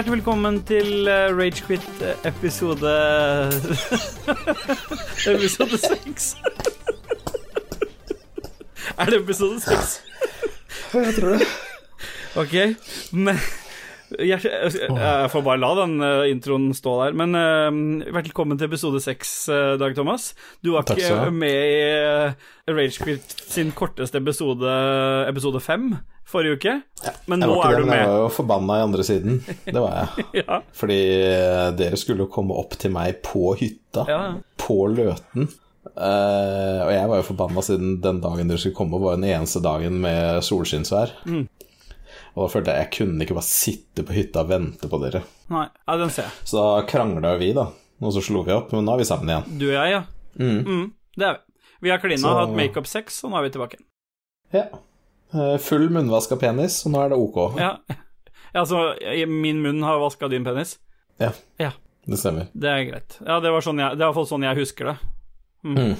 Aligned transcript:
Hjertelig 0.00 0.16
velkommen 0.16 0.62
til 0.64 1.08
uh, 1.12 1.28
Ragequit 1.36 1.88
eh, 2.00 2.14
episode 2.24 2.92
Episode 5.34 5.78
seks. 5.78 6.36
er 8.96 9.04
det 9.04 9.18
episode 9.20 9.60
seks? 9.60 10.00
Jeg 10.94 11.14
tror 11.20 11.28
det. 11.28 11.48
Ok, 12.36 12.54
men 13.12 13.36
jeg, 14.18 14.40
jeg 14.42 15.30
får 15.32 15.44
bare 15.46 15.60
la 15.60 15.70
den 15.78 15.96
uh, 16.02 16.24
introen 16.30 16.70
stå 16.76 16.96
der. 17.04 17.16
Men 17.18 17.36
uh, 17.36 18.12
velkommen 18.16 18.58
til 18.58 18.70
episode 18.70 19.02
seks, 19.04 19.34
uh, 19.52 19.74
Dag 19.80 19.94
Thomas. 19.98 20.32
Du 20.64 20.74
var 20.74 20.86
Takk 20.88 21.02
ikke 21.02 21.30
med 21.34 21.50
i 21.70 22.72
Ragequit 22.72 23.36
sin 23.50 23.72
korteste 23.76 24.20
episode, 24.20 24.74
episode 25.30 25.62
fem, 25.62 25.92
forrige 26.28 26.58
uke. 26.58 26.76
Men 27.30 27.42
nå 27.42 27.56
er 27.64 27.80
du 27.80 27.86
med. 27.88 27.96
jeg 27.98 28.10
var 28.10 28.22
jo 28.24 28.28
forbanna 28.34 28.78
i 28.78 28.84
andre 28.88 29.06
siden. 29.06 29.40
Det 29.64 29.80
var 29.80 29.96
jeg. 29.96 30.26
Ja, 30.40 30.60
Fordi 30.76 31.00
eh, 31.20 31.66
dere 31.76 31.98
skulle 32.00 32.24
jo 32.24 32.32
komme 32.32 32.56
opp 32.58 32.76
til 32.80 32.92
meg 32.94 33.20
på 33.26 33.52
hytta, 33.58 34.06
ja. 34.08 34.20
på 34.60 34.84
Løten. 34.92 35.50
Uh, 35.90 36.80
og 36.84 36.90
jeg 36.92 37.08
var 37.10 37.18
jo 37.18 37.26
forbanna 37.26 37.62
siden 37.64 37.96
den 38.04 38.20
dagen 38.22 38.50
dere 38.50 38.60
skulle 38.60 38.76
komme, 38.76 39.00
var 39.02 39.18
den 39.18 39.28
eneste 39.30 39.62
dagen 39.64 39.98
med 40.02 40.44
solskinnsvær. 40.46 41.16
Mm. 41.26 41.48
Og 42.40 42.46
da 42.46 42.52
følte 42.54 42.72
jeg 42.72 42.86
jeg 42.86 42.92
kunne 42.96 43.24
ikke 43.26 43.34
bare 43.36 43.44
sitte 43.50 44.02
på 44.08 44.14
hytta 44.16 44.40
og 44.40 44.48
vente 44.48 44.88
på 44.88 44.98
dere. 45.02 45.20
Nei, 45.52 45.66
ja, 45.84 45.96
den 46.00 46.10
ser 46.14 46.24
jeg. 46.24 46.32
Så 46.48 46.56
da 46.56 46.86
krangla 46.88 47.34
vi, 47.36 47.50
da. 47.52 47.66
Og 48.00 48.14
så 48.16 48.22
slo 48.24 48.40
vi 48.46 48.54
opp, 48.56 48.70
men 48.72 48.86
nå 48.88 48.94
er 48.96 49.02
vi 49.02 49.08
sammen 49.10 49.28
igjen. 49.28 49.58
Du 49.60 49.66
og 49.68 49.74
jeg, 49.76 49.90
ja. 49.92 50.02
Mm. 50.40 50.60
Mm, 50.64 50.86
det 51.20 51.26
er 51.28 51.34
vi. 51.36 51.66
Vi 51.84 51.90
har 51.92 51.98
klina, 52.00 52.22
Så- 52.22 52.32
hatt 52.38 52.56
makeup-sex, 52.56 53.18
og 53.24 53.30
nå 53.34 53.36
er 53.38 53.42
vi 53.44 53.50
tilbake. 53.58 53.76
Ja. 54.56 54.64
Eh, 55.34 55.56
Full 55.58 55.90
munnvask 55.92 56.32
av 56.32 56.40
penis, 56.40 56.80
og 56.86 56.92
nå 56.94 57.02
er 57.04 57.12
det 57.12 57.18
ok. 57.20 57.58
Ja, 57.60 57.74
ja 58.54 58.60
altså, 58.64 58.80
i- 59.04 59.26
min 59.26 59.60
munn 59.62 59.82
har 59.84 60.00
vaska 60.00 60.28
din 60.32 60.44
penis. 60.44 60.78
Ja, 61.20 61.32
Ja, 61.60 61.70
det 62.08 62.18
stemmer. 62.18 62.48
det 62.56 62.68
er 62.72 62.84
greit. 62.88 63.18
Ja, 63.26 63.38
det 63.40 63.52
var 63.52 63.60
sånn 63.60 63.78
jeg, 63.78 63.98
det 63.98 64.00
er 64.00 64.08
i 64.08 64.12
hvert 64.12 64.14
fall 64.22 64.26
sånn 64.32 64.48
jeg 64.48 64.56
husker 64.56 64.84
det. 64.94 64.96
Mm. 65.64 65.76
Mm. 65.76 65.96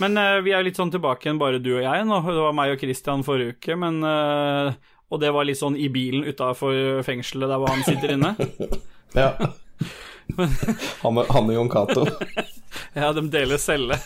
Men 0.00 0.16
uh, 0.18 0.40
vi 0.44 0.52
er 0.52 0.62
litt 0.62 0.76
sånn 0.76 0.92
tilbake 0.92 1.24
igjen, 1.26 1.38
bare 1.40 1.58
du 1.58 1.72
og 1.78 1.82
jeg 1.82 2.04
nå. 2.06 2.20
Det 2.22 2.38
var 2.44 2.52
meg 2.54 2.70
og 2.76 2.78
Christian 2.78 3.24
forrige 3.26 3.56
uke, 3.56 3.74
men 3.76 3.96
eh, 4.04 4.74
Og 5.10 5.20
det 5.22 5.30
var 5.32 5.46
litt 5.48 5.56
sånn 5.60 5.76
i 5.80 5.88
bilen 5.88 6.26
utafor 6.28 7.00
fengselet 7.06 7.48
der 7.48 7.58
hvor 7.62 7.72
han 7.72 7.84
sitter 7.86 8.14
inne. 8.16 8.34
Ja. 9.16 9.30
Han, 10.36 11.16
og- 11.16 11.30
han 11.32 11.46
og 11.48 11.54
Jon 11.54 11.70
Cato. 11.72 12.02
Ja, 12.94 13.08
de 13.16 13.22
deler 13.32 13.56
celle. 13.58 13.96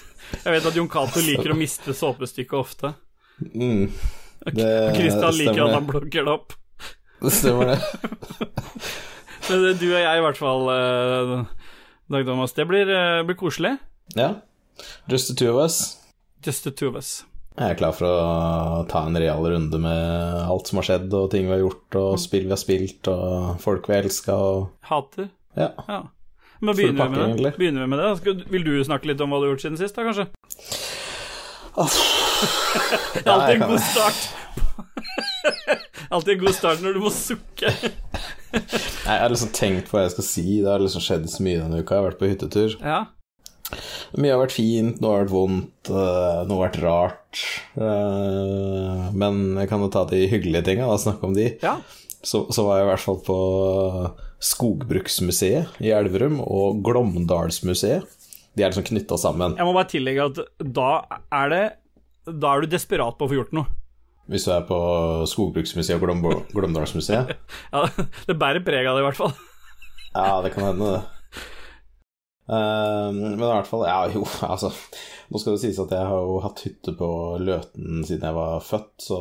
Jeg 0.45 0.53
vet 0.55 0.67
at 0.69 0.77
Jon 0.79 0.89
Cato 0.89 1.21
liker 1.21 1.51
å 1.53 1.57
miste 1.59 1.91
såpestykket 1.97 2.55
ofte. 2.55 2.93
Mm. 3.51 3.89
Og 4.47 4.55
Det 4.55 4.69
Christian 4.95 5.35
liker 5.37 5.65
at 5.67 5.75
han 5.75 5.89
blokker 5.89 6.25
det 6.29 6.33
opp. 6.33 6.55
Det 7.23 7.33
stemmer 7.35 7.73
det. 7.73 7.81
Men 9.49 9.67
du 9.81 9.85
og 9.91 9.99
jeg, 9.99 10.07
i 10.07 10.23
hvert 10.25 10.39
fall, 10.39 10.71
eh, 10.73 11.35
Dag 12.15 12.27
Thomas. 12.31 12.55
Det 12.57 12.69
blir, 12.71 12.89
eh, 12.95 13.23
blir 13.27 13.39
koselig. 13.43 13.75
Ja. 14.15 14.31
Just 15.11 15.29
the 15.33 15.35
two 15.39 15.51
of 15.53 15.59
us. 15.65 15.81
Just 16.47 16.63
the 16.65 16.71
two 16.71 16.89
of 16.95 16.97
us. 17.03 17.25
Jeg 17.53 17.75
er 17.75 17.77
klar 17.77 17.93
for 17.93 18.09
å 18.09 18.85
ta 18.89 19.03
en 19.05 19.19
real 19.21 19.45
runde 19.45 19.79
med 19.83 20.39
alt 20.41 20.71
som 20.71 20.81
har 20.81 20.87
skjedd, 20.89 21.13
og 21.13 21.29
ting 21.35 21.45
vi 21.51 21.53
har 21.53 21.61
gjort, 21.61 21.99
og 22.01 22.15
spill 22.23 22.47
vi 22.49 22.55
har 22.55 22.61
spilt, 22.61 23.11
og 23.13 23.61
folk 23.61 23.89
vi 23.91 23.97
har 23.97 24.07
elska, 24.07 24.37
og 24.41 24.89
Hater. 24.89 25.29
Ja. 25.59 25.69
Ja. 25.89 26.01
Men 26.63 26.79
begynner 26.79 27.11
vi 27.11 27.19
med 27.19 27.43
det? 27.43 27.53
Begynner 27.59 27.85
vi 27.85 27.91
med 27.93 28.01
det? 28.01 28.45
Vil 28.55 28.65
du 28.65 28.73
snakke 28.87 29.11
litt 29.11 29.21
om 29.21 29.35
hva 29.35 29.43
du 29.43 29.49
har 29.49 29.53
gjort 29.53 29.65
siden 29.67 29.81
sist, 29.81 29.99
da, 29.99 30.07
kanskje? 30.09 30.31
Alltid 33.33 33.63
en 33.63 33.69
god 33.69 33.81
start. 33.81 34.21
Alltid 36.13 36.35
en 36.35 36.45
god 36.45 36.55
start 36.57 36.83
når 36.85 36.97
du 36.97 37.01
må 37.05 37.11
sukke. 37.13 37.73
Nei, 38.53 38.61
Jeg 38.63 39.23
har 39.25 39.33
liksom 39.33 39.53
tenkt 39.57 39.89
på 39.91 39.97
hva 39.97 40.07
jeg 40.07 40.15
skal 40.17 40.27
si. 40.29 40.47
Det 40.61 40.71
har 40.73 40.83
liksom 40.83 41.05
skjedd 41.05 41.29
så 41.33 41.45
mye 41.45 41.61
denne 41.61 41.81
uka. 41.81 41.97
Jeg 41.97 42.01
har 42.03 42.09
vært 42.11 42.21
på 42.21 42.31
hyttetur. 42.31 42.77
Ja. 42.81 43.01
Mye 44.21 44.33
har 44.35 44.41
vært 44.43 44.55
fint, 44.57 45.01
noe 45.01 45.15
har 45.17 45.23
vært 45.25 45.33
vondt, 45.35 45.91
øh, 45.91 46.43
noe 46.49 46.59
har 46.59 46.67
vært 46.69 46.81
rart. 46.83 47.43
Øh, 47.81 49.13
Men 49.17 49.43
jeg 49.63 49.69
kan 49.71 49.81
jo 49.85 49.91
ta 49.93 50.05
de 50.11 50.27
hyggelige 50.29 50.65
tinga, 50.69 50.87
og 50.93 51.01
snakke 51.03 51.25
om 51.31 51.35
de. 51.39 51.51
ja. 51.63 51.79
Så, 52.23 52.45
så 52.55 52.63
var 52.63 52.77
jeg 52.79 52.85
i 52.87 52.91
hvert 52.93 53.03
fall 53.03 53.17
på 53.27 53.37
Skogbruksmuseet 54.47 55.81
i 55.83 55.91
Elverum 55.91 56.37
og 56.45 56.83
Glåmdalsmuseet. 56.87 58.05
De 58.55 58.63
er 58.63 58.71
liksom 58.71 58.85
knytta 58.87 59.17
sammen. 59.19 59.57
Jeg 59.59 59.67
må 59.67 59.73
bare 59.75 59.91
tillegge 59.91 60.27
at 60.29 60.39
da 60.77 60.91
er 61.33 61.49
det 61.51 61.63
Da 62.31 62.53
er 62.55 62.63
du 62.63 62.71
desperat 62.71 63.17
på 63.19 63.27
å 63.27 63.31
få 63.33 63.39
gjort 63.41 63.55
noe. 63.57 63.67
Hvis 64.31 64.45
du 64.47 64.53
er 64.55 64.63
på 64.69 64.79
Skogbruksmuseet 65.33 65.99
og 65.99 66.53
Glåmdalsmuseet. 66.55 67.33
Ja, 67.75 67.89
det 68.29 68.39
bærer 68.39 68.63
preg 68.63 68.87
av 68.87 68.95
det, 69.01 69.03
i 69.03 69.07
hvert 69.09 69.19
fall. 69.19 69.35
Ja, 70.15 70.39
det 70.45 70.53
kan 70.55 70.69
hende, 70.69 70.93
det. 70.93 71.22
Eh, 72.49 73.09
men 73.15 73.37
i 73.39 73.39
hvert 73.39 73.69
fall 73.69 73.85
Ja, 73.87 74.01
jo, 74.11 74.25
altså 74.53 74.73
Nå 75.31 75.39
skal 75.39 75.55
det 75.55 75.63
sies 75.63 75.79
at 75.79 75.93
jeg 75.95 76.09
har 76.11 76.25
jo 76.27 76.41
hatt 76.43 76.65
hytte 76.67 76.95
på 76.99 77.09
Løten 77.39 78.03
siden 78.03 78.27
jeg 78.27 78.37
var 78.37 78.65
født, 78.67 78.93
så 79.07 79.19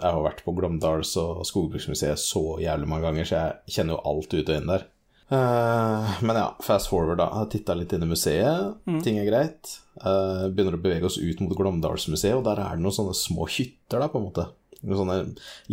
jeg 0.00 0.08
har 0.08 0.22
vært 0.24 0.40
på 0.46 0.54
Glåmdals- 0.56 1.14
og 1.20 1.44
Skogbruksmuseet 1.46 2.18
så 2.18 2.56
jævlig 2.62 2.88
mange 2.90 3.06
ganger, 3.06 3.28
så 3.28 3.36
jeg 3.42 3.76
kjenner 3.76 3.98
jo 3.98 4.04
alt 4.10 4.34
ut 4.34 4.40
og 4.48 4.56
inn 4.56 4.72
der. 4.72 4.86
Eh, 5.28 6.16
men 6.26 6.38
ja, 6.40 6.48
fast 6.62 6.90
forward, 6.90 7.20
da. 7.20 7.28
Jeg 7.30 7.42
har 7.44 7.52
titta 7.52 7.76
litt 7.78 7.94
inn 7.94 8.06
i 8.06 8.10
museet. 8.10 8.74
Ting 9.06 9.20
er 9.22 9.28
greit. 9.30 9.76
Eh, 10.00 10.46
begynner 10.50 10.76
å 10.78 10.82
bevege 10.82 11.06
oss 11.08 11.18
ut 11.18 11.40
mot 11.44 11.54
Glåmdalsmuseet, 11.58 12.34
og 12.38 12.44
der 12.46 12.62
er 12.62 12.76
det 12.76 12.84
noen 12.84 12.94
sånne 12.98 13.14
små 13.16 13.46
hytter, 13.50 14.02
da, 14.02 14.10
på 14.10 14.18
en 14.20 14.26
måte. 14.28 14.48
Sånne 14.82 15.22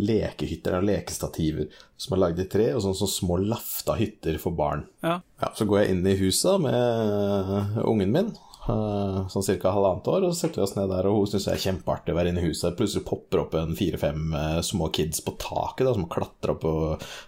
lekehytter 0.00 0.78
og 0.78 0.86
lekestativer 0.88 1.68
som 2.00 2.16
er 2.16 2.22
lagd 2.24 2.40
i 2.42 2.48
tre, 2.50 2.70
og 2.74 2.82
sånne, 2.82 2.98
sånne 2.98 3.14
små 3.14 3.36
lafta 3.44 3.94
hytter 3.98 4.40
for 4.42 4.56
barn. 4.56 4.86
Ja. 5.04 5.20
Ja, 5.40 5.52
så 5.56 5.66
går 5.68 5.82
jeg 5.82 5.94
inn 5.94 6.08
i 6.08 6.16
huset 6.18 6.62
med 6.64 7.78
ungen 7.84 8.12
min, 8.12 8.32
eh, 8.66 9.18
sånn 9.30 9.46
ca. 9.46 9.74
halvannet 9.76 10.08
år, 10.10 10.26
og 10.26 10.32
så 10.32 10.44
setter 10.44 10.60
vi 10.60 10.64
oss 10.66 10.74
ned 10.78 10.90
der, 10.90 11.08
og 11.08 11.20
hun 11.20 11.30
syns 11.30 11.46
det 11.48 11.54
er 11.54 11.62
kjempeartig 11.66 12.14
å 12.14 12.18
være 12.18 12.32
inne 12.32 12.42
i 12.42 12.48
huset. 12.48 12.76
Plutselig 12.78 13.06
popper 13.08 13.44
opp 13.44 13.54
en 13.60 13.76
fire-fem 13.78 14.34
eh, 14.40 14.60
små 14.66 14.90
kids 14.96 15.22
på 15.24 15.36
taket, 15.40 15.84
da, 15.86 15.94
som 15.94 16.08
klatrer 16.10 16.54
opp 16.56 16.64
på 16.64 16.74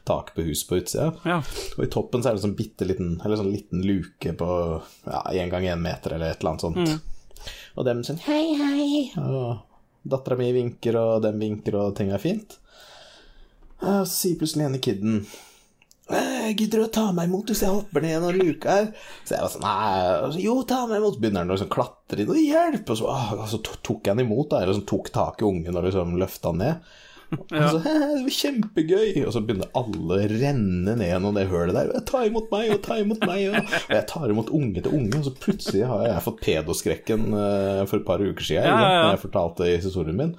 taket 0.09 0.35
på 0.37 0.49
huset 0.49 0.71
på 0.71 0.81
utsida. 0.81 1.13
Ja. 1.29 1.39
Og 1.77 1.87
i 1.87 1.93
toppen 1.93 2.25
så 2.25 2.33
er 2.33 2.39
det 2.39 2.47
sånn 2.47 2.59
bitte 2.59 2.89
liten, 2.89 3.17
eller 3.23 3.41
sånn 3.41 3.53
liten 3.55 3.85
luke 3.87 4.35
på 4.41 4.51
ja, 5.07 5.23
én 5.37 5.53
gang 5.53 5.69
én 5.69 5.85
meter, 5.85 6.17
eller 6.17 6.35
et 6.35 6.43
eller 6.43 6.57
annet 6.57 6.67
sånt. 6.67 7.15
Og 7.77 7.85
dem 7.87 8.03
sånn 8.05 8.23
hei, 8.25 8.45
hei, 8.57 9.01
og 9.21 9.63
dattera 10.13 10.39
mi 10.41 10.53
vinker, 10.57 10.97
og 11.01 11.25
den 11.25 11.41
vinker, 11.43 11.77
og 11.81 11.97
ting 11.99 12.13
er 12.15 12.23
fint. 12.23 12.59
Og 13.83 14.07
Så 14.09 14.13
sier 14.15 14.41
plutselig 14.41 14.67
ene 14.67 14.81
kiden 14.83 15.21
«Eh, 16.07 16.53
Gidder 16.55 16.79
du 16.79 16.85
å 16.87 16.93
ta 16.95 17.09
meg 17.11 17.27
imot 17.27 17.49
hvis 17.51 17.65
jeg 17.65 17.75
hopper 17.75 18.05
ned 18.05 18.13
gjennom 18.15 18.37
luka 18.39 18.75
her? 18.77 18.85
Så 19.27 19.35
jeg 19.35 19.43
var 19.43 19.51
sånn 19.51 19.65
Nei, 19.67 20.45
jo, 20.45 20.55
ta 20.63 20.85
meg 20.87 21.01
imot. 21.01 21.17
Begynner 21.19 21.43
han 21.43 21.51
å 21.51 21.57
liksom 21.57 21.73
klatre 21.73 22.23
inn 22.23 22.31
og 22.31 22.39
hjelp. 22.39 22.93
Og 22.95 23.01
så, 23.01 23.11
å, 23.11 23.49
så 23.51 23.59
tok 23.67 24.07
jeg 24.07 24.15
han 24.15 24.23
imot, 24.23 24.53
da, 24.53 24.61
eller 24.63 24.79
så 24.79 24.85
tok 24.87 25.11
tak 25.15 25.43
i 25.43 25.49
ungen 25.49 25.75
og 25.75 25.89
liksom 25.89 26.15
løfta 26.21 26.53
han 26.53 26.63
ned. 26.63 26.93
Og 27.35 27.49
så, 27.51 27.81
det 27.83 27.95
var 28.23 28.35
kjempegøy! 28.37 29.09
Og 29.27 29.33
så 29.35 29.41
begynner 29.43 29.73
alle 29.79 30.19
å 30.19 30.29
renne 30.31 30.95
ned 30.95 31.09
gjennom 31.09 31.35
det 31.39 31.47
hølet 31.51 31.75
der. 31.75 31.91
Ta 32.07 32.23
imot 32.29 32.47
meg, 32.53 32.71
og 32.77 32.81
ta 32.87 33.01
imot 33.03 33.25
meg, 33.27 33.49
og, 33.51 33.75
og 33.81 33.97
jeg 33.97 34.07
tar 34.13 34.31
imot 34.35 34.53
unge 34.55 34.85
til 34.85 34.95
unge, 34.95 35.19
og 35.19 35.27
så 35.27 35.35
plutselig 35.43 35.83
har 35.91 36.07
jeg 36.07 36.25
fått 36.29 36.41
pedoskrekken 36.47 37.27
eh, 37.35 37.83
for 37.91 37.99
et 38.01 38.07
par 38.07 38.23
uker 38.23 38.47
siden, 38.53 38.69
Ja, 38.69 38.79
ja, 38.79 38.95
ja. 38.95 39.03
når 39.09 39.17
jeg 39.17 39.25
fortalte 39.27 39.69
i 39.73 39.77
historien 39.83 40.21
min. 40.23 40.35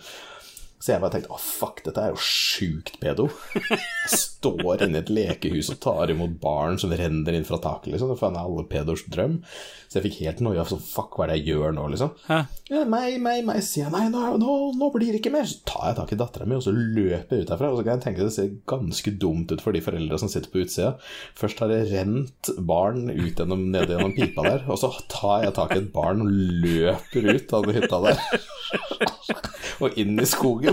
Så 0.78 0.92
jeg 0.92 1.02
bare 1.02 1.16
tenkte 1.16 1.34
å 1.34 1.40
fuck, 1.42 1.80
dette 1.88 2.02
er 2.04 2.12
jo 2.14 2.20
sjukt 2.22 3.00
pedo. 3.02 3.26
Jeg 3.58 4.12
står 4.14 4.84
inne 4.86 5.00
i 5.00 5.02
et 5.02 5.10
lekehus 5.10 5.72
og 5.74 5.80
tar 5.82 6.14
imot 6.14 6.36
barn 6.40 6.78
som 6.78 6.94
renner 6.94 7.34
inn 7.34 7.48
fra 7.48 7.58
taket, 7.64 7.90
liksom. 7.96 8.12
Det 8.14 8.28
er 8.28 8.38
alle 8.44 8.66
pedos 8.70 9.02
drøm. 9.10 9.40
Så 9.88 9.98
jeg 9.98 10.06
fikk 10.06 10.20
helt 10.28 10.44
noia 10.46 10.68
sånn 10.70 10.84
fuck, 10.84 11.18
hva 11.18 11.26
er 11.26 11.34
det 11.34 11.40
jeg 11.40 11.56
gjør 11.56 11.74
nå, 11.74 11.88
liksom. 11.96 12.14
Ja, 12.30 12.84
meg, 12.86 13.18
meg, 13.24 13.42
meg, 13.48 13.64
sier 13.66 13.88
jeg. 13.88 13.94
Nei, 13.96 14.06
nå, 14.14 14.36
nå, 14.38 14.58
nå 14.78 14.92
blir 14.94 15.16
det 15.16 15.24
ikke 15.24 15.34
mer. 15.34 15.50
Så 15.50 15.64
tar 15.66 15.90
jeg 15.90 15.98
tak 15.98 16.14
i 16.14 16.20
dattera 16.22 16.46
mi, 16.46 16.60
og 16.60 16.66
så 16.68 16.76
løper 16.76 17.40
jeg 17.40 17.48
ut 17.48 17.54
derfra. 17.56 17.72
Og 17.74 17.82
så 17.82 17.88
kan 17.88 17.96
jeg 17.96 18.06
tenke 18.06 18.28
det 18.28 18.36
ser 18.38 18.54
ganske 18.70 19.16
dumt 19.18 19.56
ut 19.56 19.64
for 19.66 19.74
de 19.74 19.82
foreldra 19.82 20.22
som 20.22 20.30
sitter 20.30 20.54
på 20.54 20.62
utsida. 20.62 20.94
Først 21.42 21.64
har 21.64 21.74
det 21.74 21.88
rent 21.90 22.54
barn 22.70 23.10
ut 23.10 23.34
gjennom, 23.34 23.66
ned 23.74 23.90
gjennom 23.90 24.14
pipa 24.14 24.46
der, 24.46 24.68
og 24.70 24.78
så 24.84 24.94
tar 25.10 25.48
jeg 25.48 25.58
tak 25.58 25.74
i 25.74 25.82
et 25.82 25.90
barn 25.96 26.22
og 26.22 26.30
løper 26.68 27.32
ut 27.34 27.58
av 27.58 27.66
den 27.66 27.82
hytta 27.82 28.04
der. 28.06 28.24
og 29.84 29.98
inn 30.00 30.18
i 30.20 30.26
skogen. 30.28 30.67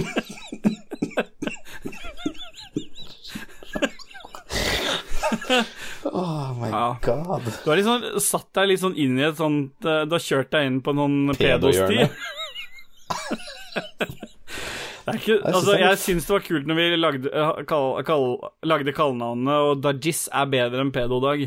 Oh 6.05 6.55
my 6.61 6.69
Ja. 6.69 6.97
god. 7.03 7.43
Du 7.65 7.71
har 7.71 7.77
liksom 7.77 8.21
satt 8.21 8.51
deg 8.55 8.69
litt 8.71 8.81
sånn 8.83 8.97
inn 9.01 9.19
i 9.19 9.25
et 9.27 9.39
sånt 9.39 9.87
eh, 9.89 10.03
Du 10.09 10.15
har 10.17 10.23
kjørt 10.23 10.51
deg 10.53 10.67
inn 10.69 10.81
på 10.85 10.95
noen 10.97 11.33
pedosti. 11.39 12.05
Det 15.05 15.13
er 15.13 15.19
ikke, 15.21 15.35
altså, 15.45 15.73
det 15.75 15.81
jeg 15.83 15.97
syns 16.01 16.25
det 16.25 16.33
var 16.33 16.45
kult 16.47 16.69
når 16.71 16.77
vi 16.79 16.85
lagde, 16.97 17.29
eh, 17.37 17.59
kall, 17.69 17.99
kall, 18.09 18.23
lagde 18.65 18.93
kallenavnene, 18.97 19.57
og 19.69 19.83
Dajis 19.85 20.23
er 20.33 20.47
bedre 20.49 20.81
enn 20.81 20.93
Pedodag. 20.95 21.43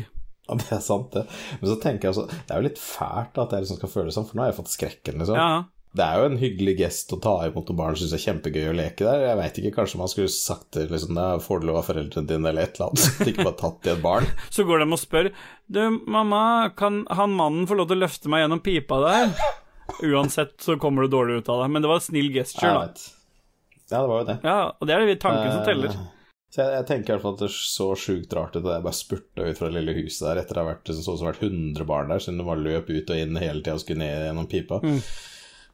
Ja, 0.46 0.54
det 0.60 0.68
er 0.76 0.82
sant, 0.84 1.08
det. 1.16 1.24
Men 1.58 1.66
så 1.72 1.74
tenker 1.82 2.06
jeg 2.06 2.12
altså 2.14 2.28
Det 2.30 2.54
er 2.54 2.60
jo 2.62 2.66
litt 2.68 2.78
fælt 2.78 3.40
at 3.42 3.50
jeg 3.56 3.64
liksom 3.64 3.80
skal 3.80 3.90
føle 3.96 4.14
sånn, 4.14 4.28
for 4.28 4.38
nå 4.38 4.44
har 4.44 4.52
jeg 4.52 4.58
fått 4.60 4.70
skrekken, 4.76 5.18
liksom. 5.18 5.40
Ja, 5.42 5.48
Det 5.98 6.06
er 6.06 6.20
jo 6.20 6.26
en 6.30 6.38
hyggelig 6.38 6.74
gest 6.78 7.12
å 7.16 7.18
ta 7.22 7.32
imot 7.48 7.70
noen 7.72 7.78
barn 7.80 7.96
syns 7.98 8.12
det 8.14 8.20
er 8.20 8.24
kjempegøy 8.28 8.68
å 8.70 8.74
leke 8.78 9.02
der. 9.06 9.24
Jeg 9.26 9.38
veit 9.40 9.56
ikke, 9.58 9.72
kanskje 9.80 9.98
man 9.98 10.10
skulle 10.12 10.30
sagt 10.30 10.68
det 10.76 10.84
liksom, 10.92 11.18
får 11.42 11.60
du 11.62 11.66
lov 11.66 11.80
av 11.80 11.88
foreldrene 11.88 12.28
dine, 12.30 12.52
eller 12.52 12.68
et 12.68 12.78
eller 12.78 12.92
annet. 12.92 13.22
Ikke 13.32 13.46
bare 13.48 13.58
tatt 13.58 13.88
i 13.88 13.92
et 13.96 14.04
barn. 14.04 14.28
Så 14.54 14.66
går 14.68 14.84
de 14.84 14.88
og 14.94 15.00
spør 15.02 15.30
Du, 15.66 15.80
mamma, 16.06 16.42
kan 16.78 17.02
han 17.10 17.34
mannen 17.34 17.66
få 17.66 17.80
lov 17.80 17.90
til 17.90 17.98
å 17.98 18.04
løfte 18.06 18.30
meg 18.30 18.44
gjennom 18.44 18.62
pipa 18.62 19.00
der? 19.02 19.32
Uansett 20.04 20.60
så 20.62 20.76
kommer 20.78 21.02
du 21.02 21.08
dårlig 21.16 21.40
ut 21.40 21.48
av 21.48 21.62
det. 21.64 21.68
Men 21.74 21.82
det 21.82 21.90
var 21.90 21.98
en 22.00 22.06
snill 22.06 22.30
gesture, 22.34 22.74
da. 22.84 23.08
Ja, 23.88 24.02
det 24.04 24.08
var 24.12 24.20
jo 24.20 24.28
det. 24.28 24.38
Ja, 24.44 24.58
og 24.76 24.86
det 24.88 24.94
er 24.94 25.06
det 25.08 25.18
tanken 25.22 25.50
som 25.52 25.64
teller. 25.66 25.94
Eh, 25.96 26.06
Så 26.52 26.60
jeg, 26.62 26.74
jeg 26.78 26.86
tenker 26.88 27.10
i 27.10 27.14
hvert 27.16 27.24
fall 27.24 27.34
at 27.38 27.42
det 27.44 27.48
så 27.56 27.86
sjukt 27.98 28.36
rart 28.36 28.54
ut 28.56 28.62
da 28.64 28.76
jeg 28.78 28.84
bare 28.86 28.96
spurta 28.96 29.48
ut 29.48 29.58
fra 29.58 29.68
det 29.68 29.80
lille 29.80 29.96
huset 29.98 30.22
der 30.28 30.42
etter 30.42 30.60
å 30.60 30.62
ha 30.62 30.70
vært, 30.70 30.88
så, 30.92 31.02
så 31.04 31.26
vært 31.26 31.42
100 31.44 31.88
barn 31.88 32.12
der, 32.12 32.22
siden 32.24 32.38
det 32.40 32.46
bare 32.48 32.64
løp 32.64 32.88
ut 32.92 33.10
og 33.12 33.20
inn 33.24 33.40
hele 33.40 33.60
tida 33.64 33.74
og 33.76 33.82
skulle 33.82 34.04
ned 34.04 34.28
gjennom 34.28 34.48
pipa. 34.48 34.78
Mm. 34.84 35.00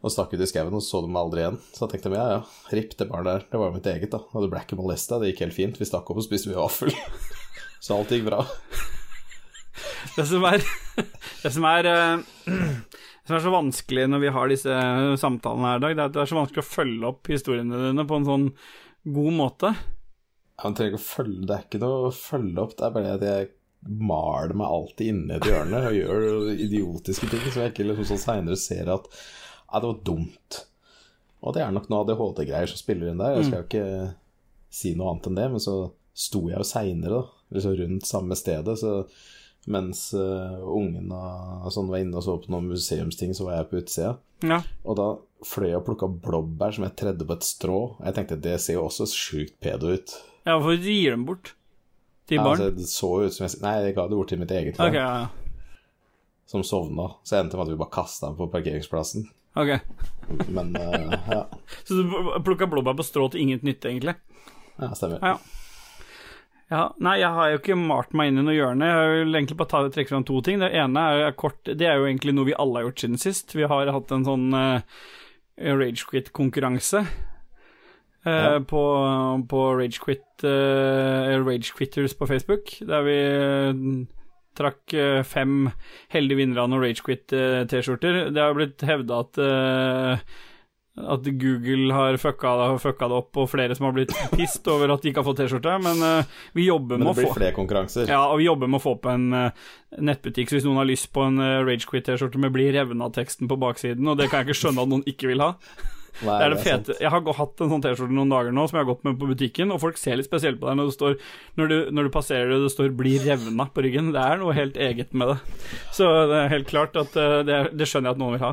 Og 0.04 0.12
stakk 0.12 0.34
ut 0.34 0.42
i 0.44 0.48
skauen 0.48 0.74
og 0.76 0.82
så 0.84 1.00
dem 1.00 1.16
aldri 1.16 1.40
igjen. 1.40 1.56
Så 1.72 1.84
da 1.84 1.90
tenkte 1.92 2.10
jeg 2.12 2.20
ja, 2.20 2.36
ja, 2.36 2.72
ripp 2.76 2.92
det 2.98 3.06
barnet 3.08 3.30
der. 3.30 3.46
Det 3.48 3.60
var 3.60 3.70
jo 3.70 3.76
mitt 3.78 3.88
eget, 3.88 4.10
da. 4.12 4.20
Og 4.34 4.44
det 4.44 4.50
ble 4.52 4.60
ikke 4.60 4.76
molesta, 4.76 5.16
det 5.20 5.30
gikk 5.32 5.46
helt 5.46 5.56
fint. 5.56 5.80
Vi 5.80 5.88
stakk 5.88 6.10
opp 6.12 6.20
og 6.20 6.26
spiste 6.26 6.50
mye 6.50 6.60
vaffel. 6.60 6.92
så 7.84 7.96
alt 7.96 8.12
gikk 8.12 8.28
bra. 8.28 8.44
Det 10.14 10.22
som 10.28 10.44
er 10.46 10.62
Det 11.42 11.50
som 11.50 11.64
er 11.66 11.88
eh, 11.90 12.20
Det 13.24 13.30
som 13.30 13.38
er 13.38 13.42
så 13.46 13.54
vanskelig 13.54 14.04
når 14.12 14.20
vi 14.20 14.32
har 14.36 14.50
disse 14.52 14.78
samtalene 15.18 15.70
her 15.72 15.80
i 15.80 15.82
dag, 15.86 15.96
det 15.96 16.02
er 16.02 16.10
at 16.10 16.14
det 16.14 16.22
er 16.22 16.28
så 16.28 16.36
vanskelig 16.36 16.60
å 16.60 16.68
følge 16.68 17.08
opp 17.08 17.30
historiene 17.32 17.78
dine 17.86 18.04
på 18.04 18.18
en 18.20 18.26
sånn 18.28 18.44
god 19.16 19.36
måte. 19.38 19.70
Ja, 19.72 20.66
Man 20.66 20.76
trenger 20.76 20.92
ikke 20.92 21.00
å 21.00 21.06
følge 21.08 21.46
Det 21.48 21.54
er 21.56 21.64
ikke 21.64 21.80
noe 21.80 22.10
å 22.10 22.14
følge 22.14 22.66
opp, 22.66 22.74
det 22.76 22.84
er 22.84 22.92
bare 22.94 23.06
det 23.06 23.14
at 23.16 23.24
jeg 23.30 23.48
maler 23.84 24.54
meg 24.56 24.74
alltid 24.76 25.10
inne 25.12 25.32
i 25.32 25.40
et 25.40 25.48
hjørne 25.48 25.80
og 25.88 25.96
gjør 25.96 26.52
idiotiske 26.52 27.30
ting 27.32 27.42
som 27.48 27.64
jeg 27.64 27.72
ikke 27.72 27.88
liksom 27.88 28.06
sånn 28.12 28.22
seinere 28.22 28.60
ser 28.60 28.92
at 28.92 29.08
ja, 29.75 29.81
det 29.82 29.91
var 29.91 30.00
dumt. 30.06 30.61
Og 31.44 31.53
det 31.56 31.61
er 31.67 31.75
nok 31.75 31.91
noe 31.93 32.05
ADHD-greier 32.06 32.71
som 32.71 32.79
spiller 32.81 33.11
inn 33.11 33.19
der. 33.21 33.35
Jeg 33.37 33.50
skal 33.50 33.59
jo 33.61 33.67
ikke 33.69 34.15
si 34.75 34.94
noe 34.97 35.11
annet 35.12 35.26
enn 35.29 35.37
det, 35.38 35.49
men 35.53 35.61
så 35.62 35.75
sto 36.15 36.47
jeg 36.49 36.56
jo 36.62 36.67
seinere, 36.67 37.19
da, 37.19 37.49
liksom 37.59 37.75
rundt 37.82 38.06
samme 38.09 38.37
stedet, 38.38 38.79
så 38.81 38.94
mens 39.67 40.06
uh, 40.17 40.61
ungen 40.69 41.09
og 41.12 41.69
sånn 41.73 41.88
var 41.88 42.03
inne 42.05 42.19
og 42.21 42.25
så 42.26 42.35
på 42.43 42.50
noen 42.53 42.67
museumsting, 42.73 43.32
så 43.37 43.47
var 43.49 43.59
jeg 43.59 43.69
på 43.71 43.79
utsida. 43.82 44.15
Ja. 44.44 44.59
Og 44.85 44.97
da 44.99 45.06
fløy 45.44 45.71
jeg 45.71 45.79
og 45.81 45.87
plukka 45.87 46.09
blåbær 46.25 46.75
som 46.76 46.85
jeg 46.87 46.97
tredde 47.00 47.26
på 47.29 47.37
et 47.37 47.47
strå. 47.49 47.79
Jeg 48.05 48.17
tenkte 48.17 48.41
det 48.44 48.59
ser 48.61 48.76
jo 48.79 48.87
også 48.88 49.06
sjukt 49.09 49.56
pedo 49.65 49.93
ut. 49.97 50.17
ja, 50.44 50.56
hvorfor 50.59 50.76
gir 50.81 51.15
dem 51.17 51.25
bort 51.29 51.55
til 52.29 52.37
Ja, 52.38 52.44
barn? 52.44 52.61
altså, 52.61 52.71
det 52.76 52.88
så 52.88 53.11
ut 53.25 53.32
som 53.37 53.47
jeg 53.47 53.61
Nei, 53.65 53.73
jeg 53.88 53.97
ga 53.97 54.05
det 54.09 54.17
bort 54.21 54.29
til 54.32 54.41
mitt 54.41 54.53
eget 54.53 54.76
barn, 54.76 54.93
Okay, 54.93 55.00
ja, 55.00 55.25
ja. 55.25 55.81
som 56.47 56.62
sovna. 56.65 57.11
Så 57.25 57.37
endte 57.41 57.56
det 57.56 57.61
med 57.61 57.67
at 57.69 57.73
vi 57.75 57.81
bare 57.85 57.97
kasta 57.97 58.29
dem 58.31 58.37
på 58.41 58.50
parkeringsplassen. 58.53 59.26
Ok. 59.54 59.74
Men 60.48 60.72
uh, 60.76 61.14
ja. 61.30 61.42
Så 61.86 62.00
du 62.00 62.14
plukka 62.46 62.66
blåbær 62.70 62.96
på 62.98 63.06
strå 63.06 63.28
til 63.32 63.44
inget 63.44 63.66
nytte, 63.66 63.90
egentlig? 63.92 64.16
ja, 64.80 64.90
stemmer. 64.94 65.20
Ja. 65.22 65.36
Ja, 66.72 66.84
nei, 66.98 67.18
jeg 67.20 67.28
har 67.36 67.50
jo 67.52 67.58
ikke 67.60 67.76
malt 67.78 68.14
meg 68.16 68.30
inn 68.30 68.40
i 68.40 68.44
noe 68.46 68.54
hjørne. 68.56 68.86
Jeg 68.88 69.10
vil 69.20 69.36
egentlig 69.36 69.58
bare 69.60 69.70
ta, 69.70 69.82
trekke 69.92 70.10
fram 70.10 70.24
to 70.26 70.40
ting. 70.42 70.62
Det 70.62 70.72
ene 70.74 71.02
er, 71.12 71.34
kort 71.38 71.60
Det 71.68 71.86
er 71.86 72.00
jo 72.00 72.08
egentlig 72.08 72.32
noe 72.34 72.48
vi 72.48 72.56
alle 72.56 72.80
har 72.80 72.88
gjort 72.88 73.04
siden 73.04 73.20
sist. 73.20 73.52
Vi 73.54 73.68
har 73.68 73.92
hatt 73.94 74.14
en 74.16 74.24
sånn 74.26 74.48
uh, 74.56 74.80
ragequit-konkurranse. 75.60 77.04
Uh, 77.04 77.34
Ja. 78.24 78.56
På, 78.64 78.80
på 79.50 79.58
Ragequit 79.76 80.44
uh, 80.48 81.36
Ragequitters 81.44 82.14
på 82.16 82.26
Facebook, 82.26 82.70
der 82.80 83.02
vi 83.04 83.16
eh, 83.20 83.82
trakk 84.56 84.96
eh, 84.96 85.20
fem 85.26 85.68
heldige 86.14 86.40
vinnere 86.40 86.64
av 86.64 86.72
noen 86.72 86.84
Ragequit-T-skjorter. 86.86 88.26
Det 88.34 88.42
har 88.42 88.56
blitt 88.56 88.84
hevda 88.86 89.22
at 89.24 89.40
uh, 89.42 90.34
at 90.94 91.26
Google 91.26 91.90
har 91.94 92.16
fucka, 92.22 92.78
fucka 92.78 93.08
det 93.10 93.16
opp, 93.16 93.38
og 93.42 93.48
flere 93.50 93.74
som 93.74 93.88
har 93.88 93.96
blitt 93.96 94.12
pissed 94.36 94.68
over 94.70 94.92
at 94.94 95.02
de 95.02 95.10
ikke 95.10 95.24
har 95.24 95.26
fått 95.26 95.40
T-skjorte. 95.42 95.74
Men 95.82 96.02
uh, 96.06 96.36
vi 96.54 96.68
jobber 96.68 97.00
med 97.00 97.10
å 97.10 97.14
få 97.16 97.16
Men 97.16 97.18
det 97.18 97.26
blir 97.26 97.40
flere 97.40 97.56
konkurranser. 97.56 98.12
ja, 98.12 98.22
og 98.28 98.38
vi 98.38 98.46
jobber 98.46 98.70
med 98.70 98.78
å 98.78 98.84
få 98.84 98.94
på 99.02 99.10
en 99.10 99.26
uh, 99.34 99.66
nettbutikk, 99.98 100.50
så 100.50 100.58
hvis 100.58 100.68
noen 100.68 100.82
har 100.84 100.90
lyst 100.90 101.10
på 101.14 101.26
en 101.26 101.42
uh, 101.42 101.64
Ragequit-T-skjorte 101.66 102.40
med 102.42 102.54
'bli 102.54 102.70
revna'-teksten 102.78 103.50
på 103.50 103.58
baksiden, 103.58 104.06
og 104.06 104.20
det 104.20 104.30
kan 104.30 104.42
jeg 104.42 104.52
ikke 104.52 104.60
skjønne 104.62 104.86
at 104.86 104.94
noen 104.94 105.06
ikke 105.10 105.32
vil 105.32 105.42
ha 105.42 105.54
Nei, 106.22 106.34
Det 106.38 106.44
er 106.44 106.52
det 106.55 106.62
fete. 106.62 106.96
Jeg 107.02 107.11
har 107.11 107.37
hatt 107.38 107.62
en 107.64 107.70
sånn 107.72 107.82
T-skjorte 107.82 108.14
noen 108.14 108.31
dager 108.31 108.55
nå 108.55 108.66
som 108.70 108.78
jeg 108.78 108.84
har 108.84 108.90
gått 108.93 109.05
med 109.06 109.19
på 109.19 109.28
butikken, 109.32 109.72
og 109.75 109.81
folk 109.82 109.99
ser 109.99 110.20
litt 110.20 110.28
spesielt 110.28 110.61
på 110.61 110.69
deg 110.70 110.78
når 110.78 110.90
du, 110.90 110.94
står 110.94 111.16
Når 111.58 111.72
du, 111.72 111.76
når 111.90 112.08
du 112.08 112.11
passerer 112.14 112.52
det, 112.52 112.61
det 112.62 112.72
står 112.75 112.93
'bli 112.94 113.16
revna' 113.25 113.66
på 113.75 113.82
ryggen. 113.82 114.12
Det 114.14 114.22
er 114.22 114.38
noe 114.38 114.55
helt 114.55 114.76
eget 114.76 115.14
med 115.14 115.32
det. 115.34 115.38
Så 115.93 116.11
det 116.31 116.38
er 116.44 116.52
helt 116.55 116.69
klart 116.70 116.94
at 117.00 117.16
eh, 117.16 117.40
det, 117.49 117.58
det 117.75 117.88
skjønner 117.90 118.12
jeg 118.12 118.19
at 118.19 118.22
noen 118.22 118.37
vil 118.37 118.44
ha. 118.46 118.52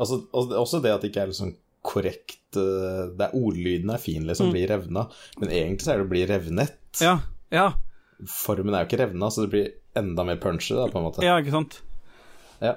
Altså, 0.00 0.22
også, 0.32 0.56
også 0.56 0.80
det 0.80 0.94
at 0.94 1.02
det 1.04 1.10
ikke 1.12 1.22
er 1.26 1.32
liksom 1.34 1.52
korrekt 1.82 2.56
eh, 2.56 3.04
Det 3.16 3.26
er 3.28 3.36
Ordlyden 3.36 3.90
er 3.92 4.00
fin, 4.00 4.24
liksom. 4.28 4.50
Blir 4.54 4.68
revna. 4.68 5.08
Men 5.40 5.50
egentlig 5.52 5.84
så 5.84 5.94
er 5.94 6.02
det 6.02 6.10
bli 6.12 6.24
revnet. 6.28 6.76
Mm. 7.00 7.04
Ja, 7.04 7.14
ja, 7.52 7.68
Formen 8.28 8.74
er 8.74 8.84
jo 8.84 8.90
ikke 8.90 9.02
revna, 9.04 9.30
så 9.32 9.44
det 9.46 9.50
blir 9.54 9.68
enda 9.96 10.24
mer 10.24 10.36
punchy, 10.36 10.74
da, 10.76 10.88
på 10.92 10.98
en 11.00 11.06
måte. 11.06 11.24
ja, 11.24 11.38
ikke 11.40 11.54
sant? 11.54 11.80
Ja. 12.60 12.74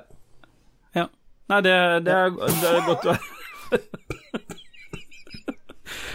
Ja. 0.96 1.08
Nei, 1.52 1.60
det, 1.66 1.74
det, 2.08 2.14
er, 2.16 2.32
det 2.32 2.70
er 2.70 2.86
godt 2.88 3.08
å 3.12 3.16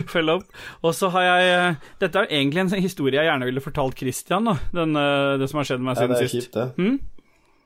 Følge 0.09 0.33
opp. 0.39 0.47
Og 0.87 0.95
så 0.97 1.11
har 1.15 1.23
jeg 1.27 1.41
eh, 1.53 1.75
Dette 2.03 2.17
er 2.23 2.31
egentlig 2.39 2.61
en 2.65 2.73
historie 2.83 3.19
jeg 3.19 3.29
gjerne 3.29 3.49
ville 3.49 3.63
fortalt 3.63 3.99
Christian, 3.99 4.45
da. 4.49 4.55
Den, 4.75 4.91
eh, 4.99 5.35
det 5.41 5.47
som 5.51 5.59
har 5.61 5.67
skjedd 5.69 5.83
meg 5.85 5.97
Ja, 5.97 6.01
siden 6.03 6.15
det 6.15 6.23
er 6.23 6.31
sist. 6.31 6.49
kjipt, 6.49 6.55
det. 6.55 6.67
Hmm? 6.79 6.99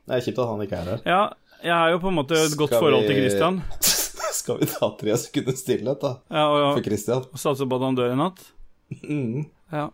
Det 0.08 0.14
er 0.16 0.24
kjipt 0.26 0.40
at 0.42 0.48
han 0.50 0.62
ikke 0.64 0.76
er 0.80 0.86
her. 0.92 1.00
Ja, 1.06 1.22
jeg 1.62 1.76
har 1.78 1.88
jo 1.94 1.98
på 2.02 2.08
en 2.10 2.16
måte 2.18 2.34
et 2.40 2.56
godt 2.58 2.74
vi... 2.74 2.80
forhold 2.82 3.04
til 3.06 3.16
Christian. 3.20 3.54
Skal 4.42 4.58
vi 4.62 4.66
ta 4.66 4.88
tre 4.98 5.12
sekunder 5.20 5.54
stillhet, 5.60 5.98
da? 6.02 6.10
Ja, 6.32 6.44
og, 6.48 6.78
For 6.78 6.84
Christian? 6.88 7.22
og 7.28 7.38
satse 7.38 7.66
på 7.68 7.78
at 7.78 7.84
han 7.86 7.98
dør 7.98 8.12
i 8.14 8.18
natt. 8.18 8.40
Mm. 9.04 9.44
Ja. 9.72 9.86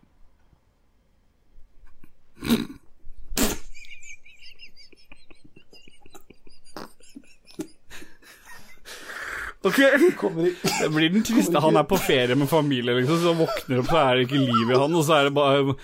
Ok, 9.68 9.78
det 9.78 10.88
blir 10.94 11.10
den 11.14 11.24
triste. 11.28 11.60
Han 11.62 11.76
er 11.80 11.86
på 11.88 11.98
ferie 12.00 12.34
med 12.38 12.48
familie, 12.50 12.94
liksom, 12.98 13.18
så 13.22 13.34
våkner 13.38 13.82
opp, 13.82 13.90
så 13.92 14.00
er 14.02 14.16
det 14.20 14.26
ikke 14.28 14.40
liv 14.42 14.72
i 14.72 14.78
han, 14.80 14.94
og 14.98 15.04
så 15.06 15.16
er 15.20 15.28
det 15.28 15.34
bare 15.36 15.76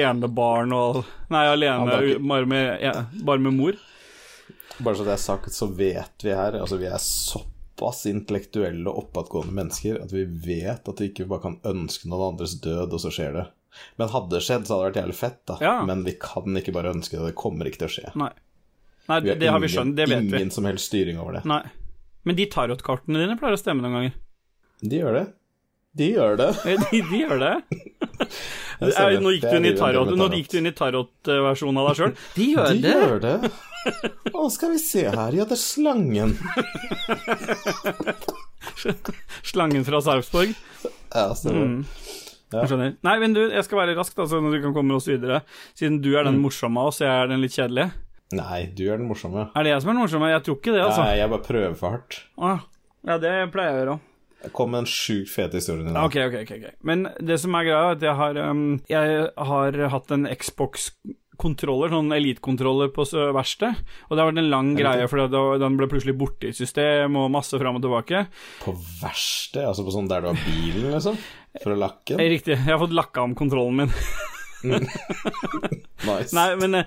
enebarn 0.00 0.72
og 0.76 1.02
Nei, 1.32 1.44
alene, 1.52 2.00
ikke- 2.12 2.28
bare 2.28 2.46
med, 2.46 2.80
ja, 2.82 2.94
bare 3.26 3.38
med 3.42 3.52
mor. 3.58 3.78
Bare 4.78 4.94
så 4.98 5.04
det 5.06 5.12
er 5.14 5.22
sagt, 5.22 5.52
så 5.56 5.66
vet 5.72 6.22
vi 6.22 6.34
her 6.36 6.52
Altså, 6.60 6.76
vi 6.78 6.84
er 6.86 6.98
såpass 7.00 8.02
intellektuelle 8.10 8.86
og 8.90 9.06
oppadgående 9.06 9.54
mennesker 9.56 10.02
at 10.02 10.12
vi 10.12 10.24
vet 10.24 10.88
at 10.88 11.00
vi 11.00 11.08
ikke 11.10 11.26
bare 11.30 11.40
kan 11.46 11.56
ønske 11.64 12.08
noen 12.10 12.34
andres 12.34 12.58
død, 12.60 12.92
og 12.92 13.00
så 13.00 13.10
skjer 13.12 13.32
det. 13.38 13.46
Men 14.00 14.08
hadde 14.12 14.30
det 14.36 14.42
skjedd, 14.44 14.66
så 14.68 14.76
hadde 14.76 14.84
det 14.84 14.92
vært 14.94 15.02
jævlig 15.04 15.16
fett, 15.16 15.40
da. 15.48 15.56
Ja. 15.60 15.74
Men 15.84 16.04
vi 16.04 16.12
kan 16.20 16.56
ikke 16.60 16.72
bare 16.76 16.92
ønske 16.94 17.16
det. 17.18 17.26
Det 17.32 17.34
kommer 17.40 17.68
ikke 17.68 17.82
til 17.84 17.88
å 17.88 17.94
skje. 17.96 18.12
Nei. 18.16 18.30
Nei, 19.08 19.20
Vi 19.20 19.34
det, 19.38 19.48
har 19.52 19.60
vi 19.60 19.68
skjønt, 19.68 19.94
det 19.96 20.08
vet 20.10 20.24
vi. 20.24 20.36
ingen 20.36 20.50
som 20.50 20.64
helst 20.64 20.88
styring 20.90 21.18
over 21.20 21.36
det. 21.38 21.44
Nei. 21.46 21.62
Men 22.26 22.36
de 22.38 22.46
tarotkortene 22.50 23.22
dine 23.22 23.36
pleier 23.40 23.54
å 23.56 23.60
stemme 23.60 23.84
noen 23.84 23.94
ganger. 24.00 24.14
De 24.82 24.98
gjør 25.00 25.14
det. 25.20 25.26
De 25.96 26.06
gjør 26.12 26.34
det. 26.36 26.48
De, 26.90 27.00
de 27.10 27.22
gjør 27.24 27.38
det. 27.40 27.54
Eh, 28.76 29.14
Nå 29.24 29.30
gikk 29.32 29.44
du 29.46 29.46
er 29.48 29.54
inn 29.56 29.64
i 29.70 29.70
tarot 29.72 30.10
tarot. 30.12 30.74
tarot-versjonen 31.24 31.78
av 31.80 31.86
deg 31.88 31.96
sjøl. 31.96 32.10
De 32.36 32.46
gjør 32.52 32.66
De 32.74 32.80
det! 32.84 32.92
gjør 32.92 33.22
det. 33.24 33.36
Å, 34.36 34.42
skal 34.52 34.72
vi 34.74 34.80
se 34.82 35.04
her, 35.08 35.36
ja, 35.38 35.46
det 35.48 35.56
er 35.56 35.60
slangen. 35.62 36.34
Slangen 39.46 39.84
fra 39.86 40.00
Sarpsborg. 40.04 40.52
Ja, 41.14 41.30
stemmer. 41.38 41.64
Mm. 41.70 41.78
Ja. 42.52 42.62
Skjønner. 42.68 42.92
Nei, 43.06 43.14
men 43.22 43.34
du, 43.36 43.40
jeg 43.52 43.64
skal 43.66 43.80
være 43.80 43.96
rask, 43.98 44.12
da, 44.18 44.26
så 44.28 44.40
du 44.44 44.58
kan 44.62 44.74
komme 44.76 44.96
oss 44.98 45.08
videre. 45.08 45.40
Siden 45.78 46.00
du 46.04 46.12
er 46.16 46.26
den 46.28 46.36
Mm. 46.38 46.44
morsomme 46.46 46.82
av 46.84 46.92
oss, 46.92 47.00
jeg 47.00 47.10
er 47.10 47.26
den 47.32 47.40
litt 47.42 47.56
kjedelige. 47.56 47.90
Nei, 48.34 48.64
du 48.74 48.82
er 48.90 48.98
den 48.98 49.06
morsomme. 49.06 49.46
Er 49.54 49.66
det 49.66 49.70
jeg 49.70 49.82
som 49.84 49.92
er 49.92 49.94
den 49.94 50.02
morsomme? 50.02 50.32
Jeg 50.32 50.42
tror 50.46 50.58
ikke 50.58 50.74
det, 50.74 50.82
altså. 50.82 51.04
Nei, 51.06 51.18
jeg 51.20 51.30
bare 51.30 51.46
prøver 51.46 51.76
for 51.78 51.94
hardt. 51.94 52.20
Ah, 52.42 52.64
ja, 53.06 53.18
det 53.22 53.34
pleier 53.54 53.70
jeg 53.70 53.76
å 53.76 53.82
gjøre 53.82 53.94
òg. 53.96 54.12
Jeg 54.46 54.52
kom 54.54 54.74
en 54.78 54.86
sjukt 54.86 55.30
fet 55.32 55.54
historie 55.56 55.86
i 55.86 55.92
dag. 55.92 56.04
okay, 56.06 56.26
ok, 56.28 56.50
ok. 56.58 56.74
Men 56.86 57.06
det 57.24 57.38
som 57.42 57.54
er 57.56 57.66
greia, 57.66 57.78
er 57.86 57.96
at 57.96 58.04
jeg 58.04 58.18
har, 58.18 58.40
um, 58.50 58.66
jeg 58.90 59.22
har 59.50 59.78
hatt 59.94 60.12
en 60.14 60.28
Xbox-kontroller, 60.42 61.94
sånn 61.94 62.12
elitekontroller 62.14 62.92
på 62.94 63.06
verkstedet. 63.34 63.86
og 64.06 64.12
det 64.12 64.22
har 64.22 64.30
vært 64.30 64.42
en 64.44 64.52
lang 64.52 64.74
greie, 64.78 65.08
for 65.10 65.24
den 65.32 65.80
ble 65.80 65.88
plutselig 65.90 66.18
borte 66.18 66.50
i 66.50 66.54
system, 66.54 67.16
og 67.18 67.32
masse 67.34 67.58
fram 67.62 67.80
og 67.80 67.86
tilbake. 67.86 68.26
På 68.62 68.76
verksted? 69.00 69.64
Altså 69.64 69.86
på 69.86 69.94
sånn 69.96 70.10
der 70.10 70.26
du 70.26 70.32
har 70.34 70.40
bilen, 70.44 70.92
liksom? 70.94 71.18
For 71.62 71.74
å 71.74 71.80
lakke 71.86 72.14
den? 72.18 72.34
Riktig, 72.36 72.58
jeg 72.58 72.74
har 72.74 72.82
fått 72.82 72.94
lakka 72.94 73.26
om 73.26 73.38
kontrollen 73.38 73.84
min. 73.86 73.94
Nice. 76.06 76.34
Nei, 76.36 76.50
men 76.60 76.76
eh, 76.76 76.84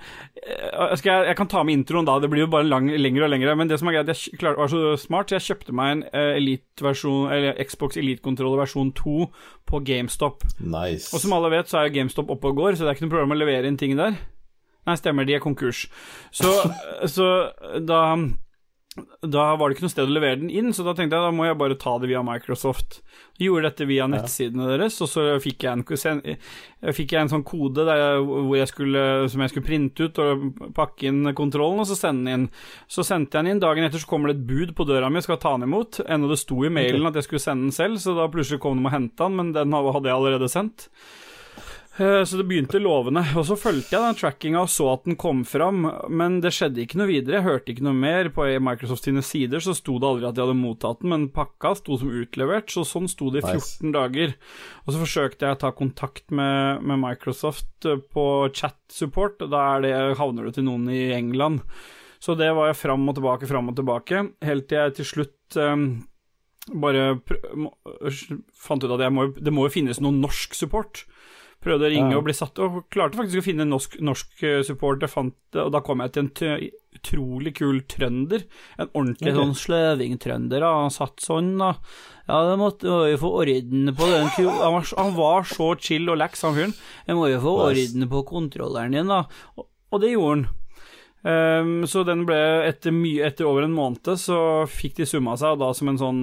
skal 0.96 1.10
jeg, 1.10 1.26
jeg 1.30 1.36
kan 1.36 1.48
ta 1.50 1.62
med 1.66 1.80
introen 1.80 2.06
da, 2.08 2.14
det 2.22 2.30
blir 2.32 2.44
jo 2.44 2.50
bare 2.52 2.64
lang, 2.68 2.86
lengre 2.88 3.26
og 3.26 3.32
lengre. 3.32 3.54
Men 3.58 3.68
det 3.68 3.80
som 3.80 3.90
er 3.90 3.98
greit, 3.98 4.12
jeg 4.14 4.38
klar, 4.40 4.56
var 4.56 4.70
så 4.72 4.94
smart, 5.00 5.28
så 5.28 5.36
jeg 5.36 5.46
kjøpte 5.48 5.74
meg 5.76 5.92
en 5.92 6.04
uh, 6.06 6.38
Elite-versjon, 6.38 7.32
eller 7.34 7.58
Xbox 7.66 7.98
Elite-kontroller 8.00 8.62
versjon 8.62 8.92
2 8.96 9.16
på 9.70 9.82
GameStop. 9.86 10.46
nice. 10.62 11.10
Og 11.12 11.22
som 11.22 11.34
alle 11.36 11.52
vet, 11.52 11.70
så 11.70 11.80
er 11.80 11.88
jo 11.88 11.96
GameStop 11.98 12.30
oppe 12.32 12.52
og 12.52 12.62
går, 12.62 12.78
så 12.78 12.86
det 12.86 12.92
er 12.92 12.98
ikke 12.98 13.08
noe 13.08 13.16
problem 13.16 13.36
å 13.36 13.40
levere 13.42 13.70
inn 13.70 13.80
ting 13.80 13.96
der. 13.98 14.16
Nei, 14.88 14.96
stemmer, 14.96 15.28
de 15.28 15.36
er 15.36 15.44
konkurs. 15.44 15.84
Så, 16.32 16.54
så 17.16 17.26
da 17.84 18.02
da 18.98 19.42
var 19.54 19.70
det 19.70 19.76
ikke 19.76 19.84
noe 19.84 19.92
sted 19.92 20.08
å 20.08 20.12
levere 20.12 20.40
den 20.40 20.50
inn, 20.50 20.72
så 20.74 20.82
da 20.82 20.96
tenkte 20.98 21.14
jeg 21.14 21.22
da 21.22 21.30
må 21.34 21.44
jeg 21.46 21.58
bare 21.60 21.76
ta 21.78 21.92
det 22.02 22.08
via 22.10 22.24
Microsoft. 22.26 22.96
Jeg 23.38 23.46
gjorde 23.46 23.68
dette 23.68 23.86
via 23.86 24.08
nettsidene 24.10 24.66
deres, 24.72 24.96
og 25.04 25.10
så 25.12 25.26
fikk 25.40 25.62
jeg 25.62 25.78
en, 25.78 25.84
fikk 26.96 27.14
jeg 27.14 27.20
en 27.20 27.30
sånn 27.30 27.44
kode 27.46 27.86
jeg, 27.86 28.24
jeg 28.58 28.72
skulle, 28.72 29.04
som 29.30 29.44
jeg 29.44 29.52
skulle 29.52 29.68
printe 29.68 30.08
ut 30.10 30.18
og 30.24 30.42
pakke 30.74 31.06
inn 31.06 31.30
kontrollen, 31.38 31.84
og 31.84 31.86
så 31.86 32.00
sende 32.00 32.26
den 32.26 32.34
inn. 32.34 32.48
Så 32.90 33.06
sendte 33.06 33.38
jeg 33.38 33.46
den 33.46 33.54
inn. 33.54 33.62
Dagen 33.62 33.86
etter 33.86 34.02
så 34.02 34.10
kommer 34.10 34.32
det 34.32 34.40
et 34.40 34.48
bud 34.50 34.74
på 34.74 34.88
døra 34.90 35.12
mi, 35.12 35.22
skal 35.22 35.38
ta 35.38 35.54
den 35.54 35.68
imot. 35.70 36.02
Ennå 36.10 36.32
det 36.32 36.40
sto 36.42 36.58
i 36.66 36.74
mailen 36.74 37.06
at 37.06 37.20
jeg 37.20 37.28
skulle 37.28 37.46
sende 37.46 37.68
den 37.70 37.76
selv, 37.76 38.02
så 38.02 38.18
da 38.18 38.26
plutselig 38.32 38.58
kom 38.64 38.82
de 38.82 38.90
og 38.90 38.96
henta 38.96 39.30
den, 39.30 39.38
men 39.38 39.54
den 39.54 39.78
hadde 39.78 40.10
jeg 40.10 40.18
allerede 40.18 40.50
sendt. 40.50 40.90
Eh, 42.00 42.24
så 42.24 42.36
det 42.36 42.46
begynte 42.48 42.80
lovende. 42.80 43.20
Og 43.36 43.44
så 43.44 43.56
fulgte 43.60 43.92
jeg 43.92 44.00
den 44.00 44.16
trackinga 44.16 44.62
og 44.64 44.70
så 44.72 44.86
at 44.94 45.04
den 45.04 45.18
kom 45.20 45.42
fram, 45.48 45.84
men 46.08 46.38
det 46.40 46.54
skjedde 46.56 46.80
ikke 46.84 47.00
noe 47.00 47.10
videre. 47.10 47.38
Jeg 47.38 47.46
hørte 47.46 47.74
ikke 47.74 47.84
noe 47.84 47.98
mer. 47.98 48.30
På 48.32 48.46
Microsoft 48.64 49.04
sine 49.04 49.24
sider 49.26 49.60
så 49.64 49.74
sto 49.76 49.98
det 50.00 50.08
aldri 50.08 50.28
at 50.28 50.38
de 50.38 50.44
hadde 50.46 50.56
mottatt 50.56 51.04
den, 51.04 51.12
men 51.12 51.28
pakka 51.34 51.74
sto 51.76 51.98
som 52.00 52.12
utlevert, 52.22 52.72
så 52.72 52.86
sånn 52.88 53.10
sto 53.10 53.28
det 53.34 53.44
i 53.44 53.46
14 53.46 53.60
nice. 53.60 53.92
dager. 53.98 54.36
Og 54.86 54.94
så 54.94 55.04
forsøkte 55.04 55.48
jeg 55.48 55.58
å 55.58 55.62
ta 55.66 55.72
kontakt 55.76 56.32
med, 56.32 56.80
med 56.80 57.02
Microsoft 57.04 57.88
eh, 57.88 58.00
på 58.00 58.26
chat-support, 58.48 59.44
og 59.44 59.52
da 59.52 59.64
det, 59.84 59.94
havner 60.20 60.48
du 60.48 60.56
til 60.56 60.70
noen 60.70 60.88
i 60.94 61.10
England. 61.16 61.66
Så 62.20 62.36
det 62.36 62.50
var 62.56 62.70
jeg 62.70 62.80
fram 62.80 63.08
og 63.08 63.16
tilbake, 63.16 63.48
fram 63.48 63.72
og 63.72 63.76
tilbake, 63.76 64.24
helt 64.44 64.68
til 64.68 64.76
jeg 64.76 64.96
til 64.98 65.06
slutt 65.08 65.56
um, 65.56 65.84
bare 66.68 67.14
fant 68.52 68.84
ut 68.84 68.92
at 68.92 69.06
må, 69.12 69.30
det 69.32 69.52
må 69.54 69.64
jo 69.66 69.72
finnes 69.72 70.00
noen 70.04 70.20
norsk 70.20 70.56
support. 70.56 71.06
Prøvde 71.60 71.88
å 71.88 71.92
ringe 71.92 72.16
og 72.16 72.24
bli 72.24 72.32
satt, 72.32 72.56
og 72.64 72.86
klarte 72.92 73.18
faktisk 73.18 73.42
å 73.42 73.44
finne 73.44 73.66
norsk, 73.68 73.98
norsk 74.00 74.44
eh, 74.48 74.60
support. 74.64 75.02
Jeg 75.04 75.12
fant, 75.12 75.34
og 75.60 75.72
da 75.74 75.82
kom 75.84 76.00
jeg 76.00 76.14
til 76.14 76.22
en 76.24 76.62
utrolig 76.96 77.52
kul 77.58 77.82
trønder. 77.90 78.46
En 78.78 78.88
ordentlig 78.88 79.34
okay. 79.34 79.38
sånn 79.38 79.58
sløvingtrønder. 79.62 80.64
Han 80.64 80.94
satt 80.94 81.20
sånn, 81.24 81.52
da. 81.60 81.74
Ja, 82.30 82.40
det 82.48 82.56
måtte 82.60 82.88
jo 83.10 83.18
få 83.20 83.32
orden 83.42 83.92
på 83.98 84.08
den 84.08 84.30
han 84.30 84.72
var, 84.76 84.88
han 84.96 85.12
var, 85.16 85.44
så 85.50 85.74
chill 85.82 86.08
og 86.08 86.20
lax, 86.22 86.46
han 86.46 86.56
fyren. 86.56 86.74
Jeg 87.08 87.18
må 87.18 87.28
jo 87.28 87.42
få 87.44 87.54
orden 87.66 88.08
på 88.08 88.24
kontrolleren 88.30 88.96
din, 88.96 89.12
da. 89.12 89.24
Og, 89.58 89.68
og 89.90 90.02
det 90.04 90.14
gjorde 90.14 90.38
han. 90.38 90.48
Um, 91.20 91.82
så 91.84 92.00
den 92.08 92.22
ble 92.24 92.38
etter, 92.64 92.94
mye, 92.96 93.26
etter 93.28 93.44
over 93.44 93.66
en 93.66 93.74
måned 93.76 94.14
så 94.16 94.64
fikk 94.72 95.02
de 95.02 95.08
summa 95.08 95.34
seg, 95.36 95.52
og 95.52 95.60
da 95.60 95.74
som 95.76 95.90
en 95.92 96.00
sånn 96.00 96.22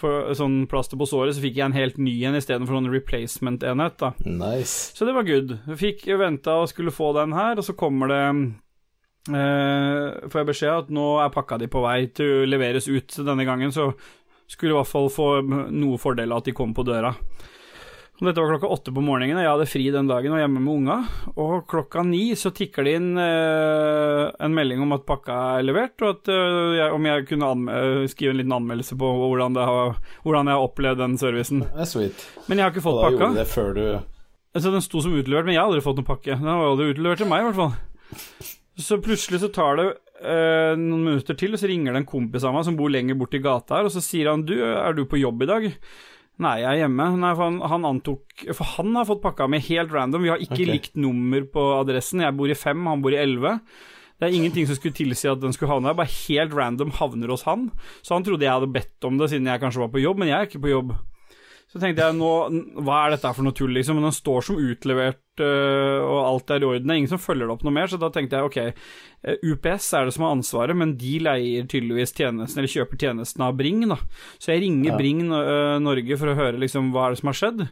for 0.00 0.32
sånn 0.36 0.64
plaster 0.70 0.98
på 1.00 1.08
såret, 1.08 1.36
så 1.36 1.44
fikk 1.44 1.58
jeg 1.60 1.66
en 1.68 1.76
helt 1.76 2.00
ny 2.00 2.14
en 2.28 2.38
istedenfor 2.38 2.78
sånn 2.78 2.90
replacement-enhet. 2.92 3.98
da. 4.00 4.12
Nice. 4.24 4.94
Så 4.96 5.08
det 5.08 5.14
var 5.16 5.28
good. 5.28 5.58
Jeg 5.68 5.80
fikk 5.80 6.06
venta 6.20 6.58
og 6.62 6.70
skulle 6.72 6.94
få 6.94 7.12
den 7.18 7.36
her, 7.36 7.60
og 7.60 7.66
så 7.66 7.76
kommer 7.78 8.10
det 8.10 8.22
eh, 9.36 10.28
Får 10.30 10.40
jeg 10.40 10.50
beskjed 10.52 10.86
at 10.86 10.90
nå 10.94 11.06
er 11.24 11.34
pakka 11.34 11.60
di 11.60 11.68
på 11.70 11.84
vei 11.84 12.00
til 12.16 12.40
å 12.40 12.48
leveres 12.48 12.88
ut 12.88 13.20
denne 13.20 13.46
gangen, 13.48 13.72
så 13.74 13.90
skulle 14.50 14.74
i 14.74 14.78
hvert 14.80 14.90
fall 14.90 15.10
få 15.12 15.28
noe 15.46 16.00
fordel 16.00 16.32
av 16.32 16.42
at 16.42 16.50
de 16.50 16.56
kom 16.56 16.74
på 16.74 16.86
døra. 16.88 17.14
Dette 18.20 18.42
var 18.42 18.50
klokka 18.52 18.68
åtte 18.68 18.92
på 18.92 19.00
morgenen, 19.00 19.38
og 19.38 19.44
jeg 19.46 19.48
hadde 19.54 19.66
fri 19.70 19.84
den 19.94 20.08
dagen 20.10 20.28
og 20.28 20.36
var 20.36 20.42
hjemme 20.42 20.60
med 20.60 20.74
unga. 20.74 20.96
Og 21.40 21.64
klokka 21.70 22.02
ni 22.04 22.34
så 22.36 22.52
tikker 22.52 22.84
det 22.84 22.92
inn 22.98 23.08
eh, 23.16 24.26
en 24.44 24.56
melding 24.56 24.82
om 24.84 24.92
at 24.92 25.06
pakka 25.08 25.38
er 25.56 25.64
levert, 25.64 25.96
og 26.04 26.18
at, 26.18 26.28
eh, 26.34 26.74
jeg, 26.76 26.92
om 26.92 27.08
jeg 27.08 27.26
kunne 27.30 27.78
skrive 28.12 28.34
en 28.34 28.42
liten 28.42 28.56
anmeldelse 28.58 28.98
på 29.00 29.12
hvordan, 29.22 29.56
har, 29.56 29.96
hvordan, 30.26 30.52
jeg 30.52 30.60
har 30.60 30.68
opplevd 30.68 31.00
den 31.00 31.16
servicen. 31.22 31.64
Det 31.64 31.86
er 31.86 31.88
sweet. 31.88 32.26
Men 32.44 32.60
jeg 32.60 32.66
har 32.66 32.74
ikke 32.74 32.84
fått 32.90 33.00
pakka. 33.06 33.14
Og 33.16 33.20
da 33.20 33.24
gjorde 33.24 33.38
du 33.38 33.40
det 33.40 33.50
før 33.54 33.76
du 33.78 33.84
Altså, 34.50 34.72
Den 34.74 34.82
sto 34.82 34.98
som 34.98 35.12
utlevert, 35.14 35.46
men 35.46 35.54
jeg 35.54 35.62
har 35.62 35.68
aldri 35.70 35.82
fått 35.84 36.00
noen 36.00 36.08
pakke. 36.08 36.34
Den 36.34 36.48
var 36.48 36.72
aldri 36.72 36.88
utlevert 36.90 37.20
til 37.22 37.28
meg, 37.30 37.44
i 37.44 37.48
hvert 37.48 37.60
fall. 37.60 38.48
Så 38.80 38.98
plutselig 38.98 39.38
så 39.44 39.50
tar 39.54 39.78
det 39.78 39.84
eh, 40.20 40.72
noen 40.74 41.04
minutter 41.06 41.38
til, 41.38 41.54
og 41.54 41.62
så 41.62 41.70
ringer 41.70 41.94
det 41.94 42.02
en 42.02 42.08
kompis 42.08 42.44
av 42.44 42.56
meg 42.56 42.66
som 42.66 42.78
bor 42.78 42.90
lenger 42.90 43.18
borti 43.20 43.40
gata 43.44 43.78
her, 43.78 43.88
og 43.88 43.94
så 43.94 44.02
sier 44.04 44.32
han 44.32 44.42
du, 44.48 44.56
er 44.58 44.96
du 44.96 45.04
på 45.08 45.20
jobb 45.22 45.46
i 45.46 45.50
dag? 45.50 45.68
Nei, 46.40 46.56
jeg 46.62 46.70
er 46.70 46.82
hjemme. 46.86 47.06
Nei, 47.20 47.30
for 47.36 47.46
han, 47.46 47.60
han, 47.68 47.86
antok 47.88 48.44
For 48.56 48.74
han 48.78 48.94
har 48.96 49.08
fått 49.08 49.22
pakka 49.24 49.48
med 49.50 49.64
helt 49.66 49.92
random. 49.92 50.24
Vi 50.24 50.32
har 50.32 50.42
ikke 50.42 50.56
okay. 50.56 50.70
likt 50.72 50.94
nummer 51.00 51.44
på 51.52 51.64
adressen. 51.82 52.22
Jeg 52.24 52.36
bor 52.38 52.52
i 52.52 52.56
fem, 52.56 52.86
han 52.88 53.04
bor 53.04 53.12
i 53.12 53.20
elleve. 53.20 53.58
Det 54.20 54.28
er 54.28 54.36
ingenting 54.36 54.66
som 54.68 54.76
skulle 54.76 54.96
tilsi 54.96 55.30
at 55.30 55.40
den 55.40 55.54
skulle 55.56 55.72
havne 55.72 55.88
der, 55.88 55.96
Bare 55.96 56.12
helt 56.12 56.56
random 56.56 56.92
havner 56.98 57.32
hos 57.32 57.46
han. 57.48 57.70
Så 58.04 58.16
han 58.16 58.24
trodde 58.24 58.44
jeg 58.44 58.52
hadde 58.52 58.72
bedt 58.72 59.08
om 59.08 59.20
det 59.20 59.30
siden 59.32 59.48
jeg 59.48 59.62
kanskje 59.62 59.84
var 59.84 59.92
på 59.94 60.02
jobb, 60.02 60.20
men 60.20 60.32
jeg 60.32 60.36
er 60.36 60.48
ikke 60.48 60.64
på 60.64 60.74
jobb. 60.74 60.92
Så 61.70 61.78
tenkte 61.78 62.02
jeg 62.02 62.16
nå, 62.18 62.30
hva 62.82 63.04
er 63.04 63.14
dette 63.14 63.30
for 63.36 63.46
noe 63.46 63.56
tull, 63.56 63.70
liksom? 63.76 63.96
Men 63.96 64.08
den 64.08 64.16
står 64.16 64.46
som 64.48 64.58
utlevert, 64.58 65.22
og 65.44 66.18
alt 66.24 66.52
er 66.52 66.64
i 66.64 66.68
orden. 66.68 66.86
Det 66.88 66.94
er 66.94 67.00
ingen 67.02 67.12
som 67.12 67.22
følger 67.22 67.46
det 67.46 67.54
opp 67.54 67.64
noe 67.66 67.76
mer, 67.76 67.90
så 67.90 67.98
da 68.00 68.10
tenkte 68.12 68.38
jeg 68.38 68.50
ok, 68.50 68.58
eh, 69.24 69.46
UPS 69.52 69.88
er 69.96 70.08
det 70.08 70.14
som 70.16 70.26
har 70.26 70.36
ansvaret, 70.36 70.78
men 70.78 70.96
de 71.00 71.16
leier 71.24 71.70
tydeligvis 71.70 72.14
tjenesten, 72.16 72.60
eller 72.60 72.74
kjøper 72.74 73.00
tjenesten 73.00 73.46
av 73.46 73.56
Bring, 73.58 73.82
da. 73.90 73.98
Så 74.38 74.54
jeg 74.54 74.64
ringer 74.66 74.92
ja. 74.92 75.00
Bring 75.00 75.24
uh, 75.32 75.78
Norge 75.82 76.20
for 76.20 76.32
å 76.32 76.38
høre 76.38 76.60
liksom 76.62 76.92
hva 76.94 77.08
er 77.08 77.16
det 77.16 77.22
som 77.22 77.32
har 77.32 77.40
skjedd. 77.40 77.66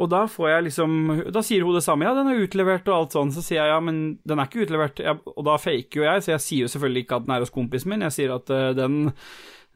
Og 0.00 0.08
da 0.08 0.22
får 0.30 0.46
jeg 0.48 0.64
liksom 0.70 0.92
Da 1.34 1.42
sier 1.44 1.66
hun 1.66 1.76
det 1.76 1.82
samme, 1.84 2.06
ja, 2.06 2.14
den 2.16 2.30
er 2.32 2.40
utlevert 2.40 2.86
og 2.88 2.94
alt 2.96 3.16
sånn. 3.16 3.32
Så 3.34 3.44
sier 3.44 3.60
jeg 3.60 3.72
ja, 3.74 3.80
men 3.84 4.02
den 4.24 4.40
er 4.40 4.48
ikke 4.48 4.64
utlevert. 4.64 5.02
Jeg, 5.04 5.20
og 5.28 5.42
da 5.48 5.58
faker 5.60 6.00
jo 6.00 6.06
jeg, 6.06 6.24
så 6.24 6.32
jeg 6.34 6.44
sier 6.46 6.66
jo 6.66 6.72
selvfølgelig 6.72 7.04
ikke 7.04 7.18
at 7.18 7.26
den 7.26 7.34
er 7.36 7.44
hos 7.44 7.52
kompisen 7.52 7.92
min. 7.92 8.06
Jeg 8.08 8.16
sier 8.16 8.32
at 8.38 8.52
uh, 8.52 8.70
den 8.76 9.02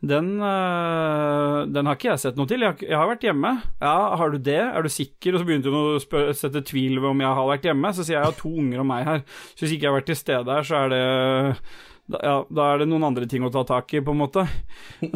den, 0.04 0.26
øh, 0.44 1.64
den, 1.72 1.86
har 1.88 1.96
ikke 1.96 2.10
jeg 2.10 2.20
sett 2.20 2.36
noe 2.36 2.48
til. 2.50 2.60
Jeg 2.60 2.74
har, 2.74 2.82
jeg 2.84 2.98
har, 3.00 3.08
vært 3.08 3.24
hjemme. 3.24 3.52
Ja, 3.80 3.96
har 4.20 4.30
du 4.30 4.36
det? 4.38 4.60
Er 4.60 4.84
du 4.84 4.92
sikker? 4.92 5.34
Og 5.34 5.40
så 5.40 5.48
begynte 5.48 5.72
hun 5.72 5.96
å 5.96 6.34
sette 6.36 6.62
tvil 6.68 7.00
ved 7.00 7.10
om 7.14 7.22
jeg 7.24 7.38
har 7.38 7.48
vært 7.48 7.68
hjemme. 7.70 7.92
Så 7.96 8.04
sier 8.04 8.18
jeg 8.18 8.20
jeg 8.20 8.30
har 8.30 8.38
to 8.38 8.52
unger 8.60 8.84
og 8.84 8.88
meg 8.90 9.08
her. 9.08 9.24
Så 9.54 9.64
hvis 9.64 9.76
ikke 9.76 9.88
jeg 9.88 9.92
har 9.92 9.98
vært 9.98 10.10
til 10.12 10.20
stede 10.20 10.58
her, 10.58 10.68
så 10.68 10.82
er 10.84 10.92
det 10.92 11.02
da, 12.12 12.20
ja, 12.22 12.36
da 12.54 12.68
er 12.70 12.82
det 12.82 12.90
noen 12.90 13.08
andre 13.08 13.26
ting 13.30 13.42
å 13.46 13.50
ta 13.54 13.64
tak 13.66 13.96
i, 13.96 14.04
på 14.04 14.14
en 14.14 14.20
måte. 14.20 14.46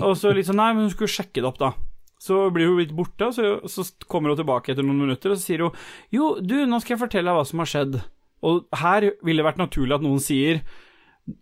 Og 0.09 0.17
så 0.19 0.33
litt 0.35 0.49
sånn 0.49 0.59
Nei, 0.61 0.73
men 0.75 0.89
hun 0.89 0.95
skulle 0.95 1.13
sjekke 1.13 1.43
det 1.43 1.51
opp, 1.53 1.61
da. 1.61 1.75
Så 2.21 2.43
blir 2.53 2.69
hun 2.69 2.81
litt 2.81 2.97
borte, 2.97 3.31
så, 3.33 3.53
så 3.71 3.85
kommer 4.11 4.33
hun 4.33 4.41
tilbake 4.41 4.73
etter 4.73 4.85
noen 4.85 5.07
minutter, 5.07 5.33
og 5.33 5.41
så 5.41 5.47
sier 5.47 5.65
hun 5.65 5.77
Jo, 6.13 6.35
du, 6.41 6.59
nå 6.69 6.81
skal 6.83 6.97
jeg 6.97 7.05
fortelle 7.05 7.31
deg 7.31 7.39
hva 7.39 7.47
som 7.49 7.63
har 7.63 7.71
skjedd. 7.71 8.01
Og 8.45 8.65
her 8.81 9.13
ville 9.21 9.41
det 9.41 9.47
vært 9.47 9.61
naturlig 9.61 9.97
at 9.97 10.05
noen 10.05 10.23
sier 10.25 10.65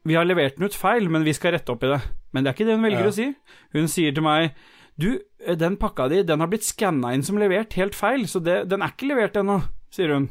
vi 0.04 0.16
har 0.18 0.26
levert 0.26 0.58
den 0.58 0.68
ut 0.68 0.76
feil, 0.76 1.06
men 1.08 1.24
vi 1.24 1.32
skal 1.32 1.54
rette 1.54 1.72
opp 1.72 1.86
i 1.86 1.90
det. 1.94 2.00
Men 2.32 2.44
det 2.44 2.50
er 2.50 2.58
ikke 2.58 2.68
det 2.68 2.76
hun 2.76 2.84
velger 2.88 3.06
ja. 3.06 3.12
å 3.12 3.16
si. 3.16 3.28
Hun 3.76 3.88
sier 3.90 4.16
til 4.16 4.26
meg 4.26 4.58
Du, 4.98 5.12
den 5.38 5.78
pakka 5.78 6.08
di, 6.10 6.24
den 6.26 6.42
har 6.42 6.50
blitt 6.50 6.66
skanna 6.66 7.12
inn 7.14 7.22
som 7.22 7.38
levert 7.38 7.76
helt 7.78 7.94
feil, 7.94 8.26
så 8.26 8.42
det, 8.42 8.64
den 8.72 8.82
er 8.82 8.90
ikke 8.90 9.12
levert 9.12 9.36
ennå, 9.38 9.60
sier 9.94 10.10
hun. 10.10 10.26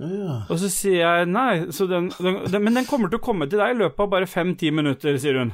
Ja. 0.00 0.40
Og 0.50 0.58
så 0.58 0.70
sier 0.72 1.04
jeg 1.04 1.28
nei, 1.30 1.66
den, 1.68 2.08
den, 2.18 2.38
den, 2.50 2.64
men 2.64 2.78
den 2.80 2.88
kommer 2.88 3.10
til 3.12 3.20
å 3.20 3.24
komme 3.24 3.46
til 3.50 3.60
deg 3.62 3.76
i 3.76 3.78
løpet 3.82 4.02
av 4.02 4.10
bare 4.10 4.30
fem-ti 4.30 4.72
minutter, 4.74 5.18
sier 5.22 5.38
hun. 5.38 5.52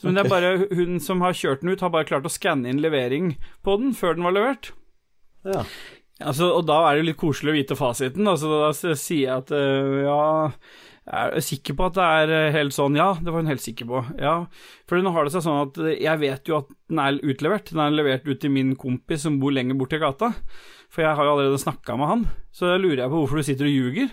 Så 0.00 0.08
okay. 0.08 0.16
det 0.16 0.22
er 0.22 0.30
bare 0.32 0.52
hun 0.72 1.00
som 1.04 1.20
har 1.24 1.36
kjørt 1.36 1.60
den 1.60 1.74
ut, 1.74 1.82
har 1.84 1.92
bare 1.92 2.08
klart 2.08 2.28
å 2.28 2.32
skanne 2.32 2.70
inn 2.72 2.80
levering 2.82 3.34
på 3.66 3.76
den 3.80 3.92
før 3.96 4.16
den 4.16 4.24
var 4.26 4.36
levert. 4.36 4.72
Ja. 5.44 5.66
Altså, 6.22 6.52
og 6.56 6.64
da 6.68 6.78
er 6.88 6.98
det 6.98 7.10
litt 7.10 7.20
koselig 7.20 7.52
å 7.52 7.56
vite 7.58 7.76
fasiten. 7.78 8.28
Altså, 8.30 8.50
da 8.62 8.96
sier 8.96 9.26
jeg 9.26 9.34
at 9.34 9.52
uh, 9.52 10.00
ja 10.06 10.22
er 11.10 11.42
sikker 11.42 11.74
på 11.74 11.88
at 11.88 11.96
det 11.96 12.04
er 12.06 12.32
eh, 12.36 12.52
helt 12.54 12.74
sånn, 12.74 12.94
ja, 12.98 13.10
det 13.18 13.32
var 13.32 13.42
hun 13.42 13.50
helt 13.50 13.64
sikker 13.64 13.88
på. 13.90 14.02
Ja, 14.22 14.36
for 14.86 15.02
nå 15.02 15.10
har 15.14 15.26
det 15.26 15.34
seg 15.34 15.44
sånn 15.46 15.64
at 15.64 15.80
eh, 15.82 15.96
jeg 16.04 16.22
vet 16.22 16.50
jo 16.50 16.60
at 16.60 16.68
den 16.90 17.00
er 17.02 17.18
utlevert. 17.18 17.72
Den 17.72 17.82
er 17.82 17.96
levert 17.96 18.28
ut 18.28 18.38
til 18.42 18.54
min 18.54 18.76
kompis 18.78 19.26
som 19.26 19.40
bor 19.42 19.54
lenger 19.54 19.78
borti 19.78 19.98
gata. 20.02 20.30
For 20.92 21.02
jeg 21.02 21.16
har 21.18 21.26
jo 21.26 21.34
allerede 21.34 21.58
snakka 21.58 21.96
med 21.98 22.10
han, 22.10 22.26
så 22.52 22.68
da 22.68 22.76
lurer 22.76 23.00
jeg 23.00 23.10
på 23.10 23.22
hvorfor 23.22 23.40
du 23.40 23.46
sitter 23.48 23.70
og 23.70 23.72
ljuger. 23.74 24.12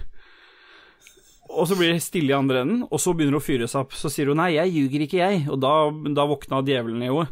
Og 1.50 1.66
så 1.66 1.76
blir 1.76 1.90
det 1.92 2.04
stille 2.06 2.30
i 2.30 2.38
andre 2.38 2.62
enden, 2.62 2.84
og 2.86 3.02
så 3.02 3.12
begynner 3.18 3.36
hun 3.36 3.42
å 3.42 3.46
fyre 3.46 3.68
seg 3.68 3.82
opp. 3.82 3.96
Så 3.98 4.12
sier 4.14 4.30
hun 4.30 4.38
'nei, 4.38 4.54
jeg 4.54 4.70
ljuger 4.70 5.04
ikke, 5.06 5.18
jeg', 5.18 5.48
og 5.50 5.58
da, 5.60 5.74
da 6.14 6.26
våkna 6.30 6.62
djevelen 6.62 7.02
i 7.02 7.10
henne. 7.10 7.26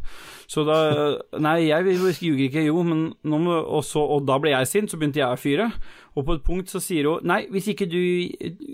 Så 0.49 0.65
da 0.65 0.77
'nei, 1.37 1.69
jeg 1.69 1.85
ljuger 2.17 2.47
ikke, 2.49 2.65
jo', 2.65 2.83
men 2.83 3.13
nå 3.23 3.39
må, 3.39 3.61
og, 3.61 3.85
så, 3.85 4.01
og 4.01 4.25
da 4.25 4.39
ble 4.41 4.51
jeg 4.55 4.67
sint, 4.67 4.91
så 4.91 4.97
begynte 4.97 5.21
jeg 5.21 5.29
å 5.29 5.39
fyre. 5.39 5.69
Og 6.17 6.25
på 6.25 6.37
et 6.37 6.45
punkt 6.45 6.71
så 6.71 6.81
sier 6.81 7.05
hun 7.05 7.25
'nei, 7.27 7.43
hvis 7.53 7.69
ikke 7.73 7.85
du, 7.89 8.01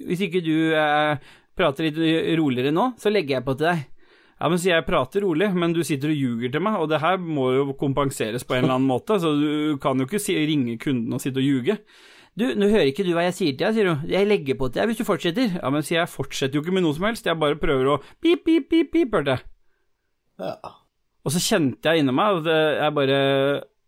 hvis 0.08 0.22
ikke 0.24 0.44
du 0.46 0.72
eh, 0.72 1.18
prater 1.58 1.90
litt 1.90 2.00
roligere 2.40 2.72
nå, 2.72 2.94
så 2.98 3.12
legger 3.12 3.40
jeg 3.40 3.46
på 3.46 3.58
til 3.60 3.68
deg'. 3.68 3.90
Ja, 4.40 4.50
men 4.50 4.60
sier 4.60 4.76
jeg 4.76 4.88
prater 4.88 5.24
rolig, 5.24 5.52
men 5.56 5.76
du 5.76 5.84
sitter 5.88 6.12
og 6.12 6.20
ljuger 6.20 6.52
til 6.52 6.64
meg, 6.64 6.80
og 6.82 6.90
det 6.92 7.00
her 7.00 7.20
må 7.22 7.52
jo 7.54 7.76
kompenseres 7.80 8.44
på 8.44 8.58
en 8.58 8.66
eller 8.66 8.76
annen 8.76 8.90
måte, 8.90 9.20
så 9.22 9.32
du 9.38 9.78
kan 9.80 10.00
jo 10.00 10.08
ikke 10.08 10.20
si, 10.20 10.36
ringe 10.36 10.76
kunden 10.82 11.16
og 11.16 11.22
sitte 11.24 11.40
og 11.40 11.48
ljuge. 11.48 11.78
Du, 12.36 12.48
nå 12.58 12.68
hører 12.68 12.90
ikke 12.90 13.06
du 13.06 13.14
hva 13.14 13.28
jeg 13.28 13.36
sier 13.38 13.54
til 13.54 13.62
deg, 13.62 13.76
sier 13.78 13.90
hun. 13.92 14.08
Jeg 14.10 14.28
legger 14.28 14.58
på 14.58 14.68
til 14.68 14.82
deg 14.82 14.90
hvis 14.90 15.00
du 15.00 15.06
fortsetter. 15.06 15.60
Ja, 15.60 15.70
men 15.70 15.86
sier 15.86 16.02
jeg 16.02 16.12
fortsetter 16.12 16.58
jo 16.58 16.64
ikke 16.64 16.74
med 16.74 16.84
noe 16.84 16.98
som 16.98 17.06
helst, 17.06 17.30
jeg 17.30 17.40
bare 17.40 17.60
prøver 17.62 17.92
å 17.94 18.00
pip, 18.24 18.42
pip, 18.48 18.72
pip, 18.72 18.90
pip, 18.92 19.14
hørte 19.14 19.38
jeg. 19.38 19.46
Ja. 20.42 20.56
Og 21.24 21.32
så 21.32 21.40
kjente 21.40 21.94
jeg 21.94 22.04
inni 22.04 22.16
meg 22.16 22.42
at 22.42 22.50
jeg 22.82 22.96
bare 22.98 23.20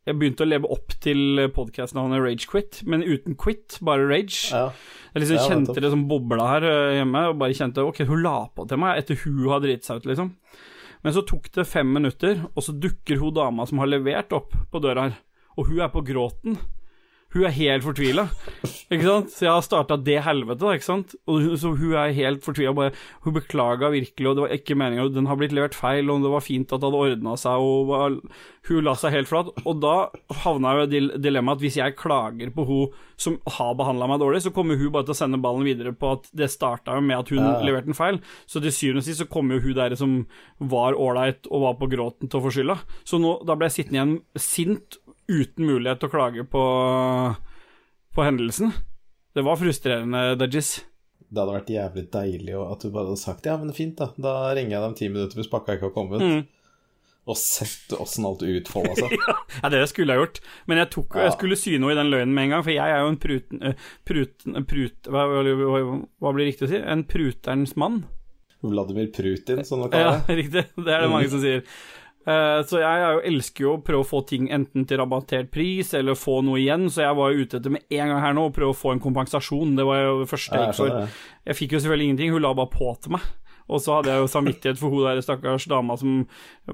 Jeg 0.06 0.20
begynte 0.20 0.46
å 0.46 0.50
leve 0.50 0.70
opp 0.70 0.94
til 1.02 1.48
podkasten 1.56 1.98
av 1.98 2.12
Rage 2.22 2.46
Quit, 2.46 2.84
men 2.86 3.02
uten 3.02 3.34
quit, 3.42 3.80
bare 3.86 4.06
rage. 4.06 4.52
Ja. 4.54 4.68
Jeg 5.16 5.24
liksom 5.24 5.40
ja, 5.40 5.46
kjente 5.50 5.82
det 5.82 5.90
som 5.90 6.04
bobla 6.10 6.46
her 6.52 6.68
eh, 6.70 6.98
hjemme, 7.00 7.24
og 7.32 7.40
bare 7.42 7.56
kjente 7.58 7.82
ok, 7.82 8.04
hun 8.06 8.22
la 8.22 8.36
på 8.54 8.68
til 8.70 8.82
meg 8.84 9.02
etter 9.02 9.18
hun 9.24 9.40
har 9.50 9.64
driti 9.64 9.90
seg 9.90 10.04
ut, 10.04 10.10
liksom. 10.12 10.30
Men 11.02 11.16
så 11.16 11.26
tok 11.26 11.50
det 11.58 11.66
fem 11.70 11.90
minutter, 11.90 12.44
og 12.54 12.68
så 12.68 12.76
dukker 12.78 13.18
hun 13.22 13.34
dama 13.34 13.66
som 13.66 13.82
har 13.82 13.90
levert 13.90 14.36
opp 14.38 14.54
på 14.70 14.82
døra 14.84 15.08
her, 15.08 15.18
og 15.58 15.72
hun 15.72 15.82
er 15.82 15.90
på 15.94 16.06
gråten. 16.06 16.60
Hun 17.34 17.44
er 17.44 17.52
helt 17.52 17.84
fortvila. 17.84 18.28
Ikke 18.94 19.04
sant? 19.04 19.32
Så 19.34 19.44
jeg 19.44 19.52
har 19.52 19.64
starta 19.66 19.98
det 20.00 20.22
helvete, 20.24 20.70
ikke 20.78 20.86
sant. 20.86 21.16
Og 21.28 21.58
så 21.60 21.74
hun 21.76 21.96
er 22.00 22.14
helt 22.16 22.46
fortvila. 22.46 22.92
Hun 23.26 23.34
beklaga 23.36 23.90
virkelig, 23.92 24.30
og 24.30 24.38
det 24.38 24.44
var 24.46 24.54
ikke 24.56 24.78
meninga. 24.80 25.10
Den 25.12 25.28
har 25.28 25.36
blitt 25.36 25.52
levert 25.52 25.76
feil, 25.76 26.08
og 26.14 26.24
det 26.24 26.32
var 26.32 26.46
fint 26.46 26.72
at 26.72 26.80
det 26.80 26.88
hadde 26.88 27.02
ordna 27.02 27.34
seg, 27.36 27.60
og 27.60 28.22
hun 28.70 28.88
la 28.88 28.94
seg 28.96 29.12
helt 29.18 29.28
flat. 29.28 29.50
Og 29.68 29.82
da 29.84 29.96
havna 30.46 30.78
i 30.86 31.02
dilemmaet 31.20 31.60
at 31.60 31.66
hvis 31.66 31.80
jeg 31.82 31.98
klager 32.00 32.54
på 32.56 32.66
hun 32.70 32.96
som 33.20 33.36
har 33.58 33.76
behandla 33.80 34.08
meg 34.14 34.22
dårlig, 34.24 34.42
så 34.46 34.54
kommer 34.56 34.80
hun 34.80 34.94
bare 34.96 35.10
til 35.10 35.16
å 35.18 35.20
sende 35.20 35.42
ballen 35.44 35.68
videre 35.68 35.92
på 35.92 36.14
at 36.16 36.32
det 36.36 36.48
starta 36.54 36.96
med 37.04 37.18
at 37.20 37.30
hun 37.36 37.44
Ja. 37.44 37.60
leverte 37.68 37.92
en 37.92 38.00
feil. 38.00 38.22
Så 38.48 38.62
til 38.64 38.72
syvende 38.72 39.04
og 39.04 39.10
sist 39.10 39.20
så 39.20 39.28
kommer 39.28 39.56
jo 39.60 39.68
hun 39.68 39.76
der 39.76 39.96
som 40.00 40.26
var 40.60 40.94
ålreit 40.96 41.48
og 41.52 41.62
var 41.68 41.76
på 41.84 41.92
gråten 41.92 42.30
til 42.32 42.40
å 42.40 42.44
få 42.48 42.52
skylda. 42.56 42.80
Så 43.04 43.20
nå, 43.20 43.44
da 43.46 43.56
ble 43.56 43.68
jeg 43.68 43.76
sittende 43.86 44.00
igjen 44.00 44.22
sint 44.40 44.98
uten 45.32 45.66
mulighet 45.68 46.02
til 46.02 46.10
å 46.10 46.14
klage 46.14 46.44
på, 46.50 46.64
på 48.16 48.26
hendelsen. 48.26 48.74
Det 49.36 49.44
var 49.44 49.58
frustrerende, 49.60 50.36
Dudgies. 50.40 50.78
Det 51.26 51.42
hadde 51.42 51.56
vært 51.58 51.72
jævlig 51.74 52.04
deilig 52.14 52.54
at 52.62 52.84
du 52.86 52.92
bare 52.94 53.10
hadde 53.10 53.20
sagt 53.20 53.48
ja, 53.50 53.56
men 53.60 53.74
fint, 53.76 53.98
da. 54.00 54.12
Da 54.22 54.36
ringer 54.56 54.78
jeg 54.78 54.84
dem 54.86 54.94
ti 55.00 55.10
minutter 55.12 55.42
hvis 55.42 55.50
pakka 55.52 55.76
ikke 55.76 55.90
har 55.90 55.96
kommet. 55.96 56.22
Mm. 56.22 56.44
Og 57.26 57.38
sett 57.42 57.96
åssen 57.98 58.28
alt 58.30 58.44
utfolda 58.46 58.94
seg. 59.00 59.16
Ja, 59.64 59.70
det 59.74 59.82
skulle 59.90 60.14
jeg 60.14 60.22
gjort. 60.22 60.40
Men 60.70 60.78
jeg, 60.84 60.92
tok, 60.94 61.16
Ja. 61.18 61.26
jeg 61.26 61.34
skulle 61.40 61.58
sy 61.58 61.74
noe 61.82 61.96
i 61.96 61.98
den 61.98 62.12
løgnen 62.14 62.36
med 62.38 62.46
en 62.48 62.54
gang, 62.54 62.64
for 62.68 62.76
jeg 62.76 62.94
er 62.94 63.02
jo 63.02 63.10
en 63.10 63.18
pruten... 63.24 63.64
eh, 63.66 63.88
pruten 64.06 64.68
prut, 64.70 65.10
hva, 65.10 65.24
hva, 65.34 65.82
hva 66.22 66.34
blir 66.38 66.52
riktig 66.52 66.68
å 66.68 66.72
si? 66.76 66.80
En 66.86 67.02
pruterens 67.10 67.74
mann? 67.82 68.04
Vladimir 68.66 69.10
Prutin, 69.14 69.64
som 69.66 69.84
sånn 69.84 69.94
Ja, 69.98 70.16
det. 70.26 70.36
riktig. 70.42 70.64
Det 70.78 70.94
er 70.94 71.04
det 71.08 71.12
mange 71.12 71.30
som 71.34 71.42
sier. 71.44 71.66
Eh, 72.26 72.60
så 72.66 72.80
jeg 72.82 73.02
er 73.06 73.20
elsker 73.30 73.68
jo 73.68 73.72
å 73.76 73.82
prøve 73.86 74.02
å 74.02 74.08
få 74.10 74.24
ting 74.26 74.48
enten 74.54 74.88
til 74.90 74.98
rabattert 74.98 75.52
pris 75.54 75.92
eller 75.94 76.18
få 76.18 76.40
noe 76.46 76.58
igjen, 76.58 76.88
så 76.90 77.04
jeg 77.04 77.18
var 77.20 77.32
jo 77.36 77.46
ute 77.46 77.60
etter 77.60 77.74
med 77.76 77.86
en 77.94 78.10
gang 78.14 78.22
her 78.24 78.34
nå 78.34 78.48
å 78.50 78.54
prøve 78.56 78.74
å 78.74 78.78
få 78.80 78.96
en 78.96 79.02
kompensasjon. 79.04 79.76
Det 79.78 79.86
var 79.86 80.02
jo 80.02 80.16
det 80.24 80.30
første 80.32 80.58
jeg 80.58 80.72
gikk 80.72 80.80
for. 80.80 81.18
Jeg 81.46 81.60
fikk 81.60 81.76
jo 81.78 81.82
selvfølgelig 81.84 82.08
ingenting, 82.10 82.34
hun 82.34 82.42
la 82.48 82.54
bare 82.58 82.74
på 82.74 82.90
til 83.04 83.14
meg. 83.18 83.28
Og 83.66 83.82
så 83.82 83.96
hadde 83.98 84.14
jeg 84.14 84.22
jo 84.22 84.30
samvittighet 84.30 84.78
for 84.78 84.94
hun 84.94 85.06
der 85.08 85.22
stakkars 85.26 85.66
dama 85.70 85.96
som 85.98 86.20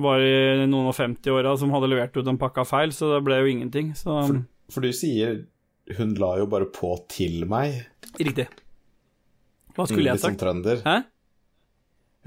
var 0.08 0.24
i 0.24 0.66
noen 0.68 0.90
og 0.92 0.96
50-åra, 0.98 1.54
som 1.60 1.72
hadde 1.76 1.88
levert 1.92 2.16
ut 2.20 2.28
en 2.28 2.40
pakka 2.40 2.66
feil, 2.68 2.92
så 2.96 3.14
det 3.14 3.22
ble 3.28 3.38
jo 3.40 3.52
ingenting. 3.52 3.94
Så 3.96 4.18
For, 4.28 4.42
for 4.76 4.88
du 4.88 4.92
sier 4.96 5.44
hun 5.98 6.16
la 6.20 6.34
jo 6.40 6.48
bare 6.52 6.68
på 6.72 6.94
til 7.12 7.44
meg. 7.52 7.80
Riktig. 8.20 8.48
Hva 9.76 9.88
skulle 9.88 10.12
jeg 10.12 10.20
Litt 10.20 10.24
som 10.24 10.32
sagt? 10.34 10.44
trønder. 10.44 10.84
Hæ? 10.88 10.98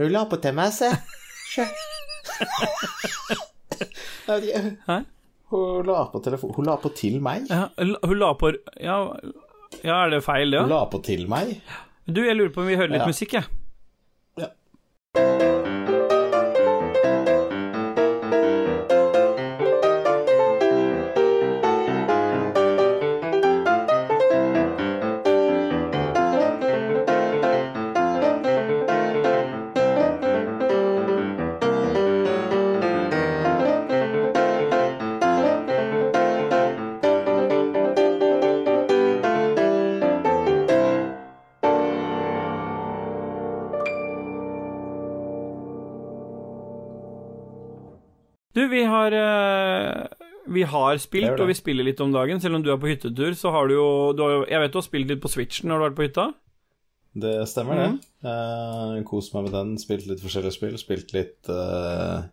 Hun 0.00 0.12
la 0.12 0.25
på 0.28 0.40
til 0.45 0.57
meg, 0.57 0.73
se. 0.76 0.93
Jeg 4.26 4.28
vet 4.28 4.45
ikke. 4.49 4.62
Hæ? 4.88 4.99
Hun 5.54 5.87
la 5.87 6.04
på 6.11 6.21
telefon 6.25 6.54
Hun 6.57 6.66
la 6.66 6.76
på 6.81 6.90
til 6.97 7.19
meg. 7.23 7.45
Ja, 7.50 7.66
hun 7.78 8.16
la 8.19 8.31
på 8.40 8.52
Ja, 8.81 8.97
ja 9.85 9.99
er 10.07 10.14
det 10.16 10.23
feil, 10.26 10.50
det? 10.54 10.62
Hun 10.64 10.73
la 10.73 10.85
på 10.90 11.02
til 11.04 11.26
meg. 11.31 11.59
Du, 12.07 12.23
jeg 12.25 12.37
lurer 12.37 12.52
på 12.54 12.64
om 12.64 12.66
vi 12.73 12.76
hører 12.81 12.93
litt 12.97 13.04
Ja. 13.04 13.11
musikk, 13.12 13.37
jeg. 13.38 13.45
Ja. 14.40 15.61
Vi 50.54 50.64
har 50.71 51.00
spilt, 51.02 51.34
og 51.40 51.50
vi 51.50 51.56
spiller 51.58 51.86
litt 51.86 52.00
om 52.04 52.14
dagen. 52.14 52.40
Selv 52.43 52.58
om 52.58 52.64
du 52.64 52.71
er 52.73 52.80
på 52.80 52.90
hyttetur, 52.90 53.34
så 53.38 53.52
har 53.54 53.69
du 53.69 53.76
jo 53.76 53.88
du 54.17 54.23
har, 54.23 54.47
Jeg 54.50 54.62
vet 54.62 54.73
du 54.73 54.80
har 54.80 54.86
spilt 54.86 55.10
litt 55.10 55.23
på 55.23 55.30
Switchen 55.32 55.71
når 55.71 55.76
du 55.76 55.82
har 55.82 55.90
vært 55.90 55.99
på 55.99 56.06
hytta? 56.08 56.26
Det 57.14 57.34
stemmer, 57.47 57.78
det. 57.78 57.90
Uh, 58.26 58.99
Kost 59.06 59.34
meg 59.34 59.47
med 59.47 59.54
den. 59.54 59.76
Spilt 59.78 60.08
litt 60.10 60.23
forskjellige 60.23 60.56
spill. 60.56 60.78
Spilt 60.80 61.14
litt 61.14 61.50
uh... 61.52 62.26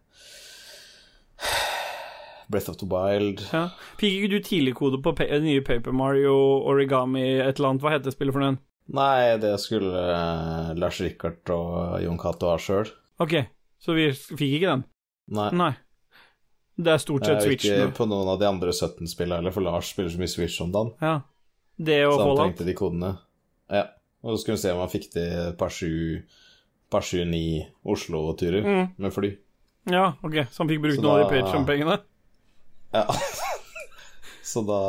Breath 2.52 2.70
of 2.70 2.78
the 2.82 2.88
Wild. 2.90 3.46
Ja. 3.54 3.70
Fikk 4.02 4.18
ikke 4.18 4.32
du 4.34 4.40
tidligkode 4.44 5.00
på 5.06 5.14
pa 5.16 5.28
nye 5.40 5.62
Paper 5.64 5.96
Mario 5.96 6.34
Origami 6.68 7.24
et 7.40 7.56
eller 7.56 7.72
annet? 7.72 7.86
Hva 7.86 7.94
heter 7.94 8.14
spillet 8.14 8.36
for 8.36 8.44
den? 8.44 8.60
Nei, 8.92 9.38
det 9.40 9.54
skulle 9.64 9.94
uh, 9.96 10.74
Lars 10.76 11.00
Rikard 11.00 11.54
og 11.54 12.02
Jon 12.04 12.20
Cato 12.20 12.50
ha 12.52 12.58
sjøl. 12.60 12.90
Ok, 13.24 13.38
så 13.80 13.96
vi 13.96 14.10
fikk 14.12 14.58
ikke 14.58 14.74
den? 14.74 14.84
Nei. 15.32 15.48
Nei. 15.56 15.72
Det 16.78 16.94
er 16.94 16.98
stort 17.04 17.26
sett 17.26 17.44
er 17.44 17.52
ikke 17.56 17.92
på 17.98 18.06
noen 18.08 18.28
av 18.32 18.40
de 18.40 18.46
andre 18.48 18.72
17 18.74 19.08
spillene 19.08 19.42
heller, 19.42 19.52
for 19.52 19.62
Lars 19.62 19.90
spiller 19.92 20.10
så 20.10 20.18
mye 20.22 20.32
Switch 20.32 20.62
om 20.62 20.72
dagen. 20.72 20.94
Ja. 21.02 21.22
Det 21.78 22.06
og 22.08 22.14
Så 22.20 22.28
han 22.28 22.38
trengte 22.38 22.66
de 22.66 22.74
kodene. 22.78 23.18
Ja. 23.70 23.84
Og 24.24 24.38
så 24.38 24.42
skulle 24.44 24.56
vi 24.58 24.62
se 24.62 24.72
om 24.72 24.80
han 24.80 24.90
fikk 24.90 25.10
til 25.12 25.24
et 25.50 25.58
par 25.58 25.70
sju 25.70 26.22
par 26.92 27.02
sju 27.02 27.24
ni 27.26 27.66
Oslo-turer 27.86 28.64
Mm. 28.64 28.90
med 28.98 29.14
fly. 29.14 29.38
Ja, 29.90 30.14
ok, 30.24 30.34
så 30.52 30.58
han 30.60 30.68
fikk 30.70 30.82
brukt 30.82 31.00
noen 31.02 31.04
noe 31.04 31.24
av 31.24 31.30
de 31.32 31.40
da- 31.40 31.46
Patreon-pengene? 31.48 32.00
Ja. 32.94 33.06
så 34.44 34.62
da 34.68 34.80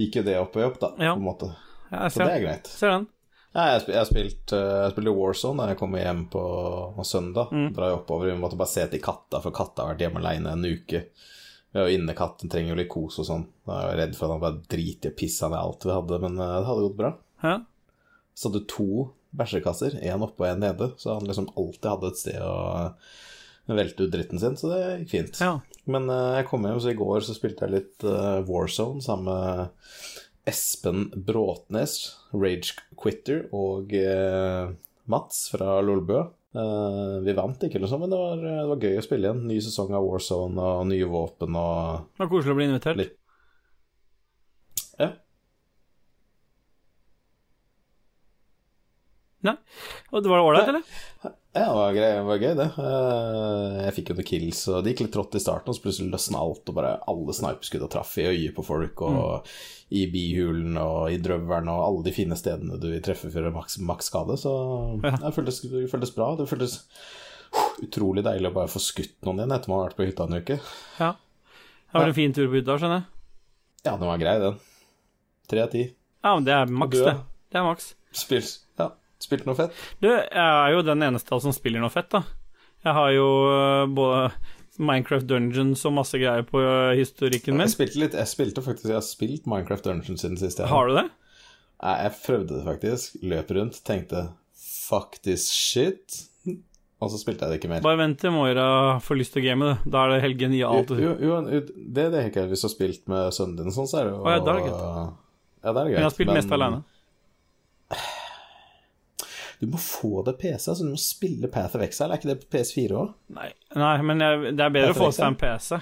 gikk 0.00 0.16
jo 0.16 0.22
det 0.22 0.36
opp 0.40 0.56
og 0.56 0.64
opp, 0.70 0.78
da, 0.80 0.90
Ja. 0.98 1.14
på 1.14 1.20
en 1.20 1.26
måte. 1.26 1.50
Ja, 1.92 2.08
Så 2.08 2.24
det 2.24 2.32
er 2.38 2.40
greit. 2.46 2.66
ser 2.66 2.90
den. 2.90 3.06
Ja, 3.50 3.64
jeg, 3.72 3.82
spil, 3.82 3.94
jeg, 3.96 4.06
spilt, 4.06 4.52
eh, 4.54 4.76
jeg 4.84 4.92
spilte 4.94 5.14
Warzone 5.16 5.64
da 5.64 5.72
jeg 5.72 5.80
kom 5.80 5.96
hjem 5.98 6.22
på, 6.30 6.42
på 6.94 7.06
søndag. 7.06 7.50
Mm. 7.50 7.72
Dra 7.74 7.92
oppover. 7.96 8.30
Vi 8.30 8.38
måtte 8.38 8.58
bare 8.60 8.70
se 8.70 8.84
til 8.92 9.02
katta, 9.02 9.40
for 9.42 9.54
katta 9.54 9.84
har 9.84 9.94
vært 9.94 10.04
hjemme 10.06 10.22
alene 10.22 10.54
en 10.54 10.68
uke. 10.68 11.02
Vi 11.70 11.78
har 11.78 11.86
jo 11.86 11.96
innekatt, 11.98 12.40
den 12.42 12.52
trenger 12.52 12.74
jo 12.74 12.78
litt 12.80 12.90
kos 12.90 13.18
og 13.22 13.26
sånn. 13.26 13.48
Da 13.66 13.78
er 13.78 13.88
jeg 13.90 13.98
redd 14.02 14.14
for 14.18 14.26
at 14.26 14.34
han 14.36 14.44
bare 14.44 14.62
driter 14.70 15.12
og 15.12 15.18
pisser 15.18 15.50
ned 15.50 15.62
alt 15.62 15.86
vi 15.86 15.96
hadde, 15.96 16.20
men 16.26 16.38
eh, 16.38 16.54
det 16.58 16.68
hadde 16.70 16.86
gått 16.86 17.00
bra. 17.00 17.10
Hæ? 17.42 17.56
Så 18.34 18.50
hadde 18.50 18.62
to 18.70 18.90
bæsjekasser, 19.40 19.98
én 20.02 20.26
oppe 20.26 20.42
og 20.42 20.48
én 20.50 20.62
nede, 20.62 20.92
så 20.98 21.18
han 21.18 21.26
liksom 21.26 21.50
alltid 21.54 21.90
hadde 21.90 22.10
et 22.10 22.22
sted 22.22 22.40
å 22.42 22.54
velte 23.70 24.06
ut 24.06 24.10
dritten 24.10 24.40
sin, 24.42 24.56
så 24.58 24.70
det 24.72 24.80
gikk 25.02 25.12
fint. 25.14 25.42
ja. 25.42 25.58
Men 25.90 26.10
uh, 26.12 26.36
jeg 26.36 26.46
kom 26.50 26.66
hjem, 26.66 26.78
så 26.82 26.90
i 26.92 26.98
går 26.98 27.24
så 27.24 27.34
spilte 27.34 27.66
jeg 27.66 27.72
litt 27.72 28.04
uh, 28.06 28.42
Warzone 28.46 29.02
sammen 29.02 29.30
med 29.30 30.50
Espen 30.50 31.08
Bråtnes, 31.14 31.96
Rage 32.32 32.76
Quitter, 33.00 33.46
og 33.56 33.94
eh, 33.96 34.70
Mats 35.10 35.48
fra 35.54 35.80
Lolbø. 35.82 36.22
Uh, 36.50 37.22
vi 37.22 37.30
vant 37.38 37.62
ikke, 37.62 37.78
sånn, 37.86 38.00
men 38.02 38.10
det 38.10 38.18
var, 38.18 38.40
det 38.42 38.66
var 38.72 38.84
gøy 38.86 38.98
å 38.98 39.06
spille 39.06 39.28
igjen. 39.28 39.42
Ny 39.46 39.58
sesong 39.62 39.94
av 39.94 40.06
Warzone 40.06 40.58
og 40.58 40.86
nye 40.90 41.06
våpen 41.10 41.58
og 41.58 42.08
Det 42.10 42.24
var 42.24 42.30
koselig 42.32 42.54
å 42.54 42.58
bli 42.58 42.66
invitert. 42.66 42.98
Litt. 42.98 43.14
Ja. 44.98 45.12
Nei. 49.42 49.54
Og 50.12 50.20
det 50.22 50.28
var 50.28 50.42
ålreit, 50.44 50.68
eller? 50.68 50.82
Ja, 51.24 51.30
det 51.56 51.62
var, 51.74 51.94
det 51.96 52.08
var 52.28 52.42
gøy, 52.42 52.50
det. 52.58 52.66
Eh, 52.78 53.78
Jeg 53.86 53.94
fikk 53.96 54.10
jo 54.12 54.16
noen 54.18 54.26
kills, 54.28 54.58
og 54.68 54.82
det 54.84 54.92
gikk 54.92 55.00
litt 55.06 55.14
trått 55.16 55.34
i 55.38 55.40
starten, 55.42 55.72
og 55.72 55.76
så 55.78 55.82
plutselig 55.86 56.10
løsna 56.12 56.42
alt, 56.44 56.68
og 56.68 56.76
bare 56.76 56.92
alle 57.08 57.32
sniperskudda 57.34 57.88
traff 57.90 58.12
i 58.20 58.26
øyet 58.28 58.54
på 58.54 58.62
folk, 58.66 59.00
og 59.08 59.48
i 59.90 60.04
bihulen 60.12 60.76
og 60.78 61.08
i 61.10 61.16
drøveren, 61.24 61.70
og 61.72 61.86
alle 61.86 62.04
de 62.06 62.12
fine 62.14 62.36
stedene 62.38 62.76
du 62.78 62.90
treffer 63.02 63.32
for 63.34 63.48
maks, 63.56 63.78
maks 63.80 64.12
skade, 64.12 64.36
så 64.38 64.52
Ja. 65.02 65.16
det 65.16 65.32
føltes, 65.34 65.62
det 65.72 65.88
føltes 65.90 66.14
bra. 66.14 66.34
Det 66.36 66.46
føltes 66.52 66.76
utrolig 67.82 68.22
deilig 68.22 68.50
å 68.52 68.54
bare 68.60 68.70
få 68.70 68.78
skutt 68.78 69.16
noen 69.26 69.40
igjen 69.40 69.52
etter 69.56 69.68
man 69.72 69.80
har 69.80 69.88
vært 69.88 69.96
på 69.98 70.06
hytta 70.06 70.28
en 70.28 70.38
uke. 70.38 70.60
Ja. 71.00 71.14
Det 71.90 71.98
var 71.98 72.06
en 72.12 72.14
fin 72.14 72.32
tur 72.36 72.46
på 72.52 72.60
hytta, 72.60 72.76
skjønner 72.78 73.00
jeg. 73.00 73.06
Ja, 73.88 73.96
den 73.96 74.06
var 74.06 74.18
grei, 74.20 74.36
den. 74.38 74.60
Tre 75.50 75.64
av 75.64 75.70
ti. 75.72 75.86
Ja, 76.22 76.34
men 76.36 76.44
det 76.46 76.52
er 76.54 76.66
maks, 76.70 77.00
det. 77.00 77.16
Det 77.50 77.58
er 77.58 77.64
maks. 77.66 77.94
Spilt, 78.12 78.52
ja, 78.69 78.69
spilt 79.24 79.46
noe 79.48 79.58
fett. 79.58 79.76
Du, 80.02 80.08
jeg 80.10 80.30
er 80.34 80.74
jo 80.74 80.84
den 80.86 81.04
eneste 81.06 81.40
som 81.44 81.54
spiller 81.56 81.82
noe 81.82 81.92
fett, 81.92 82.10
da. 82.12 82.24
Jeg 82.86 82.96
har 82.96 83.10
jo 83.12 83.28
øh, 83.52 83.84
både 83.92 84.30
Minecraft 84.80 85.28
Dungeons 85.28 85.82
og 85.84 85.96
masse 85.98 86.18
greier 86.20 86.46
på 86.48 86.62
øh, 86.62 86.94
historikken 86.96 87.58
min. 87.58 87.66
Jeg 87.68 87.76
spilte 87.76 88.00
litt, 88.00 88.16
jeg 88.16 88.30
spilte 88.30 88.64
faktisk, 88.64 88.88
jeg 88.88 88.96
har 88.96 89.04
spilt 89.04 89.48
Minecraft 89.50 89.90
Dungeons 89.90 90.24
siden 90.24 90.40
sist. 90.40 90.62
Har 90.64 90.88
du 90.88 90.96
det? 90.96 91.06
Nei, 91.80 91.96
jeg 92.06 92.16
prøvde 92.24 92.56
det 92.56 92.64
faktisk. 92.66 93.20
Løp 93.24 93.52
rundt, 93.56 93.80
tenkte 93.86 94.28
fuck 94.56 95.20
this 95.24 95.46
shit. 95.52 96.24
Og 97.00 97.08
så 97.08 97.16
spilte 97.16 97.46
jeg 97.46 97.54
det 97.54 97.60
ikke 97.62 97.70
mer. 97.72 97.84
Bare 97.84 97.96
vent 98.02 98.18
til 98.20 98.32
Moira 98.34 98.66
får 99.00 99.16
lyst 99.16 99.32
til 99.32 99.40
å 99.40 99.44
game, 99.46 99.68
det. 99.70 99.92
Da 99.92 100.02
er 100.04 100.14
det 100.14 100.18
helt 100.26 100.40
genialt. 100.40 100.90
Jo, 101.00 101.14
jo, 101.16 101.38
jo, 101.48 101.60
det 101.96 102.02
er 102.06 102.10
det 102.12 102.24
ikke 102.28 102.44
hvis 102.50 102.60
du 102.60 102.68
har 102.68 102.74
spilt 102.74 103.06
med 103.08 103.30
sønnen 103.32 103.56
din 103.56 103.72
sånn, 103.72 103.88
så 103.88 104.02
er 104.02 104.10
det 104.10 104.12
jo 104.12 104.18
ja, 104.20 104.40
da 104.44 104.52
er 104.52 104.58
det 104.58 104.66
greit. 104.66 104.82
Ja, 104.84 105.06
det 105.70 105.70
er 105.70 105.78
greit. 105.78 105.94
Men 105.94 105.96
jeg 105.96 106.08
har 106.08 106.16
spilt 106.16 106.32
men 106.32 106.40
mest 106.42 106.52
alene. 106.58 106.82
Du 109.60 109.66
må 109.68 109.76
få 109.80 110.22
deg 110.24 110.38
PC, 110.40 110.70
altså 110.72 110.86
du 110.86 110.94
må 110.94 111.00
spille 111.00 111.48
Path 111.52 111.76
of 111.76 111.82
Exile. 111.84 112.14
Er 112.14 112.20
ikke 112.22 112.30
det 112.32 112.38
på 112.40 112.48
PS4 112.56 112.96
òg? 112.96 113.10
Nei, 113.36 113.50
nei 113.76 113.94
men 114.08 114.24
jeg, 114.24 114.54
det 114.56 114.64
er 114.64 114.72
bedre 114.72 114.94
å 114.94 114.98
få 115.02 115.10
seg 115.12 115.26
en 115.28 115.36
PC. 115.40 115.80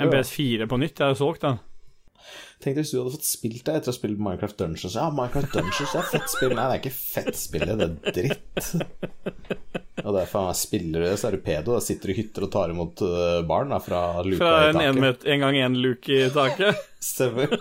En 0.00 0.12
PS4 0.12 0.68
på 0.68 0.78
nytt. 0.80 0.98
Jeg 1.00 1.06
har 1.06 1.14
jo 1.14 1.20
solgt 1.22 1.46
den. 1.46 1.58
Tenk 2.60 2.76
deg 2.76 2.82
hvis 2.84 2.90
du 2.92 2.98
hadde 3.00 3.14
fått 3.14 3.24
spilt 3.24 3.62
det 3.64 3.74
etter 3.78 3.88
å 3.88 3.92
ha 3.94 3.96
spilt 3.96 4.20
Minecraft 4.20 4.58
Dungeons. 4.60 4.92
Ja, 4.92 5.06
Minecraft 5.16 5.54
Dungeons 5.56 5.94
er 5.96 6.08
fett 6.10 6.28
spill. 6.28 6.52
Nei, 6.52 6.66
det 6.68 6.74
er 6.74 6.82
ikke 6.82 6.92
fett 6.98 7.38
spill, 7.40 7.64
det 7.64 7.86
er 7.86 7.94
dritt. 8.18 8.68
Og 10.04 10.12
det 10.16 10.20
er 10.22 10.28
faen 10.28 10.50
meg 10.50 10.58
spiller 10.60 11.04
du, 11.06 11.08
så 11.16 11.30
er 11.30 11.36
du 11.36 11.42
pedo. 11.44 11.72
Da 11.78 11.80
sitter 11.84 12.10
du 12.10 12.12
i 12.12 12.18
hytter 12.20 12.44
og 12.44 12.52
tar 12.52 12.72
imot 12.74 13.00
uh, 13.04 13.40
barn 13.48 13.72
da, 13.72 13.80
fra 13.84 14.02
luka 14.26 14.44
Fra 14.44 14.52
i 14.52 14.68
en, 14.68 14.76
en, 14.76 14.76
taket. 14.82 15.00
met- 15.06 15.24
en 15.32 15.46
gang 15.46 15.60
én 15.64 15.80
luke 15.80 16.12
i 16.12 16.28
taket. 16.36 16.84
Stemmer. 17.12 17.56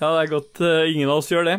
Ja, 0.00 0.12
det 0.14 0.20
er 0.26 0.30
godt 0.36 0.60
uh, 0.62 0.84
ingen 0.90 1.10
av 1.10 1.18
oss 1.22 1.30
gjør 1.32 1.44
det. 1.48 1.56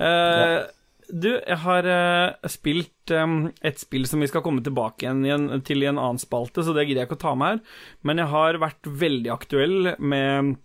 Eh, 0.00 0.62
Du, 1.06 1.28
jeg 1.38 1.58
har 1.62 1.86
uh, 1.86 2.48
spilt 2.50 3.12
um, 3.14 3.52
et 3.62 3.78
spill 3.78 4.08
som 4.10 4.18
vi 4.18 4.26
skal 4.26 4.42
komme 4.42 4.64
tilbake 4.66 5.04
igjen, 5.04 5.20
i 5.22 5.30
en- 5.30 5.60
til 5.62 5.84
i 5.84 5.86
en 5.86 6.00
annen 6.02 6.18
spalte, 6.18 6.64
så 6.66 6.72
det 6.74 6.88
gidder 6.88 7.04
jeg 7.04 7.08
ikke 7.10 7.18
å 7.20 7.24
ta 7.28 7.34
med 7.38 7.46
her. 7.46 7.60
Men 8.02 8.18
jeg 8.18 8.26
har 8.32 8.58
vært 8.58 8.88
veldig 9.04 9.30
aktuell 9.30 9.92
med 10.02 10.56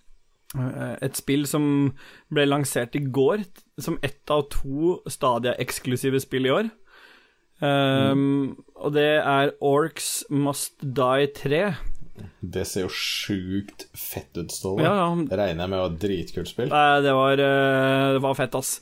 et 1.00 1.16
spill 1.16 1.46
som 1.48 1.94
ble 2.34 2.44
lansert 2.50 2.98
i 2.98 3.04
går, 3.06 3.46
som 3.80 3.96
ett 4.04 4.34
av 4.34 4.50
to 4.52 4.98
Stadia-eksklusive 5.08 6.20
spill 6.20 6.50
i 6.50 6.52
år. 6.58 6.72
Um, 7.62 8.58
Og 8.76 8.92
det 8.98 9.06
er 9.22 9.54
Orcs 9.62 10.24
Must 10.34 10.82
Die 10.82 11.28
3. 11.38 11.62
Det 12.42 12.64
ser 12.68 12.86
jo 12.86 12.92
sjukt 12.92 13.88
fett 13.98 14.36
ut, 14.38 14.52
Ståle. 14.52 14.84
Ja, 14.84 14.94
ja. 15.00 15.10
Regner 15.14 15.64
jeg 15.64 15.72
med 15.72 15.80
var 15.80 15.88
ha 15.88 15.98
dritkult 16.04 16.52
spill. 16.52 16.72
Nei, 16.72 17.02
det 17.06 17.16
var, 17.16 17.40
eh, 17.40 18.08
det 18.18 18.22
var 18.24 18.38
fett, 18.38 18.58
ass. 18.58 18.74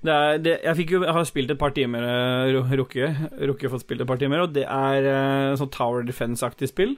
Det 0.00 0.12
er, 0.14 0.38
det, 0.40 0.54
jeg, 0.64 0.86
jo, 0.94 1.02
jeg 1.04 1.12
har 1.12 1.26
spilt 1.28 1.52
et 1.52 1.60
par 1.60 1.74
timer, 1.76 2.06
eh, 2.08 2.54
Rukke. 2.80 3.10
Har 3.36 3.74
fått 3.74 3.84
spilt 3.84 4.04
et 4.04 4.08
par 4.08 4.20
timer, 4.20 4.46
og 4.46 4.54
det 4.56 4.64
er 4.64 5.10
eh, 5.10 5.58
sånn 5.60 5.72
Tower 5.74 6.06
Defense-aktig 6.08 6.72
spill. 6.72 6.96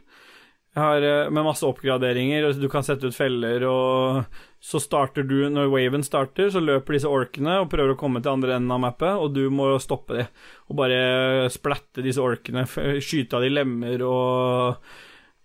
Har 0.73 1.05
Med 1.29 1.45
masse 1.45 1.67
oppgraderinger, 1.69 2.47
du 2.57 2.65
kan 2.73 2.81
sette 2.87 3.05
ut 3.05 3.13
feller, 3.13 3.61
og 3.69 4.23
så 4.57 4.79
starter 4.81 5.27
du 5.29 5.51
Når 5.53 5.69
waven 5.69 6.01
starter, 6.07 6.49
så 6.49 6.63
løper 6.65 6.97
disse 6.97 7.11
orkene 7.11 7.59
og 7.61 7.69
prøver 7.69 7.93
å 7.93 7.99
komme 8.01 8.23
til 8.23 8.33
andre 8.33 8.55
enden 8.57 8.73
av 8.73 8.81
mappet, 8.81 9.19
og 9.21 9.35
du 9.37 9.51
må 9.53 9.75
stoppe 9.85 10.23
dem. 10.23 10.31
Og 10.73 10.79
bare 10.79 11.51
splatte 11.53 12.01
disse 12.01 12.25
orkene, 12.25 12.65
skyte 13.05 13.37
av 13.37 13.45
de 13.45 13.53
lemmer 13.53 14.07
og 14.09 14.95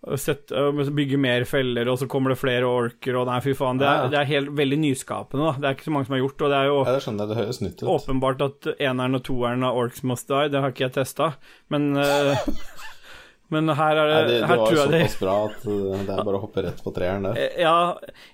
bygge 0.06 1.18
mer 1.20 1.44
feller, 1.50 1.90
og 1.90 1.98
så 2.00 2.08
kommer 2.08 2.32
det 2.32 2.40
flere 2.40 2.68
orker, 2.70 3.18
og 3.18 3.28
nei, 3.28 3.40
fy 3.44 3.56
faen. 3.58 3.80
Det 3.82 3.88
er, 3.88 4.04
ja. 4.04 4.12
det 4.14 4.20
er 4.20 4.30
helt 4.30 4.52
veldig 4.58 4.78
nyskapende, 4.84 5.46
da. 5.46 5.56
Det 5.58 5.70
er 5.70 5.78
ikke 5.78 5.88
så 5.88 5.96
mange 5.96 6.10
som 6.10 6.18
har 6.18 6.22
gjort, 6.22 6.42
og 6.42 6.54
det 6.54 6.60
er 6.60 6.70
jo 6.70 6.78
Ja, 6.78 6.92
det 6.94 7.06
skjønner 7.08 7.32
det 7.32 7.40
høres 7.40 7.62
nytt 7.64 7.82
ut. 7.82 7.88
åpenbart 7.96 8.44
at 8.46 8.70
eneren 8.78 9.20
og 9.20 9.24
toeren 9.28 9.66
av 9.68 9.80
Orcs 9.80 10.04
Must 10.08 10.30
Die, 10.30 10.52
det 10.54 10.62
har 10.62 10.76
ikke 10.76 10.86
jeg 10.88 10.96
testa, 11.00 11.34
men 11.74 11.96
uh, 11.98 12.38
Men 13.54 13.70
her 13.72 13.96
er 13.96 14.10
det, 14.10 14.16
Nei, 14.16 14.24
det, 14.28 14.40
det 14.42 14.48
her 14.50 14.60
var 14.60 14.72
tror 14.72 14.80
såpass 14.82 15.20
bra 15.22 15.36
at 15.48 15.62
uh, 15.64 16.00
det 16.04 16.16
er 16.18 16.26
bare 16.28 16.40
å 16.40 16.42
hoppe 16.44 16.64
rett 16.66 16.82
på 16.84 16.92
treeren 16.96 17.30
der. 17.30 17.38
Eh, 17.40 17.62
Ja, 17.64 17.76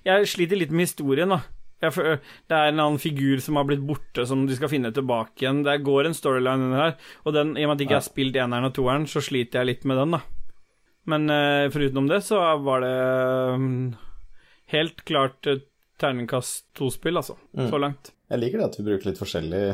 jeg 0.02 0.30
sliter 0.32 0.58
litt 0.58 0.74
med 0.74 0.88
historien, 0.88 1.30
da. 1.30 1.44
Jeg 1.84 2.18
det 2.48 2.56
er 2.56 2.70
en 2.70 2.80
annen 2.80 2.98
figur 2.98 3.42
som 3.44 3.58
har 3.60 3.66
blitt 3.68 3.82
borte, 3.84 4.24
som 4.26 4.46
de 4.48 4.56
skal 4.56 4.70
finne 4.72 4.90
tilbake 4.94 5.44
igjen. 5.44 5.62
Det 5.66 5.76
går 5.86 6.08
en 6.08 6.16
storyline 6.16 6.66
under 6.70 6.80
her, 6.80 6.94
og 7.24 7.36
den, 7.36 7.54
i 7.58 7.64
og 7.66 7.70
med 7.70 7.76
at 7.76 7.84
jeg 7.84 7.90
ikke 7.90 8.00
har 8.00 8.06
spilt 8.08 8.38
eneren 8.40 8.70
og 8.70 8.74
toeren, 8.74 9.06
så 9.10 9.22
sliter 9.22 9.60
jeg 9.60 9.70
litt 9.70 9.86
med 9.88 10.00
den, 10.00 10.16
da. 10.16 10.22
Men 11.10 11.28
uh, 11.30 11.70
foruten 11.72 12.08
det, 12.08 12.20
så 12.24 12.40
var 12.64 12.84
det 12.84 12.92
um, 13.54 13.96
helt 14.72 15.02
klart 15.04 15.46
uh, 15.46 15.58
terningkast 16.00 16.66
to-spill, 16.76 17.16
altså. 17.20 17.36
Mm. 17.56 17.66
Så 17.70 17.80
langt. 17.80 18.12
Jeg 18.32 18.40
liker 18.40 18.62
det 18.62 18.70
at 18.70 18.78
vi 18.80 18.86
bruker 18.88 19.10
litt 19.10 19.20
forskjellig. 19.20 19.64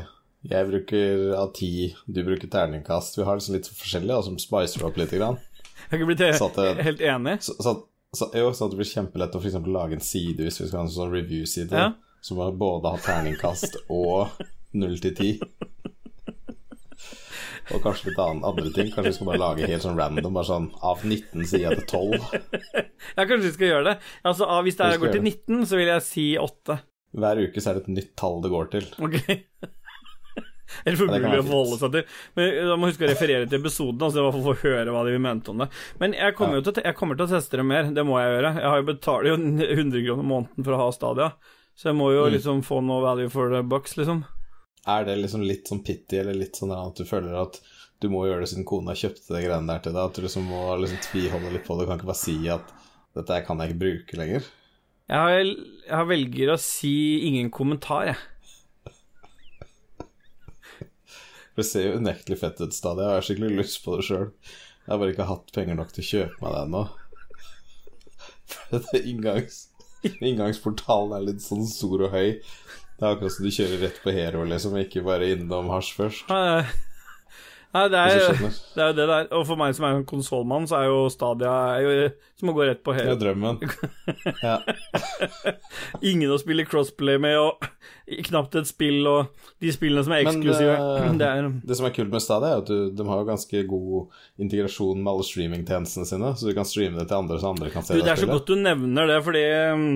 Jeg 0.51 0.67
bruker 0.71 1.23
av 1.37 1.53
ti, 1.57 1.91
du 2.07 2.23
bruker 2.25 2.51
terningkast. 2.51 3.19
Vi 3.19 3.27
har 3.29 3.39
liksom 3.39 3.57
litt 3.57 3.71
forskjellig, 3.71 4.17
og 4.17 4.27
som 4.27 4.39
spicer 4.41 4.87
opp 4.89 4.99
litt. 4.99 5.15
Grann. 5.15 5.39
Jeg 5.81 5.93
har 5.93 5.99
ikke 6.01 6.11
blitt 6.11 6.27
Så 6.39 6.51
det- 6.57 6.85
helt 6.85 7.01
enig. 7.01 7.37
Så, 7.45 7.57
så, 7.63 7.77
så, 8.13 8.31
jo, 8.35 8.53
så 8.53 8.67
at 8.67 8.75
det 8.75 8.81
blir 8.81 8.91
kjempelett 8.91 9.37
å 9.37 9.43
for 9.43 9.73
lage 9.73 9.99
en 9.99 10.05
side 10.05 10.43
hvis 10.45 10.61
vi 10.61 10.69
skal 10.69 10.83
ha 10.83 10.87
en 10.87 10.95
sånn 10.95 11.13
review-side. 11.13 11.73
Ja. 11.73 11.93
Som 12.21 12.37
må 12.37 12.51
både 12.53 12.91
ha 12.93 13.01
terningkast 13.01 13.79
og 13.89 14.35
0 14.77 14.99
til 15.01 15.15
10. 15.15 15.39
Og 17.75 17.83
kanskje 17.85 18.11
litt 18.11 18.19
annen, 18.19 18.43
andre 18.45 18.71
ting. 18.75 18.89
Kanskje 18.91 19.11
vi 19.13 19.17
skal 19.19 19.29
bare 19.31 19.43
lage 19.43 19.69
helt 19.71 19.85
sånn 19.85 19.99
random. 19.99 20.33
Bare 20.37 20.49
sånn 20.49 20.69
av 20.83 21.05
19 21.07 21.45
sier 21.47 21.67
jeg 21.69 21.83
til 21.83 21.87
12. 21.87 22.31
Ja, 23.17 23.25
kanskje 23.25 23.47
vi 23.47 23.53
skal 23.57 23.71
gjøre 23.71 23.85
det. 23.91 23.97
Altså, 24.29 24.47
Hvis 24.67 24.77
det 24.79 24.87
er 24.87 24.95
her 24.95 25.03
går 25.03 25.13
til 25.17 25.23
19, 25.27 25.67
så 25.71 25.79
vil 25.81 25.89
jeg 25.91 26.03
si 26.07 26.25
8. 26.39 26.79
Hver 27.21 27.41
uke 27.47 27.63
så 27.63 27.71
er 27.73 27.79
det 27.79 27.83
et 27.87 27.95
nytt 27.99 28.11
tall 28.21 28.41
det 28.45 28.51
går 28.53 28.69
til. 28.75 28.89
Ok. 29.03 29.17
Eller 30.87 30.97
for 30.97 31.09
Ja, 31.11 31.15
det 31.17 31.21
kan 31.25 31.33
mulig 31.33 31.43
å 31.43 31.47
forholde 31.49 31.79
seg 31.81 31.95
til. 31.97 32.05
Men 32.39 32.53
da 32.71 32.77
må 32.79 32.91
huske 32.91 33.07
å 33.07 33.11
referere 33.11 33.49
til 33.51 33.59
episoden, 33.59 34.03
altså 34.07 34.23
i 34.23 34.27
fall 34.37 34.45
få 34.47 34.55
høre 34.63 34.93
hva 34.95 35.01
de 35.09 35.17
mente 35.23 35.51
om 35.51 35.65
det. 35.65 35.67
Men 36.03 36.15
jeg 36.15 36.37
kommer 36.39 36.61
jo 36.61 36.67
til, 36.69 36.77
å 36.79 36.85
jeg 36.87 36.99
kommer 36.99 37.19
til 37.19 37.27
å 37.27 37.33
teste 37.33 37.59
det 37.59 37.67
mer, 37.67 37.89
det 37.97 38.05
må 38.07 38.21
jeg 38.21 38.37
gjøre. 38.37 38.53
Jeg 38.63 38.87
betaler 38.93 39.31
jo 39.33 39.39
100 39.41 40.05
kroner 40.07 40.29
måneden 40.31 40.67
for 40.69 40.77
å 40.77 40.83
ha 40.85 40.91
Stadia, 40.95 41.31
så 41.75 41.91
jeg 41.91 41.99
må 41.99 42.13
jo 42.15 42.23
Mm. 42.29 42.33
liksom 42.37 42.63
få 42.67 42.79
noe 42.87 43.03
value 43.03 43.29
for 43.33 43.51
the 43.51 43.63
bucks, 43.67 43.97
liksom. 43.99 44.23
Er 44.91 45.07
det 45.07 45.19
liksom 45.21 45.45
litt 45.47 45.69
sånn 45.71 45.83
pity, 45.87 46.21
eller 46.23 46.39
litt 46.39 46.59
sånn 46.59 46.73
at 46.75 46.99
du 46.99 47.07
føler 47.09 47.37
at 47.41 47.61
du 48.01 48.09
må 48.13 48.25
gjøre 48.25 48.45
det 48.45 48.51
siden 48.53 48.67
kona 48.69 48.95
kjøpte 48.97 49.35
det 49.35 49.43
greiene 49.45 49.69
der 49.69 49.85
til 49.85 49.95
deg? 49.97 50.03
At 50.07 50.17
du 50.17 50.25
liksom 50.25 50.49
må 50.51 50.63
liksom 50.81 51.03
tviholde 51.11 51.53
litt 51.55 51.67
på 51.67 51.77
det? 51.77 51.85
Du 51.85 51.91
kan 51.91 52.01
ikke 52.01 52.11
bare 52.13 52.23
si 52.23 52.37
at 52.53 52.75
dette 53.19 53.43
kan 53.47 53.61
jeg 53.61 53.73
ikke 53.73 53.83
bruke 53.85 54.21
lenger? 54.21 54.49
Jeg, 55.11 55.19
har, 55.19 55.55
jeg 55.91 56.09
velger 56.13 56.53
å 56.55 56.61
si 56.63 56.97
ingen 57.27 57.51
kommentar, 57.53 58.13
jeg. 58.13 58.21
Det 61.59 61.67
ser 61.67 61.89
jo 61.89 61.99
unektelig 62.01 62.39
fett 62.41 62.61
ut 62.63 62.73
stadig. 62.73 63.05
Jeg 63.05 63.19
har 63.19 63.27
skikkelig 63.27 63.57
lyst 63.59 63.81
på 63.85 63.99
det 63.99 64.07
sjøl. 64.07 64.29
Jeg 64.87 64.93
har 64.93 65.01
bare 65.03 65.13
ikke 65.13 65.27
hatt 65.29 65.51
penger 65.53 65.77
nok 65.77 65.91
til 65.93 66.05
å 66.05 66.09
kjøpe 66.11 66.45
meg 66.45 66.55
det 66.55 66.61
ennå. 66.65 66.83
For 68.87 69.11
inngangs, 69.11 69.59
inngangsportalen 70.09 71.17
er 71.19 71.27
litt 71.27 71.45
sånn 71.45 71.67
stor 71.69 72.07
og 72.07 72.15
høy. 72.15 72.39
Det 73.01 73.07
er 73.09 73.15
akkurat 73.17 73.33
som 73.33 73.47
du 73.49 73.51
kjører 73.57 73.81
rett 73.87 73.99
på 74.05 74.13
Hero, 74.13 74.45
liksom, 74.45 74.77
ikke 74.77 75.01
bare 75.07 75.33
innom 75.33 75.73
hasj 75.73 75.95
først. 75.97 76.29
Nei, 76.29 76.65
Nei, 77.71 77.85
det 77.87 77.99
er, 78.03 78.33
det 78.75 78.83
er 78.83 78.89
jo 78.89 78.95
det 78.99 79.05
der. 79.07 79.27
Og 79.39 79.45
for 79.47 79.55
meg 79.61 79.77
som 79.77 79.85
er 79.87 80.01
en 80.01 80.07
konsollmann, 80.09 80.65
så 80.67 80.81
er 80.81 80.89
jo 80.89 81.05
Stadia 81.13 81.53
er 81.77 81.85
jo 81.85 82.09
som 82.41 82.51
å 82.51 82.55
gå 82.57 82.65
rett 82.67 82.81
på 82.83 82.95
Hero. 82.97 83.13
Det 83.13 83.15
er 83.15 83.21
drømmen. 83.21 83.61
Ja. 84.43 84.57
Ingen 86.03 86.33
å 86.35 86.39
spille 86.41 86.65
crossplay 86.67 87.21
med, 87.23 87.39
og 87.39 87.63
knapt 88.27 88.59
et 88.59 88.67
spill, 88.67 89.07
og 89.07 89.47
de 89.63 89.71
spillene 89.75 90.03
som 90.03 90.17
er 90.17 90.25
eksklusive. 90.27 90.75
eh, 90.75 91.11
det 91.21 91.29
er 91.31 91.51
Det 91.71 91.79
som 91.79 91.87
er 91.87 91.95
kult 91.95 92.11
med 92.11 92.25
Stadia, 92.25 92.57
er 92.57 92.65
at 92.65 92.71
du, 92.73 92.91
de 92.91 93.07
har 93.07 93.23
jo 93.23 93.29
ganske 93.31 93.63
god 93.71 94.23
integrasjon 94.43 94.99
med 94.99 95.13
alle 95.15 95.29
streamingtjenestene 95.31 96.11
sine, 96.11 96.35
så 96.35 96.51
du 96.51 96.57
kan 96.59 96.67
streame 96.67 96.99
det 96.99 97.07
til 97.07 97.21
andre, 97.23 97.39
så 97.39 97.55
andre 97.55 97.71
kan 97.71 97.87
se 97.87 97.95
Du, 97.95 98.01
det 98.03 98.09
det 98.09 98.17
er 98.17 98.25
så 98.25 98.33
godt 98.35 98.51
du 98.51 98.59
nevner 98.59 99.15
det, 99.15 99.21
fordi 99.31 99.45
um, 99.71 99.87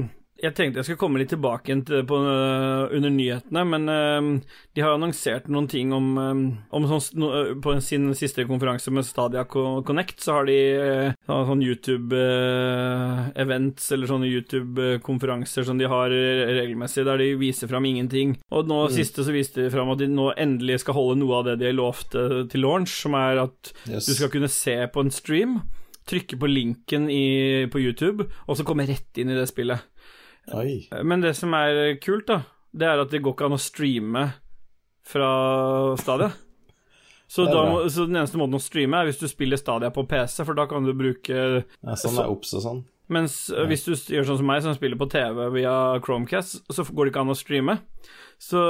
jeg 0.42 0.54
tenkte 0.56 0.78
jeg 0.80 0.86
skulle 0.88 0.98
komme 1.00 1.18
litt 1.20 1.30
tilbake 1.30 1.76
på, 2.08 2.16
uh, 2.26 2.90
under 2.90 3.10
nyhetene, 3.12 3.62
men 3.70 3.82
um, 3.88 4.30
de 4.74 4.82
har 4.82 4.94
annonsert 4.96 5.46
noen 5.52 5.68
ting 5.70 5.92
om, 5.94 6.08
um, 6.18 6.42
om 6.74 6.86
sånn, 6.90 7.60
På 7.62 7.76
sin 7.84 8.08
siste 8.18 8.44
konferanse 8.48 8.90
med 8.92 9.06
Stadia 9.06 9.44
Connect, 9.46 10.18
så 10.24 10.30
har 10.38 10.44
de 10.50 10.58
uh, 10.74 11.12
sånn 11.28 11.62
YouTube-events 11.64 13.92
eller 13.94 14.06
sånne 14.10 14.28
YouTube-konferanser 14.32 15.62
som 15.68 15.78
de 15.78 15.86
har 15.90 16.08
regelmessig, 16.10 17.04
der 17.06 17.16
de 17.22 17.28
viser 17.40 17.68
fram 17.70 17.84
ingenting. 17.88 18.34
Og 18.54 18.68
nå 18.70 18.78
siste 18.94 19.24
så 19.24 19.32
viste 19.34 19.62
de 19.64 19.70
fram 19.72 19.90
at 19.94 20.00
de 20.02 20.08
nå 20.10 20.26
endelig 20.40 20.76
skal 20.84 20.96
holde 20.98 21.16
noe 21.22 21.34
av 21.40 21.44
det 21.48 21.56
de 21.62 21.70
lovte 21.74 22.20
til 22.52 22.60
launch, 22.64 22.92
som 23.04 23.12
er 23.18 23.34
at 23.46 23.52
Yes. 23.88 24.06
du 24.06 24.12
skal 24.16 24.30
kunne 24.32 24.48
se 24.48 24.74
på 24.92 25.00
en 25.04 25.10
stream, 25.12 25.52
trykke 26.08 26.36
på 26.40 26.46
linken 26.50 27.02
i, 27.12 27.66
på 27.72 27.78
YouTube, 27.80 28.26
og 28.48 28.56
så 28.58 28.64
komme 28.66 28.86
rett 28.88 29.18
inn 29.20 29.30
i 29.32 29.36
det 29.38 29.46
spillet. 29.50 29.78
Oi. 30.52 30.84
Men 31.02 31.24
det 31.24 31.32
som 31.38 31.54
er 31.56 31.96
kult, 32.02 32.26
da, 32.28 32.42
det 32.74 32.88
er 32.88 33.02
at 33.04 33.12
det 33.12 33.22
går 33.24 33.36
ikke 33.36 33.48
an 33.48 33.56
å 33.56 33.62
streame 33.62 34.24
fra 35.04 35.30
Stadia. 36.00 36.32
Så, 37.26 37.46
da 37.48 37.88
så 37.90 38.04
den 38.04 38.18
eneste 38.20 38.38
måten 38.38 38.58
å 38.58 38.62
streame 38.62 39.00
er 39.00 39.08
hvis 39.08 39.22
du 39.22 39.28
spiller 39.30 39.58
Stadia 39.58 39.90
på 39.94 40.04
PC, 40.08 40.42
for 40.44 40.56
da 40.58 40.66
kan 40.70 40.84
du 40.84 40.92
bruke 40.96 41.38
Ja, 41.64 41.96
sånn 41.98 42.20
er 42.20 42.28
OBS 42.30 42.52
og 42.60 42.66
sånn. 42.66 42.82
Mens 43.12 43.34
ja. 43.52 43.66
hvis 43.68 43.84
du 43.84 43.92
gjør 43.92 44.28
sånn 44.28 44.40
som 44.40 44.48
meg, 44.48 44.62
som 44.64 44.76
spiller 44.76 45.00
på 45.00 45.08
TV 45.12 45.42
via 45.52 45.74
Chromecast, 46.04 46.62
så 46.72 46.86
går 46.88 47.08
det 47.08 47.12
ikke 47.12 47.24
an 47.24 47.34
å 47.34 47.36
streame. 47.36 47.76
Så 48.40 48.60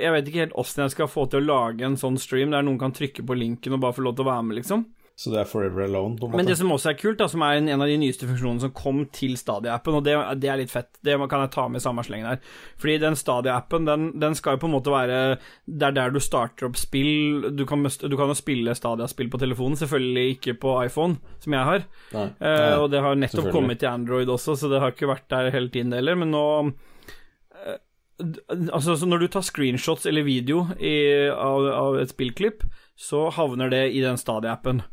jeg 0.00 0.14
vet 0.14 0.30
ikke 0.30 0.42
helt 0.44 0.58
åssen 0.60 0.84
jeg 0.84 0.94
skal 0.94 1.10
få 1.10 1.26
til 1.30 1.44
å 1.44 1.46
lage 1.46 1.86
en 1.86 1.98
sånn 1.98 2.18
stream 2.20 2.54
der 2.54 2.66
noen 2.66 2.80
kan 2.80 2.94
trykke 2.94 3.24
på 3.26 3.36
linken 3.38 3.76
og 3.76 3.84
bare 3.84 3.96
få 3.96 4.06
lov 4.06 4.16
til 4.18 4.26
å 4.26 4.30
være 4.32 4.46
med, 4.48 4.58
liksom. 4.60 4.86
Så 5.14 5.30
det 5.30 5.38
er 5.44 5.46
Forever 5.46 5.84
Alone, 5.84 6.16
på 6.18 6.26
en 6.26 6.32
måte. 6.32 6.40
Men 6.40 6.48
det 6.48 6.56
som 6.58 6.72
også 6.74 6.88
er 6.90 6.96
kult, 6.98 7.20
da, 7.20 7.28
som 7.30 7.42
er 7.46 7.60
en, 7.60 7.68
en 7.70 7.82
av 7.84 7.86
de 7.86 7.98
nyeste 8.02 8.26
funksjonene 8.26 8.64
som 8.64 8.72
kom 8.74 9.04
til 9.14 9.36
Stadia-appen, 9.38 9.94
og 10.00 10.02
det, 10.02 10.14
det 10.42 10.48
er 10.50 10.58
litt 10.58 10.72
fett, 10.72 10.88
det 11.06 11.14
kan 11.30 11.44
jeg 11.44 11.52
ta 11.54 11.66
med 11.70 11.78
i 11.78 11.84
samme 11.84 12.02
slengen 12.02 12.32
her. 12.32 12.40
Fordi 12.82 12.96
den 12.98 13.14
Stadia-appen, 13.18 13.86
den, 13.86 14.08
den 14.18 14.34
skal 14.34 14.56
jo 14.56 14.64
på 14.64 14.70
en 14.70 14.74
måte 14.74 14.90
være 14.90 15.20
Det 15.70 15.86
er 15.86 15.94
der 15.94 16.10
du 16.10 16.18
starter 16.22 16.66
opp 16.66 16.80
spill. 16.80 17.46
Du 17.54 17.62
kan, 17.70 17.86
du 17.86 18.16
kan 18.18 18.32
jo 18.32 18.34
spille 18.38 18.74
Stadia-spill 18.74 19.30
på 19.30 19.38
telefonen, 19.44 19.78
selvfølgelig 19.78 20.34
ikke 20.34 20.56
på 20.64 20.74
iPhone, 20.82 21.20
som 21.44 21.56
jeg 21.58 21.68
har. 21.70 21.86
Nei. 22.16 22.26
nei, 22.40 22.50
uh, 22.50 22.82
og 22.82 22.88
det 22.90 23.04
har 23.06 23.20
nettopp 23.20 23.52
kommet 23.54 23.84
til 23.84 23.92
Android 23.92 24.34
også, 24.34 24.56
så 24.58 24.72
det 24.72 24.82
har 24.82 24.96
ikke 24.96 25.12
vært 25.12 25.30
der 25.30 25.52
hele 25.54 25.70
tiden 25.70 25.94
heller. 25.94 26.18
Men 26.18 26.34
nå 26.34 26.46
eh, 27.62 27.78
Altså, 28.70 28.94
så 28.94 29.06
når 29.10 29.24
du 29.24 29.28
tar 29.34 29.42
screenshots 29.42 30.06
eller 30.06 30.22
video 30.26 30.68
i, 30.78 31.26
av, 31.34 31.64
av 31.66 31.96
et 31.98 32.12
spillklipp, 32.12 32.62
så 32.94 33.26
havner 33.34 33.72
det 33.72 33.88
i 33.94 34.02
den 34.04 34.18
Stadia-appen. 34.18 34.84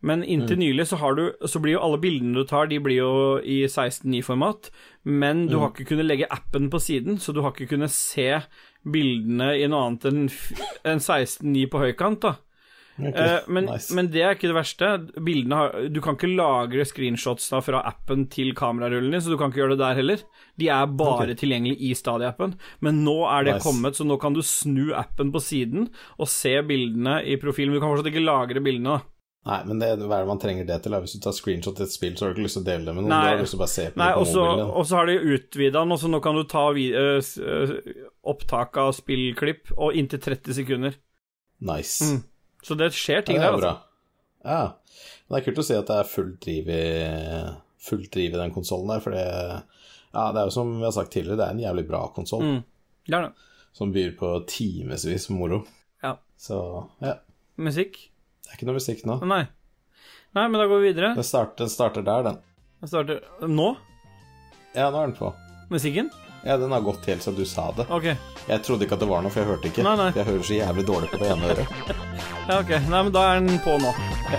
Men 0.00 0.22
inntil 0.22 0.60
nylig 0.60 0.86
så, 0.86 0.96
har 1.00 1.16
du, 1.18 1.24
så 1.42 1.58
blir 1.58 1.74
jo 1.74 1.82
alle 1.82 1.98
bildene 1.98 2.38
du 2.38 2.46
tar, 2.46 2.68
de 2.70 2.78
blir 2.78 3.00
jo 3.00 3.12
i 3.42 3.64
16.9-format. 3.66 4.70
Men 5.02 5.46
du 5.50 5.56
har 5.58 5.72
ikke 5.72 5.88
kunnet 5.90 6.06
legge 6.06 6.28
appen 6.30 6.68
på 6.70 6.78
siden, 6.82 7.18
så 7.18 7.34
du 7.34 7.42
har 7.42 7.54
ikke 7.54 7.72
kunnet 7.74 7.90
se 7.94 8.30
bildene 8.86 9.56
i 9.58 9.66
noe 9.66 9.88
annet 9.88 10.06
enn 10.08 10.20
en 10.28 10.28
enn 10.94 11.02
16.9 11.02 11.66
på 11.72 11.82
høykant, 11.82 12.22
da. 12.28 12.36
Ok, 12.98 13.14
Eh, 13.14 13.44
men, 13.46 13.68
nice. 13.70 13.94
men 13.94 14.08
det 14.10 14.22
er 14.26 14.34
ikke 14.34 14.48
det 14.50 14.56
verste. 14.56 14.86
Har, 15.54 15.76
du 15.86 16.00
kan 16.02 16.16
ikke 16.16 16.32
lagre 16.34 16.86
screenshots 16.86 17.46
da 17.52 17.60
fra 17.62 17.82
appen 17.86 18.26
til 18.32 18.50
kamerarullen 18.58 19.14
din, 19.14 19.22
så 19.22 19.30
du 19.30 19.38
kan 19.38 19.52
ikke 19.52 19.62
gjøre 19.62 19.76
det 19.76 19.84
der 19.84 20.00
heller. 20.00 20.24
De 20.58 20.70
er 20.74 20.90
bare 20.98 21.28
okay. 21.28 21.38
tilgjengelig 21.38 21.76
i 21.78 21.92
Stadia-appen. 21.94 22.56
Men 22.82 23.04
nå 23.06 23.20
er 23.30 23.46
det 23.46 23.54
Nice. 23.58 23.66
kommet, 23.66 23.98
så 23.98 24.06
nå 24.06 24.18
kan 24.18 24.34
du 24.34 24.42
snu 24.42 24.90
appen 24.98 25.30
på 25.34 25.42
siden 25.42 25.86
og 26.18 26.30
se 26.30 26.56
bildene 26.66 27.20
i 27.22 27.38
profilen. 27.38 27.70
Men 27.70 27.78
du 27.78 27.84
kan 27.86 27.94
fortsatt 27.94 28.10
ikke 28.10 28.26
lagre 28.26 28.64
bildene, 28.64 28.98
da. 28.98 29.17
Nei, 29.46 29.64
men 29.64 29.78
det, 29.78 29.86
hva 30.02 30.16
er 30.18 30.24
det 30.24 30.28
man 30.28 30.38
trenger 30.42 30.66
det 30.66 30.82
til? 30.82 30.92
Hvis 31.00 31.12
du 31.14 31.20
tar 31.24 31.32
screenshot 31.32 31.76
til 31.78 31.86
et 31.86 31.92
spill, 31.92 32.16
så 32.18 32.24
har 32.26 32.32
du 32.34 32.40
ikke 32.40 32.44
lyst 32.48 32.56
til 32.58 32.62
å 32.64 32.68
dele 32.68 32.84
det 32.84 32.94
med 32.94 33.04
noen. 33.04 33.08
Nei. 33.14 33.20
Du 33.22 33.28
har 33.36 33.38
lyst 33.44 33.54
til 33.54 33.58
å 33.58 33.62
bare 33.62 33.72
se 33.72 33.84
på 33.94 33.96
Nei, 34.02 34.08
det 34.08 34.14
på 34.18 34.20
og 34.20 34.26
så 34.26 34.42
mobilen. 34.44 34.70
og 34.80 34.86
så 34.90 34.96
har 34.98 35.06
de 35.06 35.14
utvida 35.36 35.78
den, 35.78 35.92
og 35.92 35.98
så 36.02 36.08
nå 36.12 36.20
kan 36.22 36.34
du 36.34 36.42
ta 36.44 36.64
s- 37.18 37.38
øh, 37.38 37.72
opptak 38.24 38.76
av 38.76 38.92
spillklipp 38.92 39.72
og 39.78 39.94
inntil 39.96 40.20
30 40.20 40.54
sekunder. 40.58 40.94
Nice. 41.60 42.04
Mm. 42.04 42.22
Så 42.62 42.76
det 42.76 42.90
skjer 42.92 43.14
Ja, 43.16 43.22
ting 43.22 43.36
det 43.38 43.42
der, 43.42 43.52
altså. 43.52 43.60
bra. 43.60 43.82
Ja. 44.44 44.72
Men 45.28 45.36
det 45.36 45.40
er 45.40 45.50
kult 45.52 45.58
å 45.62 45.64
se 45.64 45.78
at 45.78 45.86
det 45.86 45.96
er 45.96 46.04
fullt 46.12 46.40
driv 46.44 46.68
i, 46.68 46.82
fullt 47.88 48.10
driv 48.12 48.34
i 48.34 48.38
den 48.42 48.52
konsollen 48.54 48.88
der, 48.88 49.00
for 49.00 49.10
det 49.16 49.24
Ja, 50.14 50.32
det 50.32 50.40
er 50.40 50.44
jo 50.48 50.50
som 50.50 50.78
vi 50.78 50.84
har 50.84 50.92
sagt 50.92 51.12
tidligere, 51.12 51.36
det 51.36 51.46
er 51.46 51.50
en 51.56 51.60
jævlig 51.64 51.86
bra 51.88 52.08
konsoll 52.14 52.42
Mm. 52.42 52.62
Det 53.06 53.14
er 53.14 53.22
det. 53.28 53.32
som 53.72 53.92
byr 53.92 54.16
på 54.18 54.46
timevis 54.46 55.30
moro. 55.30 55.64
Ja. 56.02 56.16
Så 56.38 56.88
ja. 57.00 57.14
Musikk? 57.56 58.10
Det 58.48 58.54
er 58.54 58.58
ikke 58.58 58.68
noe 58.70 58.78
musikk 58.78 59.02
nå. 59.04 59.18
Nei. 59.28 59.42
Nei, 60.36 60.44
men 60.48 60.56
da 60.60 60.64
går 60.70 60.80
vi 60.80 60.88
videre. 60.92 61.10
Den 61.16 61.24
starter, 61.26 61.64
den 61.66 61.72
starter 61.72 62.04
der, 62.06 62.24
den. 62.24 62.38
Den 62.80 62.88
starter 62.90 63.20
Nå? 63.48 63.68
Ja, 64.76 64.88
nå 64.92 65.02
er 65.02 65.10
den 65.10 65.14
på. 65.18 65.30
Musikken? 65.72 66.08
Ja, 66.46 66.56
den 66.56 66.72
har 66.72 66.80
gått 66.80 67.04
helt 67.10 67.22
som 67.22 67.34
du 67.36 67.44
sa 67.48 67.68
det. 67.76 67.88
Ok. 67.92 68.06
Jeg 68.48 68.62
trodde 68.64 68.86
ikke 68.86 68.96
at 68.96 69.02
det 69.04 69.08
var 69.10 69.24
noe, 69.24 69.32
for 69.34 69.42
jeg 69.42 69.50
hørte 69.50 69.68
ikke. 69.68 69.84
Nei, 69.84 69.96
nei. 69.98 70.08
Jeg 70.16 70.28
hører 70.28 70.46
så 70.48 70.56
jævlig 70.56 70.84
dårlig 70.88 71.10
på 71.12 71.20
det 71.20 71.32
ene 71.34 71.52
øret. 71.54 71.68
Ja, 72.48 72.62
ok. 72.62 72.70
Nei, 72.88 73.00
men 73.04 73.12
da 73.12 73.22
er 73.28 73.42
den 73.44 73.58
på 73.60 73.74
nå. 73.76 73.90
Du, 73.92 74.36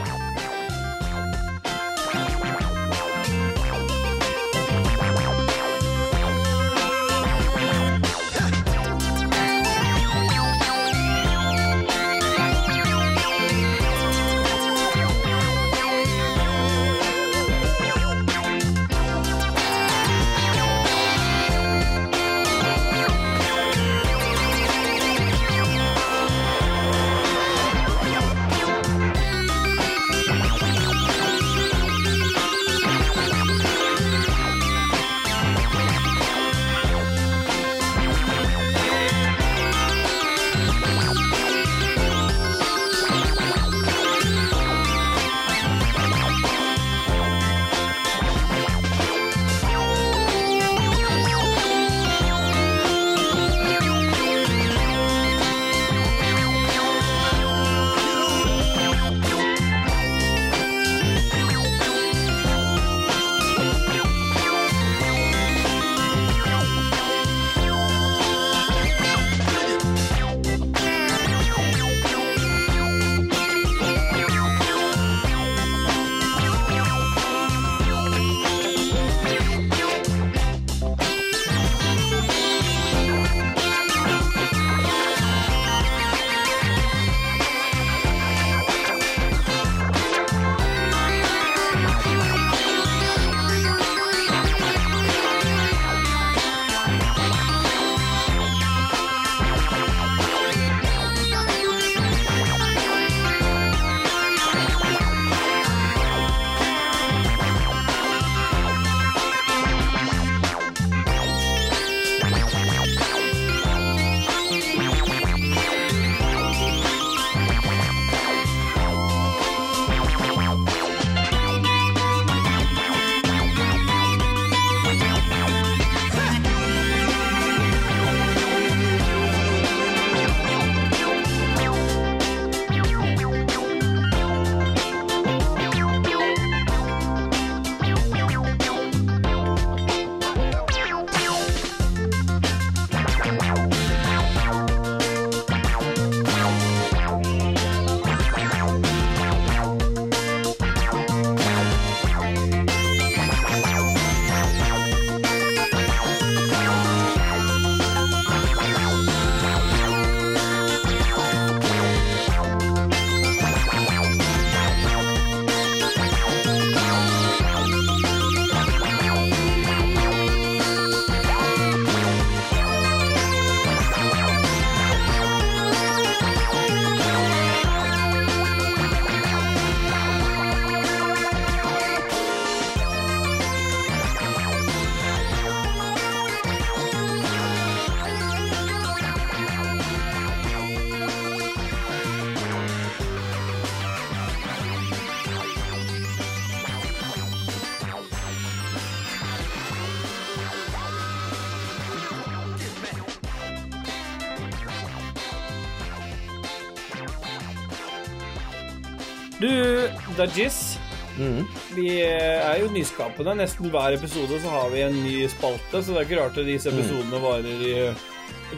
Dajis. 210.20 210.78
Mm. 211.20 211.44
Vi 211.76 211.88
er 212.06 212.60
jo 212.62 212.70
nyskapende. 212.72 213.36
Nesten 213.42 213.72
hver 213.74 213.96
episode 213.98 214.40
så 214.44 214.52
har 214.54 214.70
vi 214.72 214.84
en 214.86 214.96
ny 215.04 215.16
spalte, 215.32 215.82
så 215.84 215.92
det 215.96 216.02
er 216.04 216.08
ikke 216.08 216.20
rart 216.22 216.40
at 216.40 216.48
disse 216.48 216.72
episodene 216.72 217.20
varer 217.24 217.66
i 217.68 217.76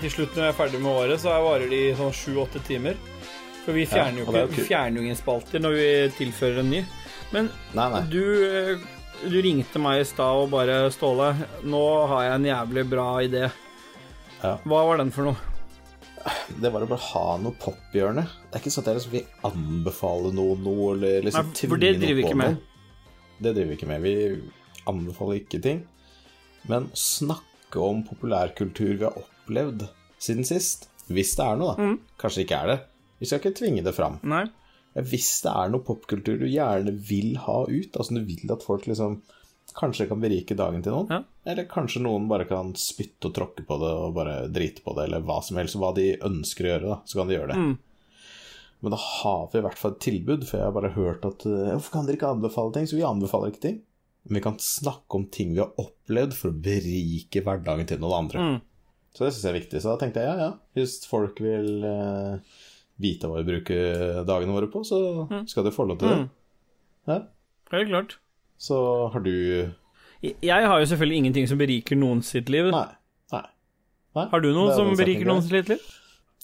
Til 0.02 0.12
slutt, 0.14 0.36
når 0.38 0.46
jeg 0.46 0.54
er 0.54 0.56
ferdig 0.56 0.80
med 0.80 0.92
året, 0.96 1.20
så 1.20 1.34
varer 1.44 1.68
de 1.72 1.82
sånn 2.00 2.14
sju-åtte 2.16 2.62
timer. 2.64 2.96
For 3.66 3.76
vi 3.76 3.84
fjerner, 3.86 4.24
Ja, 4.24 4.26
jo, 4.26 4.48
ikke, 4.48 4.56
vi 4.56 4.68
fjerner 4.70 4.98
jo 4.98 5.04
ingen 5.10 5.20
spalter 5.20 5.62
når 5.62 5.76
vi 5.78 5.90
tilfører 6.18 6.62
en 6.64 6.72
ny. 6.72 6.80
Men 7.34 7.50
Nei, 7.78 7.88
nei. 7.94 8.02
du, 8.10 8.24
eh, 8.48 8.86
du 9.28 9.38
ringte 9.44 9.82
meg 9.84 10.02
i 10.02 10.08
stad 10.08 10.46
og 10.46 10.50
bare 10.54 10.90
'Ståle, 10.92 11.34
nå 11.64 11.84
har 12.08 12.24
jeg 12.24 12.40
en 12.40 12.50
jævlig 12.52 12.86
bra 12.90 13.08
idé'. 13.22 13.52
Ja. 14.42 14.56
Hva 14.66 14.82
var 14.88 14.98
den 14.98 15.12
for 15.14 15.30
noe? 15.30 15.41
Det 16.62 16.70
var 16.74 16.84
å 16.86 16.90
bare 16.92 17.06
ha 17.08 17.26
noe 17.42 17.56
pophjørne. 17.58 18.24
Det 18.52 18.58
er 18.58 18.62
ikke 18.62 18.74
sånn 18.74 18.84
at 18.86 18.90
jeg 18.92 19.00
liksom 19.00 19.14
vil 19.16 19.48
anbefale 19.50 20.32
noe 20.36 20.92
eller 20.94 21.26
liksom 21.26 21.48
Nei, 21.48 21.70
noe. 21.72 21.80
det 21.82 21.94
driver 21.98 22.18
vi 22.20 22.22
noe 22.22 22.28
ikke 22.28 22.36
på 22.36 22.42
med. 22.42 22.52
noen. 22.52 23.42
Det 23.42 23.54
driver 23.56 23.72
vi 23.72 23.78
ikke 23.80 23.90
med. 23.90 24.06
Vi 24.06 24.14
anbefaler 24.92 25.40
ikke 25.42 25.62
ting. 25.64 25.82
Men 26.70 26.88
snakke 26.94 27.82
om 27.82 28.04
populærkultur 28.06 28.92
vi 28.94 29.08
har 29.08 29.18
opplevd 29.18 29.88
siden 30.22 30.46
sist. 30.46 30.88
Hvis 31.12 31.34
det 31.40 31.46
er 31.48 31.58
noe, 31.60 31.74
da. 31.74 31.90
Mm. 31.92 31.98
Kanskje 32.22 32.46
ikke 32.46 32.60
er 32.62 32.72
det. 32.76 32.80
Vi 33.22 33.30
skal 33.30 33.42
ikke 33.42 33.58
tvinge 33.58 33.84
det 33.86 33.96
fram. 33.98 34.20
Nei? 34.30 34.46
Hvis 35.08 35.32
det 35.46 35.52
er 35.56 35.72
noe 35.72 35.86
popkultur 35.88 36.38
du 36.42 36.46
gjerne 36.52 36.94
vil 37.08 37.38
ha 37.48 37.62
ut, 37.66 37.96
altså 37.98 38.18
du 38.20 38.26
vil 38.28 38.52
at 38.54 38.64
folk 38.66 38.86
liksom 38.92 39.22
kanskje 39.78 40.08
kan 40.10 40.22
berike 40.22 40.56
dagen 40.58 40.82
til 40.84 40.94
noen, 40.96 41.10
Ja. 41.10 41.24
eller 41.52 41.66
kanskje 41.70 42.02
noen 42.04 42.28
bare 42.30 42.46
kan 42.50 42.74
spytte 42.74 43.30
og 43.30 43.34
tråkke 43.38 43.66
på 43.68 43.78
det 43.80 43.92
og 43.92 44.14
bare 44.16 44.36
drite 44.52 44.84
på 44.84 44.96
det, 44.96 45.06
eller 45.08 45.22
hva 45.22 45.42
som 45.44 45.58
helst, 45.58 45.76
hva 45.80 45.94
de 45.96 46.18
ønsker 46.18 46.66
å 46.68 46.72
gjøre, 46.74 46.90
da, 46.90 46.98
så 47.06 47.20
kan 47.22 47.28
de 47.28 47.36
gjøre 47.38 47.48
det. 47.54 47.58
Mm. 47.58 47.78
Men 48.82 48.92
da 48.96 48.98
har 48.98 49.50
vi 49.52 49.60
i 49.60 49.62
hvert 49.62 49.78
fall 49.78 49.92
et 49.92 50.00
tilbud, 50.02 50.44
for 50.50 50.58
jeg 50.58 50.66
har 50.66 50.74
bare 50.74 50.94
hørt 50.96 51.26
at 51.26 51.46
eh, 51.46 51.70
Hvorfor 51.76 51.92
kan 51.92 52.06
dere 52.08 52.18
ikke 52.18 52.32
anbefale 52.34 52.74
ting? 52.74 52.88
Så 52.90 52.98
vi 52.98 53.04
anbefaler 53.06 53.52
ikke 53.54 53.62
ting. 53.68 53.82
Men 54.26 54.36
vi 54.40 54.42
kan 54.42 54.58
snakke 54.58 55.18
om 55.20 55.26
ting 55.30 55.54
vi 55.54 55.62
har 55.62 55.70
opplevd 55.82 56.34
for 56.34 56.50
å 56.50 56.58
berike 56.66 57.44
hverdagen 57.46 57.86
til 57.90 58.02
noen 58.02 58.26
andre. 58.26 58.40
Mm. 58.42 58.58
Så 59.14 59.26
det 59.26 59.34
syns 59.36 59.44
jeg 59.46 59.52
er 59.54 59.60
viktig. 59.60 59.82
Så 59.84 59.92
da 59.92 59.98
tenkte 60.02 60.24
jeg 60.24 60.32
ja, 60.32 60.48
ja, 60.48 60.52
hvis 60.78 60.96
folk 61.10 61.38
vil 61.46 61.86
eh, 61.86 62.58
vite 63.02 63.30
hva 63.30 63.42
vi 63.42 63.50
bruker 63.52 64.24
dagene 64.26 64.54
våre 64.58 64.70
på, 64.74 64.82
så 64.88 64.98
skal 65.50 65.66
de 65.66 65.74
få 65.76 65.86
lov 65.86 66.02
til 66.02 66.10
det. 66.10 66.18
Mm. 66.24 66.30
Ja. 67.12 67.20
Helt 67.78 67.90
klart. 67.94 68.18
Så 68.62 68.78
har 69.14 69.24
du 69.26 69.32
Jeg 70.22 70.68
har 70.70 70.80
jo 70.84 70.86
selvfølgelig 70.92 71.18
ingenting 71.24 71.48
som 71.50 71.58
beriker 71.62 71.98
noen 71.98 72.22
sitt 72.26 72.50
liv. 72.54 72.68
Nei. 72.74 72.88
Nei. 73.34 73.46
Nei. 74.20 74.26
Har 74.30 74.44
du 74.44 74.52
noe 74.54 74.76
som 74.78 74.92
beriker 75.00 75.26
noen 75.26 75.42
sitt 75.46 75.72
liv? 75.72 75.82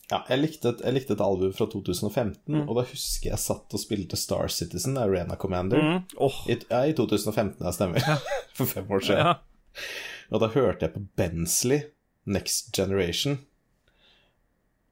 Ja, 0.08 0.22
jeg 0.32 0.40
likte, 0.40 0.72
et, 0.72 0.82
jeg 0.88 0.96
likte 0.96 1.14
et 1.18 1.22
album 1.22 1.52
fra 1.54 1.66
2015, 1.68 2.38
Mm. 2.48 2.62
og 2.70 2.78
da 2.80 2.84
husker 2.88 3.34
jeg 3.34 3.42
satt 3.44 3.74
og 3.76 3.82
spilte 3.82 4.16
Star 4.16 4.48
Citizen, 4.48 4.96
Arena 4.98 5.36
Commander. 5.36 5.82
Mm. 5.84 5.98
Oh. 6.24 6.38
I, 6.48 6.56
ja, 6.72 6.80
i 6.88 6.94
2015, 6.96 7.60
jeg 7.68 7.76
stemmer. 7.76 8.08
For 8.58 8.66
fem 8.72 8.88
år 8.88 9.04
siden. 9.04 9.20
ja. 9.20 9.84
Og 10.32 10.40
da 10.42 10.48
hørte 10.56 10.88
jeg 10.88 10.94
på 10.96 11.04
Bensley, 11.20 11.82
Next 12.26 12.72
Generation. 12.76 13.38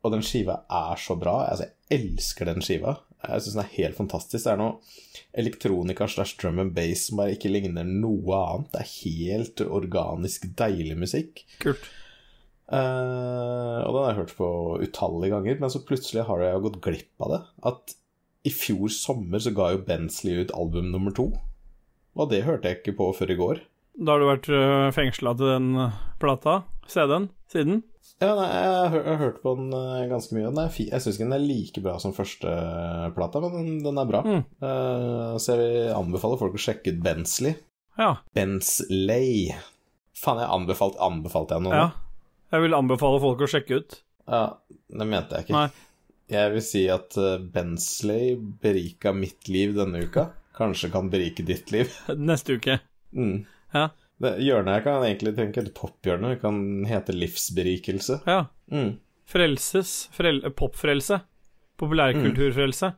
Og 0.04 0.12
den 0.14 0.22
skiva 0.24 0.60
er 0.70 1.00
så 1.02 1.16
bra. 1.20 1.38
Altså, 1.50 1.66
jeg 1.90 2.02
elsker 2.02 2.52
den 2.52 2.62
skiva. 2.62 2.98
Jeg 3.26 3.44
syns 3.44 3.58
den 3.58 3.64
er 3.66 3.76
helt 3.76 3.98
fantastisk. 3.98 4.42
Det 4.46 4.54
er 4.54 4.62
noe 4.62 4.78
elektronika 5.36 6.08
slash 6.12 6.38
drum 6.42 6.62
and 6.64 6.74
bass 6.78 7.08
som 7.10 7.22
bare 7.22 7.36
ikke 7.36 7.52
ligner 7.52 7.88
noe 7.88 8.40
annet. 8.40 8.72
Det 8.74 8.82
er 8.82 8.96
helt 8.96 9.64
organisk, 9.66 10.50
deilig 10.60 10.98
musikk. 11.00 11.46
Kult. 11.64 11.90
Uh, 12.66 13.86
og 13.86 13.92
den 13.94 14.00
har 14.02 14.08
jeg 14.10 14.20
hørt 14.24 14.38
på 14.40 14.48
utallige 14.82 15.36
ganger, 15.36 15.60
men 15.62 15.74
så 15.74 15.84
plutselig 15.86 16.26
har 16.30 16.42
jeg 16.42 16.64
gått 16.66 16.82
glipp 16.86 17.26
av 17.26 17.34
det. 17.36 17.42
At 17.72 17.96
i 18.46 18.54
fjor 18.54 18.90
sommer 18.94 19.42
så 19.42 19.54
ga 19.58 19.72
jo 19.74 19.84
Bensley 19.86 20.46
ut 20.46 20.54
album 20.58 20.92
nummer 20.94 21.14
to. 21.16 21.32
Og 22.16 22.30
det 22.32 22.46
hørte 22.46 22.70
jeg 22.70 22.80
ikke 22.82 22.98
på 23.00 23.10
før 23.18 23.34
i 23.34 23.40
går. 23.40 23.62
Da 23.96 24.16
har 24.16 24.22
du 24.22 24.28
vært 24.28 24.50
uh, 24.52 24.94
fengsla 24.96 25.36
til 25.40 25.52
den 25.54 25.68
øh, 25.80 26.00
plata? 26.20 26.62
CD-en? 26.92 27.30
Siden? 27.52 27.84
Ja, 28.22 28.32
nei, 28.38 28.48
jeg 28.48 28.92
har, 28.94 29.18
hørt 29.20 29.42
på 29.44 29.54
den 29.58 29.74
eh, 29.76 30.06
ganske 30.08 30.36
mye. 30.38 30.48
Den 30.48 30.62
er 30.62 30.76
jeg 30.80 31.04
syns 31.04 31.18
ikke 31.18 31.26
den 31.26 31.36
er 31.36 31.44
like 31.44 31.82
bra 31.84 31.96
som 32.00 32.14
første 32.16 32.48
eh, 32.48 33.40
men 33.44 33.56
den, 33.58 33.72
den 33.84 34.00
er 34.00 34.10
bra. 34.10 34.22
Mm. 34.24 34.44
Uh, 34.64 35.36
så 35.42 35.56
jeg 35.56 35.62
vil 35.62 35.96
anbefale 35.98 36.40
folk 36.40 36.56
å 36.56 36.62
sjekke 36.68 36.94
ut 36.94 37.02
Bensley. 37.04 37.58
Ja. 38.00 38.14
Bensley. 38.38 39.50
Faen, 40.16 40.40
jeg 40.40 40.54
anbefalt, 40.58 41.00
anbefalte 41.04 41.58
jeg 41.58 41.68
noe? 41.68 41.84
ja. 41.84 41.92
Jeg 42.54 42.62
vil 42.62 42.78
anbefale 42.78 43.20
folk 43.20 43.42
å 43.42 43.50
sjekke 43.52 43.82
ut. 43.82 44.00
ja. 44.32 44.46
Det 44.96 45.06
mente 45.10 45.36
jeg 45.36 45.48
ikke. 45.48 45.58
Nei. 45.58 45.68
Jeg 46.32 46.52
vil 46.54 46.64
si 46.64 46.84
at 46.90 47.18
Bensley 47.54 48.36
berika 48.38 49.12
mitt 49.14 49.50
liv 49.52 49.74
denne 49.76 50.06
uka. 50.06 50.30
Kanskje 50.56 50.92
kan 50.94 51.10
berike 51.12 51.44
ditt 51.46 51.74
liv. 51.74 51.92
Neste 52.16 52.56
uke. 52.56 52.78
Mm. 53.18 53.44
Ja. 53.76 53.90
Det 54.22 54.38
hjørnet 54.40 54.78
her 54.78 54.84
kan 54.86 55.04
egentlig 55.04 55.36
tenke 55.36 55.60
et 55.66 55.74
pophjørne. 55.76 56.30
Det 56.36 56.42
kan 56.42 56.60
hete 56.88 57.16
livsberikelse. 57.16 58.22
ja. 58.26 58.46
Mm. 58.72 58.98
Frelses. 59.26 60.08
Frel 60.14 60.40
Popfrelse. 60.54 61.20
Populærkulturfrelse. 61.82 62.92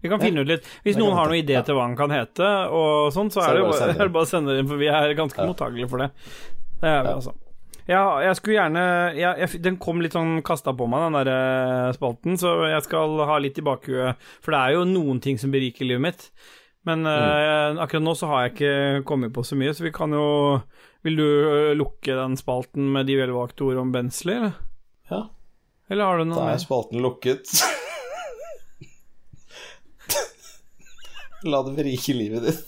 Vi 0.00 0.08
kan 0.08 0.20
finne 0.22 0.40
ut 0.40 0.48
litt 0.48 0.64
Hvis 0.84 0.96
noen 0.96 1.12
har 1.18 1.28
noen 1.28 1.42
idé 1.42 1.58
til 1.66 1.76
hva 1.76 1.84
den 1.88 1.96
kan 1.98 2.10
hete, 2.14 2.46
og 2.72 3.10
sånn, 3.12 3.28
så, 3.32 3.42
Så 3.42 3.50
er 3.50 3.58
det 3.58 3.66
bare, 3.68 3.88
er 3.98 4.08
det 4.08 4.14
bare 4.14 4.26
å 4.26 4.30
sende 4.30 4.54
det 4.54 4.62
inn, 4.62 4.68
for 4.70 4.80
vi 4.80 4.88
er 4.88 5.14
ganske 5.18 5.40
Ja. 5.42 5.46
mottagelige 5.50 5.90
for 5.92 5.98
det. 6.04 6.10
Det 6.80 6.88
er 6.88 7.02
vi, 7.04 7.08
Ja. 7.10 7.14
altså. 7.18 7.34
Ja, 7.90 8.02
jeg 8.22 8.36
skulle 8.38 8.54
gjerne 8.54 8.82
jeg, 9.16 9.38
jeg, 9.40 9.62
Den 9.64 9.76
kom 9.82 10.00
litt 10.00 10.12
sånn 10.14 10.42
kasta 10.46 10.72
på 10.76 10.86
meg, 10.88 11.08
den 11.10 11.16
der 11.26 11.30
eh, 11.32 11.92
spalten, 11.96 12.36
så 12.38 12.52
jeg 12.70 12.82
skal 12.86 13.16
ha 13.26 13.38
litt 13.42 13.58
i 13.58 13.64
bakhuet. 13.66 14.16
For 14.44 14.52
det 14.54 14.60
er 14.60 14.76
jo 14.76 14.84
noen 14.86 15.20
ting 15.20 15.38
som 15.42 15.50
beriker 15.50 15.84
livet 15.88 16.00
mitt. 16.04 16.30
Men 16.88 17.04
eh, 17.06 17.76
akkurat 17.82 18.02
nå 18.04 18.14
så 18.16 18.30
har 18.30 18.46
jeg 18.46 18.54
ikke 18.54 19.04
kommet 19.08 19.34
på 19.36 19.44
så 19.44 19.58
mye, 19.58 19.74
så 19.76 19.84
vi 19.84 19.92
kan 19.92 20.14
jo 20.16 20.24
Vil 21.04 21.18
du 21.18 21.26
eh, 21.26 21.74
lukke 21.76 22.16
den 22.16 22.38
spalten 22.40 22.88
med 22.94 23.08
de 23.08 23.18
velvalgte 23.20 23.66
ord 23.68 23.82
om 23.82 23.92
Bensley, 23.92 24.38
eller? 24.38 24.56
Ja, 25.10 25.22
Eller 25.90 26.08
har 26.08 26.20
du 26.20 26.24
noe 26.30 26.40
da 26.40 26.54
er 26.54 26.62
spalten 26.62 27.02
lukket. 27.04 27.50
La 31.50 31.62
det 31.64 31.72
berike 31.78 32.12
livet 32.12 32.44
ditt. 32.44 32.66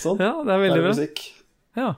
Sånn. 0.00 0.20
Ja, 0.20 0.32
det 0.44 0.52
er 0.52 0.56
er 0.56 0.62
veldig 0.62 0.82
bra. 0.82 0.92
musikk. 0.94 1.22
Ja. 1.76 1.88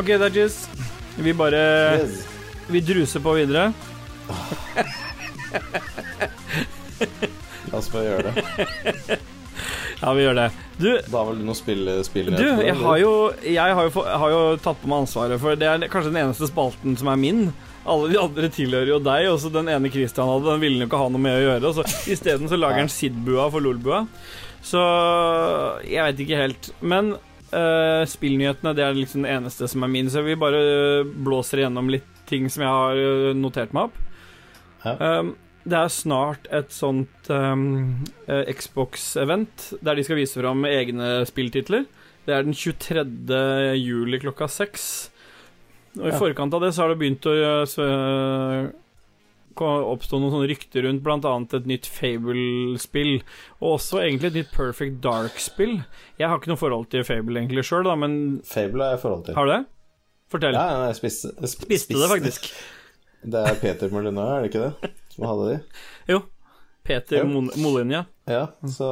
Ok, 0.00 0.14
Dajis. 0.16 0.62
Vi 1.20 1.32
bare 1.36 1.60
Yes. 2.00 2.26
Vi 2.70 2.80
druser 2.80 3.20
på 3.20 3.32
videre. 3.36 3.72
La 7.70 7.78
oss 7.78 7.90
bare 7.92 8.04
gjøre 8.06 8.30
det. 8.30 9.18
Ja, 10.00 10.12
vi 10.16 10.22
gjør 10.24 10.38
det. 10.38 10.46
Du, 10.80 10.88
Da 11.12 11.24
vel 11.28 11.40
du 11.42 11.44
noe 11.44 11.58
spill, 11.58 11.84
spill 12.06 12.30
du 12.32 12.40
jeg 12.40 12.76
har 12.80 13.00
jo, 13.02 13.10
jeg 13.44 13.74
har 13.76 13.88
jo, 13.90 14.04
har 14.22 14.32
jo 14.32 14.40
tatt 14.64 14.78
på 14.80 14.88
meg 14.88 15.02
ansvaret 15.04 15.42
for 15.42 15.58
Det 15.60 15.68
er 15.68 15.84
kanskje 15.92 16.14
den 16.14 16.22
eneste 16.22 16.48
spalten 16.48 16.96
som 16.96 17.10
er 17.12 17.20
min. 17.20 17.50
Alle 17.84 18.08
de 18.12 18.16
andre 18.22 18.48
tilhører 18.52 18.94
jo 18.94 19.00
deg, 19.04 19.28
og 19.28 19.36
så 19.42 19.52
den 19.52 19.68
ene 19.72 19.92
Christian 19.92 20.28
hadde, 20.30 20.48
den 20.48 20.62
ville 20.64 20.78
han 20.78 20.86
jo 20.86 20.88
ikke 20.88 21.02
ha 21.02 21.10
noe 21.12 21.24
med 21.26 21.36
å 21.36 21.44
gjøre. 21.44 21.74
Så 21.76 21.84
Isteden 22.16 22.48
så 22.48 22.56
lager 22.60 22.80
han 22.86 22.92
Sid-bua 22.92 23.50
for 23.52 23.64
LOL-bua. 23.64 24.06
Så 24.64 24.80
jeg 25.88 26.04
vet 26.08 26.24
ikke 26.24 26.40
helt. 26.46 26.70
Men 26.80 27.14
eh, 27.52 28.02
spillnyhetene 28.08 28.74
det 28.76 28.84
er 28.86 28.96
liksom 28.98 29.24
det 29.26 29.34
eneste 29.34 29.68
som 29.70 29.84
er 29.86 29.92
min, 29.92 30.10
så 30.10 30.22
vi 30.26 30.36
bare 30.38 31.04
blåser 31.04 31.62
igjennom 31.62 31.90
litt 31.92 32.08
ting 32.30 32.48
som 32.50 32.64
jeg 32.64 32.70
har 32.70 33.00
eh, 33.00 33.30
notert 33.36 33.72
meg 33.76 33.90
opp. 33.90 34.02
Ja. 34.84 34.96
Um, 35.20 35.34
det 35.68 35.76
er 35.76 35.90
snart 35.92 36.46
et 36.56 36.70
sånt 36.72 37.28
um, 37.28 38.04
eh, 38.26 38.48
Xbox-event 38.56 39.66
der 39.84 39.98
de 39.98 40.04
skal 40.06 40.16
vise 40.16 40.38
fram 40.40 40.64
egne 40.64 41.20
spilltitler. 41.28 41.84
Det 42.24 42.32
er 42.36 42.46
den 42.46 42.56
23. 42.56 43.04
juli 43.76 44.20
klokka 44.22 44.48
seks. 44.48 45.10
Og 45.98 46.06
I 46.06 46.12
Ja. 46.14 46.18
forkant 46.18 46.54
av 46.54 46.62
det 46.62 46.72
så 46.72 46.84
har 46.86 46.94
det 46.94 47.00
begynt 47.02 47.26
å 47.28 47.34
eh, 47.36 48.70
oppstå 49.58 50.20
noen 50.20 50.32
sånne 50.34 50.48
rykter 50.50 50.84
rundt 50.86 51.02
bl.a. 51.04 51.32
et 51.58 51.68
nytt 51.68 51.88
Fable-spill. 51.90 53.20
Og 53.60 53.76
også 53.76 54.00
egentlig 54.04 54.30
et 54.30 54.38
nytt 54.40 54.52
Perfect 54.54 55.00
Dark-spill. 55.04 55.80
Jeg 56.20 56.28
har 56.30 56.38
ikke 56.38 56.52
noe 56.52 56.60
forhold 56.60 56.88
til 56.92 57.04
Fable 57.04 57.42
egentlig 57.42 57.66
sjøl, 57.66 57.90
men 58.00 58.40
Fable 58.46 58.86
har 58.86 58.96
jeg 58.96 59.02
forhold 59.04 59.24
til. 59.26 59.34
har 59.34 59.48
du 59.48 59.52
det? 59.56 59.62
Fortell. 60.30 60.54
Ja, 60.54 60.84
jeg 60.86 61.00
spiste, 61.00 61.32
spiste, 61.42 61.66
Spiste 61.66 62.02
det 62.04 62.10
faktisk. 62.12 62.50
Det 63.20 63.40
er 63.50 63.56
Peter 63.60 63.90
Molyneux, 63.92 64.30
er 64.36 64.44
det 64.44 64.52
ikke 64.52 64.68
det? 64.68 64.92
Som 65.12 65.26
hadde 65.28 65.48
de? 65.50 65.56
Jo. 66.08 66.20
Peter. 66.86 67.24
Mon- 67.28 67.52
Molinja. 67.60 68.04
Ja, 68.30 68.44
så 68.70 68.88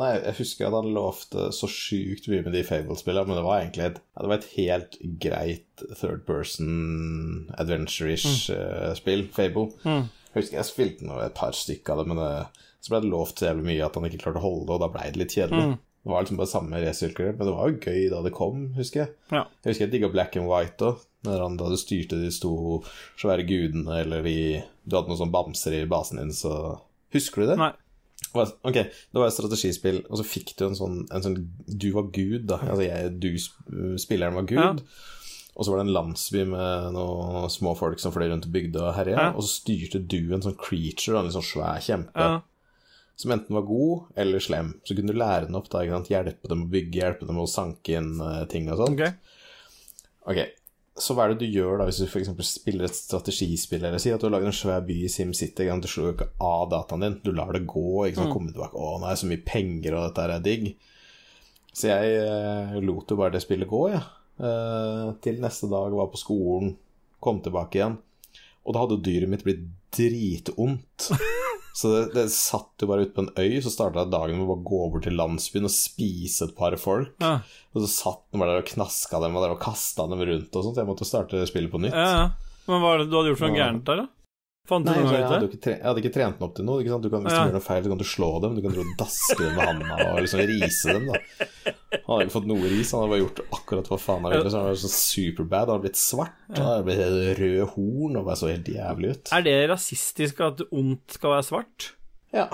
Nei, 0.00 0.12
jeg 0.18 0.36
husker 0.40 0.68
at 0.68 0.76
han 0.76 0.92
lovte 0.94 1.48
så 1.56 1.68
sjukt 1.70 2.28
mye 2.28 2.44
med 2.44 2.54
de 2.54 2.62
Fable-spillene, 2.66 3.28
men 3.30 3.38
det 3.38 3.44
var 3.46 3.62
egentlig 3.62 3.86
et, 3.86 4.00
ja, 4.00 4.22
det 4.22 4.30
var 4.30 4.38
et 4.38 4.48
helt 4.56 4.96
greit 5.22 5.84
third 5.96 6.24
person 6.28 7.50
adventure-ish 7.60 8.50
mm. 8.52 8.96
spill, 9.00 9.26
Fable. 9.32 9.70
Mm. 9.86 10.08
Jeg 10.30 10.42
husker 10.42 10.60
jeg 10.60 10.68
spilte 10.68 11.06
noe, 11.08 11.22
et 11.24 11.38
par 11.38 11.56
stykker 11.56 11.94
av 11.94 12.02
det, 12.02 12.10
men 12.12 12.20
det, 12.20 12.66
så 12.80 12.92
ble 12.92 13.04
det 13.04 13.12
lovt 13.12 13.40
så 13.40 13.50
jævlig 13.50 13.68
mye 13.70 13.86
at 13.86 13.96
han 13.96 14.10
ikke 14.10 14.24
klarte 14.26 14.42
å 14.42 14.44
holde 14.44 14.66
det, 14.66 14.76
og 14.76 14.82
da 14.84 14.90
ble 14.92 15.06
det 15.08 15.22
litt 15.24 15.38
kjedelig. 15.38 15.70
Mm. 15.70 15.78
Det 16.00 16.08
var 16.08 16.24
liksom 16.24 16.38
bare 16.40 16.48
samme 16.48 16.80
resirkulering, 16.80 17.36
men 17.36 17.48
det 17.48 17.56
var 17.56 17.68
jo 17.68 17.80
gøy 17.84 18.04
da 18.12 18.20
det 18.24 18.32
kom, 18.36 18.60
husker 18.76 19.02
jeg. 19.02 19.14
Ja. 19.34 19.42
Jeg 19.60 19.72
husker 19.72 19.84
jeg 19.84 19.94
digga 19.94 20.12
Black 20.12 20.36
and 20.40 20.48
White 20.48 20.86
òg, 20.86 21.02
da 21.26 21.48
du 21.68 21.76
styrte 21.76 22.16
de 22.16 22.30
sto 22.32 22.52
svære 23.20 23.44
gudene, 23.44 23.98
eller 24.00 24.24
de 24.24 24.36
Du 24.88 24.96
hadde 24.96 25.12
noen 25.12 25.18
sånne 25.20 25.34
bamser 25.34 25.76
i 25.76 25.82
basen 25.86 26.18
din, 26.18 26.32
så 26.32 26.78
Husker 27.14 27.42
du 27.42 27.50
det? 27.52 27.56
Nei. 27.60 27.72
Ok, 28.36 28.76
det 28.76 29.16
var 29.16 29.26
et 29.26 29.34
strategispill, 29.34 30.02
og 30.10 30.20
så 30.20 30.24
fikk 30.28 30.52
du 30.58 30.66
en 30.68 30.76
sånn, 30.76 30.98
en 31.10 31.24
sånn 31.24 31.38
Du 31.66 31.88
var 31.94 32.10
gud, 32.14 32.44
da. 32.50 32.58
Altså 32.62 32.84
jeg, 32.84 33.14
du, 33.22 33.30
spilleren 33.98 34.36
var 34.38 34.46
gud. 34.46 34.60
Ja. 34.60 35.16
Og 35.56 35.66
så 35.66 35.72
var 35.72 35.80
det 35.80 35.88
en 35.88 35.94
landsby 35.96 36.44
med 36.52 36.92
noen 36.94 37.48
små 37.52 37.72
folk 37.76 37.98
som 38.00 38.12
fløy 38.14 38.28
rundt 38.30 38.46
og 38.46 38.52
bygde 38.54 38.84
og 38.84 38.94
herja. 38.96 39.16
Ja. 39.16 39.32
Og 39.34 39.42
så 39.44 39.56
styrte 39.62 39.98
du 40.04 40.34
en 40.36 40.44
sånn 40.44 40.56
creature, 40.60 41.18
En 41.18 41.26
en 41.28 41.34
sånn 41.34 41.48
svær 41.48 41.80
kjempe, 41.84 42.14
Ja. 42.28 42.40
som 43.16 43.32
enten 43.34 43.56
var 43.58 43.66
god 43.68 44.06
eller 44.16 44.38
slem. 44.40 44.74
Så 44.86 44.94
kunne 44.96 45.12
du 45.12 45.18
lære 45.18 45.46
den 45.48 45.58
opp, 45.58 45.68
da, 45.68 45.82
hjelpe 45.82 46.48
dem 46.48 46.64
å 46.64 46.70
bygge, 46.70 47.00
hjelpe 47.02 47.26
dem 47.26 47.40
å 47.42 47.48
sanke 47.50 47.98
inn 47.98 48.20
eh, 48.20 48.44
ting 48.46 48.70
og 48.70 48.78
sånt. 48.78 49.00
Ok. 49.00 49.12
Ok, 50.30 50.38
så 50.98 51.14
hva 51.14 51.24
er 51.24 51.32
det 51.32 51.46
du 51.46 51.54
gjør 51.54 51.80
da 51.80 51.86
hvis 51.88 52.00
du 52.02 52.06
eksempel 52.06 52.46
spiller 52.46 52.88
et 52.88 52.96
strategispill, 52.96 53.84
eller 53.86 54.02
si 54.02 54.12
at 54.12 54.20
du 54.20 54.26
har 54.26 54.34
laget 54.34 54.50
en 54.50 54.56
svær 54.56 54.82
by 54.86 54.96
i 55.06 55.10
SimCity, 55.12 55.68
du 55.70 55.88
slår 55.88 56.08
jo 56.08 56.14
ikke 56.16 56.30
av 56.44 56.64
dataen 56.72 57.04
din, 57.06 57.18
du 57.24 57.30
lar 57.36 57.52
det 57.54 57.62
gå, 57.70 57.86
ikke 58.08 58.20
sant, 58.20 58.34
komme 58.34 58.52
tilbake, 58.52 58.76
å 58.76 58.98
nei, 59.02 59.14
så 59.16 59.30
mye 59.30 59.44
penger, 59.46 59.96
og 59.96 60.08
dette 60.08 60.26
er 60.26 60.44
digg. 60.44 60.70
Så 61.70 61.92
jeg 61.92 62.16
eh, 62.18 62.78
lot 62.82 63.10
jo 63.10 63.18
bare 63.20 63.36
det 63.36 63.44
spillet 63.44 63.70
gå, 63.70 63.84
ja. 63.94 64.02
Eh, 64.40 65.06
til 65.24 65.40
neste 65.42 65.70
dag 65.70 65.94
var 65.94 66.10
på 66.12 66.20
skolen, 66.20 66.74
kom 67.22 67.42
tilbake 67.44 67.80
igjen, 67.80 67.98
og 68.64 68.74
da 68.74 68.84
hadde 68.84 69.02
dyret 69.06 69.30
mitt 69.30 69.46
blitt 69.46 69.62
dritondt. 69.94 71.10
Så 71.76 71.90
det, 71.92 72.02
det 72.16 72.26
satt 72.34 72.82
jo 72.82 72.88
bare 72.90 73.06
ute 73.06 73.14
på 73.16 73.24
en 73.24 73.32
øy, 73.38 73.60
så 73.62 73.72
starta 73.72 74.06
dagen 74.10 74.38
med 74.38 74.46
å 74.46 74.52
bare 74.54 74.66
gå 74.70 74.80
over 74.88 75.04
til 75.04 75.16
landsbyen 75.18 75.68
og 75.68 75.74
spise 75.74 76.48
et 76.48 76.54
par 76.58 76.76
folk. 76.80 77.12
Ja. 77.22 77.40
Og 77.74 77.84
så 77.84 77.90
satt 77.92 78.22
den 78.30 78.42
bare 78.42 78.56
der 78.56 78.64
og 78.64 78.70
knaska 78.72 79.22
dem 79.22 79.38
og 79.38 79.48
og 79.50 79.60
kasta 79.62 80.06
dem 80.10 80.24
rundt 80.26 80.56
og 80.56 80.66
sånt. 80.66 80.80
Jeg 80.80 80.90
måtte 80.90 81.08
starte 81.08 81.44
spillet 81.48 81.72
på 81.72 81.82
nytt. 81.82 81.96
Ja, 81.96 82.08
ja. 82.10 82.56
Men 82.70 82.82
hva 82.82 82.94
er 82.94 83.02
det 83.02 83.10
du 83.10 83.16
hadde 83.18 83.32
gjort 83.32 83.40
for 83.40 83.50
noe 83.50 83.58
gærent 83.58 83.86
der, 83.88 84.02
da? 84.04 84.19
Fant 84.68 84.84
du 84.86 84.90
Nei, 84.90 85.00
noe 85.00 85.08
så 85.08 85.16
jeg, 85.16 85.26
hadde 85.26 85.46
ikke 85.48 85.60
tre 85.64 85.72
jeg 85.72 85.82
hadde 85.88 86.00
ikke 86.02 86.12
trent 86.14 86.36
den 86.38 86.46
opp 86.46 86.52
til 86.54 86.66
noe. 86.68 86.82
Du 86.84 87.08
kan, 87.10 87.24
hvis 87.24 87.32
Ja. 87.32 87.38
du 87.42 87.48
gjør 87.48 87.56
noe 87.56 87.64
feil, 87.64 87.82
så 87.82 87.90
kan 87.90 87.98
du 87.98 88.04
slå 88.06 88.28
dem. 88.44 88.54
Du 88.54 88.62
kan 88.62 88.74
tro 88.76 88.84
daske 89.00 89.38
dem 89.40 89.56
med 89.56 89.66
handa 89.66 89.96
og 90.12 90.20
liksom 90.20 90.42
rise 90.46 90.92
dem. 90.94 91.06
da 91.10 91.16
Han 91.90 92.12
hadde 92.12 92.26
ikke 92.26 92.34
fått 92.36 92.46
noe 92.50 92.70
ris, 92.70 92.92
han 92.92 93.00
hadde 93.02 93.10
bare 93.14 93.22
gjort 93.24 93.40
akkurat 93.56 93.88
hva 93.90 93.98
faen 93.98 94.22
han 94.22 94.32
ville. 94.36 94.50
Så 94.52 94.60
han 94.60 94.68
var 94.68 94.78
så 94.78 94.92
superbad. 94.94 95.64
Han 95.66 95.74
hadde 95.74 95.84
blitt 95.88 95.98
svart, 95.98 96.36
han 96.54 96.68
hadde 96.68 96.86
blitt 96.86 97.02
røde 97.02 97.34
rød 97.40 97.72
horn 97.74 98.20
og 98.20 98.24
bare 98.28 98.36
så 98.42 98.52
helt 98.52 98.70
jævlig 98.70 99.10
ut. 99.16 99.32
Er 99.34 99.42
det 99.48 99.56
rasistisk 99.72 100.40
at 100.46 100.62
ondt 100.70 101.18
skal 101.18 101.34
være 101.34 101.48
svart? 101.48 101.90
Ja. 102.36 102.46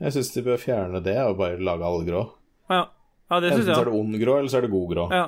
Jeg 0.00 0.14
syns 0.14 0.30
de 0.32 0.42
bør 0.46 0.60
fjerne 0.62 1.02
det 1.04 1.16
og 1.26 1.36
bare 1.40 1.58
lage 1.58 1.84
alle 1.84 2.06
grå. 2.06 2.22
Ja, 2.70 2.84
ja 3.30 3.40
det 3.42 3.50
Enten 3.52 3.66
så 3.66 3.80
er 3.80 3.90
det 3.90 3.98
ond 3.98 4.14
grå, 4.22 4.38
eller 4.38 4.48
så 4.52 4.60
er 4.60 4.68
det 4.68 4.70
god 4.70 4.86
grå. 4.94 5.08
Ja. 5.10 5.26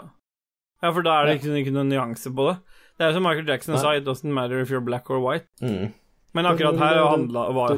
ja, 0.82 0.92
for 0.92 1.02
da 1.02 1.18
er 1.18 1.26
det 1.26 1.40
ikke, 1.40 1.58
ikke 1.58 1.74
noen 1.74 1.90
nyanse 1.90 2.30
på 2.32 2.46
det. 2.52 2.56
Det 2.98 3.06
er 3.08 3.12
som 3.16 3.24
Michael 3.24 3.48
Jackson 3.48 3.78
sa, 3.78 3.94
it 3.96 4.04
doesn't 4.04 4.32
matter 4.32 4.60
if 4.60 4.70
you're 4.70 4.84
black 4.84 5.10
or 5.10 5.20
white. 5.20 5.46
Mm. 5.62 5.92
Men 6.32 6.46
akkurat 6.46 6.78
her 6.78 7.00
handla 7.04 7.46
var 7.52 7.76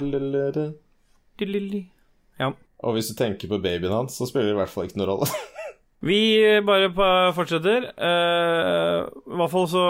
Ja. 2.39 2.53
Og 2.85 2.93
hvis 2.97 3.09
du 3.11 3.15
tenker 3.19 3.49
på 3.49 3.59
babyen 3.63 3.93
hans, 3.93 4.19
så 4.19 4.27
spiller 4.29 4.51
det 4.51 4.57
i 4.57 4.61
hvert 4.61 4.73
fall 4.73 4.89
ikke 4.89 5.01
noen 5.01 5.11
rolle. 5.15 5.31
Vi 6.09 6.19
bare 6.67 6.91
fortsetter. 7.35 7.87
Eh, 7.97 8.99
I 9.09 9.39
hvert 9.41 9.55
fall 9.55 9.69
så 9.73 9.85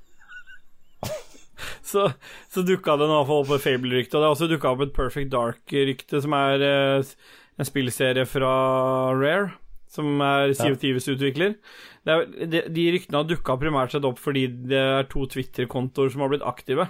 Så, 1.91 2.07
så 2.49 2.63
dukka 2.65 2.95
det 2.97 3.05
i 3.05 3.11
hvert 3.11 3.29
fall 3.29 3.43
opp 3.43 3.53
et 3.55 3.63
Fable-rykte, 3.65 4.15
og 4.15 4.21
det 4.21 4.27
har 4.27 4.35
også 4.35 4.49
dukka 4.49 4.71
opp 4.71 4.83
et 4.85 4.93
Perfect 4.95 5.31
Dark-rykte, 5.33 6.21
som 6.23 6.33
er 6.37 6.63
uh, 6.63 7.11
en 7.59 7.67
spillserie 7.67 8.25
fra 8.29 8.53
Rare, 9.17 9.51
som 9.91 10.21
er 10.23 10.55
Sea 10.55 10.71
Ja. 10.71 11.53
Er, 12.09 12.23
de, 12.49 12.63
de 12.73 12.87
ryktene 12.95 13.19
har 13.19 13.27
dukka 13.29 13.57
primært 13.61 13.93
sett 13.93 14.07
opp 14.07 14.17
fordi 14.17 14.47
det 14.71 14.79
er 14.81 15.07
to 15.11 15.27
Twitter-kontoer 15.29 16.09
som 16.09 16.23
har 16.25 16.31
blitt 16.33 16.45
aktive. 16.47 16.87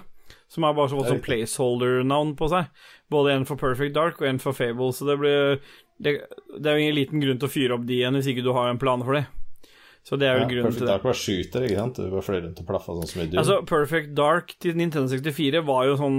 Som 0.48 0.64
har 0.64 0.72
bare 0.76 0.88
så 0.88 0.96
fått 0.96 1.10
sånn 1.10 1.24
placeholder-navn 1.24 2.34
på 2.36 2.48
seg. 2.48 2.70
Både 3.12 3.34
en 3.34 3.44
for 3.48 3.60
Perfect 3.60 3.94
Dark 3.96 4.20
og 4.20 4.28
en 4.28 4.40
for 4.40 4.56
Fable, 4.56 4.92
så 4.96 5.08
det 5.08 5.18
blir 5.20 5.60
det, 6.02 6.16
det 6.58 6.66
er 6.66 6.78
jo 6.78 6.86
ingen 6.86 6.96
liten 6.96 7.22
grunn 7.22 7.38
til 7.40 7.48
å 7.48 7.52
fyre 7.52 7.76
opp 7.76 7.84
de 7.86 8.00
igjen 8.00 8.16
hvis 8.18 8.32
ikke 8.32 8.44
du 8.44 8.52
har 8.56 8.70
en 8.72 8.80
plan 8.80 9.04
for 9.04 9.16
det. 9.18 9.26
Så 10.02 10.16
det 10.18 10.26
er 10.26 10.34
vel 10.40 10.46
Ja, 10.46 10.48
grunnen 10.50 10.66
Perfect 10.66 10.80
til 10.80 10.88
det. 10.88 10.96
Perfect 10.96 10.96
Dark 10.96 11.04
bare 11.06 11.20
skyter, 11.20 11.66
ikke 11.68 11.78
sant? 11.78 12.00
Du 12.00 12.10
bare 12.10 12.26
fløy 12.26 12.40
rundt 12.40 12.62
og 12.64 12.66
plaffa 12.72 12.96
sånn 12.96 13.10
som 13.12 13.22
i 13.22 13.26
Doom. 13.28 13.38
Altså, 13.44 13.58
Perfect 13.68 14.14
Dark 14.18 14.56
til 14.64 14.80
Nintendo 14.80 15.12
64 15.12 15.62
var 15.68 15.86
jo 15.86 15.94
sånn 16.00 16.18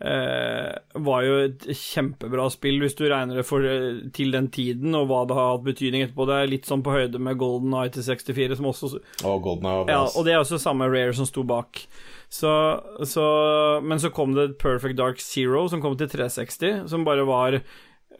Var 0.00 1.24
jo 1.26 1.34
et 1.44 1.66
kjempebra 1.76 2.46
spill 2.52 2.78
hvis 2.80 2.96
du 2.96 3.04
regner 3.10 3.40
det 3.40 3.44
for, 3.44 3.64
eh, 3.68 3.98
til 4.16 4.32
den 4.32 4.48
tiden, 4.48 4.94
og 4.96 5.10
hva 5.10 5.26
det 5.28 5.36
har 5.36 5.50
hatt 5.52 5.66
betydning 5.66 6.06
etterpå. 6.06 6.26
Det 6.30 6.38
er 6.38 6.52
litt 6.52 6.70
sånn 6.70 6.84
på 6.86 6.94
høyde 6.94 7.20
med 7.20 7.36
Golden 7.40 7.74
Eye 7.76 7.92
til 7.92 8.06
64, 8.06 8.56
som 8.56 8.70
også 8.70 8.94
og 9.28 9.42
Golden 9.44 9.68
Eye 9.68 9.84
Ja, 9.92 10.00
og 10.08 10.24
det 10.24 10.32
er 10.32 10.40
også 10.40 10.60
samme 10.62 10.88
Rare 10.88 11.12
som 11.16 11.28
sto 11.28 11.44
bak. 11.44 11.84
Så, 12.30 12.50
så 13.04 13.82
Men 13.82 13.98
så 13.98 14.12
kom 14.14 14.34
det 14.36 14.58
Perfect 14.58 14.96
Dark 14.96 15.20
Zero, 15.20 15.66
som 15.68 15.82
kom 15.82 15.96
til 15.98 16.08
360, 16.08 16.88
som 16.88 17.04
bare 17.04 17.26
var 17.26 17.60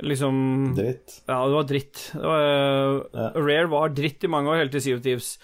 liksom 0.01 0.75
Dritt. 0.77 1.21
Ja, 1.29 1.45
det 1.47 1.55
var 1.55 1.69
dritt. 1.69 2.11
Det 2.13 2.25
var, 2.25 2.45
uh, 2.45 3.03
Ja. 3.15 3.31
Rare 3.37 3.69
var 3.71 3.95
dritt 3.95 4.25
i 4.25 4.33
mange 4.33 4.51
år, 4.51 4.65
helt 4.65 4.73
til 4.73 4.83
Sea 4.83 4.97
of 4.97 5.03
Thieves. 5.05 5.39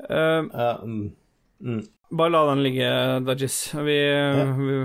Uh, 0.00 0.46
Ja, 0.50 0.76
mm, 0.82 1.12
mm. 1.60 1.82
Bare 2.10 2.30
la 2.30 2.42
den 2.50 2.62
ligge, 2.62 2.86
Dajis. 3.26 3.56
Vi, 3.74 3.96
vi, 4.58 4.76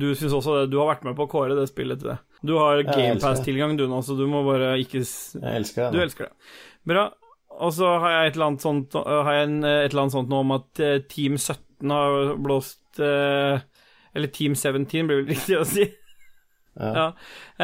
du 0.00 0.06
syns 0.16 0.32
også 0.36 0.54
det. 0.60 0.70
Du 0.72 0.78
har 0.80 0.88
vært 0.94 1.04
med 1.04 1.16
på 1.18 1.26
å 1.26 1.30
kåre 1.30 1.56
det 1.58 1.66
spillet 1.70 2.00
til 2.00 2.12
det. 2.14 2.18
Du 2.46 2.54
har. 2.60 2.80
GamePass-tilgang, 2.86 3.76
du 3.78 3.86
nå, 3.90 4.00
så 4.06 4.16
du 4.18 4.24
må 4.30 4.40
bare 4.46 4.74
ikke 4.82 5.02
Jeg 5.02 5.60
elsker 5.60 5.90
Du 5.92 5.98
det. 5.98 6.06
elsker 6.08 6.28
det. 6.28 6.52
Bra. 6.88 7.06
Og 7.56 7.72
så 7.72 7.88
har 8.02 8.10
jeg 8.12 8.30
et 8.30 8.34
eller 8.36 8.50
annet 8.50 8.64
sånt, 8.66 8.96
har 9.00 9.32
jeg 9.32 9.46
en, 9.48 9.58
et 9.64 9.90
eller 9.90 10.02
annet 10.06 10.12
sånt 10.16 10.28
nå 10.32 10.40
om 10.44 10.50
at 10.58 10.80
eh, 10.84 10.98
Team 11.08 11.38
17 11.40 11.92
har 11.92 12.34
blåst 12.44 13.00
eh, 13.00 13.62
Eller 14.16 14.32
Team 14.36 14.52
17 14.56 14.84
blir 15.08 15.22
vel 15.22 15.30
riktig 15.32 15.56
å 15.56 15.64
si. 15.68 15.86
Ja. 16.76 16.90
Ja. 16.92 17.06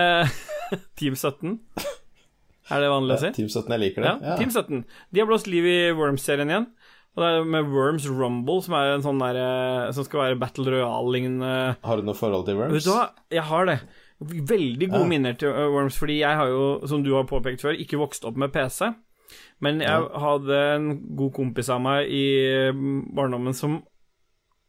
Eh, 0.00 0.38
Team 1.00 1.16
17. 1.20 1.58
Er 2.72 2.80
det 2.80 2.88
vanlig 2.88 3.18
å 3.18 3.20
si? 3.20 3.32
Team 3.36 3.50
17, 3.52 3.68
jeg 3.74 3.82
liker 3.82 4.06
det. 4.06 4.12
Ja, 4.24 4.36
Team 4.40 4.52
17. 4.54 4.84
De 5.12 5.20
har 5.20 5.28
blåst 5.28 5.48
liv 5.50 5.66
i 5.68 5.76
Worms-serien 5.98 6.48
igjen. 6.52 6.68
Og 7.12 7.20
det 7.20 7.28
er 7.28 7.44
med 7.44 7.68
Worms 7.68 8.06
Rumble, 8.08 8.62
som 8.64 8.74
er 8.78 8.94
en 8.94 9.02
sånn 9.04 9.18
der 9.20 9.36
eh, 9.36 9.90
Som 9.92 10.06
skal 10.06 10.22
være 10.22 10.38
Battle 10.40 10.70
Royale-lignende 10.72 11.50
Har 11.84 12.00
du 12.00 12.06
noe 12.08 12.16
forhold 12.16 12.46
til 12.48 12.56
Worms? 12.56 12.78
Vet 12.78 12.86
du 12.88 12.94
hva, 12.94 13.02
jeg 13.36 13.44
har 13.50 13.68
det. 13.68 13.78
Veldig 14.22 14.88
gode 14.88 15.04
Ja. 15.04 15.10
minner 15.10 15.36
til 15.36 15.52
uh, 15.52 15.66
Worms, 15.74 15.98
fordi 15.98 16.20
jeg 16.22 16.38
har 16.38 16.48
jo, 16.48 16.62
som 16.88 17.02
du 17.04 17.10
har 17.16 17.28
påpekt 17.28 17.60
før, 17.64 17.76
ikke 17.76 18.00
vokst 18.00 18.24
opp 18.24 18.38
med 18.40 18.52
PC. 18.54 18.92
Men 19.62 19.80
jeg 19.82 20.08
hadde 20.24 20.60
en 20.76 20.86
god 21.18 21.32
kompis 21.36 21.68
av 21.72 21.80
meg 21.84 22.08
i 22.12 22.24
mm, 22.74 23.12
barndommen 23.16 23.54
som 23.56 23.80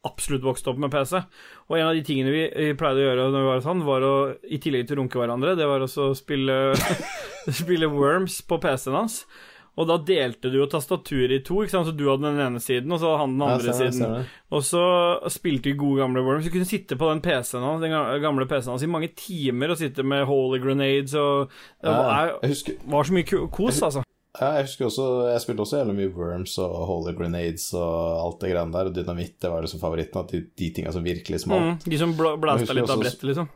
absolutt 0.03 0.43
vokste 0.43 0.71
opp 0.73 0.81
med 0.83 0.91
PC. 0.91 1.21
Og 1.69 1.77
en 1.77 1.87
av 1.87 1.95
de 1.95 2.03
tingene 2.05 2.33
vi, 2.33 2.43
vi 2.51 2.75
pleide 2.79 3.01
å 3.01 3.07
gjøre 3.07 3.29
når 3.31 3.45
vi 3.45 3.51
var 3.53 3.63
sånn, 3.63 3.85
var 3.87 4.03
å, 4.03 4.13
i 4.43 4.59
tillegg 4.63 4.87
til 4.89 4.97
å 4.97 5.01
runke 5.03 5.21
hverandre, 5.21 5.55
det 5.59 5.67
var 5.69 5.85
også 5.85 6.09
å 6.11 6.17
spille, 6.17 6.57
spille 7.61 7.89
Worms 7.93 8.41
på 8.49 8.59
PC-en 8.63 8.99
hans. 8.99 9.21
Og 9.73 9.87
da 9.89 9.95
delte 10.05 10.51
du 10.53 10.59
jo 10.59 10.67
tastaturet 10.69 11.31
i 11.33 11.39
to, 11.41 11.63
ikke 11.63 11.73
sant? 11.73 11.87
så 11.89 11.95
du 11.97 12.03
hadde 12.05 12.29
den 12.29 12.41
ene 12.43 12.59
siden, 12.61 12.91
og 12.93 12.99
så 13.01 13.15
han 13.17 13.31
den 13.33 13.41
andre 13.41 13.71
ja, 13.71 13.77
siden. 13.79 14.27
Og 14.53 14.61
så 14.67 14.83
spilte 15.33 15.71
vi 15.71 15.79
gode 15.79 16.03
gamle 16.03 16.21
Worms. 16.21 16.45
Du 16.45 16.53
kunne 16.53 16.69
sitte 16.69 16.97
på 16.99 17.09
den 17.09 17.23
PC-en 17.25 17.65
hans, 17.65 17.81
den 17.81 17.95
gamle 18.21 18.45
PC-en 18.45 18.75
hans 18.75 18.85
i 18.85 18.91
mange 18.93 19.09
timer 19.17 19.73
og 19.73 19.79
sitte 19.81 20.05
med 20.05 20.27
holy 20.29 20.61
grenades 20.61 21.15
og 21.17 21.49
Det 21.49 21.89
Ja, 21.89 21.95
var, 21.97 22.13
jeg, 22.43 22.51
husker, 22.53 22.77
var 22.93 23.09
så 23.09 23.17
mye 23.17 23.25
kos, 23.57 23.81
altså. 23.89 24.05
ja, 24.37 24.51
jeg 24.59 24.67
husker 24.67 24.85
også 24.91 25.07
Jeg 25.31 25.41
spilte 25.41 25.65
også 25.65 25.81
jævlig 25.81 25.97
mye 26.03 26.13
Worms 26.21 26.55
og 26.61 26.77
Holy 26.91 27.17
Grenades 27.17 27.65
og 27.73 27.97
alt 28.27 28.45
det 28.45 28.53
greiene 28.53 28.77
der. 28.77 28.93
Dynamitt 28.93 29.39
det 29.41 29.51
var 29.55 29.65
liksom 29.65 29.81
favoritten. 29.81 30.21
At 30.21 30.37
de, 30.37 30.45
de 30.53 30.69
tinga 30.77 30.93
som 30.93 31.03
virkelig 31.03 31.41
smalt. 31.47 31.65
Mm, 31.65 31.91
de 31.91 32.01
som 32.05 32.13
blasta 32.13 32.77
litt 32.77 32.93
av 32.93 33.01
brettet, 33.01 33.25
liksom. 33.33 33.49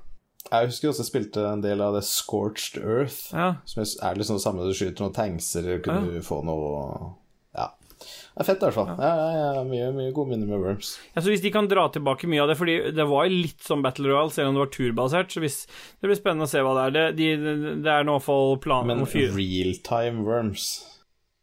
Jeg 0.48 0.70
husker 0.70 0.92
også 0.92 1.04
jeg 1.04 1.10
spilte 1.10 1.44
en 1.44 1.64
del 1.64 1.82
av 1.84 1.98
det 1.98 2.04
Scorched 2.08 2.80
Earth. 2.80 3.34
Ja. 3.36 3.56
Som 3.68 3.84
er 3.84 4.20
liksom 4.20 4.38
det 4.40 4.44
samme 4.46 4.68
du 4.68 4.76
skyter 4.76 5.04
noen 5.04 5.16
tankser, 5.16 5.74
kunne 5.84 6.06
du 6.08 6.22
få 6.26 6.40
noe 6.48 7.16
Ja. 7.58 7.72
Det 7.98 8.44
er 8.44 8.48
fett, 8.52 8.62
i 8.62 8.68
hvert 8.68 8.76
fall. 8.78 8.92
Ja, 9.02 9.10
ja, 9.18 9.48
ja, 9.58 9.64
mye, 9.66 9.90
mye 9.96 10.14
gode 10.16 10.32
minner 10.32 10.48
med 10.48 10.62
Worms. 10.62 10.92
Ja, 11.16 11.24
så 11.24 11.32
Hvis 11.34 11.42
de 11.42 11.52
kan 11.52 11.68
dra 11.68 11.88
tilbake 11.90 12.30
mye 12.30 12.44
av 12.46 12.52
det, 12.52 12.58
fordi 12.60 12.76
det 12.94 13.08
var 13.10 13.28
litt 13.34 13.66
som 13.66 13.82
Battle 13.82 14.12
Royale, 14.12 14.32
selv 14.32 14.52
om 14.52 14.60
det 14.60 14.62
var 14.62 14.72
turbasert, 14.76 15.34
så 15.34 15.42
hvis, 15.42 15.64
det 15.98 16.12
blir 16.12 16.20
spennende 16.20 16.46
å 16.46 16.52
se 16.52 16.62
hva 16.62 16.76
det 16.78 16.86
er. 16.86 16.96
Det, 16.96 17.06
de, 17.18 17.58
det 17.84 17.92
er 17.96 18.06
nå 18.08 18.14
i 18.14 18.20
hvert 18.20 18.28
fall 18.30 18.56
planen 18.62 19.02
Men 19.02 19.36
realtime 19.36 20.24
Worms, 20.28 20.70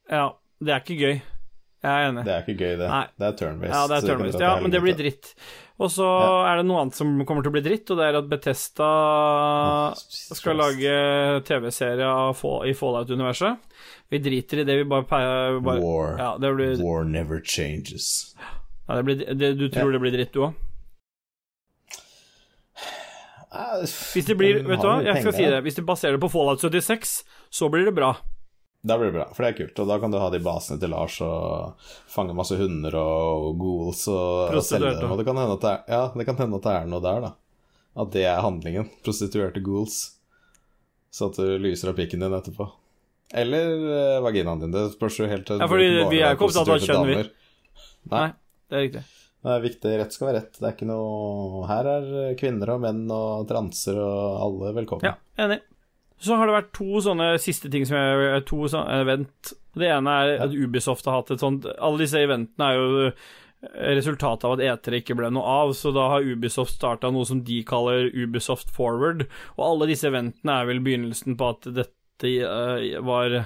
Ja, 0.08 0.28
det 0.62 0.76
er 0.76 0.86
ikke 0.86 1.00
gøy. 1.00 1.16
Jeg 1.84 1.92
er 1.92 2.08
enig. 2.08 2.22
det 2.24 2.32
er 2.32 2.46
ikke 2.46 2.56
gøy, 2.56 2.76
det. 2.80 2.86
Nei. 2.88 3.04
Det 3.20 3.26
er 3.26 3.34
turn-based. 3.42 3.74
Ja, 3.74 3.82
det 3.90 3.96
er 3.98 4.08
turn-based. 4.08 4.40
Ja, 4.40 4.52
men 4.62 4.72
det 4.72 4.80
blir 4.80 4.96
dritt. 4.96 5.34
Og 5.82 5.90
så 5.90 6.06
er 6.46 6.60
det 6.60 6.66
noe 6.68 6.84
annet 6.84 6.94
som 6.94 7.08
kommer 7.26 7.42
til 7.42 7.50
å 7.50 7.54
bli 7.56 7.62
dritt, 7.64 7.88
og 7.90 7.98
det 7.98 8.04
er 8.06 8.18
at 8.20 8.28
Betesta 8.30 8.90
skal 9.98 10.60
lage 10.60 10.92
TV-serie 11.48 12.10
i 12.70 12.74
Fallout-universet. 12.78 13.58
Vi 14.14 14.20
driter 14.22 14.62
i 14.62 14.66
det, 14.68 14.76
vi 14.78 14.84
bare, 14.86 15.02
bare 15.58 15.80
War. 15.82 16.12
Ja, 16.20 16.28
det 16.38 16.52
blir, 16.54 16.76
War 16.84 17.02
never 17.08 17.40
changes. 17.42 18.36
ja, 18.86 19.00
det 19.00 19.04
blir 19.08 19.24
det, 19.34 19.50
Du 19.58 19.66
tror 19.68 19.90
Ja. 19.90 19.98
det 19.98 20.00
blir 20.04 20.14
dritt, 20.14 20.32
du 20.32 20.44
òg? 20.46 20.54
Hvis 23.80 23.94
Hvis 24.14 24.26
det 24.26 24.36
blir 24.38 24.62
Vet 24.66 24.80
du 24.82 24.86
hva, 24.86 24.96
jeg 25.04 25.22
skal 25.22 25.32
si 25.32 25.44
det. 25.46 25.60
Hvis 25.62 25.76
de 25.78 25.82
baserer 25.86 26.16
det 26.16 26.20
på 26.24 26.30
Fallout 26.30 26.60
76, 26.62 27.22
så 27.50 27.68
blir 27.70 27.84
det 27.86 27.94
bra. 27.94 28.14
Da 28.84 28.98
blir 29.00 29.08
det 29.08 29.16
bra, 29.16 29.24
for 29.32 29.40
det 29.46 29.50
er 29.50 29.56
kult. 29.62 29.78
Og 29.80 29.88
da 29.88 29.96
kan 30.02 30.12
du 30.12 30.18
ha 30.20 30.26
de 30.28 30.40
basene 30.44 30.76
til 30.82 30.90
Lars 30.92 31.14
og 31.24 31.86
fange 32.12 32.34
masse 32.36 32.56
hunder 32.60 32.92
og 33.00 33.54
ghouls 33.56 34.02
og, 34.12 34.52
og 34.58 34.66
selge 34.66 34.90
dem. 34.98 35.14
Og 35.14 35.20
det 35.20 35.24
kan 35.24 35.40
hende 35.40 35.56
at 35.56 35.64
det 35.64 35.70
er, 35.72 35.80
ja, 35.94 36.02
det 36.12 36.26
kan 36.28 36.36
hende 36.42 36.60
at 36.60 36.66
det 36.68 36.74
er 36.76 36.90
noe 36.92 37.04
der, 37.06 37.22
da. 37.24 37.30
At 38.04 38.12
det 38.12 38.26
er 38.28 38.42
handlingen. 38.44 38.90
Prostituerte 39.06 39.62
ghouls. 39.64 39.96
Så 41.14 41.30
at 41.30 41.40
du 41.40 41.56
lyser 41.62 41.94
av 41.94 41.96
pikken 41.96 42.20
din 42.26 42.36
etterpå. 42.36 42.68
Eller 43.32 43.72
eh, 43.96 44.20
vaginaen 44.20 44.60
din. 44.66 44.74
Det 44.74 44.90
spørs 44.98 45.16
jo 45.22 45.32
helt 45.32 45.48
Ja, 45.54 45.68
fordi 45.70 45.90
vi 46.12 46.20
er 46.20 46.36
ikke 46.36 46.50
opptatt 46.50 46.74
av 46.76 46.84
kjønn, 46.84 47.08
vi. 47.08 47.20
Nei. 48.12 48.20
Nei, 48.20 48.30
det 48.68 48.76
er 48.76 48.84
riktig. 48.88 49.04
Det 49.44 49.52
er 49.54 49.64
viktig. 49.64 49.98
Rett 50.00 50.16
skal 50.16 50.28
være 50.28 50.42
rett. 50.42 50.58
Det 50.60 50.68
er 50.68 50.76
ikke 50.76 50.88
noe 50.88 51.64
Her 51.68 51.88
er 51.96 52.10
kvinner 52.40 52.76
og 52.76 52.84
menn 52.84 53.06
og 53.12 53.48
transer 53.48 53.96
og 54.00 54.42
alle 54.44 54.74
velkommen. 54.76 55.08
Ja, 55.08 55.16
enig. 55.46 55.62
Så 56.24 56.38
har 56.38 56.48
det 56.48 56.56
vært 56.56 56.74
to 56.76 57.00
sånne 57.04 57.34
siste 57.42 57.70
ting 57.72 57.84
som 57.88 57.98
jeg 57.98 58.44
To 58.48 58.64
sånne 58.70 59.00
event. 59.04 59.54
Det 59.76 59.88
ene 59.90 60.18
er 60.22 60.44
at 60.46 60.54
Ubisoft 60.54 61.08
har 61.10 61.18
hatt 61.18 61.32
et 61.34 61.42
sånt 61.42 61.66
Alle 61.74 62.04
disse 62.04 62.20
eventene 62.22 62.68
er 62.70 62.78
jo 62.78 63.08
resultatet 63.72 64.44
av 64.44 64.54
at 64.56 64.62
E3 64.84 65.00
ikke 65.00 65.16
ble 65.18 65.30
noe 65.32 65.48
av, 65.48 65.70
så 65.72 65.92
da 65.94 66.08
har 66.12 66.26
Ubisoft 66.26 66.76
starta 66.76 67.10
noe 67.12 67.24
som 67.28 67.42
de 67.46 67.62
kaller 67.64 68.10
Ubisoft 68.12 68.68
Forward, 68.74 69.24
og 69.56 69.62
alle 69.64 69.88
disse 69.88 70.08
eventene 70.10 70.58
er 70.60 70.68
vel 70.68 70.82
begynnelsen 70.84 71.38
på 71.40 71.48
at 71.54 71.68
dette 71.80 72.28
eh, 72.44 72.98
var 73.04 73.38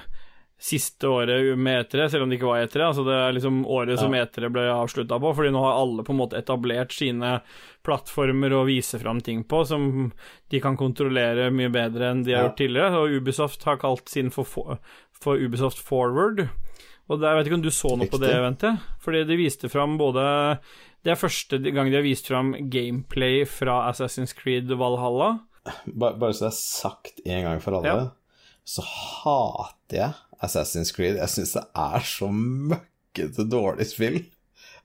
siste 0.58 1.06
året 1.06 1.52
med 1.58 1.84
E3, 1.86 2.08
selv 2.10 2.24
om 2.24 2.30
det 2.32 2.38
ikke 2.40 2.48
var 2.50 2.64
E3. 2.66 2.80
Altså 2.88 3.04
det 3.06 3.14
er 3.14 3.34
liksom 3.36 3.60
året 3.70 4.00
som 4.00 4.14
E3 4.18 4.48
ble 4.50 4.64
avslutta 4.74 5.18
på, 5.22 5.30
fordi 5.38 5.52
nå 5.54 5.60
har 5.62 5.76
alle 5.84 6.02
på 6.02 6.10
en 6.14 6.18
måte 6.18 6.38
etablert 6.40 6.92
sine 6.96 7.36
plattformer 7.86 8.52
å 8.58 8.64
vise 8.66 8.98
fram 8.98 9.20
ting 9.24 9.44
på, 9.48 9.60
som 9.70 10.10
de 10.50 10.60
kan 10.60 10.76
kontrollere 10.76 11.50
mye 11.54 11.70
bedre 11.70 12.10
enn 12.10 12.24
de 12.26 12.34
har 12.34 12.42
Ja. 12.42 12.48
gjort 12.48 12.58
tidligere. 12.58 12.98
Og 12.98 13.14
Ubisoft 13.22 13.62
har 13.64 13.78
kalt 13.78 14.08
sin 14.10 14.30
for, 14.34 14.44
for, 14.44 14.78
for 15.14 15.38
Ubisoft 15.38 15.78
Forward. 15.78 16.48
Og 17.08 17.20
der, 17.22 17.30
jeg 17.30 17.38
vet 17.38 17.46
ikke 17.52 17.60
om 17.60 17.62
du 17.64 17.70
så 17.72 17.94
noe 17.96 18.10
på 18.10 18.18
det 18.20 18.34
eventet? 18.34 18.82
Fordi 19.00 19.22
de 19.24 19.36
viste 19.40 19.70
fram 19.72 19.94
både 19.96 20.58
Det 21.06 21.12
er 21.14 21.16
første 21.22 21.56
gang 21.72 21.88
de 21.88 21.96
har 21.96 22.02
vist 22.04 22.26
fram 22.26 22.50
gameplay 22.68 23.44
fra 23.48 23.78
Assassin's 23.92 24.34
Creed 24.36 24.66
Valhalla. 24.76 25.38
Bare, 25.86 26.18
Bare 26.18 26.34
så 26.34 26.48
det 26.48 26.50
er 26.50 26.58
sagt 26.58 27.20
en 27.24 27.44
gang 27.46 27.60
for 27.62 27.78
alle, 27.78 27.86
Ja. 27.86 28.10
så 28.66 28.82
hater 28.82 29.96
jeg 30.02 30.14
Assassin's 30.44 30.92
Creed. 30.94 31.18
Jeg 31.20 31.32
syns 31.32 31.54
det 31.56 31.64
er 31.82 32.04
så 32.06 32.30
møkkete 32.34 33.46
dårlig 33.50 33.88
spill 33.90 34.20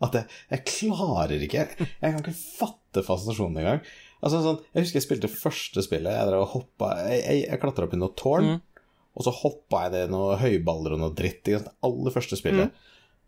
at 0.03 0.17
jeg, 0.17 0.25
jeg 0.51 0.63
klarer 0.67 1.45
ikke 1.45 1.63
Jeg 1.77 2.01
kan 2.01 2.19
ikke 2.19 2.35
fatte 2.35 3.03
fascinasjonen 3.05 3.61
engang. 3.61 3.83
Altså, 4.23 4.39
sånn, 4.43 4.59
jeg 4.73 4.85
husker 4.85 4.99
jeg 4.99 5.05
spilte 5.05 5.31
første 5.31 5.83
spillet. 5.85 6.15
Jeg 6.15 6.29
drev 6.29 6.45
og 6.45 6.53
hoppa 6.57 6.93
Jeg, 7.07 7.21
jeg, 7.23 7.43
jeg 7.47 7.61
klatra 7.61 7.87
opp 7.87 7.95
i 7.95 7.99
noe 7.99 8.15
tårn, 8.19 8.49
og 9.13 9.25
så 9.25 9.33
hoppa 9.35 9.85
jeg 9.85 9.93
ned 9.93 10.07
i 10.07 10.11
noen 10.13 10.41
høyballer 10.41 10.95
og 10.95 11.03
noe 11.03 11.15
dritt. 11.17 11.43
Det 11.45 11.73
aller 11.85 12.15
første 12.15 12.39
spillet. 12.39 12.73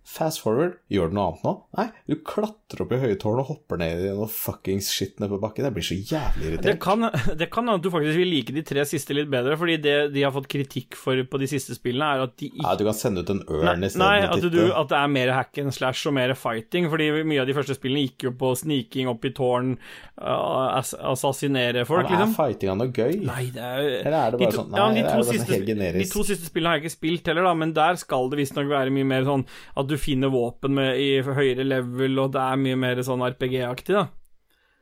Fast 0.05 0.37
forward, 0.43 0.75
gjør 0.93 1.09
du 1.09 1.15
noe 1.17 1.23
annet 1.31 1.45
nå? 1.47 1.51
Nei, 1.79 1.85
du 2.05 2.13
klatrer 2.21 2.83
opp 2.83 2.91
i 2.93 2.99
høye 3.01 3.15
tårn 3.17 3.39
og 3.41 3.47
hopper 3.49 3.79
ned 3.81 4.03
i 4.05 4.11
noe 4.13 4.27
fuckings 4.29 4.91
shit 4.93 5.15
nede 5.19 5.31
på 5.33 5.39
bakken. 5.41 5.65
Jeg 5.65 5.73
blir 5.73 5.85
så 5.87 5.95
jævlig 5.97 6.43
Det 6.43 6.51
irritert. 6.51 6.79
kan 6.85 7.07
det 7.41 7.47
kan 7.49 7.65
hende 7.65 7.79
at 7.79 7.83
du 7.87 7.89
faktisk 7.89 8.19
vil 8.21 8.29
like 8.29 8.53
de 8.53 8.61
tre 8.69 8.83
siste 8.85 9.17
litt 9.17 9.31
bedre, 9.33 9.57
fordi 9.57 9.79
det 9.81 9.95
de 10.13 10.21
har 10.21 10.31
fått 10.35 10.45
kritikk 10.51 10.93
for 10.99 11.17
på 11.25 11.41
de 11.41 11.47
siste 11.49 11.73
spillene, 11.73 12.05
er 12.19 12.23
at 12.27 12.35
de 12.37 12.51
ikke 12.51 12.61
Nei, 12.67 12.75
du 12.77 12.83
kan 12.85 12.99
sende 12.99 13.23
ut 13.25 13.33
en 13.33 13.41
ørn 13.49 13.65
Nei, 13.81 13.89
isteden 13.89 14.05
nei 14.05 14.29
at, 14.29 14.45
du, 14.53 14.61
at 14.77 14.93
det 14.93 14.99
er 15.01 15.11
mer 15.17 15.33
hack 15.39 15.57
and 15.65 15.73
slash 15.73 16.05
og 16.05 16.13
mer 16.19 16.35
fighting, 16.37 16.85
fordi 16.93 17.09
mye 17.25 17.41
av 17.41 17.49
de 17.49 17.57
første 17.57 17.75
spillene 17.79 18.05
gikk 18.05 18.27
jo 18.29 18.33
på 18.45 18.53
sniking 18.61 19.09
opp 19.09 19.25
i 19.25 19.33
tårn, 19.41 19.73
uh, 20.21 20.77
assassinere 21.15 21.81
folk, 21.89 22.05
Men 22.05 22.13
er 22.21 22.23
liksom. 22.27 22.37
fightinga 22.37 22.77
noe 22.79 22.93
gøy? 22.93 23.17
Nei, 23.25 23.47
det 23.55 23.65
er 23.65 23.81
Eller 24.05 24.19
er 24.21 24.31
det 24.37 24.39
de 24.45 24.51
to, 24.51 24.61
sånn- 24.61 24.77
ja, 24.77 24.87
de, 24.91 25.01
det 25.01 25.05
er 25.05 25.09
bare 25.09 25.25
siste, 25.25 25.33
sånn 25.33 25.41
siste, 25.41 25.57
helt 25.57 25.69
generisk. 25.73 26.05
de 26.05 26.13
to 26.13 26.25
siste 26.29 26.49
spillene 26.49 26.71
har 26.75 26.79
jeg 26.79 26.85
ikke 26.85 26.95
spilt 26.97 27.29
heller, 27.33 27.49
da, 27.49 27.53
men 27.65 27.73
der 27.75 27.99
skal 28.05 28.29
det 28.31 28.41
visstnok 28.43 28.69
være 28.71 28.93
mye 28.95 29.09
mer 29.15 29.27
sånn 29.27 29.45
at 29.75 29.87
du 29.89 29.94
finner 30.01 30.31
våpen 30.33 30.75
med, 30.77 30.99
i 31.01 31.21
høyere 31.25 31.65
level, 31.67 32.19
og 32.23 32.33
det 32.35 32.43
er 32.43 32.61
mye 32.61 32.79
mer 32.79 33.01
sånn 33.05 33.23
RPG-aktig, 33.25 33.95
da. 33.95 34.07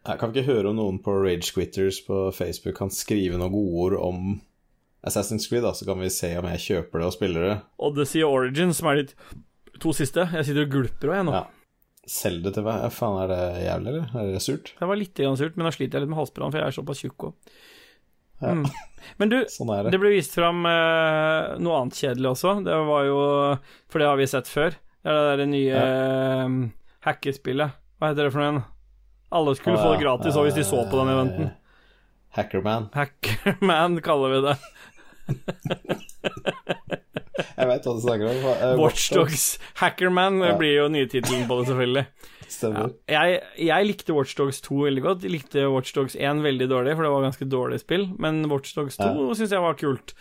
Jeg 0.04 0.20
kan 0.20 0.34
ikke 0.34 0.50
høre 0.50 0.72
om 0.74 0.80
noen 0.80 0.98
på 1.04 1.14
Rage 1.16 1.54
Quitters 1.56 2.02
på 2.04 2.26
Facebook 2.36 2.76
kan 2.82 2.92
skrive 2.92 3.38
noen 3.40 3.54
godord 3.54 3.96
om 4.04 4.26
Assassin's 5.08 5.48
Creed, 5.48 5.64
da, 5.64 5.72
så 5.76 5.88
kan 5.88 6.00
vi 6.04 6.12
se 6.12 6.34
om 6.40 6.48
jeg 6.52 6.64
kjøper 6.66 7.00
det 7.02 7.08
og 7.08 7.16
spiller 7.16 7.48
det. 7.48 7.58
Odyssey 7.88 8.24
og 8.24 8.38
Origin, 8.38 8.74
som 8.76 8.90
er 8.92 9.02
de 9.02 9.06
to 9.84 9.94
siste. 9.96 10.28
Jeg 10.32 10.48
sitter 10.48 10.68
og 10.68 10.74
gulper 10.76 11.12
òg, 11.12 11.18
jeg 11.20 11.28
nå. 11.30 11.36
Ja. 11.40 11.44
Selg 12.04 12.44
det 12.44 12.52
til 12.58 12.66
meg. 12.68 12.84
Faen, 12.92 13.16
er 13.24 13.30
det 13.32 13.44
jævlig, 13.64 13.92
eller? 13.94 14.10
Er 14.20 14.32
det 14.36 14.42
surt? 14.44 14.74
Det 14.80 14.88
var 14.90 15.00
litt 15.00 15.16
grann 15.16 15.40
surt, 15.40 15.56
men 15.56 15.68
da 15.68 15.72
sliter 15.76 15.98
jeg 16.00 16.04
litt 16.04 16.12
med 16.12 16.20
halsbrann, 16.20 16.52
for 16.52 16.60
jeg 16.60 16.68
er 16.68 16.76
såpass 16.76 17.04
tjukk 17.04 17.30
òg. 17.30 17.54
Ja. 18.44 18.56
Mm. 18.60 18.66
Men 19.20 19.32
du, 19.32 19.38
Sånn 19.52 19.72
det. 19.72 19.92
det 19.94 20.00
ble 20.02 20.12
vist 20.16 20.36
fram 20.36 20.66
eh, 20.68 21.54
noe 21.64 21.78
annet 21.80 22.00
kjedelig 22.00 22.34
også. 22.34 22.58
Det 22.66 22.76
var 22.88 23.06
jo 23.08 23.20
For 23.92 24.04
det 24.04 24.10
har 24.10 24.20
vi 24.20 24.28
sett 24.32 24.52
før. 24.52 24.76
Det 25.04 25.12
er 25.12 25.18
det 25.18 25.26
derre 25.34 25.48
nye 25.52 25.74
ja. 25.74 26.46
hackespillet. 27.04 27.76
Hva 28.00 28.12
heter 28.14 28.28
det 28.30 28.32
for 28.34 28.40
noe 28.40 28.48
igjen? 28.52 28.64
Alle 29.34 29.56
skulle 29.58 29.82
få 29.82 29.92
det 29.96 30.04
gratis 30.04 30.38
òg 30.40 30.48
hvis 30.48 30.60
de 30.62 30.66
så 30.68 30.84
på 30.88 31.00
den 31.02 31.10
eventen. 31.14 31.52
Hackerman. 32.38 32.88
Hackerman 32.96 33.98
kaller 34.08 34.30
vi 34.36 34.40
det. 34.48 34.56
Jeg 37.54 37.66
veit 37.70 37.86
hva 37.88 37.94
du 37.98 38.02
snakker 38.04 38.30
om. 38.30 38.38
Uh, 38.46 38.76
Watchdogs. 38.82 39.44
Hackerman 39.80 40.40
Ja. 40.44 40.56
blir 40.60 40.76
jo 40.84 40.88
nytittelen 40.94 41.48
på 41.50 41.60
det, 41.60 41.68
selvfølgelig. 41.72 42.06
Stemmer. 42.54 42.92
Jeg, 43.10 43.40
jeg 43.58 43.88
likte 43.90 44.14
Watchdogs 44.14 44.62
2 44.62 44.78
veldig 44.86 45.04
godt. 45.06 45.24
Jeg 45.26 45.34
likte 45.34 45.66
Watchdogs 45.74 46.16
1 46.16 46.44
veldig 46.46 46.68
dårlig, 46.70 46.94
for 46.96 47.04
det 47.08 47.12
var 47.16 47.26
ganske 47.26 47.48
dårlig 47.50 47.80
spill. 47.82 48.06
Men 48.22 48.44
Watchdogs 48.52 48.98
2 49.02 49.10
Ja. 49.10 49.34
syns 49.40 49.52
jeg 49.56 49.64
var 49.66 49.74
kult. 49.80 50.14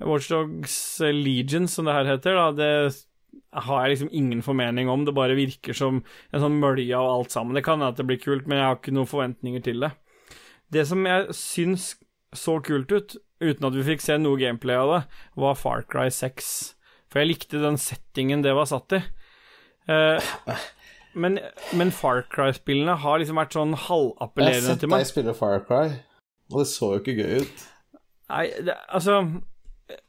Watchdogs 0.00 0.76
Legion, 1.02 1.66
som 1.68 1.84
det 1.90 1.94
her 1.98 2.04
heter, 2.14 2.38
da, 2.38 2.50
det 2.52 2.70
har 3.52 3.82
jeg 3.82 3.94
liksom 3.94 4.12
ingen 4.14 4.42
formening 4.46 4.90
om. 4.90 5.04
Det 5.04 5.14
bare 5.16 5.38
virker 5.38 5.76
som 5.76 6.02
en 6.30 6.42
sånn 6.44 6.60
mølje 6.62 6.96
av 6.96 7.08
alt 7.10 7.34
sammen. 7.34 7.56
Det 7.56 7.64
kan 7.66 7.80
hende 7.80 7.90
at 7.94 7.98
det 7.98 8.06
blir 8.06 8.20
kult, 8.22 8.46
men 8.46 8.60
jeg 8.60 8.68
har 8.68 8.78
ikke 8.78 8.94
noen 8.94 9.10
forventninger 9.10 9.64
til 9.66 9.86
det. 9.86 9.92
Det 10.70 10.86
som 10.86 11.06
jeg 11.08 11.34
syns 11.34 11.94
så 12.36 12.60
kult 12.62 12.92
ut 12.94 13.16
uten 13.40 13.66
at 13.66 13.74
vi 13.74 13.86
fikk 13.86 14.04
se 14.04 14.18
noe 14.20 14.38
gameplay 14.38 14.78
av 14.78 14.92
det, 14.92 15.00
var 15.42 15.58
Far 15.58 15.82
Cry 15.90 16.06
6. 16.14 16.52
For 17.10 17.22
jeg 17.22 17.32
likte 17.32 17.62
den 17.62 17.80
settingen 17.80 18.44
det 18.44 18.54
var 18.54 18.68
satt 18.70 18.94
i. 18.94 19.00
Eh, 19.90 20.30
men, 21.18 21.40
men 21.74 21.90
Far 21.94 22.22
Cry-spillene 22.30 22.94
har 23.02 23.18
liksom 23.18 23.40
vært 23.40 23.56
sånn 23.56 23.74
halvappellerende 23.88 24.76
til 24.78 24.92
meg. 24.92 25.02
Jeg 25.02 25.08
har 25.08 25.10
sett 25.10 25.16
deg 25.16 25.34
spille 25.34 25.36
Far 25.40 25.64
Cry, 25.66 25.96
og 26.52 26.62
det 26.62 26.68
så 26.70 26.92
jo 26.94 27.02
ikke 27.02 27.16
gøy 27.18 27.42
ut. 27.42 27.64
Nei, 28.30 28.44
det, 28.62 28.76
altså 28.94 29.16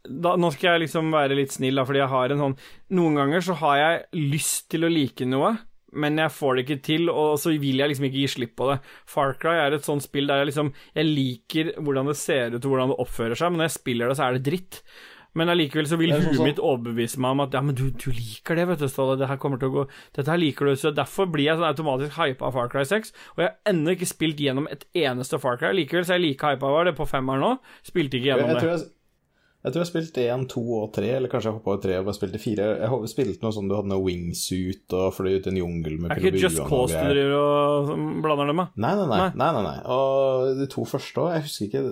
da, 0.06 0.36
Nå 0.40 0.52
skal 0.54 0.76
jeg 0.76 0.86
liksom 0.86 1.12
være 1.14 1.38
litt 1.38 1.56
snill, 1.56 1.80
da, 1.80 1.86
fordi 1.88 2.02
jeg 2.04 2.12
har 2.14 2.34
en 2.34 2.46
sånn 2.46 2.56
Noen 2.98 3.20
ganger 3.22 3.46
så 3.46 3.58
har 3.62 3.78
jeg 3.82 4.26
lyst 4.32 4.70
til 4.74 4.88
å 4.88 4.92
like 4.92 5.28
noe, 5.30 5.54
men 5.92 6.20
jeg 6.22 6.32
får 6.32 6.56
det 6.56 6.66
ikke 6.66 6.84
til, 6.88 7.10
og 7.12 7.38
så 7.42 7.54
vil 7.60 7.82
jeg 7.82 7.92
liksom 7.92 8.08
ikke 8.08 8.22
gi 8.22 8.28
slipp 8.32 8.54
på 8.60 8.70
det. 8.72 8.78
Far 9.12 9.34
Cry 9.40 9.58
er 9.60 9.76
et 9.76 9.88
sånt 9.88 10.06
spill 10.06 10.30
der 10.30 10.40
jeg 10.40 10.52
liksom 10.54 10.70
Jeg 10.96 11.08
liker 11.08 11.74
hvordan 11.80 12.12
det 12.12 12.20
ser 12.20 12.56
ut 12.56 12.62
og 12.62 12.70
hvordan 12.74 12.94
det 12.94 13.02
oppfører 13.04 13.40
seg, 13.40 13.52
men 13.52 13.64
når 13.64 13.70
jeg 13.70 13.80
spiller 13.80 14.12
det, 14.12 14.20
så 14.20 14.28
er 14.28 14.38
det 14.38 14.46
dritt. 14.48 14.84
Men 15.38 15.48
allikevel 15.48 15.88
så 15.88 15.96
vil 16.00 16.12
sånn 16.12 16.26
huet 16.28 16.44
mitt 16.44 16.60
overbevise 16.60 17.20
meg 17.24 17.36
om 17.38 17.44
at 17.46 17.54
ja, 17.56 17.62
men 17.64 17.76
du, 17.78 17.86
du 17.96 18.10
liker 18.12 18.58
det, 18.60 18.66
vet 18.68 18.82
du, 18.84 18.88
Ståle. 18.92 19.16
Det 19.20 19.30
her 19.30 19.40
kommer 19.40 19.62
til 19.62 19.72
å 19.72 19.76
gå 19.78 19.86
Dette 20.18 20.28
her 20.28 20.42
liker 20.42 20.68
du, 20.68 20.74
så 20.80 20.92
derfor 20.96 21.30
blir 21.32 21.48
jeg 21.48 21.60
sånn 21.60 21.70
automatisk 21.70 22.18
hypa 22.18 22.50
av 22.50 22.58
Far 22.58 22.72
Cry 22.74 22.84
6. 22.88 23.14
Og 23.38 23.44
jeg 23.44 23.48
har 23.48 23.72
ennå 23.72 23.96
ikke 23.96 24.10
spilt 24.12 24.42
gjennom 24.44 24.68
et 24.72 24.84
eneste 25.06 25.40
Far 25.40 25.60
Cry. 25.62 25.72
Likevel 25.78 26.08
så 26.08 26.18
er 26.18 26.20
jeg 26.20 26.34
like 26.34 26.52
hypa 26.52 26.72
av 26.72 26.90
det 26.90 26.98
på 27.00 27.08
femmeren 27.08 27.46
nå. 27.48 27.54
Spilte 27.88 28.20
ikke 28.20 28.34
gjennom 28.34 28.52
jeg, 28.52 28.60
jeg 28.60 28.82
det. 28.84 28.92
Jeg, 29.62 29.72
tror 29.74 29.82
jeg 29.84 29.90
spilte 29.92 30.24
én, 30.34 30.48
to 30.50 30.62
og 30.82 30.88
tre, 30.96 31.10
eller 31.18 31.30
kanskje 31.30 31.52
jeg 31.52 31.56
hoppa 31.60 31.72
over 31.76 31.82
tre 31.84 31.98
og 32.00 32.06
bare 32.08 32.18
spilte 32.18 32.40
fire. 32.42 32.66
Jeg 32.82 32.90
har 32.90 33.04
spilte 33.12 33.44
noe 33.46 33.54
sånn 33.54 33.68
du 33.70 33.76
hadde 33.78 33.92
noe 33.92 34.02
wingsuit 34.06 34.96
og 34.98 35.14
fløy 35.14 35.36
ut 35.38 35.46
i 35.48 35.52
en 35.54 35.60
jungel 35.62 36.00
med 36.02 36.12
Er 36.16 36.22
ikke 36.24 36.42
Just 36.42 36.62
Cause 36.66 36.98
du 36.98 37.12
driver 37.14 37.36
og 37.38 37.92
blander 38.26 38.50
dem 38.50 38.58
med? 38.62 38.68
Nei 38.82 38.94
nei 38.98 39.06
nei, 39.12 39.20
Nei. 39.38 39.50
nei, 39.58 39.64
nei. 39.68 39.76
Og 39.94 40.58
de 40.62 40.68
to 40.74 40.86
første 40.90 41.22
òg, 41.22 41.30
jeg 41.36 41.46
husker 41.46 41.68
ikke 41.70 41.84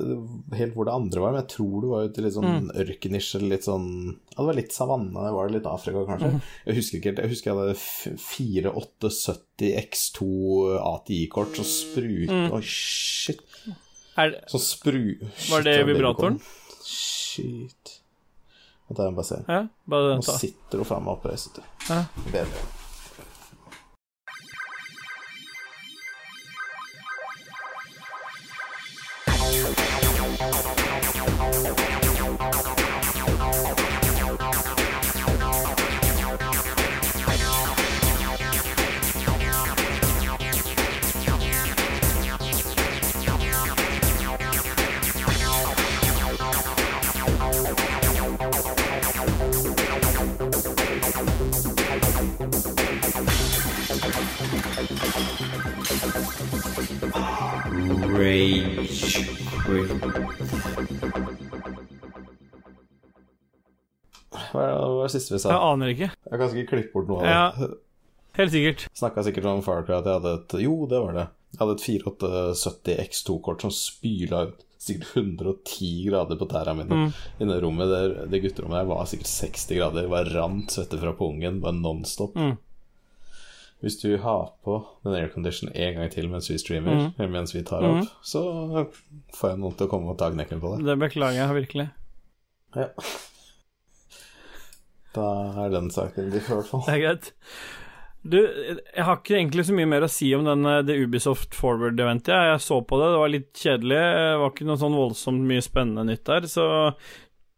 helt 0.60 0.74
hvor 0.76 0.90
det 0.90 0.96
andre 0.98 1.22
var, 1.26 1.36
men 1.36 1.44
jeg 1.44 1.52
tror 1.56 1.76
du 1.86 1.88
var 1.94 2.10
ute 2.10 2.20
i 2.20 2.26
litt 2.26 2.38
sånn 2.40 2.48
Mm. 2.50 2.72
ørkenisje, 2.82 3.36
eller 3.40 3.54
litt 3.56 3.68
sånn 3.68 3.88
Ja, 4.10 4.38
det 4.42 4.48
var 4.50 4.58
litt 4.58 4.72
savanne, 4.74 5.14
det 5.28 5.34
var 5.36 5.50
litt 5.54 5.66
Afrika, 5.70 6.06
kanskje. 6.08 6.30
Mm. 6.34 6.42
Jeg 6.66 6.76
husker 6.80 6.98
ikke 7.00 7.10
helt. 7.12 7.20
Jeg 7.20 7.30
husker 7.34 7.52
jeg 7.52 7.58
hadde 7.60 7.76
f- 7.76 8.24
4870 8.24 9.74
X2 9.84 10.28
ATI-kort 10.80 11.56
som 11.60 11.66
sprut 11.68 12.30
Mm. 12.30 12.52
Oi, 12.54 12.62
shit. 12.64 13.42
Er, 14.18 14.34
Så 14.48 14.60
spru... 14.60 15.18
Shit, 15.36 15.52
Var 15.52 15.62
det 15.64 15.78
vibratoren? 15.88 16.40
kom. 16.40 16.56
Shit. 17.40 17.96
Dette 18.90 19.06
er 19.06 19.12
en 19.12 19.18
bare 19.20 19.40
ja, 19.46 19.62
bare 19.86 20.18
Nå 20.18 20.36
sitter 20.42 20.82
hun 20.82 20.88
faen 20.90 21.06
meg 21.06 21.18
oppreist. 21.20 21.62
Ja. 21.90 22.04
Bedre. 22.34 22.68
Rage. 58.30 59.26
Hva 64.50 64.64
er 64.66 64.78
var 64.78 65.08
det 65.08 65.14
siste 65.14 65.34
vi 65.34 65.42
sa? 65.42 65.52
Jeg 65.54 65.62
aner 65.74 65.94
ikke. 65.94 66.10
Jeg 66.14 66.42
kan 66.42 66.52
sikkert 66.52 66.72
klippe 66.74 66.94
bort 66.96 67.10
noe 67.10 67.20
av 67.20 67.26
det. 67.26 67.34
Ja. 67.34 67.74
Helt 68.40 68.54
sikkert. 68.54 68.86
Snakka 68.96 69.26
sikkert 69.26 69.50
om 69.50 69.62
Far 69.66 69.84
Cry 69.88 69.98
at 69.98 70.08
jeg 70.08 70.20
hadde 70.20 70.34
et 70.38 70.58
Jo, 70.64 70.76
det 70.90 71.02
var 71.04 71.18
det. 71.18 71.28
Jeg 71.50 71.62
hadde 71.64 71.76
et 71.76 71.86
4870 71.86 73.00
X2-kort 73.08 73.66
som 73.66 73.74
spyla 73.74 74.46
ut 74.50 74.66
sikkert 74.80 75.18
110 75.18 75.90
grader 76.08 76.40
på 76.40 76.48
tæra 76.48 76.74
mine. 76.78 76.96
Mm. 76.96 77.10
I 77.42 77.50
i 77.50 77.60
rommet 77.66 77.92
der, 77.92 78.14
det 78.32 78.44
gutterommet 78.46 78.80
der 78.80 78.90
var 78.94 79.10
sikkert 79.10 79.32
60 79.34 79.76
grader. 79.76 80.06
Det 80.06 80.14
var 80.14 80.32
rant 80.38 80.72
svette 80.72 81.02
fra 81.02 81.16
pungen, 81.18 81.60
bare 81.64 81.76
nonstop. 81.76 82.38
Mm. 82.38 82.56
Hvis 83.82 83.96
du 84.02 84.18
har 84.20 84.50
på 84.66 84.74
den 85.06 85.14
aircondition 85.16 85.70
en 85.72 85.96
gang 85.96 86.10
til 86.12 86.28
mens 86.28 86.50
vi 86.52 86.58
streamer, 86.60 86.92
Mm. 86.98 87.14
eller 87.18 87.30
mens 87.32 87.54
vi 87.56 87.62
tar 87.64 87.86
opp, 87.88 88.08
så 88.22 88.42
får 89.38 89.50
jeg 89.54 89.60
noen 89.62 89.78
til 89.78 89.88
å 89.88 89.90
komme 89.90 90.12
og 90.12 90.18
ta 90.20 90.28
knekken 90.34 90.60
på 90.60 90.74
det. 90.76 90.86
Det 90.90 90.98
beklager 91.00 91.40
jeg 91.40 91.56
virkelig. 91.64 91.90
Ja. 92.76 92.90
Da 95.16 95.28
er 95.66 95.72
den 95.74 95.90
saken 95.94 96.28
i 96.30 96.42
hvert 96.44 96.68
fall. 96.70 96.84
Det 96.86 96.96
er 96.98 97.02
greit. 97.06 97.32
Du, 98.20 98.36
jeg 98.44 99.06
har 99.08 99.16
ikke 99.22 99.38
egentlig 99.40 99.64
så 99.70 99.74
mye 99.78 99.88
mer 99.88 100.04
å 100.04 100.12
si 100.12 100.28
om 100.36 100.44
den, 100.44 100.66
eh, 100.68 100.82
det 100.84 100.98
Ubisoft 101.00 101.56
Forward-eventet. 101.56 102.34
Jeg. 102.36 102.50
jeg 102.52 102.60
så 102.68 102.82
på 102.86 103.00
det, 103.00 103.08
det 103.14 103.22
var 103.24 103.32
litt 103.32 103.54
kjedelig. 103.64 104.02
Det 104.20 104.40
var 104.44 104.52
ikke 104.52 104.68
noe 104.68 104.82
sånn 104.82 104.98
voldsomt 105.00 105.48
mye 105.48 105.64
spennende 105.64 106.04
nytt 106.12 106.26
der, 106.28 106.42
så 106.52 106.68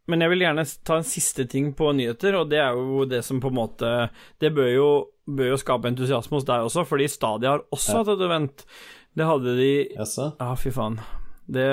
Men 0.07 0.19
jeg 0.21 0.29
vil 0.31 0.39
gjerne 0.41 0.63
ta 0.83 0.95
en 0.97 1.03
siste 1.05 1.45
ting 1.47 1.73
på 1.77 1.91
nyheter, 1.95 2.33
og 2.35 2.49
det 2.49 2.57
er 2.59 2.73
jo 2.73 3.05
det 3.05 3.23
som 3.23 3.39
på 3.39 3.47
en 3.51 3.53
måte 3.55 4.09
Det 4.41 4.49
bør 4.53 4.67
jo, 4.73 4.87
bør 5.27 5.51
jo 5.53 5.57
skape 5.61 5.87
entusiasme 5.91 6.37
hos 6.39 6.45
deg 6.47 6.65
også, 6.65 6.85
fordi 6.87 7.07
Stadia 7.11 7.49
har 7.55 7.63
også 7.71 7.93
Ja. 7.93 7.97
hatt 8.03 8.13
et 8.15 8.25
event. 8.27 8.65
Det 9.17 9.25
hadde 9.27 9.55
de 9.57 9.71
Ja, 9.95 10.05
Ja, 10.39 10.53
fy 10.55 10.69
faen. 10.71 10.99
Det 11.51 11.67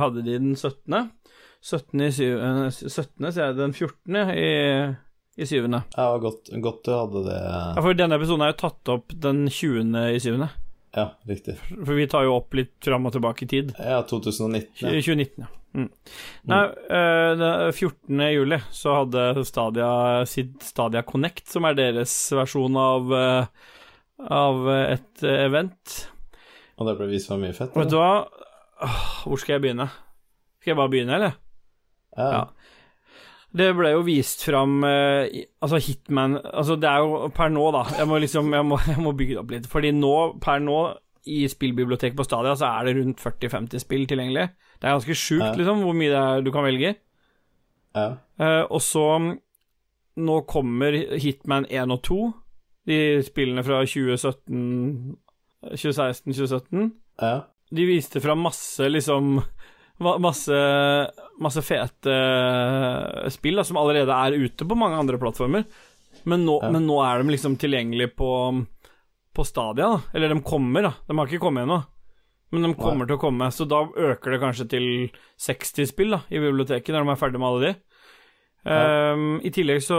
hadde 0.00 0.24
de 0.24 0.38
den 0.38 0.54
17. 0.56 1.10
17. 1.62 2.00
i 2.00 2.10
syv... 2.10 2.38
eh, 2.38 2.70
17. 2.70 3.32
sier 3.32 3.44
jeg. 3.46 3.56
Den 3.56 3.72
14. 3.72 4.16
i, 4.34 4.96
i 5.38 5.46
syvende. 5.46 5.84
Ja, 5.96 6.08
godt, 6.18 6.50
godt 6.60 6.82
du 6.84 6.90
hadde 6.90 7.22
det 7.28 7.38
Ja, 7.38 7.80
for 7.80 7.94
denne 7.94 8.18
episoden 8.18 8.42
er 8.42 8.52
jo 8.52 8.58
tatt 8.68 8.88
opp 8.88 9.12
den 9.14 9.46
20. 9.48 9.94
i 10.16 10.18
syvende. 10.18 10.50
Ja, 10.92 11.08
riktig. 11.28 11.56
For 11.72 11.96
vi 11.96 12.06
tar 12.10 12.26
jo 12.28 12.36
opp 12.36 12.54
litt 12.56 12.76
fram 12.84 13.08
og 13.08 13.14
tilbake 13.14 13.46
i 13.46 13.50
tid. 13.50 13.74
Ja, 13.78 14.02
2019. 14.08 14.70
Ja. 14.82 14.94
2019, 15.00 15.44
ja. 15.44 15.50
Mm. 15.72 15.88
Nei, 16.52 16.64
eh, 16.68 17.30
den 17.40 17.72
14. 17.72 18.18
juli 18.28 18.58
så 18.76 18.98
hadde 18.98 19.44
Stadia 19.48 19.92
sitt 20.28 20.60
Stadia 20.66 21.00
Connect, 21.08 21.46
som 21.48 21.64
er 21.64 21.78
deres 21.78 22.12
versjon 22.36 22.76
av 22.76 23.14
uh, 23.16 23.70
av 24.28 24.68
et 24.70 25.24
eh, 25.24 25.44
event. 25.46 25.98
Og 26.78 26.88
det 26.88 26.96
ble 26.98 27.08
vist 27.12 27.30
for 27.30 27.40
mye 27.42 27.54
fett? 27.56 27.74
Vet 27.76 27.92
du 27.92 27.98
hva? 27.98 28.24
Hvor 29.22 29.40
skal 29.40 29.56
jeg 29.56 29.64
begynne? 29.66 29.88
Skal 30.60 30.74
jeg 30.74 30.80
bare 30.80 30.92
begynne, 30.92 31.18
eller? 31.18 31.38
Ja. 32.16 32.28
Ja. 32.28 32.42
Det 33.52 33.66
ble 33.76 33.90
jo 33.92 34.00
vist 34.06 34.46
fram 34.46 34.78
eh, 34.88 35.26
Altså, 35.60 35.76
Hitman 35.84 36.38
Altså, 36.40 36.76
det 36.80 36.88
er 36.88 37.02
jo 37.04 37.28
per 37.36 37.50
nå, 37.52 37.66
da 37.74 37.82
Jeg 37.98 38.08
må 38.08 38.16
liksom 38.22 38.48
Jeg 38.56 38.64
må, 38.64 38.78
jeg 38.88 39.02
må 39.04 39.12
bygge 39.18 39.34
det 39.36 39.42
opp 39.42 39.50
litt. 39.52 39.66
Fordi 39.68 39.90
nå, 39.92 40.12
per 40.40 40.62
nå, 40.64 40.78
i 41.28 41.42
spillbiblioteket 41.46 42.16
på 42.18 42.24
Stadia, 42.26 42.54
så 42.58 42.66
er 42.80 42.88
det 42.88 42.96
rundt 42.96 43.20
40-50 43.22 43.78
spill 43.84 44.06
tilgjengelig. 44.10 44.48
Det 44.80 44.88
er 44.88 44.96
ganske 44.96 45.14
sjukt, 45.14 45.44
Ja. 45.44 45.52
liksom, 45.54 45.82
hvor 45.84 45.94
mye 45.94 46.08
det 46.10 46.18
er 46.18 46.40
du 46.42 46.50
kan 46.50 46.64
velge. 46.66 46.94
ja. 47.94 48.08
Eh, 48.40 48.64
og 48.70 48.80
så 48.82 49.04
Nå 50.16 50.40
kommer 50.50 50.92
Hitman 51.22 51.64
1 51.70 51.92
og 51.94 52.02
2, 52.04 52.16
de 52.90 52.96
spillene 53.24 53.62
fra 53.64 53.78
2017 53.86 55.16
2016-2017. 55.72 56.90
ja. 57.22 57.40
De 57.72 57.84
viste 57.88 58.20
fram 58.20 58.42
masse, 58.44 58.84
liksom 58.90 59.38
Masse, 60.02 60.58
masse 61.42 61.62
fete 61.64 62.12
eh, 62.12 63.28
spill 63.34 63.56
da, 63.60 63.64
som 63.66 63.78
allerede 63.80 64.12
er 64.14 64.36
ute 64.42 64.66
på 64.68 64.76
mange 64.78 64.98
andre 65.00 65.18
plattformer. 65.22 65.64
Men 66.28 66.44
nå, 66.46 66.58
Ja. 66.62 66.70
men 66.70 66.86
nå 66.86 66.98
er 67.06 67.22
de 67.22 67.32
liksom 67.34 67.56
tilgjengelig 67.58 68.12
på, 68.18 68.28
på 69.34 69.44
Stadia, 69.48 69.88
da. 69.96 70.00
Eller 70.14 70.34
de 70.34 70.42
kommer, 70.46 70.82
da. 70.86 70.92
De 71.08 71.16
har 71.18 71.26
ikke 71.30 71.42
kommet 71.46 71.64
ennå. 71.66 71.80
Men 72.52 72.66
de 72.68 72.74
kommer 72.76 73.08
til 73.08 73.16
å 73.16 73.20
komme, 73.22 73.46
så 73.48 73.64
da 73.64 73.78
øker 73.88 74.34
det 74.34 74.40
kanskje 74.42 74.66
til 74.68 74.86
60 75.40 75.86
spill 75.88 76.10
da, 76.12 76.18
i 76.28 76.36
biblioteket 76.42 76.92
når 76.92 77.06
de 77.06 77.14
er 77.14 77.20
ferdig 77.22 77.40
med 77.40 77.48
alle 77.48 77.64
de. 77.70 77.72
Um, 78.62 79.40
I 79.42 79.50
tillegg 79.50 79.80
så 79.82 79.96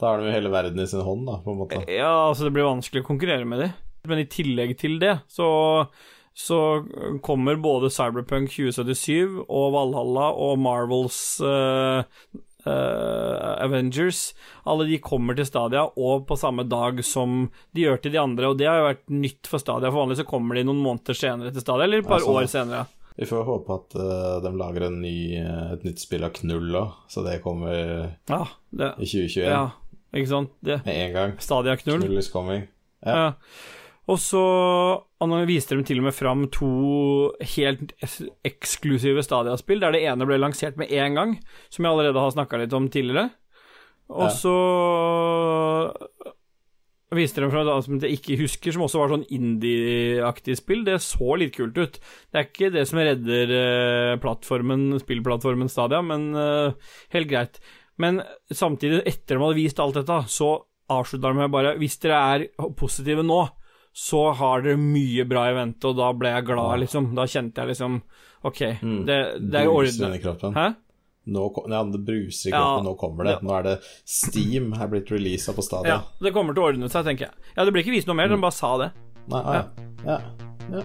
Da 0.00 0.06
har 0.14 0.22
de 0.22 0.30
jo 0.30 0.32
hele 0.32 0.48
verden 0.54 0.78
i 0.80 0.86
sin 0.88 1.02
hånd, 1.04 1.26
da, 1.28 1.34
på 1.44 1.52
en 1.52 1.58
måte. 1.60 1.80
ja, 1.92 2.12
altså 2.30 2.46
det 2.46 2.54
blir 2.54 2.64
vanskelig 2.68 3.02
å 3.02 3.08
konkurrere 3.10 3.44
med 3.44 3.60
de. 3.64 3.68
Men 4.08 4.22
i 4.22 4.28
tillegg 4.30 4.76
til 4.80 4.94
det, 5.02 5.16
så, 5.28 5.48
så 6.40 6.60
kommer 7.22 7.58
både 7.60 7.90
Cyberpunk 7.92 8.52
2077 8.54 9.42
og 9.46 9.66
Valhalla 9.74 10.30
og 10.32 10.60
Marvels 10.62 11.18
uh, 11.44 12.00
uh, 12.66 13.50
Avengers. 13.60 14.30
Alle 14.64 14.88
de 14.88 15.00
kommer 15.04 15.36
til 15.38 15.48
Stadia, 15.48 15.84
og 15.84 16.24
på 16.28 16.38
samme 16.40 16.64
dag 16.68 17.02
som 17.06 17.44
de 17.76 17.84
gjør 17.84 18.00
til 18.04 18.16
de 18.16 18.22
andre. 18.22 18.52
Og 18.52 18.60
det 18.60 18.70
har 18.70 18.80
jo 18.80 18.88
vært 18.88 19.04
nytt 19.12 19.50
for 19.50 19.62
Stadia. 19.62 19.92
For 19.92 20.02
vanlig 20.04 20.20
så 20.22 20.28
kommer 20.28 20.58
de 20.58 20.64
noen 20.68 20.80
måneder 20.84 21.18
senere 21.18 21.52
til 21.54 21.66
Stadia, 21.66 21.88
eller 21.88 22.04
et 22.04 22.10
par 22.10 22.24
sånn, 22.24 22.40
år 22.40 22.50
senere. 22.50 22.86
Vi 23.20 23.28
får 23.28 23.44
håpe 23.44 23.76
at 23.76 24.00
uh, 24.00 24.38
de 24.46 24.56
lager 24.56 24.88
en 24.88 25.02
ny, 25.02 25.18
et 25.76 25.84
nytt 25.84 26.02
spill 26.02 26.24
av 26.24 26.32
Knull 26.40 26.72
òg, 26.84 26.96
så 27.12 27.26
det 27.26 27.42
kommer 27.44 27.76
Ja, 28.30 28.44
det, 28.70 28.94
i 28.96 29.06
2021 29.06 29.46
ja 29.50 29.68
ikke 30.16 30.30
sant. 30.30 30.54
Det. 30.60 30.80
med 30.84 30.96
en 30.96 31.12
gang. 31.14 31.36
Stadia-knull. 31.38 32.02
Knull 32.02 32.18
is 32.18 32.30
coming. 32.32 32.66
Ja. 33.06 33.16
Ja. 33.16 33.32
Og 34.10 34.18
så 34.18 34.42
viste 35.46 35.76
de 35.78 35.84
til 35.86 36.00
og 36.00 36.08
med 36.08 36.16
fram 36.16 36.46
to 36.50 36.70
helt 37.54 37.92
eksklusive 38.48 39.22
Stadia-spill, 39.22 39.82
der 39.84 39.94
det 39.94 40.02
ene 40.08 40.26
ble 40.26 40.38
lansert 40.40 40.80
med 40.80 40.90
én 40.90 41.14
gang, 41.14 41.36
som 41.70 41.84
jeg 41.86 41.92
allerede 41.92 42.24
har 42.24 42.32
snakka 42.34 42.58
litt 42.62 42.74
om 42.74 42.88
tidligere. 42.90 43.28
Og 44.10 44.26
Ja. 44.26 44.34
så 44.34 44.56
viste 47.10 47.42
de 47.42 47.50
fram 47.50 47.64
et 47.66 47.70
annet 47.72 47.84
som 47.86 47.98
jeg 48.02 48.18
ikke 48.18 48.38
husker, 48.40 48.74
som 48.74 48.82
også 48.86 49.00
var 49.02 49.12
sånn 49.12 49.26
indie-aktig 49.34 50.56
spill. 50.58 50.84
Det 50.86 50.98
så 51.02 51.36
litt 51.38 51.54
kult 51.56 51.78
ut. 51.78 51.98
Det 52.30 52.38
er 52.38 52.46
ikke 52.48 52.72
det 52.74 52.84
som 52.90 52.98
redder 53.02 53.54
eh, 53.56 54.16
plattformen, 54.22 54.98
spillplattformen 55.02 55.70
Stadia, 55.70 56.02
men 56.06 56.28
eh, 56.38 56.72
helt 57.14 57.30
greit. 57.30 57.58
Men 58.00 58.22
samtidig, 58.50 59.02
etter 59.06 59.36
de 59.36 59.42
hadde 59.44 59.58
vist 59.58 59.80
alt 59.82 59.98
dette, 59.98 60.20
så 60.30 60.52
avslutta 60.90 61.30
de 61.30 61.38
med 61.38 61.50
bare 61.52 61.76
Hvis 61.78 61.98
dere 62.02 62.20
er 62.34 62.46
positive 62.78 63.22
nå, 63.26 63.42
så 63.92 64.32
har 64.38 64.62
dere 64.62 64.76
mye 64.78 65.24
bra 65.28 65.48
i 65.50 65.54
vente, 65.56 65.88
og 65.90 65.96
da 65.98 66.12
ble 66.12 66.30
jeg 66.30 66.46
glad, 66.46 66.78
liksom. 66.84 67.10
Da 67.14 67.26
kjente 67.26 67.58
jeg 67.64 67.72
liksom 67.74 68.00
OK, 68.44 68.60
Mm. 68.82 69.04
det, 69.06 69.50
det 69.50 69.60
er 69.66 70.18
kroppen. 70.22 70.54
Hæ? 70.54 70.68
Nå, 71.30 71.42
ja, 71.68 71.82
det 71.84 72.00
bruser 72.06 72.48
i 72.48 72.52
Ja. 72.52 72.60
kroppen, 72.60 72.84
nå 72.86 72.94
kommer 72.98 73.24
det. 73.24 73.30
Ja. 73.32 73.38
Nå 73.42 73.58
er 73.58 73.62
det 73.62 73.74
Steam 74.08 74.72
er 74.72 74.88
blitt 74.88 75.10
releasa 75.10 75.52
på 75.52 75.62
Stadia. 75.62 75.88
Ja, 75.98 76.00
det 76.22 76.32
kommer 76.32 76.54
til 76.54 76.62
å 76.62 76.68
ordne 76.72 76.88
seg, 76.88 77.04
tenker 77.04 77.28
jeg. 77.28 77.34
Ja, 77.56 77.64
det 77.64 77.72
blir 77.74 77.82
ikke 77.84 77.92
vist 77.98 78.06
noe 78.08 78.16
mer, 78.16 78.28
de 78.28 78.36
bare 78.40 78.52
sa 78.56 78.76
det. 78.78 78.90
Nei, 79.28 79.42
ja. 79.44 79.64
ja. 80.06 80.20
ja. 80.72 80.80
Ja, 80.80 80.82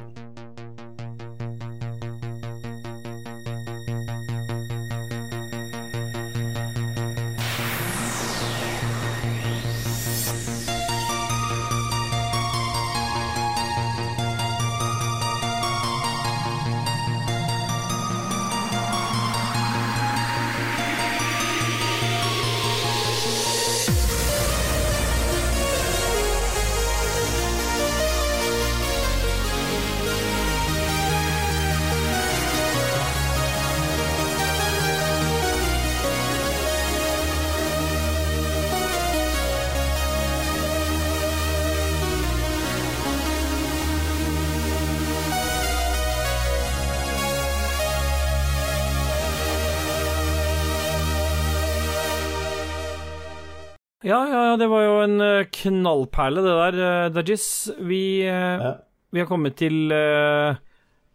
knallperle, 55.66 56.45
det 56.45 56.55
der, 56.61 56.80
uh, 56.80 57.11
Dajis. 57.18 57.49
Vi, 57.84 58.03
eh, 58.24 58.63
ja. 58.63 58.72
vi 59.11 59.22
har 59.22 59.30
kommet 59.30 59.57
til 59.59 59.91
eh, 59.91 60.61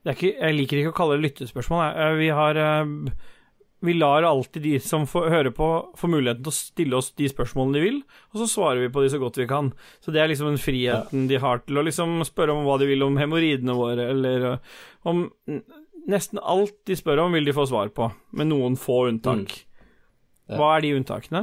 det 0.05 0.17
ikke, 0.17 0.31
Jeg 0.33 0.57
liker 0.57 0.81
ikke 0.81 0.95
å 0.95 0.97
kalle 0.97 1.19
det 1.19 1.27
lyttespørsmål. 1.29 1.83
jeg. 1.85 1.97
Eh, 2.01 2.15
vi 2.21 2.29
har 2.33 2.57
eh, 2.57 2.93
Vi 3.85 3.95
lar 3.97 4.25
alltid 4.29 4.63
de 4.65 4.75
som 4.85 5.07
får, 5.09 5.29
hører 5.33 5.55
på, 5.57 5.69
få 5.97 6.09
muligheten 6.13 6.45
til 6.45 6.53
å 6.53 6.57
stille 6.57 6.97
oss 6.99 7.13
de 7.17 7.29
spørsmålene 7.33 7.79
de 7.79 7.85
vil, 7.85 8.01
og 8.33 8.43
så 8.43 8.49
svarer 8.53 8.83
vi 8.83 8.91
på 8.93 9.01
de 9.01 9.09
så 9.13 9.21
godt 9.21 9.39
vi 9.41 9.47
kan. 9.49 9.71
Så 10.05 10.13
det 10.13 10.21
er 10.21 10.29
liksom 10.29 10.51
den 10.51 10.61
friheten 10.61 11.25
de 11.31 11.39
har 11.41 11.63
til 11.65 11.81
å 11.81 11.85
liksom 11.87 12.21
spørre 12.29 12.53
om 12.53 12.67
hva 12.69 12.77
de 12.81 12.89
vil 12.91 13.07
om 13.07 13.17
hemoroidene 13.17 13.77
våre, 13.77 14.11
eller 14.13 14.49
eh, 14.53 14.75
om 15.09 15.29
Nesten 16.11 16.41
alt 16.41 16.73
de 16.89 16.95
spør 16.97 17.21
om, 17.27 17.35
vil 17.37 17.45
de 17.45 17.53
få 17.53 17.67
svar 17.69 17.91
på, 17.93 18.07
med 18.33 18.49
noen 18.49 18.73
få 18.81 19.03
unntak. 19.11 19.53
Ja. 20.49 20.57
Hva 20.57 20.71
er 20.79 20.83
de 20.83 20.95
unntakene? 20.97 21.43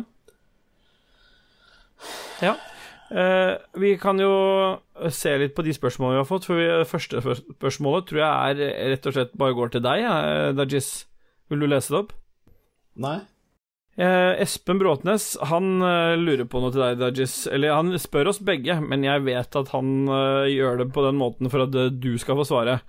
Ja. 2.41 2.55
Eh, 3.07 3.53
vi 3.79 3.93
kan 4.01 4.19
jo 4.19 4.31
se 5.13 5.31
litt 5.39 5.55
på 5.55 5.63
de 5.63 5.75
spørsmålene 5.75 6.17
vi 6.17 6.23
har 6.23 6.29
fått. 6.29 6.47
For 6.49 6.59
vi, 6.59 6.67
første 6.89 7.23
spørsmålet 7.23 8.09
tror 8.09 8.23
jeg 8.23 8.67
er 8.67 8.91
rett 8.93 9.09
og 9.09 9.17
slett 9.17 9.39
bare 9.39 9.57
går 9.57 9.73
til 9.75 9.85
deg, 9.85 10.03
ja, 10.03 10.19
Dajis. 10.57 10.91
Vil 11.47 11.63
du 11.63 11.69
lese 11.69 11.93
det 11.93 12.03
opp? 12.03 12.15
Nei. 12.99 13.19
Eh, 13.97 14.35
Espen 14.43 14.77
Bråtnes 14.77 15.31
han 15.49 15.79
eh, 15.81 16.13
lurer 16.21 16.45
på 16.45 16.59
noe 16.61 16.73
til 16.73 16.83
deg, 16.83 16.99
Dajis. 17.01 17.47
Eller 17.49 17.73
han 17.73 17.95
spør 17.97 18.29
oss 18.33 18.41
begge, 18.45 18.77
men 18.83 19.05
jeg 19.05 19.23
vet 19.25 19.57
at 19.57 19.71
han 19.73 19.93
eh, 20.05 20.49
gjør 20.53 20.83
det 20.83 20.91
på 20.93 21.05
den 21.07 21.17
måten 21.17 21.49
for 21.53 21.65
at 21.65 21.77
eh, 21.77 21.89
du 21.89 22.13
skal 22.21 22.37
få 22.37 22.45
svare. 22.45 22.81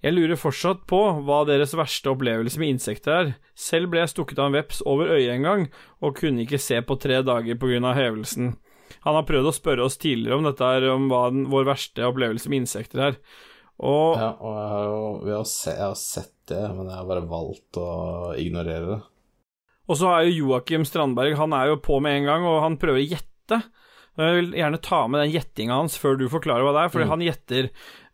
Jeg 0.00 0.16
lurer 0.16 0.40
fortsatt 0.40 0.86
på 0.88 0.98
hva 1.26 1.42
deres 1.44 1.76
verste 1.76 2.10
opplevelse 2.10 2.58
med 2.58 2.72
insekter 2.72 3.12
er. 3.14 3.32
Selv 3.54 3.92
ble 3.92 4.00
jeg 4.02 4.14
stukket 4.14 4.40
av 4.40 4.48
en 4.48 4.56
veps 4.56 4.80
over 4.88 5.12
øyet 5.12 5.34
en 5.36 5.46
gang, 5.46 5.64
og 6.00 6.16
kunne 6.18 6.46
ikke 6.46 6.58
se 6.58 6.80
på 6.82 6.96
tre 6.98 7.20
dager 7.22 7.60
pga. 7.60 7.92
hevelsen. 7.94 8.54
Han 9.06 9.16
har 9.16 9.24
prøvd 9.28 9.48
å 9.48 9.54
spørre 9.56 9.84
oss 9.86 9.96
tidligere 10.00 10.36
om 10.36 10.44
dette 10.44 10.66
her, 10.66 10.88
om 10.92 11.06
hva 11.08 11.22
den, 11.32 11.46
vår 11.52 11.64
verste 11.70 12.04
opplevelse 12.04 12.50
med 12.52 12.62
insekter 12.66 13.04
er. 13.10 13.16
Og 13.80 14.18
Ja, 14.20 14.34
og 14.36 14.56
jeg 14.58 14.68
har 14.74 14.84
jo 14.84 14.98
jeg 15.30 15.36
har 15.38 15.46
se, 15.48 15.70
jeg 15.72 15.86
har 15.86 15.96
sett 15.96 16.34
det, 16.50 16.62
men 16.76 16.86
jeg 16.90 16.96
har 16.98 17.06
bare 17.08 17.28
valgt 17.30 17.78
å 17.80 17.88
ignorere 18.36 18.86
det. 18.90 19.00
Og 19.90 19.96
så 19.98 20.10
er 20.12 20.26
jo 20.28 20.44
Joakim 20.50 20.84
Strandberg 20.86 21.34
Han 21.40 21.52
er 21.56 21.70
jo 21.72 21.78
på 21.82 21.96
med 22.02 22.20
en 22.20 22.28
gang, 22.28 22.44
og 22.46 22.60
han 22.62 22.76
prøver 22.78 23.00
å 23.00 23.08
gjette. 23.08 23.62
Jeg 24.20 24.36
vil 24.36 24.52
gjerne 24.58 24.78
ta 24.84 25.00
med 25.08 25.22
den 25.24 25.32
gjettinga 25.32 25.78
hans 25.80 25.96
før 25.98 26.18
du 26.20 26.26
forklarer 26.28 26.66
hva 26.66 26.74
det 26.76 26.82
er, 26.84 26.92
fordi 26.92 27.06
Mm. 27.08 27.10
han 27.14 27.24
gjetter 27.24 27.70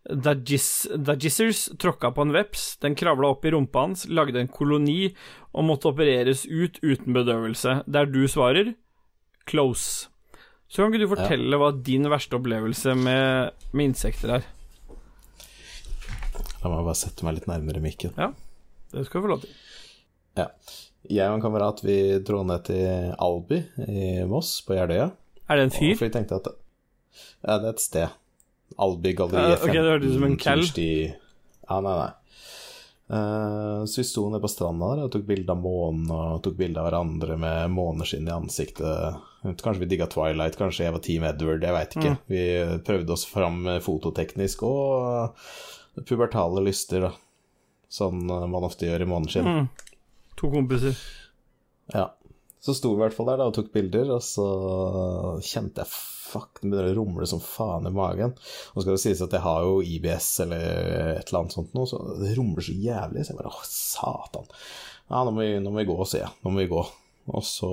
Dajis, 0.07 0.87
Dajissers 0.95 1.65
tråkka 1.77 2.13
på 2.15 2.21
en 2.23 2.31
veps, 2.31 2.77
den 2.79 2.95
kravla 2.95 3.27
opp 3.33 3.43
i 3.43 3.51
rumpa 3.51 3.81
hans, 3.83 4.05
lagde 4.07 4.39
en 4.39 4.47
koloni 4.47 5.09
og 5.53 5.65
måtte 5.67 5.89
opereres 5.91 6.45
ut 6.47 6.79
uten 6.81 7.11
bedøvelse. 7.13 7.83
Der 7.91 8.05
du 8.07 8.23
svarer 8.31 8.75
close. 9.45 10.07
Så 10.67 10.83
kan 10.83 10.91
ikke 10.91 11.05
du 11.05 11.11
fortelle 11.13 11.59
hva 11.61 11.71
din 11.71 12.07
verste 12.11 12.35
opplevelse 12.37 12.95
med, 12.99 13.55
med 13.71 13.93
insekter 13.93 14.37
er? 14.37 14.47
La 16.61 16.71
meg 16.73 16.83
bare 16.83 16.97
sette 16.99 17.23
meg 17.23 17.37
litt 17.37 17.47
nærmere 17.47 17.81
mikken. 17.83 18.13
Ja, 18.19 18.33
Det 18.91 19.05
skal 19.07 19.21
du 19.21 19.27
få 19.27 19.31
lov 19.31 19.45
til. 19.45 19.55
Jeg 21.07 21.29
og 21.31 21.37
en 21.37 21.43
kamerat 21.43 21.79
vi 21.85 21.97
dro 22.25 22.41
ned 22.45 22.65
til 22.67 23.13
Alby 23.23 23.61
i 23.87 24.25
Moss, 24.27 24.59
på 24.67 24.75
Jeløya. 24.75 25.09
Er 25.47 25.59
det 25.59 25.67
en 25.69 25.75
fyr? 25.75 25.95
For 25.95 26.09
vi 26.09 26.13
tenkte 26.17 26.41
at 26.41 26.49
det, 26.49 26.55
Ja, 27.47 27.57
det 27.61 27.69
er 27.69 27.73
et 27.73 27.83
sted. 27.83 28.15
Albi 28.77 29.13
Ja, 29.13 29.17
galleri 29.21 29.55
ok, 29.55 29.71
det 29.71 29.87
hørtes 29.87 30.11
ut 30.11 30.17
som 30.17 30.27
en 30.27 30.39
cal. 30.41 30.63
Ja, 30.67 31.79
nei, 31.81 31.95
nei. 31.95 32.11
Uh, 33.07 33.85
så 33.87 34.01
vi 34.01 34.03
sto 34.03 34.25
nede 34.27 34.43
på 34.43 34.49
stranda 34.51 34.89
der 34.91 35.05
og 35.05 35.13
tok 35.13 35.23
bilde 35.29 35.53
av 35.53 35.61
månen 35.63 36.09
og 36.11 36.41
tok 36.43 36.57
bilde 36.59 36.81
av 36.81 36.89
hverandre 36.89 37.37
med 37.39 37.71
måneskinn 37.71 38.27
i 38.27 38.35
ansiktet. 38.35 39.21
Kanskje 39.55 39.83
vi 39.83 39.89
digga 39.93 40.09
Twilight, 40.11 40.57
kanskje 40.59 40.87
jeg 40.87 40.95
var 40.95 41.03
Team 41.05 41.25
Edward, 41.29 41.63
jeg 41.63 41.75
veit 41.75 41.95
ikke. 41.95 42.13
Mm. 42.15 42.19
Vi 42.33 42.43
prøvde 42.87 43.15
oss 43.15 43.23
fram 43.29 43.63
fototeknisk 43.85 44.65
og 44.67 45.39
pubertale 46.07 46.63
lyster, 46.65 47.07
da. 47.07 47.13
Sånn 47.87 48.25
man 48.27 48.67
ofte 48.67 48.89
gjør 48.89 49.05
i 49.05 49.09
måneskinn. 49.09 49.47
Mm. 49.47 49.95
To 50.37 50.51
kompiser. 50.53 50.99
Ja. 51.93 52.09
Så 52.59 52.75
sto 52.75 52.91
vi 52.91 52.99
i 52.99 53.05
hvert 53.05 53.15
fall 53.15 53.29
der 53.29 53.39
da 53.39 53.47
og 53.47 53.55
tok 53.55 53.71
bilder, 53.71 54.09
og 54.17 54.23
så 54.25 54.47
kjente 55.45 55.85
jeg 55.85 55.93
fuck, 56.27 56.59
det 56.59 56.67
begynner 56.67 56.91
å 56.91 56.97
rumle 56.97 57.27
som 57.29 57.39
faen 57.39 57.87
i 57.87 57.93
magen. 57.95 58.33
Nå 58.75 58.83
skal 58.83 58.97
det 58.97 59.01
sies 59.05 59.23
at 59.23 59.31
jeg 59.31 59.45
har 59.45 59.63
jo 59.63 59.79
IBS 59.85 60.29
eller 60.43 60.65
et 61.13 61.29
eller 61.29 61.39
annet 61.39 61.55
sånt 61.55 61.77
noe, 61.77 61.87
så 61.87 62.01
det 62.19 62.33
rumler 62.35 62.65
så 62.65 62.75
jævlig. 62.75 63.23
Så 63.23 63.31
jeg 63.31 63.39
bare 63.39 63.53
åh, 63.53 63.61
satan. 63.71 64.49
Ja, 65.07 65.21
nå 65.23 65.31
må 65.31 65.45
vi, 65.45 65.53
nå 65.63 65.71
må 65.71 65.79
vi 65.79 65.87
gå, 65.87 65.97
sier 66.03 66.25
jeg. 66.25 66.33
Nå 66.43 66.51
må 66.51 66.63
vi 66.65 66.71
gå. 66.73 66.83
Og 67.27 67.43
så 67.43 67.69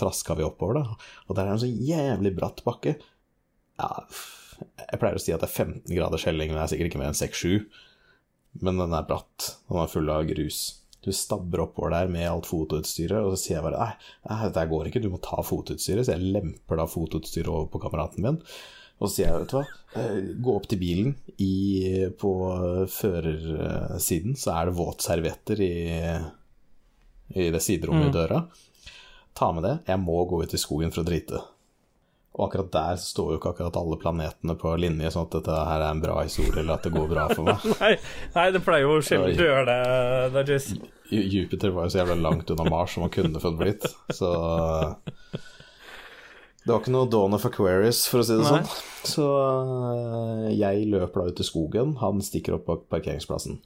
traska 0.00 0.34
vi 0.36 0.44
oppover, 0.44 0.82
da. 0.82 0.96
Og 1.28 1.36
der 1.36 1.46
er 1.46 1.54
det 1.54 1.58
en 1.58 1.62
så 1.64 1.70
jævlig 1.92 2.34
bratt 2.36 2.60
bakke. 2.66 2.96
Ja, 3.78 3.90
jeg 4.58 4.98
pleier 5.00 5.16
å 5.16 5.22
si 5.22 5.32
at 5.32 5.40
det 5.44 5.48
er 5.48 5.54
15 5.64 5.94
graders 5.96 6.26
helling, 6.28 6.50
men 6.50 6.58
det 6.58 6.64
er 6.66 6.72
sikkert 6.74 6.90
ikke 6.90 7.00
mer 7.00 7.12
enn 7.12 7.18
6-7. 7.20 7.68
Men 8.64 8.80
den 8.80 8.92
er 8.96 9.06
bratt. 9.08 9.52
Den 9.68 9.80
er 9.80 9.90
full 9.92 10.10
av 10.12 10.26
grus. 10.28 10.60
Du 11.04 11.12
stabber 11.14 11.62
oppover 11.62 11.92
der 11.94 12.08
med 12.10 12.26
alt 12.26 12.48
fotoutstyret, 12.50 13.20
og 13.22 13.36
så 13.36 13.38
sier 13.42 13.56
jeg 13.60 13.64
bare 13.68 13.78
nei, 13.78 13.92
nei, 14.28 14.38
dette 14.48 14.64
går 14.72 14.88
ikke, 14.90 15.02
du 15.04 15.12
må 15.12 15.20
ta 15.22 15.38
fotoutstyret. 15.46 16.04
Så 16.08 16.16
jeg 16.16 16.32
lemper 16.34 16.80
da 16.80 16.88
fotoutstyret 16.90 17.48
over 17.52 17.68
på 17.72 17.80
kameraten 17.86 18.24
min. 18.26 18.40
Og 18.98 19.06
så 19.06 19.12
sier 19.14 19.28
jeg, 19.30 19.44
vet 19.44 19.52
du 19.52 19.56
hva, 19.60 19.64
eh, 20.02 20.16
gå 20.42 20.56
opp 20.58 20.66
til 20.68 20.80
bilen. 20.82 21.12
I, 21.38 21.52
på 22.18 22.32
førersiden 22.90 24.34
så 24.38 24.56
er 24.56 24.68
det 24.68 24.76
våtservietter 24.78 25.62
i, 25.64 25.74
i 27.38 27.48
det 27.54 27.62
siderommet 27.62 28.08
Mm. 28.08 28.10
i 28.10 28.16
døra. 28.18 28.40
Ta 29.38 29.52
med 29.54 29.62
det. 29.64 29.76
Jeg 29.86 30.00
må 30.02 30.18
gå 30.26 30.42
ut 30.42 30.54
i 30.54 30.58
skogen 30.60 30.90
for 30.94 31.04
å 31.04 31.06
drite. 31.08 31.38
Og 32.38 32.44
akkurat 32.48 32.68
der 32.74 32.98
står 33.02 33.32
jo 33.32 33.38
ikke 33.40 33.50
akkurat 33.54 33.76
alle 33.80 33.96
planetene 33.98 34.54
på 34.58 34.72
linje, 34.78 35.10
sånn 35.10 35.24
at 35.26 35.32
dette 35.38 35.54
her 35.70 35.80
er 35.82 35.88
en 35.94 36.02
bra 36.02 36.20
historie, 36.22 36.60
eller 36.60 36.76
at 36.76 36.84
det 36.86 36.92
går 36.94 37.08
bra 37.10 37.24
for 37.32 37.48
meg. 37.48 37.64
Nei, 37.80 37.92
nei, 38.36 38.44
det 38.54 38.60
pleier 38.66 38.84
jo 38.86 38.98
sjelden 39.02 39.40
å 39.42 39.48
gjøre 39.48 39.64
det, 39.66 40.28
Dajis. 40.36 40.68
Ju- 41.10 41.24
Jupiter 41.32 41.72
var 41.74 41.86
jo 41.88 41.94
så 41.94 42.02
jævla 42.02 42.18
langt 42.20 42.50
unna 42.54 42.66
Mars 42.70 42.94
som 42.94 43.02
man 43.06 43.10
kunne 43.14 43.40
fått 43.42 43.56
blitt, 43.58 43.88
så 44.14 44.30
Det 45.32 46.72
var 46.74 46.82
ikke 46.82 46.92
noe 46.92 47.08
Dawn 47.10 47.34
of 47.38 47.46
Aquarius, 47.48 48.02
for 48.10 48.20
å 48.20 48.26
si 48.28 48.36
det 48.36 48.44
Nei. 48.44 48.58
sånn. 48.60 48.86
Så 49.08 49.24
øh, 49.24 50.48
jeg 50.52 50.84
løper 50.92 51.22
da 51.24 51.32
ut 51.32 51.40
i 51.40 51.46
skogen, 51.48 51.94
han 52.02 52.20
stikker 52.24 52.58
opp 52.58 52.66
på 52.68 52.76
parkeringsplassen. 52.92 53.56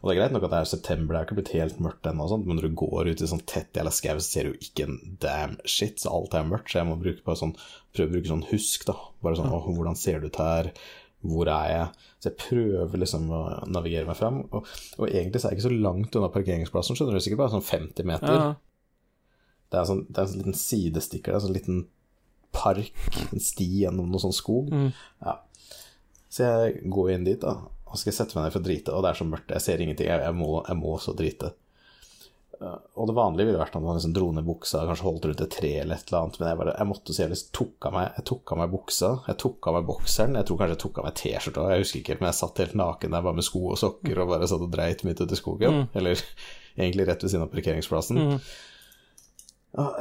Og 0.00 0.08
det 0.08 0.14
er 0.14 0.18
greit 0.22 0.32
nok 0.32 0.46
at 0.46 0.52
det 0.54 0.58
er 0.62 0.68
september, 0.70 1.12
det 1.12 1.18
er 1.18 1.26
ikke 1.26 1.36
blitt 1.36 1.52
helt 1.52 1.80
mørkt 1.84 2.06
ennå, 2.08 2.24
men 2.40 2.56
når 2.56 2.66
du 2.70 2.76
går 2.80 3.10
ut 3.10 3.20
i 3.20 3.28
sånn 3.28 3.42
tett 3.48 3.76
jævla 3.76 3.92
skau, 3.92 4.16
så 4.16 4.24
ser 4.24 4.46
du 4.46 4.54
jo 4.54 4.62
ikke 4.64 4.86
en 4.86 4.96
damn 5.20 5.58
shit, 5.68 6.00
så 6.00 6.14
alt 6.16 6.36
er 6.38 6.46
mørkt, 6.48 6.72
så 6.72 6.80
jeg 6.80 6.88
må 6.88 6.96
sånn, 7.36 7.52
prøve 7.92 8.08
å 8.08 8.14
bruke 8.14 8.30
sånn 8.32 8.46
husk, 8.48 8.86
da. 8.88 8.96
Bare 9.20 9.36
sånn 9.36 9.52
åh, 9.52 9.68
hvordan 9.76 9.98
ser 10.00 10.22
det 10.22 10.32
ut 10.32 10.40
her? 10.40 10.70
Hvor 11.20 11.50
er 11.52 11.68
jeg? 11.68 12.06
Så 12.16 12.30
jeg 12.30 12.38
prøver 12.40 13.02
liksom 13.02 13.28
å 13.28 13.42
navigere 13.68 14.08
meg 14.08 14.16
fram. 14.16 14.40
Og, 14.48 14.70
og 14.96 15.04
egentlig 15.10 15.42
så 15.42 15.50
er 15.50 15.52
jeg 15.52 15.60
ikke 15.60 15.68
så 15.68 15.82
langt 15.84 16.16
unna 16.16 16.32
parkeringsplassen, 16.32 16.96
skjønner 16.96 17.18
du, 17.18 17.24
sikkert 17.26 17.42
bare 17.42 17.54
sånn 17.58 17.68
50 17.68 18.08
meter. 18.08 18.36
Ja. 18.38 18.48
Det 19.70 19.82
er, 19.82 19.86
sånn, 19.86 20.06
det 20.08 20.16
er 20.16 20.24
en 20.24 20.32
sånn 20.32 20.40
liten 20.40 20.58
sidestikker, 20.58 21.28
det 21.28 21.36
er 21.36 21.42
en 21.42 21.46
sånn 21.50 21.58
liten 21.58 21.82
park, 22.56 23.04
en 23.28 23.42
sti 23.42 23.68
gjennom 23.84 24.08
noe 24.10 24.24
sånn 24.24 24.34
skog. 24.34 24.72
Mm. 24.72 24.88
Ja. 25.20 25.36
Så 26.30 26.46
jeg 26.46 26.90
går 26.94 27.12
inn 27.14 27.28
dit, 27.28 27.42
da, 27.42 27.68
og 27.90 27.98
skal 27.98 28.14
sette 28.14 28.36
meg 28.36 28.46
ned 28.46 28.54
for 28.54 28.62
å 28.62 28.68
drite, 28.68 28.94
og 28.94 29.02
det 29.02 29.10
er 29.10 29.18
så 29.18 29.26
mørkt, 29.26 29.50
jeg 29.50 29.64
ser 29.64 29.82
ingenting, 29.82 30.06
jeg, 30.06 30.22
jeg, 30.22 30.36
må, 30.38 30.60
jeg 30.62 30.78
må 30.78 30.94
så 31.02 31.14
drite. 31.18 31.50
Uh, 32.60 32.76
Og 33.00 33.08
det 33.08 33.16
vanlige 33.16 33.48
ville 33.48 33.58
vært 33.58 33.74
at 33.78 33.82
man 33.82 33.96
liksom 33.96 34.12
dro 34.14 34.28
ned 34.36 34.44
buksa, 34.46 34.84
kanskje 34.86 35.06
holdt 35.06 35.26
rundt 35.26 35.42
et 35.42 35.52
tre 35.54 35.70
eller 35.80 35.96
et 35.96 36.10
eller 36.10 36.18
annet, 36.20 36.38
men 36.38 36.50
jeg 36.50 36.60
bare, 36.60 36.74
jeg 36.76 36.90
måtte 36.90 37.16
så 37.16 37.22
jeg 37.24 37.32
liksom 37.32 37.52
tok 37.56 37.88
av 37.88 37.96
meg, 37.96 38.08
jeg 38.18 38.26
tok 38.30 38.54
av 38.54 38.60
meg 38.60 38.74
buksa, 38.74 39.12
jeg 39.26 39.40
tok 39.42 39.70
av 39.70 39.76
meg 39.78 39.86
bokseren, 39.90 40.38
jeg 40.38 40.48
tror 40.48 40.60
kanskje 40.60 40.76
jeg 40.76 40.82
tok 40.84 41.00
av 41.00 41.08
meg 41.08 41.16
t-skjorta, 41.22 41.68
jeg 41.72 41.84
husker 41.84 42.02
ikke 42.02 42.14
helt, 42.14 42.22
men 42.22 42.30
jeg 42.30 42.40
satt 42.40 42.62
helt 42.64 42.80
naken 42.82 43.16
der 43.16 43.26
bare 43.26 43.40
med 43.40 43.48
sko 43.48 43.62
og 43.72 43.80
sokker 43.80 44.22
og 44.22 44.34
bare 44.34 44.50
satt 44.52 44.66
og 44.66 44.74
dreit 44.76 45.06
midt 45.08 45.24
ute 45.24 45.34
i 45.34 45.40
skogen, 45.40 45.80
eller 45.98 46.26
egentlig 46.76 47.08
rett 47.08 47.24
ved 47.24 47.32
siden 47.32 47.46
av 47.48 47.54
parkeringsplassen. 47.54 48.20
Mm. 48.20 48.36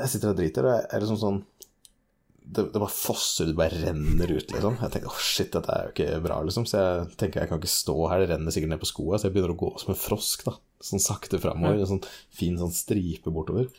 jeg 0.03 0.11
sitter 0.13 0.33
og 0.33 0.37
driter, 0.43 0.67
og 0.67 0.75
jeg 0.75 0.89
er 0.91 1.05
liksom 1.05 1.21
sånn 1.23 1.41
det, 2.49 2.63
det 2.73 2.81
bare 2.81 2.93
fosser 2.93 3.45
ut, 3.45 3.51
det 3.51 3.57
bare 3.59 3.79
renner 3.83 4.31
ut, 4.31 4.51
liksom. 4.53 4.77
Jeg 4.81 4.93
tenker 4.93 5.11
åh, 5.11 5.21
shit, 5.21 5.51
dette 5.53 5.73
er 5.73 5.87
jo 5.87 5.93
ikke 5.93 6.21
bra, 6.23 6.39
liksom. 6.47 6.65
Så 6.69 6.79
jeg 6.81 7.05
tenker 7.21 7.43
jeg 7.43 7.51
kan 7.51 7.61
ikke 7.61 7.71
stå 7.71 7.95
her, 8.09 8.23
det 8.23 8.31
renner 8.31 8.55
sikkert 8.55 8.73
ned 8.73 8.81
på 8.81 8.89
skoa, 8.89 9.19
så 9.19 9.27
jeg 9.27 9.35
begynner 9.35 9.53
å 9.53 9.59
gå 9.59 9.69
som 9.81 9.93
en 9.93 9.99
frosk, 9.99 10.45
da. 10.47 10.55
Sånn 10.89 11.03
sakte 11.03 11.41
framover, 11.43 11.81
en 11.83 11.91
sånn 11.91 12.05
fin 12.35 12.57
sånn 12.57 12.73
stripe 12.73 13.33
bortover. 13.35 13.69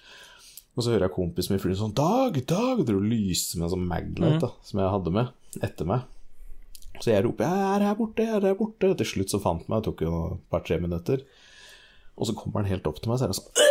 Og 0.77 0.85
så 0.85 0.93
hører 0.93 1.09
jeg 1.09 1.17
kompisen 1.17 1.57
min 1.57 1.63
fly 1.63 1.75
sånn 1.77 1.97
Dag, 1.99 2.37
Dag! 2.49 2.85
Dro 2.87 3.01
og 3.01 3.09
lyste 3.11 3.59
med 3.59 3.67
en 3.67 3.75
sånn 3.75 3.89
Maglite, 3.91 4.39
da, 4.45 4.53
som 4.69 4.83
jeg 4.83 4.95
hadde 4.95 5.15
med, 5.19 5.33
etter 5.67 5.89
meg. 5.91 6.07
Så 7.01 7.15
jeg 7.15 7.25
roper 7.25 7.49
'Jeg 7.49 7.75
er 7.75 7.87
her 7.89 7.97
borte, 7.97 8.23
jeg 8.23 8.37
er 8.37 8.47
her 8.53 8.59
borte'. 8.59 8.91
Og 8.93 8.99
til 9.01 9.09
slutt 9.09 9.33
så 9.33 9.41
fant 9.41 9.65
han 9.65 9.73
meg, 9.73 9.83
det 9.83 9.89
tok 9.89 10.03
jo 10.05 10.15
et 10.35 10.51
par-tre 10.53 10.79
minutter. 10.79 11.25
Og 12.21 12.29
så 12.29 12.37
kommer 12.37 12.61
han 12.61 12.71
helt 12.71 12.87
opp 12.87 13.01
til 13.01 13.11
meg, 13.11 13.19
så 13.19 13.25
er 13.25 13.33
det 13.33 13.41
sånn 13.41 13.69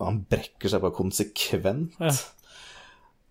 han 0.00 0.22
brekker 0.32 0.72
seg 0.72 0.82
bare 0.82 0.96
konsekvent. 0.96 1.96
Ja. 2.00 2.12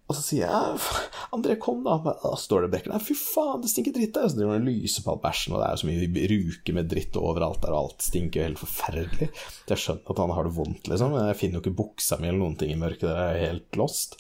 Og 0.10 0.18
så 0.18 0.24
sier 0.26 0.50
jeg 0.50 0.80
André, 1.36 1.56
kom 1.62 1.84
da. 1.86 2.00
Da 2.02 2.34
står 2.40 2.66
det 2.66 2.70
og 2.70 2.74
brekker. 2.74 2.94
Nei, 2.94 3.02
fy 3.06 3.16
faen, 3.18 3.62
det 3.62 3.70
stinker 3.72 3.94
dritt 3.96 4.16
der. 4.18 4.30
Så 4.32 4.40
driver 4.40 4.56
han 4.58 4.66
og 4.66 4.72
lyser 4.72 5.06
på 5.06 5.14
all 5.14 5.24
bæsjen, 5.24 5.56
og 5.56 5.62
det 5.62 5.68
er 5.70 5.82
så 5.82 5.90
mye 5.90 6.30
ruke 6.34 6.76
med 6.76 6.90
dritt 6.90 7.20
overalt 7.22 7.62
der, 7.64 7.76
og 7.76 7.84
alt 7.84 8.08
stinker 8.10 8.42
jo 8.42 8.48
helt 8.48 8.64
forferdelig. 8.64 9.30
Så 9.38 9.76
jeg 9.76 9.84
skjønner 9.84 10.14
at 10.14 10.22
han 10.24 10.38
har 10.38 10.48
det 10.48 10.56
vondt, 10.58 10.90
liksom. 10.90 11.18
Jeg 11.22 11.42
finner 11.42 11.60
jo 11.60 11.66
ikke 11.66 11.82
buksa 11.84 12.18
mi 12.18 12.32
eller 12.32 12.42
noen 12.42 12.58
ting 12.60 12.74
i 12.74 12.80
mørket 12.80 13.06
der, 13.06 13.20
jeg 13.22 13.36
er 13.36 13.54
helt 13.54 13.80
lost. 13.80 14.18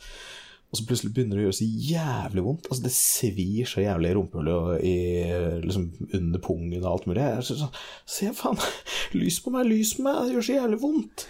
Og 0.70 0.78
så 0.78 0.86
plutselig 0.86 1.16
begynner 1.16 1.40
det 1.40 1.42
å 1.42 1.48
gjøre 1.48 1.58
så 1.58 1.68
jævlig 1.90 2.44
vondt. 2.46 2.68
Altså, 2.70 2.84
det 2.86 2.92
svir 2.94 3.70
så 3.72 3.82
jævlig 3.82 4.12
i 4.12 4.18
rumpehullet 4.20 4.54
og 4.54 5.64
liksom, 5.64 5.88
under 6.20 6.44
pungen 6.46 6.84
og 6.84 6.92
alt 6.92 7.08
mulig. 7.10 7.24
Jeg 7.24 7.40
er 7.40 7.48
så 7.48 7.58
sånn 7.64 7.80
Se, 8.06 8.30
faen, 8.38 8.62
lys 9.18 9.40
på 9.42 9.54
meg, 9.56 9.66
lys 9.66 9.96
på 9.98 10.06
meg, 10.06 10.20
det 10.28 10.38
gjør 10.38 10.46
så 10.46 10.60
jævlig 10.60 10.80
vondt. 10.84 11.26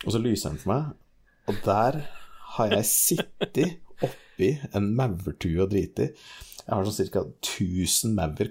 Og 0.00 0.16
så 0.16 0.22
lyser 0.24 0.50
han 0.50 0.58
på 0.58 0.72
meg, 0.72 0.90
og 1.52 1.62
der 1.62 2.00
har 2.56 2.74
jeg 2.74 2.88
sittet 2.88 3.78
oppi 4.40 4.76
en 4.76 4.94
maurtue 4.96 5.60
og 5.60 5.70
driti. 5.72 6.10
Jeg 6.60 6.76
har 6.76 6.86
sånn 6.86 7.10
ca. 7.10 7.24
1000 7.42 8.14
maur 8.14 8.50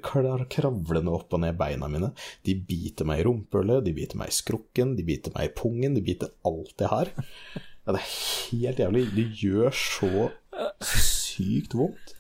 kravlende 0.52 1.14
opp 1.14 1.34
og 1.34 1.42
ned 1.44 1.58
beina 1.58 1.88
mine. 1.88 2.12
De 2.44 2.56
biter 2.56 3.08
meg 3.08 3.22
i 3.22 3.26
rumpehullet, 3.28 3.86
de 3.86 3.96
biter 3.96 4.20
meg 4.20 4.32
i 4.32 4.36
skrukken, 4.36 4.96
de 4.98 5.06
biter 5.08 5.34
meg 5.36 5.50
i 5.50 5.54
pungen, 5.56 5.96
de 5.96 6.04
biter 6.04 6.34
alt 6.46 6.76
jeg 6.78 6.92
har. 6.92 7.14
Ja, 7.86 7.96
det 7.96 8.02
er 8.02 8.10
helt 8.52 8.82
jævlig. 8.84 9.06
Det 9.16 9.28
gjør 9.40 9.72
så 9.74 10.30
sykt 10.84 11.78
vondt. 11.78 12.16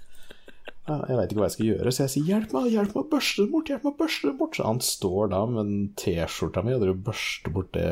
Ja, 0.89 0.95
jeg 1.05 1.17
veit 1.19 1.33
ikke 1.33 1.41
hva 1.43 1.47
jeg 1.49 1.53
skal 1.53 1.67
gjøre, 1.67 1.91
så 1.93 2.01
jeg 2.01 2.11
sier 2.13 2.25
'hjelp 2.25 2.53
meg, 2.55 2.67
hjelp 2.73 2.93
meg 2.95 3.03
å 3.03 3.09
børste 3.11 3.43
det 3.43 3.51
bort', 3.53 3.69
hjelp 3.69 3.83
meg 3.85 3.93
å 3.93 3.99
børste 3.99 4.29
det 4.29 4.37
bort. 4.39 4.55
Så 4.57 4.63
han 4.65 4.79
står 4.81 5.23
da 5.33 5.41
med 5.45 5.59
den 5.59 5.83
T-skjorta 6.01 6.63
mi 6.65 6.73
og 6.73 6.81
driver 6.81 7.03
børster 7.11 7.53
bort 7.53 7.69
det 7.77 7.89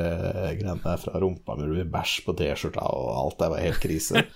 greiene 0.58 0.82
der 0.82 1.04
fra 1.04 1.22
rumpa 1.22 1.58
mi, 1.58 1.68
det 1.68 1.76
blir 1.76 1.92
bæsj 1.94 2.14
på 2.26 2.32
T-skjorta, 2.40 2.84
og 2.90 3.06
alt 3.22 3.38
der 3.44 3.54
var 3.54 3.62
helt 3.62 3.82
krise. 3.84 4.14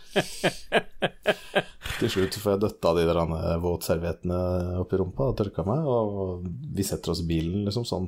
Til 2.02 2.10
slutt 2.14 2.38
får 2.44 2.54
jeg 2.54 2.64
døtta 2.68 2.90
de 2.98 3.04
der 3.10 3.20
våtserviettene 3.66 4.40
oppi 4.84 4.96
rumpa 5.02 5.22
og 5.32 5.38
tørka 5.42 5.62
meg, 5.66 5.82
og 5.82 6.46
vi 6.46 6.84
setter 6.86 7.08
oss 7.16 7.24
i 7.26 7.30
bilen 7.34 7.66
liksom 7.66 7.86
sånn 7.90 8.08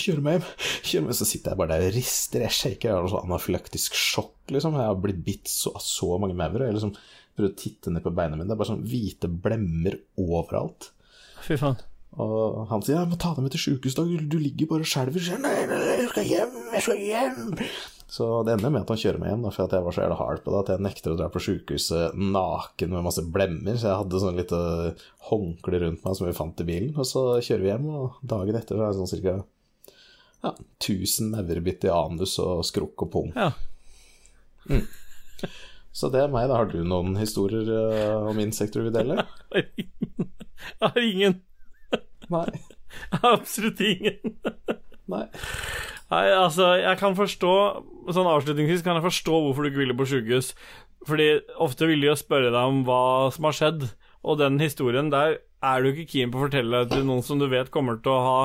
Kjør 0.00 0.18
meg 0.24 0.32
hjem, 0.34 0.46
kjør 0.82 1.02
meg 1.06 1.14
Så 1.14 1.26
sitter 1.28 1.52
jeg 1.52 1.58
bare 1.60 1.76
der 1.76 1.84
og 1.86 1.94
rister, 1.94 2.42
jeg 2.42 2.56
shaker, 2.56 2.86
jeg 2.88 2.94
har 2.96 3.04
sånn 3.12 3.28
anafylaktisk 3.28 3.94
sjokk, 3.94 4.34
liksom. 4.50 4.74
Jeg 4.74 4.90
har 4.90 4.98
blitt 4.98 5.20
bitt 5.26 5.46
så, 5.50 5.70
av 5.78 5.82
så 5.84 6.08
mange 6.18 6.34
maur. 6.38 6.62
Jeg 6.64 6.74
liksom 6.74 6.94
prøver 7.40 7.54
å 7.54 7.58
titte 7.58 7.92
ned 7.92 8.04
på 8.04 8.12
beina 8.14 8.36
mine, 8.36 8.48
det 8.48 8.56
er 8.56 8.60
bare 8.60 8.72
sånn 8.74 8.84
hvite 8.86 9.30
blemmer 9.42 9.96
overalt. 10.20 10.90
Fy 11.46 11.56
faen. 11.60 11.80
Og 12.20 12.66
han 12.68 12.82
sier 12.82 12.98
'jeg 12.98 13.08
må 13.08 13.16
ta 13.18 13.34
deg 13.34 13.44
med 13.44 13.52
til 13.54 13.62
sjukehuset, 13.64 14.02
du, 14.02 14.26
du 14.26 14.38
ligger 14.38 14.66
bare 14.66 14.82
og 14.82 14.90
skjelver'. 14.90 15.30
Jeg, 15.30 15.40
Nei, 15.40 15.66
nei, 15.66 15.78
nei, 15.78 15.96
jeg 16.02 16.10
skal 16.10 16.24
hjem, 16.26 16.56
jeg 16.74 16.82
skal 16.82 16.98
hjem. 16.98 17.70
Så 18.10 18.26
det 18.42 18.56
ender 18.56 18.72
med 18.74 18.82
at 18.82 18.90
han 18.90 18.98
kjører 18.98 19.20
meg 19.22 19.30
hjem, 19.30 19.42
da, 19.46 19.50
for 19.54 19.64
at 19.64 19.74
jeg 19.76 19.84
var 19.86 19.94
så 19.94 20.02
jævla 20.02 20.16
hard 20.18 20.42
på 20.42 20.50
det 20.50 20.58
at 20.60 20.70
jeg 20.72 20.82
nekter 20.82 21.12
å 21.12 21.18
dra 21.20 21.28
på 21.30 21.42
sjukehuset 21.44 22.16
naken 22.18 22.90
med 22.90 23.06
masse 23.06 23.22
blemmer. 23.22 23.78
Så 23.78 23.86
jeg 23.86 24.00
hadde 24.02 24.22
sånn 24.24 24.40
lite 24.40 24.58
håndkle 25.30 25.78
rundt 25.84 26.02
meg 26.02 26.16
som 26.18 26.26
vi 26.26 26.34
fant 26.34 26.60
i 26.60 26.66
bilen. 26.66 26.90
Og 26.98 27.06
så 27.06 27.22
kjører 27.38 27.62
vi 27.62 27.70
hjem, 27.70 27.86
og 27.94 28.18
dagen 28.26 28.58
etter 28.58 28.74
så 28.74 28.82
er 28.82 28.90
det 28.90 28.98
sånn 28.98 29.12
cirka 29.14 29.36
ja, 30.42 30.54
1000 30.82 31.30
maurbitt 31.36 31.86
i 31.86 31.94
anus 31.94 32.34
og 32.42 32.66
skrukk 32.66 33.06
og 33.06 33.12
pung. 33.14 33.30
Ja. 33.38 33.52
Så 35.92 36.10
det 36.12 36.22
er 36.22 36.32
meg, 36.32 36.48
da. 36.50 36.60
Har 36.60 36.70
du 36.70 36.80
noen 36.86 37.16
historier 37.18 37.66
eh, 37.66 38.28
om 38.30 38.38
insekter 38.42 38.82
du 38.82 38.88
vil 38.90 38.94
dele? 38.94 39.24
Jeg 39.56 40.84
har 40.84 41.00
ingen. 41.02 41.40
Nei. 42.30 42.46
Absolutt 43.22 43.80
ingen. 43.82 44.36
Nei. 45.10 45.26
Nei, 46.10 46.24
altså, 46.34 46.72
jeg 46.78 46.98
kan 46.98 47.14
forstå 47.14 47.50
Sånn 48.10 48.26
avslutningsvis 48.26 48.82
kan 48.82 48.96
jeg 48.98 49.04
forstå 49.04 49.36
hvorfor 49.44 49.62
du 49.62 49.70
ikke 49.70 49.82
ville 49.84 49.94
på 49.98 50.06
sjukehus. 50.10 50.48
Fordi 51.06 51.28
ofte 51.62 51.86
vil 51.86 52.02
de 52.02 52.10
jo 52.10 52.16
spørre 52.18 52.50
deg 52.50 52.72
om 52.72 52.80
hva 52.86 53.30
som 53.34 53.46
har 53.46 53.56
skjedd, 53.56 53.84
og 54.26 54.40
den 54.40 54.58
historien 54.60 55.12
der 55.12 55.38
er 55.38 55.82
du 55.82 55.90
ikke 55.90 56.08
keen 56.10 56.32
på 56.32 56.40
å 56.40 56.44
fortelle 56.48 56.82
til 56.90 57.06
noen 57.06 57.22
som 57.24 57.40
du 57.40 57.46
vet 57.52 57.70
kommer 57.72 58.00
til 58.02 58.12
å 58.16 58.24
ha 58.26 58.40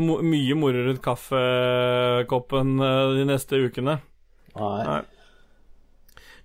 mye 0.00 0.54
moro 0.56 0.86
rundt 0.86 1.02
kaffekoppen 1.04 2.76
eh, 2.80 3.16
de 3.18 3.26
neste 3.28 3.60
ukene. 3.66 3.98
Nei. 4.54 4.78
Nei. 4.86 5.02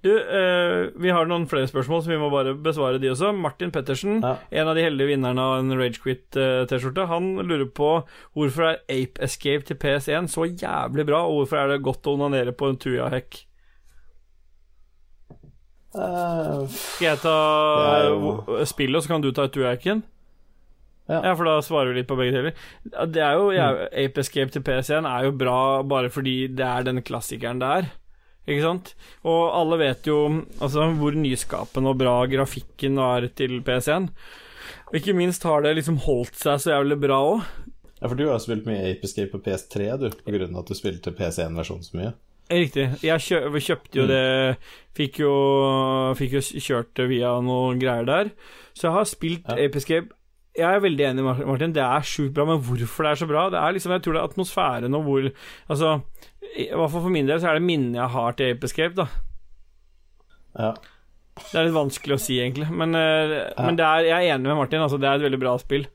Du, 0.03 0.11
eh, 0.13 0.91
vi 1.01 1.09
har 1.09 1.25
noen 1.25 1.47
flere 1.49 1.67
spørsmål, 1.67 2.03
så 2.05 2.11
vi 2.11 2.17
må 2.21 2.29
bare 2.31 2.53
besvare 2.53 2.99
de 3.01 3.09
også. 3.09 3.31
Martin 3.35 3.71
Pettersen, 3.73 4.21
Ja. 4.21 4.35
en 4.51 4.67
av 4.67 4.75
de 4.75 4.83
heldige 4.85 5.07
vinnerne 5.17 5.39
av 5.41 5.59
en 5.59 5.71
Ragequit-T-skjorte, 5.79 7.07
han 7.07 7.35
lurer 7.37 7.65
på 7.73 8.05
hvorfor 8.35 8.63
er 8.69 8.77
Ape 8.93 9.19
Escape 9.25 9.65
til 9.65 9.75
PS1 9.75 10.29
så 10.29 10.45
jævlig 10.45 11.05
bra, 11.09 11.23
og 11.25 11.47
hvorfor 11.47 11.57
er 11.63 11.67
det 11.73 11.81
godt 11.83 12.03
å 12.05 12.13
onanere 12.13 12.53
på 12.53 12.69
en 12.69 12.77
Tuya-hekk? 12.77 13.43
Skal 15.93 17.07
jeg 17.07 17.17
ta 17.23 18.03
jo- 18.05 18.65
spillet, 18.69 18.95
og 18.99 19.03
så 19.03 19.07
kan 19.07 19.21
du 19.21 19.31
ta 19.31 19.47
Tuya-hekken? 19.47 20.03
Ja. 21.09 21.21
Ja, 21.23 21.33
for 21.35 21.45
da 21.45 21.59
svarer 21.63 21.93
vi 21.93 22.01
litt 22.01 22.07
på 22.09 22.17
begge 22.19 22.33
deler. 22.35 22.53
Det 23.13 23.21
er 23.23 23.33
jo, 23.39 23.51
ja, 23.55 23.69
Ape 23.87 24.19
Escape 24.19 24.51
til 24.51 24.61
PS1 24.61 25.05
er 25.07 25.23
jo 25.23 25.31
bra 25.31 25.81
bare 25.87 26.09
fordi 26.11 26.47
det 26.53 26.65
er 26.67 26.83
den 26.83 27.01
klassikeren 27.01 27.59
det 27.63 27.69
er. 27.77 27.87
Ikke 28.47 28.63
sant? 28.63 28.93
Og 29.27 29.41
alle 29.59 29.77
vet 29.81 30.07
jo 30.07 30.17
altså, 30.63 30.85
hvor 30.95 31.15
nyskapende 31.19 31.91
og 31.91 31.97
bra 31.99 32.13
grafikken 32.31 32.97
er 33.03 33.27
til 33.35 33.57
PC-en. 33.67 34.09
Og 34.87 34.95
ikke 35.01 35.15
minst 35.17 35.43
har 35.43 35.65
det 35.65 35.75
liksom 35.75 35.97
holdt 36.05 36.37
seg 36.39 36.61
så 36.63 36.71
jævlig 36.77 36.99
bra 37.03 37.17
òg. 37.33 37.41
Ja, 37.97 38.07
for 38.07 38.15
du 38.15 38.27
har 38.29 38.39
spilt 38.39 38.67
mye 38.69 38.91
Apescape 38.93 39.33
på 39.33 39.41
PS3, 39.43 39.89
du, 39.99 40.07
på 40.23 40.31
grunn 40.35 40.53
av 40.55 40.63
at 40.63 40.71
du 40.71 40.77
spilte 40.77 41.11
PC1-versjonen 41.17 41.83
så 41.83 41.97
mye. 41.99 42.13
Riktig. 42.47 42.85
Jeg 43.03 43.19
kjø 43.25 43.39
kjøpte 43.59 43.97
jo 43.99 44.05
Mm. 44.05 44.11
det 44.13 44.57
Fikk 44.97 45.19
jo, 45.19 45.31
fikk 46.17 46.31
jo 46.37 46.41
kjørt 46.41 46.93
det 46.95 47.09
via 47.11 47.33
noen 47.43 47.77
greier 47.81 48.05
der. 48.07 48.31
Så 48.73 48.87
jeg 48.87 48.95
har 48.95 49.03
spilt 49.09 49.43
Ja. 49.49 49.57
Ape 49.65 49.75
Escape. 49.81 50.13
Jeg 50.57 50.65
er 50.67 50.81
veldig 50.81 51.05
enig, 51.11 51.23
Martin. 51.23 51.73
Det 51.75 51.83
er 51.85 52.05
sjukt 52.07 52.33
bra, 52.33 52.47
men 52.49 52.61
hvorfor 52.65 53.05
det 53.05 53.11
er 53.11 53.21
så 53.21 53.29
bra? 53.29 53.45
Det 53.53 53.61
er 53.61 53.75
liksom, 53.75 53.93
Jeg 53.93 54.03
tror 54.03 54.15
det 54.15 54.21
er 54.21 54.29
atmosfæren 54.31 54.97
og 54.97 55.03
hvor 55.05 55.27
Altså, 55.69 55.91
i 56.57 56.67
hvert 56.71 56.93
fall 56.93 57.03
for 57.03 57.13
min 57.13 57.29
del 57.29 57.41
så 57.41 57.51
er 57.51 57.59
det 57.59 57.67
minnet 57.67 57.99
jeg 57.99 58.13
har 58.15 58.37
til 58.37 58.55
Ape 58.55 58.65
Escape, 58.65 58.95
da. 58.97 59.07
Ja. 60.57 60.71
Det 61.37 61.53
er 61.53 61.67
litt 61.67 61.77
vanskelig 61.77 62.15
å 62.15 62.21
si, 62.21 62.39
egentlig. 62.41 62.65
Men, 62.73 62.97
ja. 62.97 63.51
men 63.61 63.77
det 63.77 63.85
er, 63.85 64.07
jeg 64.09 64.17
er 64.17 64.35
enig 64.35 64.49
med 64.49 64.57
Martin. 64.57 64.81
Altså, 64.81 64.97
det 64.97 65.09
er 65.09 65.19
et 65.19 65.27
veldig 65.27 65.41
bra 65.43 65.53
spill. 65.61 65.85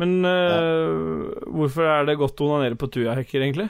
Men 0.00 0.20
eh, 0.28 1.42
hvorfor 1.56 1.88
er 1.88 2.06
det 2.06 2.18
godt 2.20 2.40
å 2.44 2.50
onanere 2.50 2.78
på 2.78 2.88
tujahekker, 2.92 3.42
egentlig? 3.42 3.66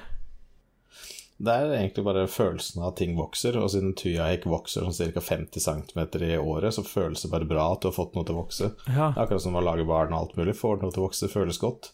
Det 1.36 1.52
er 1.52 1.72
egentlig 1.76 2.04
bare 2.06 2.24
følelsen 2.32 2.80
av 2.80 2.94
at 2.94 3.00
ting 3.02 3.16
vokser, 3.18 3.58
og 3.60 3.68
siden 3.68 3.92
tuja 3.98 4.30
ikke 4.32 4.48
vokser 4.48 4.86
sånn 4.86 5.12
ca. 5.12 5.20
50 5.20 5.60
cm 5.60 6.00
i 6.24 6.36
året, 6.40 6.72
så 6.72 6.84
føles 6.86 7.24
det 7.26 7.32
bare 7.32 7.48
bra 7.48 7.66
at 7.74 7.82
du 7.82 7.90
har 7.90 7.96
fått 7.96 8.16
noe 8.16 8.24
til 8.24 8.38
å 8.38 8.40
vokse. 8.40 8.70
Ja. 8.88 9.10
Akkurat 9.12 9.44
som 9.44 9.58
å 9.58 9.64
lage 9.64 9.84
barn 9.88 10.14
og 10.14 10.22
alt 10.22 10.38
mulig. 10.40 10.56
Får 10.56 10.80
noe 10.80 10.94
til 10.94 11.04
å 11.04 11.10
vokse, 11.10 11.28
føles 11.28 11.60
godt. 11.60 11.90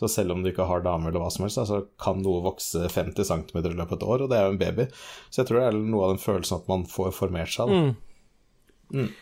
Så 0.00 0.08
selv 0.12 0.32
om 0.32 0.42
du 0.44 0.50
ikke 0.50 0.64
har 0.68 0.84
dame 0.84 1.08
eller 1.08 1.20
hva 1.20 1.28
som 1.32 1.44
helst, 1.44 1.60
så 1.68 1.82
kan 2.00 2.22
noe 2.24 2.42
vokse 2.44 2.88
50 2.92 3.28
cm 3.28 3.60
i 3.60 3.74
løpet 3.76 3.92
av 3.92 3.98
et 3.98 4.08
år, 4.08 4.24
og 4.24 4.32
det 4.32 4.38
er 4.38 4.48
jo 4.48 4.54
en 4.54 4.60
baby. 4.60 4.88
Så 5.28 5.42
jeg 5.42 5.50
tror 5.50 5.60
det 5.60 5.68
er 5.68 5.78
noe 5.80 6.08
av 6.08 6.14
den 6.14 6.24
følelsen 6.24 6.60
at 6.60 6.72
man 6.72 6.84
får 6.88 7.12
formert 7.16 7.52
seg. 7.52 7.72
Da. 7.72 8.96
Mm. 8.96 9.12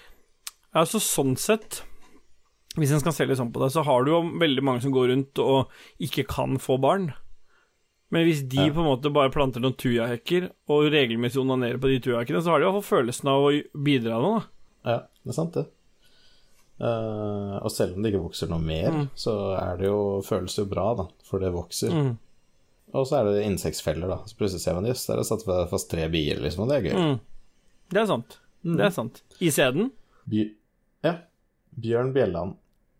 Ja, 0.75 0.83
så 0.87 1.01
sånn 1.01 1.39
sett 1.41 1.79
Hvis 2.75 2.91
en 2.93 3.01
skal 3.01 3.15
se 3.17 3.25
litt 3.25 3.39
sånn 3.39 3.53
på 3.55 3.63
det, 3.63 3.71
så 3.73 3.85
har 3.87 4.03
du 4.03 4.11
jo 4.11 4.19
veldig 4.43 4.65
mange 4.67 4.83
som 4.83 4.93
går 4.93 5.07
rundt 5.13 5.39
og 5.43 5.71
ikke 6.03 6.27
kan 6.27 6.59
få 6.59 6.77
barn. 6.83 7.13
Men 8.13 8.27
hvis 8.29 8.43
de 8.49 8.57
Ja. 8.67 8.73
på 8.73 8.81
en 8.85 8.87
måte 8.91 9.11
bare 9.13 9.31
planter 9.33 9.61
noen 9.61 9.75
tujahekker 9.75 10.51
og 10.69 10.91
regelmessig 10.93 11.41
onanerer 11.41 11.79
på 11.81 11.89
de 11.89 12.01
tujahekkene, 12.01 12.43
så 12.45 12.51
har 12.53 12.59
de 12.61 12.67
i 12.67 12.71
hvert 12.71 12.83
fall 12.85 12.99
følelsen 12.99 13.29
av 13.33 13.43
å 13.49 13.63
bidra 13.83 14.21
noe, 14.23 14.41
da. 14.85 14.91
Ja, 14.91 14.99
det 15.25 15.31
er 15.33 15.33
sant, 15.39 15.53
det. 15.55 15.67
Uh, 16.81 17.61
og 17.63 17.71
selv 17.71 17.95
om 17.97 18.03
det 18.03 18.11
ikke 18.13 18.25
vokser 18.25 18.49
noe 18.51 18.59
mer, 18.61 18.91
Mm. 18.91 19.09
så 19.15 19.35
er 19.57 19.77
det 19.79 19.87
jo, 19.87 20.21
føles 20.27 20.55
det 20.55 20.65
jo 20.65 20.71
bra, 20.75 20.95
da, 20.99 21.07
for 21.25 21.39
det 21.39 21.53
vokser. 21.55 21.91
Mm. 21.91 22.19
Og 22.95 23.07
så 23.07 23.21
er 23.21 23.25
det 23.33 23.45
insektfeller, 23.47 24.09
da. 24.09 24.17
Så 24.27 24.37
plutselig 24.37 24.61
ser 24.61 24.75
man 24.75 24.85
jøss, 24.87 25.07
der 25.07 25.15
er 25.15 25.23
det 25.23 25.27
satt 25.27 25.71
fast 25.71 25.91
tre 25.91 26.09
bier, 26.09 26.41
liksom, 26.43 26.65
og 26.65 26.69
det 26.69 26.77
er 26.79 26.89
gøy. 26.91 26.99
Mm. 27.15 27.21
Det 27.91 28.01
er 28.03 28.07
sant. 28.07 28.39
Mm. 28.65 28.77
Det 28.77 28.85
er 28.87 28.91
sant. 28.91 29.23
I 29.41 29.51
sæden? 29.51 29.91
Ja. 31.05 31.15
Bjørn 31.79 32.13
Bjelland. 32.15 32.57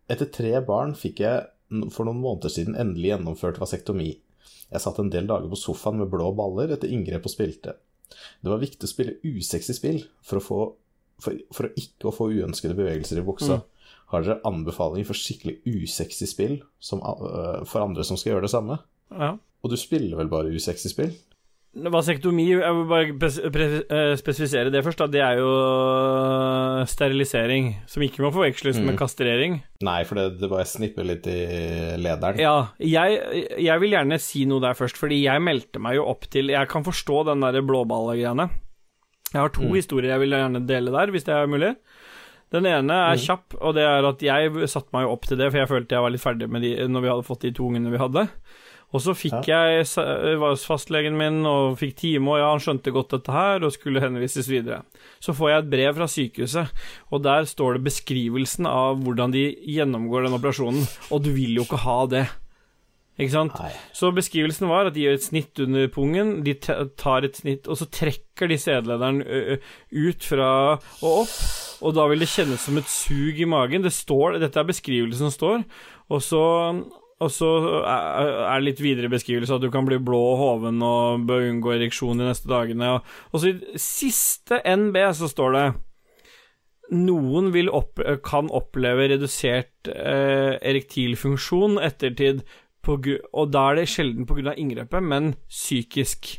Etter 0.09 0.25
tre 0.31 0.61
barn 0.61 0.93
fikk 0.93 1.19
jeg 1.19 1.47
for 1.91 2.05
noen 2.05 2.21
måneder 2.21 2.49
siden 2.51 2.75
endelig 2.75 3.11
gjennomført 3.17 3.57
vasektomi. 3.59 4.17
Jeg 4.73 4.83
satt 4.83 4.99
en 5.01 5.11
del 5.13 5.27
dager 5.29 5.51
på 5.51 5.59
sofaen 5.59 5.99
med 6.01 6.09
blå 6.11 6.31
baller 6.35 6.73
etter 6.75 6.91
inngrep 6.91 7.27
og 7.27 7.33
spilte. 7.33 7.75
Det 8.41 8.51
var 8.51 8.61
viktig 8.61 8.85
å 8.85 8.91
spille 8.91 9.17
usexy 9.25 9.75
spill 9.77 10.01
for 10.25 10.39
å, 10.39 10.43
få, 10.43 10.59
for, 11.21 11.39
for 11.55 11.69
å 11.69 11.73
ikke 11.79 12.09
å 12.09 12.13
få 12.15 12.29
uønskede 12.33 12.77
bevegelser 12.77 13.21
i 13.21 13.25
buksa. 13.25 13.61
Har 14.13 14.25
dere 14.25 14.41
anbefaling 14.45 15.05
for 15.07 15.17
skikkelig 15.17 15.59
usexy 15.65 16.27
spill 16.29 16.59
som, 16.79 17.01
uh, 17.01 17.63
for 17.65 17.85
andre 17.85 18.05
som 18.05 18.19
skal 18.19 18.35
gjøre 18.35 18.45
det 18.45 18.53
samme? 18.53 18.77
Ja. 19.13 19.35
Og 19.65 19.73
du 19.73 19.77
spiller 19.81 20.17
vel 20.19 20.29
bare 20.29 20.53
usexy 20.53 20.91
spill? 20.91 21.15
Vasektomi, 21.75 22.45
jeg 22.55 22.71
vil 22.71 22.85
bare 22.87 23.09
eh, 23.91 24.13
spesifisere 24.15 24.71
det 24.71 24.79
først, 24.85 25.01
da. 25.01 25.07
Det 25.11 25.19
er 25.19 25.41
jo 25.41 25.49
øh, 25.49 26.85
sterilisering, 26.87 27.73
som 27.91 28.03
ikke 28.05 28.23
må 28.23 28.31
forveksles 28.31 28.77
med 28.79 28.93
Mm. 28.95 28.99
kastrering. 29.01 29.57
Nei, 29.83 30.03
for 30.07 30.15
det, 30.15 30.39
det 30.39 30.49
bare 30.49 30.63
snipper 30.69 31.03
litt 31.03 31.27
i 31.27 31.35
lederen. 31.99 32.39
Ja, 32.39 32.53
jeg, 32.79 33.19
jeg 33.59 33.81
vil 33.83 33.91
gjerne 33.91 34.19
si 34.23 34.45
noe 34.47 34.63
der 34.63 34.77
først, 34.77 34.95
fordi 35.01 35.19
jeg 35.25 35.43
meldte 35.43 35.81
meg 35.83 35.97
jo 35.99 36.05
opp 36.07 36.29
til 36.31 36.47
Jeg 36.53 36.69
kan 36.71 36.83
forstå 36.87 37.25
den 37.27 37.43
der 37.43 37.59
blåballgreiene. 37.61 38.47
Jeg 39.33 39.41
har 39.41 39.49
to 39.51 39.67
Mm. 39.67 39.75
historier 39.75 40.11
jeg 40.15 40.19
vil 40.23 40.29
gjerne 40.37 40.65
dele 40.65 40.91
der, 40.95 41.11
hvis 41.11 41.25
det 41.27 41.35
er 41.35 41.47
mulig. 41.51 41.75
Den 42.53 42.65
ene 42.65 42.93
er 42.93 43.15
Mm. 43.17 43.25
kjapp, 43.25 43.55
og 43.59 43.73
det 43.75 43.83
er 43.83 44.05
at 44.07 44.21
jeg 44.23 44.69
satte 44.69 44.93
meg 44.93 45.03
jo 45.03 45.11
opp 45.11 45.25
til 45.27 45.37
det, 45.37 45.51
for 45.51 45.57
jeg 45.59 45.67
følte 45.67 45.91
jeg 45.91 46.01
var 46.01 46.09
litt 46.13 46.21
ferdig 46.23 46.47
med 46.49 46.61
de 46.61 46.87
når 46.87 47.01
vi 47.01 47.09
hadde 47.11 47.27
fått 47.27 47.41
de 47.41 47.51
to 47.51 47.67
ungene 47.67 47.91
vi 47.91 47.97
hadde. 47.97 48.29
Og 48.95 49.01
så 49.03 49.11
fikk 49.17 49.49
jeg 49.51 49.83
sa- 49.89 50.05
var 50.39 50.53
hos 50.53 50.63
fastlegen 50.67 51.17
min 51.19 51.41
og 51.49 51.75
fikk 51.81 51.97
time, 51.99 52.31
og 52.31 52.39
ja, 52.39 52.47
han 52.53 52.63
skjønte 52.63 52.93
godt 52.95 53.11
dette 53.17 53.33
her 53.35 53.65
og 53.67 53.73
skulle 53.75 53.99
henvises 54.03 54.47
videre. 54.47 54.83
Så 55.19 55.35
får 55.35 55.51
jeg 55.51 55.63
et 55.65 55.69
brev 55.73 55.97
fra 55.97 56.07
sykehuset, 56.07 56.71
og 57.11 57.23
der 57.25 57.43
står 57.49 57.75
det 57.77 57.83
beskrivelsen 57.89 58.69
av 58.71 59.03
hvordan 59.03 59.35
de 59.35 59.49
gjennomgår 59.75 60.29
den 60.29 60.37
operasjonen, 60.39 60.87
og 61.11 61.23
du 61.27 61.33
vil 61.35 61.59
jo 61.59 61.67
ikke 61.67 61.83
ha 61.83 61.99
det. 62.15 62.25
Ikke 63.15 63.31
sant? 63.31 63.53
Nei. 63.63 63.69
Så 63.95 64.09
beskrivelsen 64.11 64.67
var 64.67 64.89
at 64.89 64.93
de 64.95 65.05
gjør 65.05 65.13
et 65.15 65.23
snitt 65.23 65.59
under 65.63 65.87
pungen, 65.87 66.33
de 66.43 66.53
tar 66.59 67.23
et 67.23 67.37
snitt, 67.39 67.67
og 67.71 67.77
så 67.79 67.87
trekker 67.87 68.49
de 68.51 68.57
sædlederen 68.59 69.21
ut 69.95 70.27
fra 70.27 70.49
og 70.99 71.21
opp, 71.21 71.35
og 71.85 71.95
da 71.95 72.07
vil 72.11 72.19
det 72.19 72.27
kjennes 72.27 72.59
som 72.67 72.75
et 72.81 72.91
sug 72.91 73.39
i 73.39 73.47
magen. 73.47 73.83
Det 73.87 73.93
står, 73.95 74.39
Dette 74.43 74.59
er 74.59 74.67
beskrivelsen 74.67 75.29
som 75.29 75.35
står, 75.35 75.63
og 76.11 76.19
så 76.27 76.43
og 77.23 77.31
så 77.31 77.49
er 77.87 78.57
det 78.59 78.65
litt 78.65 78.81
videre 78.83 79.09
beskrivelse 79.11 79.55
at 79.55 79.63
du 79.63 79.69
kan 79.71 79.87
bli 79.87 80.01
blå 80.03 80.19
og 80.33 80.39
hoven 80.41 80.81
og 80.83 81.23
bør 81.29 81.47
unngå 81.47 81.71
ereksjon 81.77 82.19
de 82.19 82.27
neste 82.27 82.49
dagene. 82.51 82.97
Og, 83.31 83.39
så 83.39 83.53
i 83.53 83.79
siste 83.79 84.59
NB 84.59 84.99
så 85.15 85.29
står 85.31 85.55
det 85.55 85.65
noen 86.95 87.49
opp, 87.73 88.03
kan 88.27 88.51
oppleve 88.53 89.07
redusert 89.13 89.89
eh, 89.89 90.59
erektil 90.59 91.15
ettertid, 91.81 92.43
på, 92.85 92.99
og 93.33 93.49
da 93.49 93.63
er 93.71 93.79
det 93.79 93.89
sjelden 93.89 94.27
pga. 94.29 94.53
inngrepet, 94.53 95.01
men 95.01 95.33
psykisk. 95.49 96.35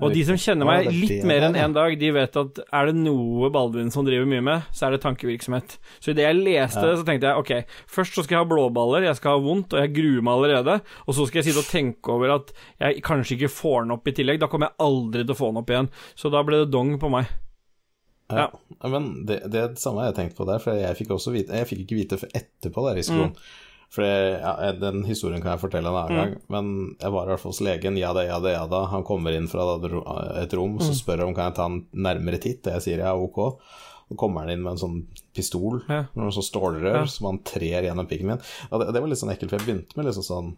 Og 0.00 0.14
de 0.14 0.22
som 0.24 0.38
kjenner 0.40 0.68
meg 0.68 0.86
litt 0.92 1.24
mer 1.28 1.44
enn 1.48 1.56
én 1.58 1.64
en 1.68 1.74
dag, 1.76 1.94
de 2.00 2.10
vet 2.16 2.36
at 2.40 2.60
er 2.72 2.86
det 2.90 2.94
noe 2.96 3.50
Baldvin 3.52 3.90
som 3.92 4.06
driver 4.06 4.28
mye 4.30 4.44
med, 4.46 4.62
så 4.72 4.86
er 4.88 4.96
det 4.96 5.02
tankevirksomhet. 5.04 5.76
Så 6.00 6.14
idet 6.14 6.24
jeg 6.24 6.38
leste 6.40 6.80
Ja. 6.80 6.86
det, 6.90 6.98
så 7.00 7.06
tenkte 7.08 7.28
jeg 7.30 7.42
ok, 7.44 7.76
først 7.90 8.16
så 8.16 8.24
skal 8.24 8.38
jeg 8.38 8.44
ha 8.44 8.48
blåballer, 8.54 9.06
jeg 9.08 9.16
skal 9.20 9.36
ha 9.36 9.44
vondt, 9.44 9.74
og 9.76 9.82
jeg 9.84 9.92
gruer 9.98 10.24
meg 10.24 10.32
allerede. 10.38 10.80
Og 11.06 11.14
så 11.14 11.26
skal 11.28 11.42
jeg 11.42 11.50
sitte 11.50 11.64
og 11.64 11.70
tenke 11.70 12.14
over 12.16 12.34
at 12.38 12.52
jeg 12.80 13.02
kanskje 13.06 13.36
ikke 13.36 13.52
får 13.52 13.84
den 13.84 13.94
opp 13.98 14.08
i 14.08 14.16
tillegg. 14.16 14.40
Da 14.40 14.48
kommer 14.48 14.70
jeg 14.70 14.80
aldri 14.88 15.24
til 15.26 15.36
å 15.36 15.40
få 15.42 15.52
den 15.52 15.62
opp 15.62 15.70
igjen. 15.70 15.90
Så 16.16 16.32
da 16.32 16.42
ble 16.46 16.64
det 16.64 16.70
dong 16.72 16.96
på 16.98 17.10
meg. 17.12 17.28
Ja. 18.30 18.46
Men 18.86 19.26
det, 19.26 19.42
det 19.50 19.58
er 19.60 19.72
det 19.74 19.82
samme 19.82 20.04
jeg 20.06 20.14
tenkte 20.16 20.38
på 20.38 20.46
der, 20.46 20.60
for 20.62 20.78
jeg 20.78 20.96
fikk 21.00 21.10
også 21.16 21.32
vite 21.34 21.50
Jeg 21.58 21.66
fikk 21.66 21.80
ikke 21.82 21.96
vite 21.98 22.18
etterpå 22.30 22.84
der 22.86 23.00
risikoen. 23.00 23.32
For 23.90 24.06
ja, 24.06 24.70
den 24.78 25.02
historien 25.04 25.42
kan 25.42 25.56
jeg 25.56 25.62
fortelle 25.64 25.90
en 25.90 25.96
annen 25.98 26.16
gang, 26.20 26.34
men 26.54 26.66
jeg 27.00 27.10
var 27.10 27.26
i 27.26 27.32
hvert 27.32 27.42
fall 27.42 27.50
hos 27.50 27.60
legen. 27.66 27.96
Ja 27.98 28.12
da, 28.14 28.22
ja 28.22 28.36
da, 28.38 28.52
ja 28.54 28.66
da. 28.70 28.84
Han 28.92 29.02
kommer 29.02 29.34
inn 29.34 29.48
fra 29.50 29.64
et 30.42 30.52
rom, 30.54 30.76
så 30.78 30.94
spør 30.94 31.24
han 31.24 31.32
om 31.32 31.34
kan 31.34 31.48
jeg 31.50 31.56
ta 31.58 31.66
en 31.66 31.80
nærmere 32.06 32.38
titt, 32.38 32.62
og 32.70 32.76
jeg 32.78 32.84
sier 32.86 33.02
ja, 33.02 33.16
ok. 33.18 33.40
Så 34.10 34.16
kommer 34.18 34.42
han 34.46 34.50
inn 34.54 34.62
med 34.62 34.76
en 34.76 34.82
sånn 34.84 35.00
pistol, 35.34 35.80
Ja. 35.90 36.04
noen 36.14 36.30
sånn 36.34 36.46
stålrør, 36.46 37.00
Ja. 37.00 37.04
som 37.06 37.26
han 37.32 37.42
trer 37.42 37.82
gjennom 37.86 38.06
pikken 38.10 38.26
min. 38.30 38.40
Og 38.70 38.80
det, 38.80 38.92
det 38.94 39.00
var 39.02 39.08
litt 39.10 39.18
sånn 39.18 39.34
ekkelt, 39.34 39.50
for 39.50 39.58
jeg 39.58 39.66
begynte 39.66 39.96
med 39.98 40.06
liksom 40.06 40.26
sånn 40.26 40.56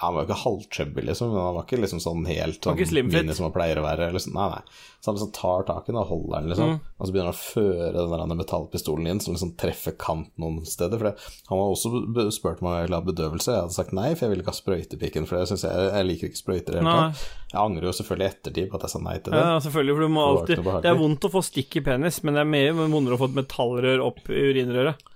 Han 0.00 0.14
var 0.16 0.24
jo 0.24 0.30
ikke 0.30 0.40
halvchubby, 0.40 1.02
liksom, 1.10 1.34
han 1.36 1.56
var 1.58 1.66
ikke 1.66 1.76
liksom 1.82 2.00
sånn 2.00 2.22
helt 2.24 2.64
sånn 2.64 2.78
mini 3.04 3.34
som 3.36 3.50
han 3.50 3.52
pleier 3.52 3.76
å 3.76 3.84
være. 3.84 4.06
Liksom. 4.14 4.32
Nei, 4.32 4.46
nei. 4.54 4.78
Så 5.00 5.10
han 5.10 5.16
liksom 5.18 5.32
tar 5.36 5.66
tak 5.68 5.88
i 5.88 5.92
den 5.92 5.98
og 6.00 6.08
holder 6.08 6.38
den, 6.38 6.48
liksom. 6.52 6.70
Mm. 6.70 6.78
Og 6.96 7.04
så 7.04 7.12
begynner 7.12 7.28
han 7.28 7.36
å 7.36 7.40
føre 7.40 8.06
den 8.08 8.30
der 8.32 8.38
metallpistolen 8.40 9.10
inn, 9.12 9.20
som 9.20 9.36
liksom 9.36 9.52
treffer 9.60 9.96
kant 10.00 10.32
noen 10.40 10.64
steder. 10.68 10.96
For 10.96 11.10
det, 11.10 11.28
han 11.50 11.60
var 11.60 11.74
også 11.74 12.32
spurt 12.36 12.64
om 12.64 12.70
ville 12.72 12.96
ha 12.96 13.06
bedøvelse. 13.10 13.52
Jeg 13.52 13.66
hadde 13.66 13.76
sagt 13.76 13.94
nei, 13.96 14.08
for 14.14 14.26
jeg 14.26 14.34
ville 14.34 14.44
ikke 14.46 14.54
ha 14.54 14.60
sprøytepikken. 14.60 15.28
For 15.28 15.40
jeg, 15.40 15.52
syns 15.52 15.66
jeg, 15.68 15.86
jeg 15.92 16.08
liker 16.08 16.30
ikke 16.30 16.42
sprøyter 16.42 16.72
i 16.72 16.78
det 16.78 16.80
hele 16.80 16.96
tatt. 16.96 17.28
Jeg 17.50 17.60
angrer 17.60 17.88
jo 17.90 17.94
selvfølgelig 18.00 18.28
i 18.28 18.32
ettertid 18.34 18.72
på 18.72 18.80
at 18.80 18.88
jeg 18.88 18.94
sa 18.94 19.04
nei 19.04 19.18
til 19.20 19.36
det. 19.36 19.44
Ja, 19.44 19.62
selvfølgelig, 19.66 19.98
for 19.98 20.08
du 20.08 20.16
må 20.16 20.26
alltid. 20.32 20.66
Det 20.80 20.92
er 20.94 21.00
vondt 21.00 21.28
å 21.28 21.34
få 21.36 21.44
stikk 21.44 21.80
i 21.80 21.84
penis, 21.92 22.22
men 22.24 22.36
det 22.36 22.44
er 22.44 22.52
mer 22.56 22.82
vondere 22.82 23.16
å 23.16 23.20
få 23.20 23.28
et 23.32 23.40
metallrør 23.40 24.04
opp 24.08 24.32
i 24.32 24.44
urinrøret. 24.48 25.09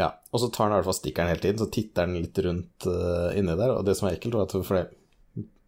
Ja, 0.00 0.08
og 0.32 0.40
så 0.40 0.48
tar 0.48 0.66
han 0.66 0.74
i 0.74 0.80
hvert 0.80 0.88
fall 0.88 0.96
stikkeren 0.96 1.30
hele 1.32 1.42
tiden, 1.42 1.60
så 1.60 1.68
titter 1.72 2.06
han 2.06 2.16
litt 2.16 2.38
rundt 2.46 2.86
uh, 2.88 3.28
inni 3.36 3.56
der, 3.58 3.74
og 3.76 3.84
det 3.84 3.96
som 3.98 4.08
er 4.08 4.16
ekkelt, 4.16 4.38
var 4.38 4.48
at 4.48 4.54
for 4.64 4.90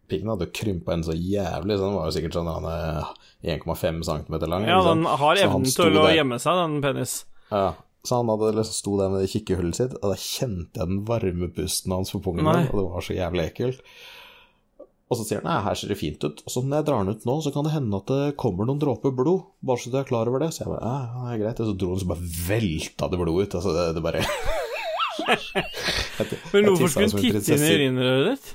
pikken 0.09 0.31
hadde 0.33 0.49
krympa 0.53 0.95
inn 0.95 1.05
så 1.05 1.13
jævlig, 1.13 1.77
så 1.77 1.87
den 1.87 1.97
var 1.97 2.09
jo 2.09 2.15
sikkert 2.15 2.37
sånn 2.37 2.49
han 2.49 2.67
er 2.69 3.11
1,5 3.55 4.01
cm 4.05 4.37
lang. 4.49 4.67
Ja, 4.67 4.79
ikke 4.81 4.91
den 4.91 5.07
har 5.21 5.41
evnen 5.45 5.71
til 5.77 6.01
å 6.01 6.07
gjemme 6.13 6.41
seg, 6.41 6.61
den 6.61 6.77
penis. 6.83 7.15
Ja, 7.51 7.67
så 8.05 8.19
han 8.21 8.29
hadde 8.33 8.51
liksom 8.59 8.77
sto 8.77 8.97
der 8.99 9.13
med 9.13 9.25
det 9.25 9.31
kikkehullet 9.33 9.79
sitt, 9.79 9.95
og 10.01 10.13
da 10.13 10.19
kjente 10.21 10.81
jeg 10.81 10.91
den 10.91 11.01
varme 11.09 11.49
pusten 11.53 11.95
hans 11.95 12.13
på 12.13 12.21
pungen 12.25 12.49
og 12.49 12.77
det 12.77 12.85
var 12.85 13.05
så 13.05 13.17
jævlig 13.17 13.49
ekkelt. 13.49 13.81
Og 15.05 15.19
så 15.19 15.25
sier 15.27 15.37
han 15.43 15.45
nei, 15.45 15.59
her 15.67 15.75
ser 15.77 15.91
det 15.93 15.99
fint 15.99 16.23
ut, 16.25 16.39
og 16.41 16.49
så 16.49 16.63
når 16.65 16.79
jeg 16.79 16.85
drar 16.87 17.03
den 17.05 17.13
ut 17.13 17.25
nå, 17.29 17.33
så 17.45 17.51
kan 17.53 17.67
det 17.67 17.73
hende 17.75 17.99
at 18.01 18.07
det 18.09 18.35
kommer 18.41 18.65
noen 18.65 18.79
dråper 18.81 19.11
blod, 19.13 19.43
bare 19.61 19.77
så 19.83 19.91
du 19.93 19.99
er 19.99 20.07
klar 20.09 20.25
over 20.31 20.41
det. 20.41 20.47
Så 20.55 20.63
jeg 20.63 20.71
bare 20.71 20.81
ja, 20.81 20.95
ja, 21.05 21.25
det 21.27 21.33
er 21.35 21.41
greit, 21.43 21.59
og 21.61 21.69
så 21.69 21.75
dro 21.83 21.91
han 21.93 22.01
så 22.01 22.07
bare 22.09 22.29
velta 22.47 23.09
det 23.11 23.19
blod 23.21 23.41
ut, 23.43 23.57
altså 23.59 23.75
det, 23.75 23.83
det 23.99 24.03
bare 24.05 24.23
Jeg- 25.25 26.39
Men 26.53 26.65
hvorfor 26.71 26.89
skulle 26.91 27.11
hun 27.11 27.21
titte 27.21 27.53
inn 27.55 27.65
i 27.65 27.75
urinrøret 27.77 28.31
ditt? 28.33 28.49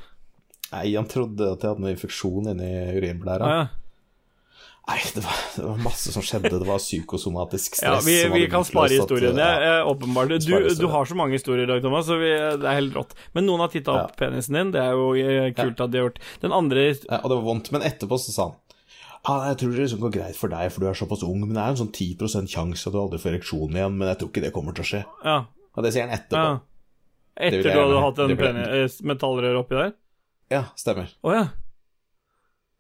Nei, 0.71 0.85
han 0.95 1.09
trodde 1.11 1.49
at 1.55 1.63
jeg 1.65 1.71
hadde 1.73 1.83
noe 1.83 1.95
infeksjon 1.95 2.51
inni 2.53 2.69
urinblæra. 2.99 3.47
Ah, 3.47 3.57
ja. 3.57 3.65
Nei, 4.91 5.01
det 5.15 5.23
var, 5.25 5.41
det 5.57 5.65
var 5.65 5.83
masse 5.87 6.13
som 6.13 6.25
skjedde, 6.27 6.51
det 6.61 6.69
var 6.69 6.83
psykosomatisk 6.83 7.79
stress. 7.79 8.03
ja, 8.03 8.05
vi, 8.05 8.43
vi 8.43 8.51
kan 8.53 8.67
spare 8.67 8.93
historiene, 8.99 9.39
historien. 9.39 9.69
Ja. 9.71 9.85
åpenbart. 9.89 10.37
Du, 10.45 10.55
du 10.77 10.87
har 10.93 11.09
så 11.09 11.17
mange 11.17 11.39
historier 11.39 11.65
i 11.65 11.71
dag, 11.71 11.81
Thomas, 11.85 12.09
så 12.11 12.19
vi, 12.21 12.33
det 12.35 12.67
er 12.69 12.81
helt 12.83 12.97
rått. 12.99 13.15
Men 13.39 13.49
noen 13.49 13.65
har 13.65 13.73
titta 13.73 13.97
opp 14.03 14.17
penisen 14.21 14.59
din, 14.59 14.75
det 14.77 14.83
er 14.85 14.99
jo 14.99 15.13
kult 15.57 15.71
kult 15.71 15.85
at 15.87 15.93
de 15.93 16.01
har 16.01 16.09
gjort. 16.09 16.19
Den 16.43 16.57
andre 16.57 16.89
Ja, 16.91 17.21
og 17.21 17.31
det 17.31 17.37
var 17.39 17.47
vondt, 17.47 17.71
men 17.75 17.87
etterpå 17.87 18.19
så 18.21 18.35
sa 18.35 18.49
han 18.51 18.59
ah, 19.29 19.47
jeg 19.51 19.61
tror 19.61 19.73
det 19.75 19.85
liksom 19.85 20.01
går 20.01 20.13
greit 20.15 20.37
for 20.39 20.53
deg, 20.53 20.73
for 20.73 20.81
du 20.83 20.89
er 20.89 20.97
såpass 20.97 21.23
ung, 21.27 21.43
men 21.45 21.53
det 21.53 21.63
er 21.63 21.75
en 21.75 21.81
sånn 21.83 21.93
10% 21.93 22.51
sjanse 22.51 22.89
at 22.89 22.95
du 22.95 23.01
aldri 23.03 23.21
får 23.21 23.35
ereksjon 23.35 23.77
igjen, 23.77 23.97
men 24.01 24.09
jeg 24.09 24.21
tror 24.23 24.31
ikke 24.33 24.45
det 24.47 24.53
kommer 24.55 24.77
til 24.77 24.87
å 24.87 24.91
skje. 24.91 25.03
Ja. 25.27 25.39
Og 25.77 25.85
det 25.85 25.93
sier 25.95 26.09
han 26.09 26.17
etterpå. 26.17 26.45
ja. 26.49 26.59
Etter 27.41 27.63
du 27.65 27.71
hadde 27.73 28.01
hatt 28.05 28.19
en 28.25 28.33
eh, 28.37 28.97
metallrør 29.09 29.61
oppi 29.63 29.77
der? 29.79 29.93
Ja, 30.53 30.65
stemmer. 30.77 31.13
Oh, 31.25 31.33
ja. 31.33 31.47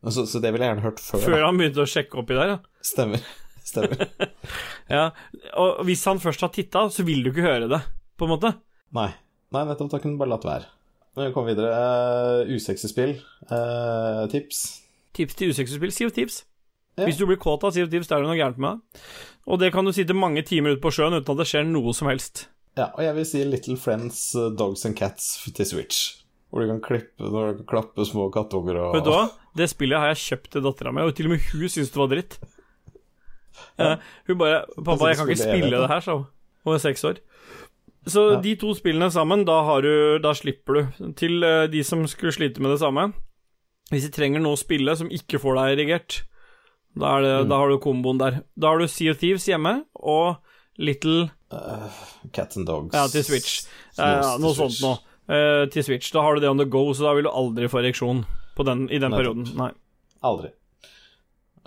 Så, 0.09 0.25
så 0.27 0.41
det 0.41 0.53
ville 0.55 0.65
jeg 0.65 0.73
gjerne 0.73 0.87
hørt 0.87 1.01
før. 1.05 1.23
Før 1.27 1.43
han 1.45 1.61
begynte 1.61 1.85
å 1.85 1.89
sjekke 1.89 2.21
oppi 2.23 2.37
der, 2.39 2.55
ja. 2.55 2.59
Stemmer. 2.85 3.25
Stemmer. 3.71 4.07
ja. 4.97 5.07
Og 5.61 5.83
hvis 5.89 6.05
han 6.09 6.23
først 6.23 6.45
har 6.47 6.53
titta, 6.55 6.87
så 6.93 7.05
vil 7.07 7.25
du 7.25 7.33
ikke 7.35 7.45
høre 7.45 7.69
det, 7.71 7.81
på 8.17 8.27
en 8.27 8.33
måte. 8.33 8.55
Nei. 8.97 9.11
Nei, 9.53 9.65
nettopp. 9.67 9.91
Da 9.93 10.01
kunne 10.01 10.17
du 10.17 10.23
bare 10.23 10.33
latt 10.33 10.47
være. 10.47 10.71
vi 11.19 11.33
kommer 11.35 11.53
videre. 11.53 11.75
Uh, 11.75 12.55
usexy 12.55 12.89
spill. 12.89 13.19
Uh, 13.51 14.25
tips. 14.33 14.63
Tips 15.17 15.37
til 15.37 15.53
usexy 15.53 15.77
spill. 15.77 15.93
jo 16.07 16.15
tips. 16.15 16.45
Ja. 16.97 17.05
Hvis 17.05 17.21
du 17.21 17.27
blir 17.27 17.39
kåt 17.41 17.65
av 17.65 17.75
Siv 17.75 17.91
tips, 17.91 18.09
da 18.09 18.17
er 18.17 18.25
det 18.25 18.31
noe 18.31 18.39
gærent 18.39 18.61
med 18.61 18.81
deg. 18.81 19.05
Og 19.51 19.61
det 19.61 19.71
kan 19.75 19.87
du 19.87 19.93
sitte 19.93 20.17
mange 20.17 20.43
timer 20.47 20.75
ute 20.75 20.83
på 20.83 20.93
sjøen 20.95 21.17
uten 21.17 21.33
at 21.33 21.43
det 21.43 21.49
skjer 21.49 21.69
noe 21.69 21.95
som 21.97 22.11
helst. 22.11 22.47
Ja, 22.79 22.91
og 22.95 23.03
jeg 23.03 23.17
vil 23.17 23.27
si 23.27 23.45
Little 23.45 23.77
Friends, 23.81 24.31
uh, 24.39 24.49
Dogs 24.55 24.87
and 24.87 24.97
Cats 24.99 25.33
til 25.53 25.67
Switch. 25.67 26.20
Hvor 26.51 26.65
du 26.65 26.67
kan 26.67 26.81
klippe 26.83 27.31
når 27.31 27.53
du 27.53 27.59
kan 27.63 27.67
klappe 27.75 28.05
små 28.09 28.29
kattunger 28.35 28.77
og 28.83 28.95
Vet 28.97 29.05
du 29.07 29.11
hva? 29.15 29.29
Det 29.57 29.69
spillet 29.71 29.99
har 30.03 30.11
jeg 30.13 30.23
kjøpt 30.25 30.51
til 30.57 30.63
dattera 30.67 30.93
mi, 30.93 31.03
og 31.07 31.15
til 31.15 31.27
og 31.27 31.31
med 31.37 31.45
hun 31.53 31.69
syntes 31.71 31.91
det 31.95 32.01
var 32.01 32.11
dritt. 32.11 32.39
Eh, 33.79 33.97
hun 34.27 34.39
bare 34.39 34.65
'Pappa, 34.85 35.09
jeg 35.09 35.17
kan 35.17 35.29
ikke 35.29 35.43
spille 35.43 35.77
det 35.81 35.89
her', 35.91 36.01
sa 36.01 36.15
hun. 36.17 36.27
Hun 36.65 36.75
er 36.75 36.79
seks 36.79 37.05
år. 37.05 37.17
Så 38.07 38.21
Ja. 38.35 38.41
de 38.41 38.55
to 38.57 38.75
spillene 38.75 39.11
sammen, 39.11 39.45
da, 39.45 39.63
har 39.63 39.81
du, 39.83 40.19
da 40.19 40.33
slipper 40.33 40.73
du. 40.75 41.13
Til 41.13 41.43
eh, 41.45 41.67
de 41.67 41.83
som 41.85 42.07
skulle 42.07 42.33
slite 42.33 42.61
med 42.61 42.71
det 42.71 42.79
samme 42.81 43.13
Hvis 43.91 44.03
de 44.07 44.11
trenger 44.11 44.41
noe 44.41 44.55
å 44.55 44.59
spille 44.59 44.97
som 44.97 45.09
ikke 45.11 45.39
får 45.41 45.55
deg 45.57 45.79
erigert, 45.79 46.23
da, 46.97 47.17
er 47.19 47.23
det, 47.23 47.45
Mm. 47.45 47.49
da 47.49 47.57
har 47.57 47.69
du 47.69 47.79
komboen 47.79 48.19
der. 48.19 48.43
Da 48.59 48.69
har 48.69 48.79
du 48.79 48.87
Sea 48.87 49.11
of 49.11 49.19
Thieves 49.19 49.47
hjemme 49.47 49.85
og 49.97 50.37
Little 50.79 51.31
uh, 51.53 51.91
Cats 52.33 52.57
and 52.57 52.67
Dogs. 52.67 52.95
Ja, 52.95 53.07
til 53.09 53.25
Switch. 53.25 53.67
Ja, 53.99 54.21
ja, 54.23 54.37
noe 54.39 54.55
sånt 54.55 54.81
noe. 54.81 54.99
Eh, 55.31 55.65
til 55.71 55.85
Switch. 55.87 56.11
Da 56.13 56.23
har 56.27 56.35
du 56.35 56.41
det 56.43 56.51
on 56.51 56.59
the 56.59 56.67
go, 56.67 56.89
så 56.93 57.07
da 57.07 57.15
vil 57.15 57.29
du 57.29 57.31
aldri 57.31 57.69
få 57.71 57.79
ereksjon 57.85 58.25
på 58.57 58.65
den, 58.67 58.89
i 58.91 58.99
den 58.99 59.13
Nei, 59.15 59.21
perioden. 59.21 59.47
Nei. 59.57 59.71
Aldri. 60.27 60.51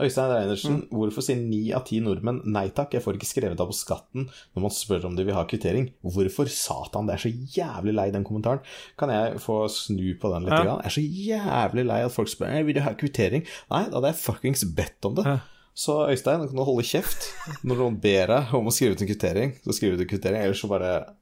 Øystein 0.01 0.31
Reinersen, 0.33 0.73
Mm. 0.81 0.87
hvorfor 0.89 1.21
sier 1.21 1.37
ni 1.37 1.71
av 1.71 1.83
ti 1.85 1.99
nordmenn 2.01 2.39
nei 2.49 2.69
takk, 2.73 2.95
jeg 2.97 3.03
får 3.03 3.13
ikke 3.13 3.27
skrevet 3.29 3.59
av 3.61 3.67
på 3.69 3.75
skatten 3.77 4.25
når 4.55 4.61
man 4.63 4.71
spør 4.73 5.05
om 5.05 5.15
de 5.15 5.23
vil 5.23 5.35
ha 5.37 5.43
kvittering? 5.45 5.91
Hvorfor 6.03 6.49
satan, 6.49 7.05
det 7.05 7.13
er 7.13 7.21
så 7.21 7.29
jævlig 7.29 7.93
lei 7.93 8.07
den 8.11 8.23
kommentaren. 8.25 8.59
Kan 8.97 9.09
jeg 9.13 9.37
få 9.39 9.69
snu 9.69 10.17
på 10.19 10.31
den 10.33 10.47
litt? 10.49 10.65
Ja. 10.65 10.79
Jeg 10.81 10.89
er 10.89 10.95
så 10.97 11.05
jævlig 11.05 11.85
lei 11.85 12.01
at 12.07 12.11
folk 12.11 12.27
spør 12.27 12.55
jeg 12.57 12.65
vil 12.65 12.73
du 12.73 12.81
ha 12.81 12.93
kvittering. 12.97 13.45
Nei, 13.69 13.83
da 13.89 13.99
hadde 14.01 14.11
jeg 14.15 14.21
fuckings 14.23 14.65
bedt 14.75 15.05
om 15.05 15.13
det. 15.15 15.25
Ja. 15.29 15.37
Så 15.75 16.09
Øystein, 16.09 16.41
kan 16.47 16.55
du 16.57 16.63
holde 16.65 16.83
kjeft 16.89 17.29
når 17.63 17.77
noen 17.77 18.01
ber 18.01 18.27
deg 18.33 18.51
om 18.53 18.65
å 18.65 18.73
skrive 18.73 18.97
ut 18.97 19.01
en 19.05 19.07
kvittering? 19.13 19.53
Så 19.63 19.77
skriver 19.77 19.97
du 20.01 20.05
kvittering, 20.09 20.41
ellers 20.41 20.59
så 20.61 20.67
bare 20.73 21.13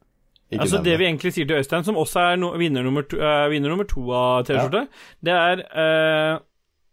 ikke 0.52 0.62
Altså 0.62 0.78
nevn 0.78 0.86
Det 0.86 1.00
vi 1.00 1.06
egentlig 1.08 1.34
sier 1.34 1.48
til 1.48 1.58
Øystein, 1.58 1.84
som 1.88 1.98
også 1.98 2.20
er 2.20 2.36
no 2.42 2.50
vinner, 2.60 2.84
nummer 2.84 3.02
to, 3.08 3.18
uh, 3.18 3.50
vinner 3.52 3.70
nummer 3.72 3.88
to 3.88 4.04
av 4.12 4.44
T-skjorte, 4.46 4.88
det 5.24 5.34
er 5.34 5.64
uh, 5.72 6.40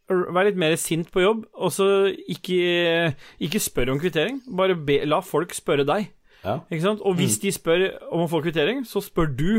Vær 0.09 0.47
litt 0.49 0.57
mer 0.57 0.73
sint 0.81 1.11
på 1.13 1.21
jobb, 1.21 1.43
og 1.53 1.73
så 1.75 1.87
ikke, 2.33 3.13
ikke 3.45 3.61
spør 3.61 3.91
om 3.93 3.99
kvittering. 4.01 4.39
Bare 4.57 4.73
be, 4.75 5.03
la 5.05 5.19
folk 5.21 5.53
spørre 5.53 5.85
deg. 5.85 6.07
Ja. 6.47 6.55
Ikke 6.71 6.81
sant? 6.87 7.03
Og 7.05 7.13
Mm. 7.13 7.19
hvis 7.19 7.39
de 7.43 7.53
spør 7.53 7.83
om 8.11 8.23
å 8.25 8.29
få 8.31 8.41
kvittering, 8.41 8.87
så 8.89 9.03
spør 9.05 9.29
du. 9.37 9.51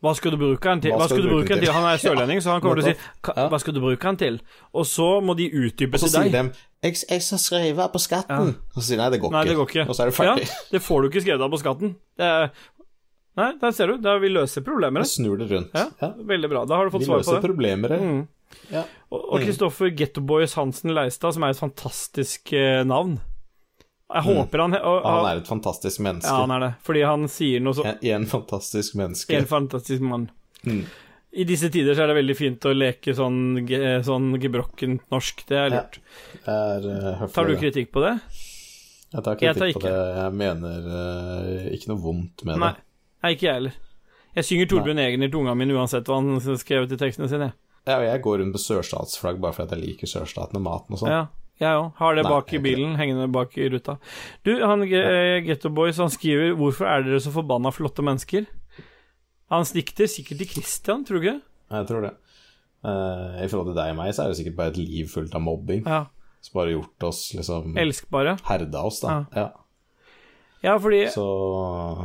Hva 0.00 0.14
skal 0.14 0.30
du 0.32 0.36
bruke 0.38 0.62
den 0.68 0.80
til? 0.80 0.92
Hva 0.94 1.08
skal 1.10 1.22
du 1.22 1.28
bruke 1.28 1.48
den 1.50 1.64
til? 1.64 1.72
Han 1.72 1.84
er 1.84 1.98
sørlending, 2.04 2.38
så 2.40 2.54
han 2.54 2.60
kommer 2.62 2.78
til 2.80 2.92
å 2.92 2.94
si 2.94 3.48
Hva 3.50 3.58
skal 3.60 3.74
du 3.74 3.80
bruke 3.82 4.06
den 4.06 4.16
til? 4.22 4.38
Og 4.72 4.86
så 4.86 5.08
må 5.20 5.34
de 5.36 5.50
utdype 5.50 5.98
Og 5.98 6.00
så 6.00 6.08
sier 6.14 6.30
de 6.30 6.36
jeg, 6.82 6.94
'Jeg 7.10 7.22
skal 7.22 7.38
skrive 7.38 7.88
på 7.92 7.98
skatten'. 7.98 8.54
Og 8.76 8.78
så 8.80 8.86
sier 8.86 8.96
de 8.96 9.02
nei, 9.02 9.10
det 9.10 9.20
går 9.20 9.30
Nei, 9.34 9.44
det 9.44 9.56
går 9.56 9.66
ikke. 9.68 9.88
Og 9.88 9.94
så 9.96 10.02
er 10.02 10.06
det 10.06 10.14
ferdig. 10.14 10.46
Ja, 10.46 10.54
det 10.72 10.80
får 10.82 11.02
du 11.02 11.08
ikke 11.10 11.20
skrevet 11.26 11.42
av 11.42 11.50
på 11.50 11.58
skatten. 11.60 11.96
Det 12.16 12.24
er 12.24 12.50
Nei, 13.40 13.48
der 13.62 13.72
ser 13.76 13.92
du. 13.92 13.96
Der 14.04 14.20
vi 14.22 14.30
løser 14.32 14.64
problemer. 14.66 15.04
Da 15.04 15.08
snur 15.08 15.40
det 15.40 15.48
rundt. 15.50 15.72
Ja, 15.76 15.88
Ja. 16.02 16.12
Veldig 16.34 16.52
bra. 16.52 16.66
Da 16.68 16.76
har 16.78 16.88
du 16.88 16.94
fått 16.94 17.06
Vi 17.06 17.08
svar 17.08 17.20
på 17.20 17.24
det. 17.24 17.30
Vi 17.30 17.36
løser 17.38 17.48
problemer. 17.48 17.96
Mm. 17.96 18.20
Ja. 18.70 18.84
Og 19.14 19.40
Kristoffer 19.40 19.90
mm. 19.90 19.96
Gettoboys 19.98 20.54
Hansen 20.58 20.94
Leistad, 20.94 21.34
som 21.36 21.46
er 21.46 21.54
et 21.54 21.60
fantastisk 21.60 22.52
eh, 22.52 22.82
navn. 22.86 23.18
Jeg 24.10 24.26
håper 24.26 24.64
han 24.64 24.74
og, 24.74 25.04
Han 25.06 25.28
er 25.28 25.38
et 25.38 25.46
fantastisk 25.48 26.02
menneske. 26.02 26.30
Ja, 26.30 26.42
han 26.42 26.50
er 26.56 26.64
det. 26.64 26.70
Fordi 26.86 27.04
han 27.06 27.28
sier 27.30 27.62
noe 27.62 27.78
så 27.78 27.86
En, 27.86 28.00
en 28.16 28.26
fantastisk 28.26 28.98
menneske. 28.98 29.36
En 29.38 29.46
fantastisk 29.46 30.02
mann. 30.02 30.26
Mm. 30.66 30.82
I 31.30 31.46
disse 31.46 31.70
tider 31.70 31.94
så 31.94 32.04
er 32.04 32.10
det 32.10 32.16
veldig 32.18 32.34
fint 32.34 32.66
å 32.66 32.72
leke 32.74 33.14
sånn, 33.14 33.38
sånn 34.06 34.32
gebrokkent 34.42 35.04
norsk. 35.14 35.44
Det 35.46 35.60
er 35.60 35.68
Ja, 35.70 35.82
lurt. 35.84 36.00
er 36.42 36.88
uh. 36.90 37.26
Tar 37.30 37.46
du 37.46 37.54
kritikk 37.60 37.92
på 37.94 38.02
det? 38.02 38.16
Jeg 39.12 39.22
tar 39.26 39.38
Jeg 39.38 39.54
kritikk 39.54 39.78
tar 39.78 39.78
på 39.78 39.84
det. 39.86 39.94
Jeg 40.18 40.34
mener 40.40 40.90
uh, 40.90 41.70
ikke 41.76 41.92
noe 41.92 42.02
vondt 42.02 42.44
med 42.48 42.58
Nei. 42.58 42.72
det. 42.74 42.89
Nei, 43.20 43.34
ikke 43.36 43.46
jeg 43.46 43.56
heller. 43.58 43.74
Jeg 44.36 44.46
synger 44.46 44.70
Torbjørn 44.70 45.02
Eggen 45.02 45.26
i 45.26 45.30
tunga 45.32 45.56
mi 45.58 45.66
uansett 45.74 46.06
hva 46.08 46.20
han 46.20 46.38
har 46.38 46.60
skrevet 46.60 46.94
i 46.94 46.98
tekstene 47.00 47.28
sine. 47.30 47.50
Ja, 47.88 47.96
og 47.96 48.06
jeg 48.06 48.22
går 48.22 48.40
rundt 48.42 48.54
med 48.54 48.62
sørstatsflagg 48.62 49.40
bare 49.42 49.56
fordi 49.56 49.76
jeg 49.76 49.82
liker 49.88 50.10
sørstaten 50.10 50.60
og 50.60 50.64
maten 50.66 50.94
og 50.94 51.00
sånn. 51.00 51.12
Ja, 51.12 51.22
jeg 51.60 51.80
òg. 51.80 51.90
Har 51.98 52.16
det 52.16 52.24
Nei, 52.26 52.32
bak 52.32 52.46
i 52.46 52.54
gjør 52.54 52.60
ikke 52.60 52.66
bilen, 52.68 52.96
hengende 53.00 53.28
bak 53.34 53.56
i 53.58 53.68
ruta. 53.72 53.96
Du, 54.46 54.52
han 54.62 54.84
eh, 54.86 55.40
Getto 55.46 55.72
Boys, 55.74 55.98
han 56.00 56.12
skriver 56.12 56.54
'Hvorfor 56.54 56.88
er 56.88 57.06
dere 57.08 57.20
så 57.20 57.32
forbanna 57.34 57.72
flotte 57.74 58.04
mennesker?' 58.06 58.48
Han 59.50 59.66
sikter 59.66 60.06
sikkert 60.06 60.38
til 60.38 60.48
Christian, 60.48 61.04
tror 61.04 61.18
du 61.18 61.26
ikke? 61.26 61.40
Jeg 61.74 61.86
tror 61.88 62.04
det. 62.06 62.12
Uh, 62.86 63.42
I 63.42 63.48
forhold 63.50 63.72
til 63.72 63.80
deg 63.80 63.90
og 63.90 63.96
meg, 63.98 64.14
så 64.14 64.22
er 64.22 64.30
det 64.30 64.38
sikkert 64.38 64.56
bare 64.56 64.72
et 64.72 64.78
liv 64.78 65.08
fullt 65.10 65.34
av 65.34 65.42
mobbing. 65.42 65.82
Ja. 65.82 66.04
Som 66.40 66.60
bare 66.60 66.76
gjort 66.76 67.06
oss 67.10 67.34
liksom 67.34 67.74
Elskbare. 67.76 68.36
Herda 68.46 68.84
oss, 68.86 69.00
da. 69.02 69.08
Ja. 69.34 69.42
Ja, 69.42 69.48
fordi 70.80 71.06
Så 71.14 71.24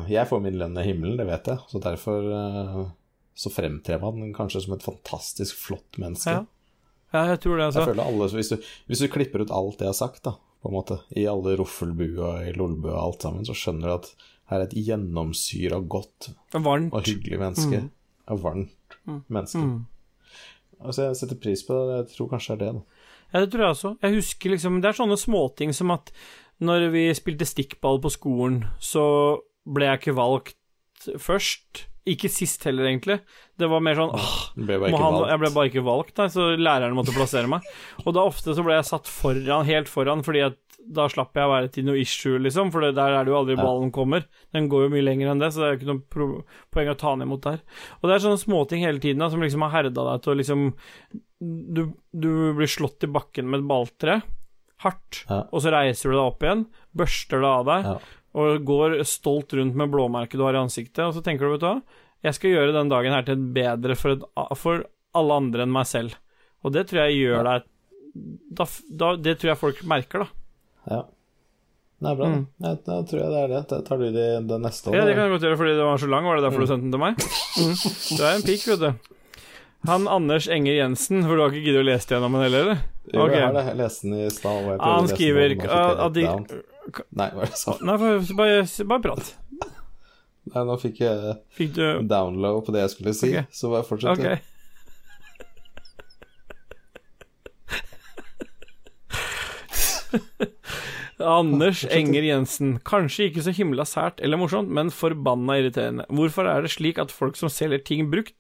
jeg 0.08 0.28
får 0.30 0.42
min 0.44 0.58
lønn 0.60 0.78
i 0.80 0.86
himmelen, 0.88 1.18
det 1.20 1.26
vet 1.28 1.48
jeg. 1.52 1.60
Så 1.72 1.82
derfor 1.84 2.28
eh, 2.32 2.84
så 3.36 3.52
fremtrer 3.52 4.00
man 4.00 4.34
kanskje 4.36 4.62
som 4.64 4.76
et 4.78 4.86
fantastisk 4.86 5.58
flott 5.66 6.00
menneske. 6.02 6.32
Ja. 6.38 6.46
Ja, 7.14 7.22
jeg 7.32 7.40
tror 7.44 7.56
det, 7.56 7.64
Jeg 7.64 7.72
altså. 7.72 7.86
føler 7.88 8.04
alle, 8.04 8.28
hvis, 8.36 8.50
du, 8.52 8.64
hvis 8.90 9.00
du 9.04 9.08
klipper 9.12 9.44
ut 9.46 9.52
alt 9.56 9.78
det 9.80 9.86
jeg 9.88 9.94
har 9.94 10.00
sagt, 10.00 10.24
da, 10.26 10.34
på 10.64 10.68
en 10.72 10.76
måte, 10.76 10.98
i 11.16 11.24
alle 11.32 11.54
ruffelbua 11.60 12.32
i 12.50 12.54
lolbu 12.58 12.90
og 12.92 12.98
alt 13.00 13.22
sammen, 13.28 13.46
så 13.48 13.56
skjønner 13.56 13.88
du 13.88 13.94
at 13.94 14.10
her 14.52 14.60
er 14.60 14.66
et 14.68 14.76
gjennomsyra 14.88 15.80
godt 15.90 16.32
Varmt. 16.54 16.92
og 16.94 17.08
hyggelig 17.08 17.40
menneske. 17.40 17.84
Mm. 17.86 17.92
Og 18.34 18.42
varmt 18.44 18.98
menneske. 19.32 19.64
Altså, 20.82 21.08
jeg 21.08 21.20
setter 21.22 21.40
pris 21.40 21.64
på 21.66 21.78
det. 21.88 21.96
Jeg 22.02 22.18
tror 22.18 22.30
kanskje 22.34 22.58
det 22.60 22.68
er 22.68 22.74
det. 22.74 22.82
da. 22.82 23.06
Ja, 23.34 23.42
det 23.44 23.52
tror 23.54 23.64
jeg 23.66 23.76
også. 23.76 23.92
Jeg 24.06 24.16
husker 24.16 24.54
liksom 24.54 24.82
Det 24.82 24.90
er 24.90 24.98
sånne 25.00 25.18
småting 25.20 25.74
som 25.76 25.92
at 25.96 26.12
når 26.64 26.88
vi 26.94 27.08
spilte 27.18 27.48
stikkball 27.48 28.00
på 28.04 28.14
skolen, 28.14 28.62
så 28.80 29.04
ble 29.66 29.90
jeg 29.90 30.02
ikke 30.02 30.16
valgt 30.18 31.10
først. 31.22 31.86
Ikke 32.06 32.30
sist 32.30 32.62
heller, 32.68 32.86
egentlig. 32.86 33.16
Det 33.58 33.66
var 33.66 33.82
mer 33.82 33.98
sånn 33.98 34.12
åh, 34.14 34.34
ble 34.54 34.78
han, 34.94 35.16
jeg 35.32 35.42
ble 35.42 35.50
bare 35.56 35.70
ikke 35.72 35.84
valgt, 35.88 36.14
nei, 36.20 36.28
så 36.30 36.52
læreren 36.54 36.94
måtte 36.94 37.16
plassere 37.16 37.50
meg. 37.50 37.66
Og 38.04 38.14
da 38.14 38.28
ofte 38.30 38.54
så 38.54 38.66
ble 38.66 38.76
jeg 38.78 38.86
satt 38.92 39.10
foran, 39.10 39.66
helt 39.66 39.90
foran, 39.90 40.22
fordi 40.26 40.44
at 40.46 40.60
da 40.86 41.08
slapp 41.10 41.34
jeg 41.34 41.48
å 41.48 41.50
være 41.50 41.72
til 41.74 41.88
noe 41.88 41.98
issue, 41.98 42.38
liksom, 42.46 42.70
for 42.70 42.86
der 42.86 43.16
er 43.16 43.26
det 43.26 43.34
jo 43.34 43.40
aldri 43.40 43.58
ballen 43.58 43.90
kommer. 43.96 44.28
Den 44.54 44.70
går 44.70 44.86
jo 44.86 44.92
mye 44.94 45.06
lenger 45.08 45.32
enn 45.32 45.42
det, 45.42 45.50
så 45.50 45.64
det 45.64 45.68
er 45.68 45.74
jo 45.74 45.80
ikke 45.80 45.90
noe 45.96 46.44
poeng 46.76 46.92
å 46.92 46.98
ta 47.02 47.16
den 47.16 47.26
imot 47.26 47.48
der. 47.48 47.64
Og 47.98 48.06
det 48.06 48.16
er 48.20 48.26
sånne 48.28 48.44
småting 48.44 48.86
hele 48.86 49.02
tiden 49.02 49.24
da, 49.24 49.32
som 49.34 49.42
liksom 49.42 49.66
har 49.66 49.74
herda 49.80 50.06
deg 50.12 50.22
til 50.22 50.36
å 50.36 50.40
liksom 50.44 50.68
du, 51.76 51.88
du 52.14 52.32
blir 52.56 52.70
slått 52.70 53.06
i 53.06 53.12
bakken 53.12 53.50
med 53.50 53.64
et 53.64 53.70
balltre, 53.70 54.20
hardt, 54.84 55.24
Ja. 55.30 55.44
og 55.52 55.62
så 55.62 55.72
reiser 55.72 56.12
du 56.12 56.16
deg 56.18 56.26
opp 56.26 56.44
igjen, 56.44 56.66
børster 56.96 57.40
det 57.42 57.52
av 57.52 57.66
deg, 57.66 57.86
Ja. 57.86 57.98
og 58.36 58.66
går 58.66 59.04
stolt 59.08 59.54
rundt 59.54 59.76
med 59.76 59.92
blåmerket 59.92 60.38
du 60.38 60.44
har 60.44 60.54
i 60.54 60.64
ansiktet, 60.64 61.00
og 61.06 61.14
så 61.14 61.24
tenker 61.24 61.46
du, 61.48 61.52
vet 61.56 61.60
du 61.62 61.68
hva, 61.68 61.82
jeg 62.24 62.34
skal 62.34 62.50
gjøre 62.52 62.74
den 62.74 62.90
dagen 62.90 63.14
her 63.14 63.24
til 63.24 63.36
bedre 63.38 63.96
for, 63.96 64.12
et, 64.12 64.58
for 64.58 64.86
alle 65.16 65.34
andre 65.34 65.64
enn 65.64 65.72
meg 65.72 65.86
selv. 65.88 66.16
Og 66.66 66.74
det 66.74 66.88
tror 66.90 67.06
jeg 67.08 67.20
gjør 67.30 67.44
deg 67.44 67.64
da, 68.16 68.66
da, 68.90 69.16
Det 69.20 69.40
tror 69.40 69.50
jeg 69.52 69.58
folk 69.60 69.84
merker, 69.84 70.20
da. 70.24 70.28
Ja. 70.90 71.02
Det 72.00 72.12
er 72.12 72.16
bra. 72.16 72.28
Mm. 72.32 72.48
Jeg, 72.64 72.78
da 72.86 72.96
tror 73.08 73.20
jeg 73.20 73.32
det 73.32 73.42
er 73.42 73.48
det. 73.52 73.84
Tar 73.88 73.98
du 73.98 74.06
det, 74.12 74.48
det 74.48 74.58
neste 74.62 74.94
Ja, 74.94 75.06
det 75.06 75.16
kan 75.16 75.26
jeg 75.26 75.34
godt 75.36 75.46
gjøre, 75.48 75.58
fordi 75.58 75.76
det 75.76 75.84
var 75.88 75.98
så 75.98 76.10
lang. 76.12 76.26
Var 76.28 76.36
det 76.36 76.44
derfor 76.46 76.60
du 76.60 76.68
sendte 76.68 76.86
den 76.86 76.96
til 76.96 77.00
meg? 77.00 77.16
Mm. 77.60 77.76
Du 78.18 78.24
er 78.24 78.32
en 78.36 78.46
pikk, 78.48 78.66
vet 78.72 78.80
du. 78.80 79.15
Han 79.88 80.08
Anders 80.08 80.48
Enger 80.52 80.74
Jensen, 80.80 81.24
for 81.26 81.36
du 81.36 81.44
har 81.44 81.54
ikke 81.54 81.66
giddet 81.66 81.84
å 81.84 81.88
lese 81.88 82.14
gjennom 82.14 82.38
den 82.38 82.46
heller. 82.48 82.72
Jo, 83.12 83.26
okay. 83.26 83.38
jeg 83.38 83.46
har 83.46 83.56
det. 83.56 83.66
Jeg 83.70 83.80
leste 83.82 84.08
den 84.08 84.16
i 84.18 84.30
stad. 84.34 84.58
å 84.66 84.78
Han 84.82 85.10
skriver 85.12 85.56
at 85.66 86.14
de. 86.16 86.26
Nei, 87.18 87.30
hva 87.34 87.46
er 87.46 87.52
det 87.52 87.60
jeg? 87.60 87.78
Nei, 87.86 87.96
bare, 88.40 88.66
bare 88.92 89.04
prat. 89.06 89.32
Nei, 90.46 90.62
nå 90.70 90.76
fikk 90.78 91.00
jeg 91.02 91.38
Fikk 91.58 91.72
du 91.74 91.86
download 92.06 92.68
på 92.68 92.74
det 92.76 92.84
jeg 92.84 92.92
skulle 92.94 93.14
si, 93.18 93.32
okay. 93.34 93.48
så 93.50 93.72
bare 93.72 93.88
fortsett. 93.88 94.20
Okay. 94.20 94.38
Anders 101.26 101.86
Enger 101.90 102.26
Jensen. 102.28 102.80
Kanskje 102.86 103.30
ikke 103.30 103.44
så 103.46 103.54
himla 103.56 103.86
sært 103.88 104.22
eller 104.24 104.38
morsomt, 104.40 104.70
men 104.70 104.92
forbanna 104.94 105.58
irriterende. 105.62 106.06
Hvorfor 106.14 106.44
er 106.52 106.66
det 106.66 106.74
slik 106.76 107.00
at 107.02 107.14
folk 107.14 107.40
som 107.40 107.50
selger 107.52 107.82
ting 107.88 108.12
brukt, 108.12 108.36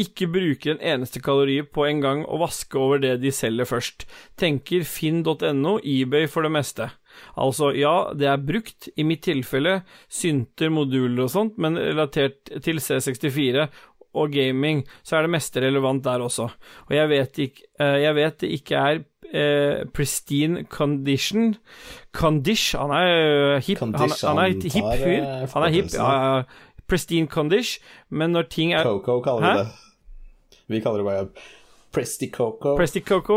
ikke 0.00 0.26
bruker 0.32 0.74
en 0.74 0.82
eneste 0.94 1.20
kalori 1.22 1.60
på 1.62 1.84
en 1.86 2.00
gang 2.02 2.24
å 2.26 2.38
vaske 2.42 2.78
over 2.80 2.98
det 3.02 3.16
de 3.22 3.30
selger 3.34 3.68
først? 3.70 4.06
Tenker 4.40 4.82
finn.no, 4.88 5.76
eBay 5.86 6.26
for 6.30 6.42
det 6.46 6.50
meste. 6.56 6.90
Altså, 7.38 7.70
ja, 7.78 8.10
det 8.18 8.26
er 8.26 8.42
brukt, 8.42 8.88
i 8.98 9.04
mitt 9.06 9.22
tilfelle 9.28 9.82
synter, 10.10 10.72
moduler 10.74 11.28
og 11.28 11.30
sånt, 11.30 11.58
men 11.62 11.78
relatert 11.78 12.50
til 12.64 12.82
C64 12.82 13.68
og 14.14 14.30
gaming, 14.34 14.84
så 15.02 15.16
er 15.18 15.26
det 15.26 15.32
meste 15.34 15.62
relevant 15.62 16.02
der 16.06 16.22
også. 16.22 16.48
Og 16.88 16.92
jeg 16.94 17.08
vet, 17.10 17.38
ikke, 17.48 17.64
eh, 17.82 17.96
jeg 18.04 18.14
vet 18.18 18.36
det 18.44 18.50
ikke 18.58 18.82
er 18.82 19.00
eh, 19.34 19.80
pristine 19.94 20.62
condition 20.70 21.56
Condish 22.14 22.76
Han 22.78 22.92
er 22.94 23.08
eh, 23.56 23.64
hip. 23.66 23.80
Han, 23.82 23.94
han 23.98 24.38
er 24.44 24.52
hip 24.54 24.70
fyr. 25.02 25.18
eh, 25.18 25.48
Han 25.54 25.66
er 25.66 25.74
hip, 25.74 25.90
ja, 25.98 26.12
ja. 26.14 26.44
Pristine 26.94 27.30
condish, 27.30 27.82
men 28.10 28.32
når 28.36 28.48
ting 28.54 28.72
er 28.72 28.86
Coco 28.86 29.18
kaller 29.26 29.44
Hæ? 29.44 29.52
vi 29.52 29.64
det. 29.64 30.64
Vi 30.70 30.80
kaller 30.80 31.02
det 31.02 31.10
bare 31.10 31.28
Presti 31.94 32.30
Coco. 32.30 32.74
Presti 32.74 33.00
Coco. 33.06 33.36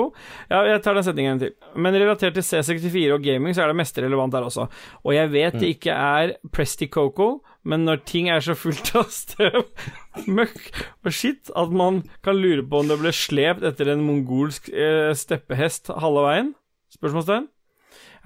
Ja, 0.50 0.64
jeg 0.66 0.82
tar 0.82 0.98
den 0.98 1.06
setningen 1.06 1.36
en 1.36 1.42
til. 1.44 1.52
Men 1.78 1.94
relatert 1.94 2.38
til 2.38 2.46
C64 2.46 3.14
og 3.14 3.22
gaming, 3.22 3.54
så 3.54 3.64
er 3.64 3.72
det 3.72 3.78
meste 3.78 4.02
relevant 4.02 4.34
der 4.34 4.48
også. 4.48 4.66
Og 5.04 5.14
jeg 5.14 5.32
vet 5.34 5.60
det 5.62 5.70
ikke 5.76 5.94
er 5.94 6.34
Presti 6.54 6.88
Coco, 6.90 7.44
men 7.68 7.86
når 7.86 8.02
ting 8.10 8.32
er 8.34 8.42
så 8.44 8.56
fullt 8.58 8.94
av 8.98 9.12
støv, 9.14 9.60
møkk 10.40 10.72
og 11.06 11.14
skitt 11.14 11.52
at 11.54 11.76
man 11.76 12.02
kan 12.26 12.40
lure 12.40 12.66
på 12.66 12.82
om 12.82 12.90
det 12.90 12.98
ble 13.02 13.14
slept 13.14 13.66
etter 13.68 13.94
en 13.94 14.06
mongolsk 14.08 14.72
eh, 14.74 15.14
steppehest 15.18 15.94
halve 15.94 16.26
veien? 16.26 16.52
Spørsmålstegn. 16.98 17.50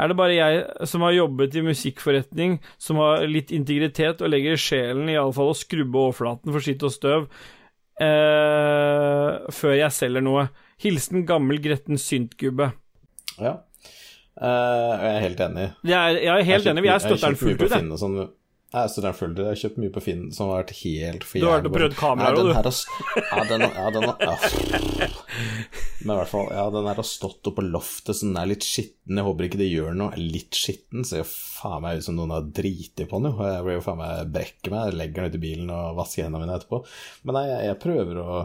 Er 0.02 0.10
det 0.10 0.18
bare 0.18 0.34
jeg 0.34 0.88
som 0.90 1.04
har 1.06 1.14
jobbet 1.14 1.56
i 1.60 1.64
musikkforretning, 1.66 2.58
som 2.82 2.98
har 3.04 3.28
litt 3.30 3.54
integritet 3.54 4.24
og 4.26 4.32
legger 4.34 4.58
sjelen 4.58 5.12
i 5.12 5.18
alle 5.20 5.36
fall 5.36 5.52
å 5.54 5.58
skrubbe 5.58 6.08
overflaten 6.08 6.54
for 6.54 6.66
skitt 6.66 6.82
og 6.88 6.94
støv 6.96 7.28
eh, 8.02 9.52
før 9.54 9.76
jeg 9.78 9.98
selger 9.98 10.26
noe? 10.26 10.48
Hilsen 10.82 11.28
gammel 11.30 11.62
gretten 11.62 12.02
syntgubbe. 12.02 12.72
Ja. 13.38 13.60
Eh, 14.42 14.92
jeg 14.98 15.12
er 15.12 15.26
helt 15.28 15.44
enig. 15.46 15.68
Jeg 15.86 15.98
er, 16.00 16.18
jeg 16.18 16.34
er 16.34 16.48
helt 16.50 16.66
Jeg 16.66 16.74
enig, 16.74 16.88
jeg 16.88 16.96
er 16.96 17.04
støtter 17.06 17.28
den 17.28 17.42
fullt 17.44 17.62
ut, 17.62 17.76
jeg. 17.78 18.30
Jeg 18.72 19.04
den 19.04 19.16
fullt. 19.18 19.40
Jeg 19.42 19.50
har 19.50 19.58
kjøpt 19.60 19.80
mye 19.84 19.92
på 19.92 20.02
Finn 20.06 20.28
som 20.32 20.48
har 20.48 20.62
vært 20.62 20.78
helt 20.80 21.26
for 21.28 21.44
Du 21.44 21.48
har 21.50 21.58
vært 21.60 21.68
og 21.68 21.74
prøvd 21.76 21.96
kameraer, 22.00 22.38
du. 22.40 22.52
Ja, 23.20 23.42
den, 23.50 23.66
ja, 23.68 23.90
den 23.92 24.06
ja. 24.08 24.36
Men 26.02 26.14
i 26.14 26.18
hvert 26.22 26.32
fall, 26.32 26.48
ja, 26.56 26.64
den 26.72 26.88
her 26.88 27.02
har 27.02 27.08
stått 27.08 27.50
oppå 27.52 27.58
på 27.60 27.66
loftet, 27.68 28.16
så 28.16 28.30
den 28.30 28.40
er 28.40 28.48
litt 28.48 28.64
skitten. 28.64 29.20
Jeg 29.20 29.28
håper 29.28 29.50
ikke 29.50 29.60
det 29.60 29.68
gjør 29.68 29.98
noe. 30.00 30.16
Litt 30.16 30.56
skitten 30.56 31.04
ser 31.08 31.26
jo 31.26 31.28
faen 31.28 31.84
meg 31.84 32.00
ut 32.00 32.08
som 32.08 32.16
noen 32.16 32.32
har 32.38 32.48
driti 32.48 33.10
på 33.12 33.20
den, 33.20 33.34
jo. 33.36 33.52
Jeg 33.52 33.68
blir 33.68 33.78
jo 33.82 33.86
faen 33.90 34.00
meg 34.00 34.34
brekker 34.40 34.76
meg, 34.78 34.96
legger 35.02 35.28
den 35.28 35.36
ut 35.36 35.40
i 35.42 35.46
bilen 35.50 35.76
og 35.76 36.00
vasker 36.00 36.30
hendene 36.30 36.46
mine 36.46 36.56
etterpå. 36.56 36.80
Men 37.28 37.42
nei, 37.42 37.46
jeg, 37.52 37.68
jeg 37.74 37.82
prøver 37.84 38.24
å 38.24 38.42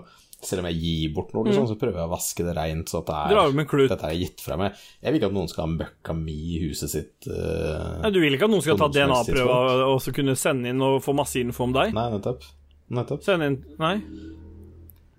selv 0.47 0.63
om 0.63 0.69
jeg 0.71 0.79
gir 0.81 1.15
bort 1.17 1.33
noe, 1.35 1.45
liksom, 1.49 1.67
så 1.71 1.77
prøver 1.81 2.01
jeg 2.01 2.09
å 2.09 2.13
vaske 2.13 2.47
det 2.47 2.55
reint, 2.57 2.91
så 2.93 3.03
det 3.07 3.17
er? 3.19 3.89
Dette 3.91 4.11
er 4.11 4.17
gitt 4.21 4.45
fra 4.45 4.59
meg. 4.61 4.79
Jeg 5.03 5.13
vil 5.13 5.21
ikke 5.21 5.31
at 5.31 5.37
noen 5.37 5.51
skal 5.51 5.65
ha 5.67 5.73
møkka 5.75 6.17
mi 6.19 6.37
i 6.57 6.61
huset 6.67 6.93
sitt. 6.93 7.29
Uh, 7.29 8.03
Nei, 8.05 8.13
Du 8.15 8.21
vil 8.23 8.37
ikke 8.39 8.49
at 8.49 8.55
noen 8.55 8.65
skal 8.65 8.81
ta 8.81 8.89
DNA-prøve 8.95 9.59
og 9.91 9.99
så 10.05 10.15
kunne 10.17 10.37
sende 10.39 10.71
inn 10.73 10.83
og 10.87 11.01
få 11.05 11.15
masse 11.19 11.41
info 11.43 11.67
om 11.67 11.75
deg? 11.77 11.93
Nei, 11.97 12.07
nettopp. 12.15 12.47
Nettopp. 12.97 13.25
Sende 13.27 13.51
inn 13.51 13.59
Nei. 13.83 13.97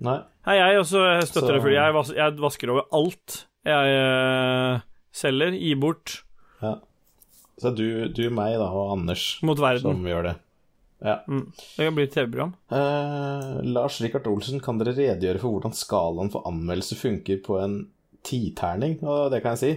Nei. 0.08 0.18
Nei, 0.48 0.56
jeg 0.62 0.80
også 0.80 1.04
støtter 1.28 1.48
Så- 1.50 1.54
det, 1.58 1.62
fordi 1.66 1.76
jeg, 1.76 1.94
vas 1.96 2.12
jeg 2.16 2.38
vasker 2.40 2.72
over 2.72 2.86
alt 2.96 3.42
jeg 3.68 3.98
uh, 4.00 4.80
selger, 5.12 5.52
gir 5.60 5.80
bort 5.82 6.22
Ja. 6.62 6.78
Så 7.58 7.72
du, 7.76 8.08
du, 8.14 8.30
meg 8.30 8.54
da, 8.62 8.68
og 8.70 8.94
Anders 8.94 9.40
mot 9.42 9.58
verden. 9.60 9.82
som 9.82 10.06
gjør 10.06 10.30
det. 10.30 10.36
Ja. 11.00 11.24
Mm. 11.28 11.52
Det 11.78 11.86
kan 11.86 11.96
bli 11.96 12.06
et 12.08 12.14
TV-program. 12.14 12.54
Eh, 12.74 13.64
Lars 13.70 14.00
Rikard 14.02 14.28
Olsen, 14.28 14.62
kan 14.64 14.80
dere 14.82 14.96
redegjøre 14.98 15.42
for 15.42 15.58
hvordan 15.58 15.76
skalaen 15.78 16.32
for 16.34 16.48
anmeldelse 16.50 16.98
funker 16.98 17.42
på 17.46 17.60
en 17.62 17.80
titerning? 18.26 18.98
Og 19.06 19.32
det 19.34 19.44
kan 19.44 19.58
jeg 19.58 19.62
si. 19.62 19.74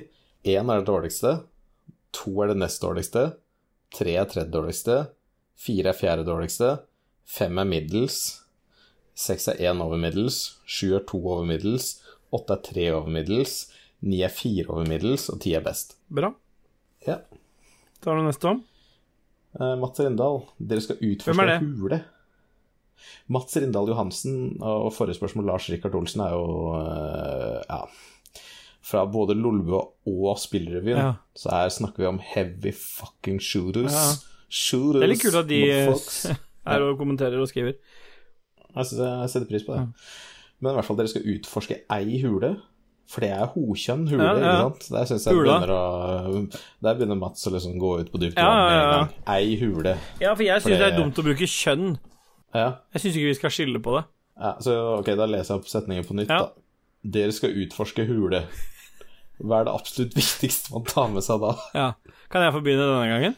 Én 0.56 0.72
er 0.72 0.80
det 0.80 0.88
dårligste. 0.88 1.34
To 2.16 2.34
er 2.42 2.52
det 2.52 2.60
nest 2.62 2.82
dårligste. 2.82 3.26
Tre 3.94 4.14
er 4.16 4.30
tredje 4.30 4.52
dårligste. 4.54 5.00
Fire 5.60 5.92
er 5.92 5.98
fjerde 5.98 6.24
dårligste. 6.24 6.78
Fem 7.28 7.60
er 7.60 7.68
middels. 7.68 8.20
Seks 9.14 9.50
er 9.52 9.60
én 9.68 9.82
over 9.84 10.00
middels. 10.00 10.56
Sju 10.64 10.94
er 10.96 11.04
to 11.06 11.20
over 11.20 11.44
middels. 11.44 11.98
Åtte 12.32 12.56
er 12.56 12.64
tre 12.64 12.86
over 12.94 13.12
middels. 13.12 13.66
Ni 14.00 14.22
er 14.24 14.32
fire 14.32 14.70
over 14.70 14.88
middels, 14.88 15.28
og 15.28 15.42
ti 15.44 15.52
er 15.52 15.64
best. 15.64 15.98
Bra. 16.08 16.32
Ja. 17.04 17.18
Tar 18.00 18.16
du 18.16 18.24
neste 18.24 18.48
om? 18.48 18.62
Eh, 19.58 19.74
Mats 19.80 20.00
Rindal, 20.00 20.42
dere 20.58 20.84
skal 20.84 21.00
utforske 21.02 21.56
en 21.56 21.74
hule. 21.80 22.00
Mats 23.32 23.56
Rindal 23.56 23.88
Johansen 23.88 24.58
og 24.60 24.90
forrige 24.92 25.18
spørsmål 25.18 25.48
Lars 25.48 25.68
Rikard 25.72 25.94
Olsen 25.96 26.22
er 26.24 26.34
jo 26.34 26.44
uh, 26.76 27.60
ja, 27.64 27.80
fra 28.84 29.04
både 29.08 29.36
Lolbua 29.38 29.80
og 30.10 30.40
Spillrevyen. 30.42 30.98
Ja. 30.98 31.12
Så 31.34 31.52
her 31.54 31.70
snakker 31.72 32.04
vi 32.04 32.10
om 32.10 32.20
heavy 32.22 32.74
fucking 32.76 33.40
shooters. 33.42 33.94
Ja. 33.94 34.08
Shooters, 34.50 35.00
Det 35.00 35.06
er 35.06 35.12
litt 35.14 35.24
kult 35.24 35.40
at 35.40 35.50
de 35.50 35.60
er 36.74 36.84
og 36.84 36.98
kommenterer 36.98 37.40
og 37.40 37.48
skriver. 37.50 37.78
Jeg 38.70 38.98
jeg 38.98 39.30
setter 39.32 39.48
pris 39.48 39.66
på 39.66 39.78
det. 39.78 39.86
Men 40.60 40.74
i 40.74 40.76
hvert 40.76 40.86
fall 40.86 40.98
dere 40.98 41.10
skal 41.10 41.26
utforske 41.32 41.80
ei 41.96 42.20
hule. 42.22 42.54
For 43.10 43.24
det 43.24 43.30
er 43.34 43.48
hokjønn 43.50 44.04
hule, 44.06 44.22
Ja, 44.22 44.34
ja. 44.38 44.50
ikke 44.54 44.58
sant? 44.62 44.84
Der 44.94 45.08
synes 45.10 45.24
jeg 45.26 45.34
Hula. 45.34 45.56
begynner 45.58 45.72
å 45.74 46.60
Der 46.86 46.94
begynner 46.94 47.18
Mats 47.18 47.46
å 47.48 47.52
liksom 47.56 47.74
gå 47.82 47.90
ut 48.04 48.12
på 48.12 48.20
dypt 48.22 48.38
vann 48.38 48.60
med 48.60 48.76
en 48.76 48.92
gang. 48.94 49.08
Ei 49.34 49.56
hule. 49.58 49.96
Ja, 50.22 50.34
for 50.36 50.44
jeg 50.46 50.62
syns 50.62 50.78
det 50.78 50.88
er 50.92 50.96
dumt 50.98 51.18
å 51.18 51.24
bruke 51.26 51.48
kjønn. 51.50 51.96
Ja. 52.54 52.68
Jeg 52.94 53.02
syns 53.02 53.18
ikke 53.18 53.30
vi 53.32 53.38
skal 53.40 53.54
skille 53.56 53.82
på 53.82 53.96
det. 53.98 54.04
Ja, 54.40 54.52
så 54.62 54.76
ok, 55.00 55.10
da 55.18 55.26
leser 55.28 55.56
jeg 55.56 55.60
opp 55.64 55.68
setningen 55.72 56.06
på 56.06 56.14
nytt, 56.20 56.30
da. 56.30 56.52
Dere 57.02 57.34
skal 57.34 57.56
utforske 57.64 58.06
hule. 58.08 58.44
Hva 59.40 59.60
er 59.62 59.66
det 59.68 59.74
absolutt 59.74 60.14
viktigste 60.16 60.74
man 60.74 60.86
tar 60.88 61.10
med 61.12 61.24
seg 61.26 61.40
da? 61.42 61.54
Ja. 61.74 61.88
Kan 62.30 62.42
jeg 62.46 62.54
få 62.54 62.62
begynne 62.64 62.86
denne 62.92 63.10
gangen? 63.10 63.36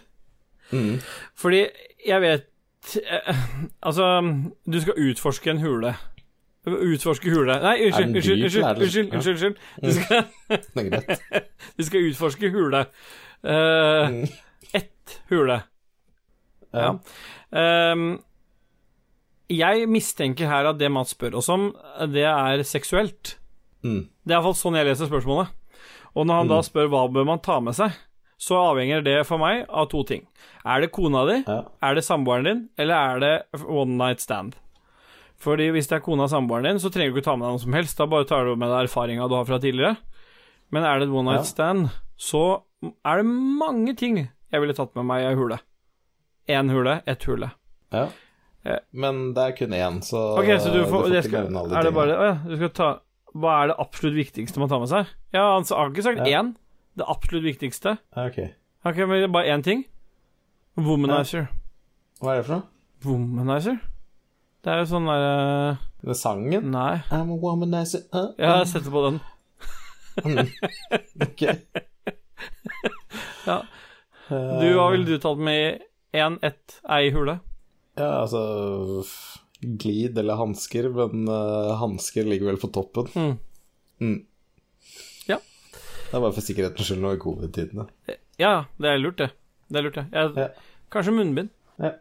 Mm. 0.72 0.96
Fordi 1.38 1.64
jeg 2.06 2.20
vet 2.24 2.48
eh, 3.02 3.42
Altså, 3.84 4.06
du 4.66 4.78
skal 4.82 4.98
utforske 4.98 5.52
en 5.52 5.60
hule. 5.64 5.94
Utforske 6.66 7.30
hule 7.34 7.56
Nei, 7.58 7.88
unnskyld, 7.88 8.16
unnskyld, 8.16 8.44
unnskyld. 8.44 9.12
unnskyld, 9.12 9.14
unnskyld, 9.14 9.38
unnskyld. 9.42 9.56
Du 9.82 9.92
skal, 9.92 11.42
du 11.78 11.82
skal 11.88 12.06
utforske 12.10 12.50
hule. 12.54 12.84
Eh, 13.42 14.08
Mm. 14.12 14.28
ett 14.74 15.16
hule. 15.30 15.56
Ja. 16.72 16.92
Um, 17.92 18.22
jeg 19.50 19.88
mistenker 19.90 20.46
her 20.48 20.70
at 20.70 20.78
det 20.80 20.88
Mats 20.94 21.10
spør 21.16 21.34
oss 21.42 21.48
om, 21.52 21.72
det 22.14 22.22
er 22.24 22.62
seksuelt. 22.64 23.34
Mm. 23.82 24.06
Det 24.24 24.30
er 24.32 24.38
iallfall 24.38 24.54
sånn 24.56 24.78
jeg 24.78 24.86
leser 24.86 25.10
spørsmålet. 25.10 25.50
Og 26.14 26.26
når 26.28 26.34
han 26.44 26.48
da 26.54 26.60
spør 26.64 26.88
hva 26.92 27.02
bør 27.12 27.26
man 27.28 27.42
ta 27.44 27.58
med 27.60 27.74
seg, 27.76 27.92
så 28.42 28.56
avhenger 28.70 29.02
det 29.04 29.18
for 29.26 29.38
meg 29.42 29.66
av 29.68 29.90
to 29.90 30.04
ting. 30.08 30.24
Er 30.64 30.80
det 30.80 30.92
kona 30.94 31.26
di, 31.28 31.42
Ja. 31.46 31.64
er 31.82 31.94
det 31.98 32.04
samboeren 32.06 32.44
din, 32.44 32.68
eller 32.78 32.94
er 32.94 33.18
det 33.20 33.64
one 33.66 33.96
night 33.98 34.20
stand? 34.20 34.54
Fordi 35.42 35.70
hvis 35.74 35.88
det 35.90 35.96
er 35.98 36.04
kona 36.06 36.28
og 36.28 36.30
samboeren 36.30 36.68
din, 36.68 36.78
så 36.78 36.90
trenger 36.94 37.10
du 37.12 37.18
ikke 37.18 37.24
ta 37.26 37.34
med 37.36 37.48
deg 37.48 37.56
noe 37.56 37.62
som 37.64 37.72
helst, 37.74 37.98
da 37.98 38.06
bare 38.06 38.26
tar 38.30 38.44
du 38.46 38.54
med 38.54 38.70
deg 38.70 38.84
erfaringa 38.86 39.26
du 39.28 39.34
har 39.34 39.46
fra 39.48 39.58
tidligere. 39.62 39.96
Men 40.70 40.84
er 40.86 41.00
det 41.02 41.08
et 41.08 41.14
one 41.18 41.26
night 41.32 41.42
Ja. 41.42 41.50
stand, 41.50 41.88
så 42.16 42.62
er 43.04 43.16
det 43.22 43.26
mange 43.26 43.96
ting 43.98 44.20
jeg 44.52 44.60
ville 44.62 44.74
tatt 44.76 44.94
med 44.94 45.04
meg 45.08 45.22
i 45.24 45.26
ei 45.32 45.34
hule. 45.34 45.58
Én 46.48 46.70
hule, 46.70 47.02
ett 47.06 47.24
hule. 47.26 47.50
ja. 47.92 48.08
Eh. 48.64 48.78
Men 48.94 49.32
det 49.34 49.42
er 49.42 49.52
kun 49.58 49.72
én, 49.74 49.96
så 50.06 50.38
Ok, 50.38 50.46
så 50.62 50.70
du 50.72 50.84
får, 50.86 51.08
det 51.10 51.24
ikke 51.24 51.28
skal, 51.34 51.56
alle 51.56 51.74
Er 51.74 51.82
det 51.82 51.90
tingene. 51.90 51.94
bare 51.94 52.14
Å 52.14 52.26
ja, 52.28 52.34
du 52.46 52.56
skal 52.56 52.68
ta 52.70 53.00
Hva 53.34 53.54
er 53.64 53.66
det 53.72 53.76
absolutt 53.82 54.14
viktigste 54.14 54.58
man 54.62 54.68
tar 54.68 54.78
med 54.78 54.88
seg? 54.88 55.06
Ja, 55.34 55.54
han 55.58 55.64
har 55.66 55.90
ikke 55.90 56.02
sagt 56.04 56.18
Ja. 56.28 56.38
én. 56.42 56.54
Det 56.96 57.04
absolutt 57.08 57.42
viktigste. 57.42 57.98
Ja, 58.16 58.26
Ok. 58.28 58.38
Ok, 58.84 58.96
men 59.08 59.32
bare 59.32 59.46
én 59.50 59.64
ting. 59.64 59.84
Womanizer. 60.76 61.48
Hva 62.20 62.34
er 62.36 62.36
det 62.42 62.46
for 62.46 62.54
noe? 62.54 62.62
Womanizer? 63.04 63.80
Det 64.62 64.70
er 64.70 64.82
jo 64.82 64.88
sånn 64.92 65.08
derre 65.10 65.78
Det 66.02 66.12
er 66.14 66.18
sangen? 66.18 66.68
Nei. 66.70 67.00
I'm 67.10 67.32
a 67.34 67.38
womanizer 67.42 68.04
uh, 68.14 68.28
Jeg 68.38 68.68
setter 68.70 68.94
på 68.94 69.02
den. 69.08 69.20
Ok. 71.26 71.42
Ja. 73.42 73.56
Du, 74.30 74.66
hva 74.76 74.84
ville 74.92 75.02
du 75.08 75.16
tatt 75.20 75.40
med 75.42 75.56
i 76.14 76.18
én, 76.22 76.36
ett, 76.46 76.76
ei 76.86 77.08
hule? 77.10 77.40
Ja, 77.98 78.22
altså 78.22 79.02
Glid 79.82 80.16
eller 80.22 80.38
hansker, 80.38 80.86
men 80.94 81.26
uh, 81.26 81.72
hansker 81.80 82.26
ligger 82.30 82.52
vel 82.52 82.60
på 82.62 82.70
toppen. 82.74 83.10
Mm. 83.18 83.34
Mm. 84.02 84.20
Ja. 85.26 85.40
Det 85.42 86.14
er 86.14 86.22
bare 86.22 86.32
for 86.38 86.46
sikkerhetens 86.46 86.86
skyld 86.88 87.02
nå 87.02 87.12
i 87.16 87.20
covid-tidene. 87.22 87.88
Ja, 88.40 88.54
det 88.78 88.92
er 88.92 89.02
lurt, 89.02 89.18
det. 89.20 89.28
Det 89.68 89.82
er 89.82 89.86
lurt, 89.88 89.98
det. 89.98 90.06
Jeg, 90.14 90.32
Ja. 90.38 90.48
Kanskje 90.94 91.14
munnbind. 91.18 91.50
Ja. 91.82 91.92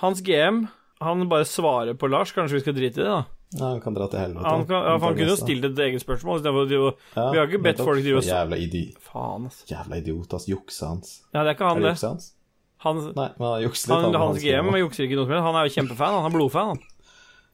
Hans 0.00 0.20
GM, 0.24 0.64
han 1.00 1.28
bare 1.28 1.44
svarer 1.44 1.94
på 1.98 2.08
Lars. 2.10 2.32
Kanskje 2.32 2.58
vi 2.58 2.60
skal 2.60 2.74
drite 2.76 3.00
i 3.00 3.04
det, 3.04 3.10
da? 3.10 3.24
Ja, 3.54 3.68
han 3.70 3.80
kan 3.80 3.94
dra 3.94 4.06
til 4.10 4.18
helvete. 4.18 4.46
Han, 4.50 4.64
kan, 4.66 4.82
ja, 4.82 4.94
for 4.98 5.06
han 5.08 5.16
kunne 5.18 5.30
jo 5.30 5.36
stilt 5.38 5.64
et 5.64 5.78
eget 5.78 6.02
spørsmål. 6.02 6.40
og- 6.46 6.70
Ja, 7.16 7.30
vi 7.30 7.38
har 7.38 7.46
ikke 7.46 7.62
bedt 7.62 7.78
folk 7.78 8.02
drive 8.02 8.16
og 8.18 8.24
Jævla, 8.24 8.56
idiot. 8.56 8.98
Faen, 9.00 9.44
altså. 9.46 9.66
jævla 9.70 9.96
idiot, 10.00 10.34
ass. 10.34 10.46
Juksa 10.48 10.86
hans. 10.88 11.22
Ja, 11.32 11.44
det 11.44 11.48
er 11.48 11.54
ikke 11.54 11.64
Er 11.64 11.68
han, 11.74 11.82
det 11.82 12.00
det. 12.00 12.08
hans? 12.08 12.32
Han, 12.78 12.96
Nei, 12.96 13.28
men 13.38 13.46
han 13.48 13.62
jukser 13.62 13.88
litt. 13.88 14.04
han, 14.04 14.12
han, 14.12 14.20
hans 14.20 14.42
GM 14.42 14.74
jukser 14.76 15.04
ikke 15.06 15.16
noe 15.16 15.24
som 15.24 15.32
helst. 15.34 15.44
Han 15.44 15.54
er 15.54 15.68
jo 15.68 15.74
kjempefan. 15.76 16.14
Han 16.18 16.26
er 16.32 16.34
blodfan. 16.36 16.66
Han. 16.68 16.80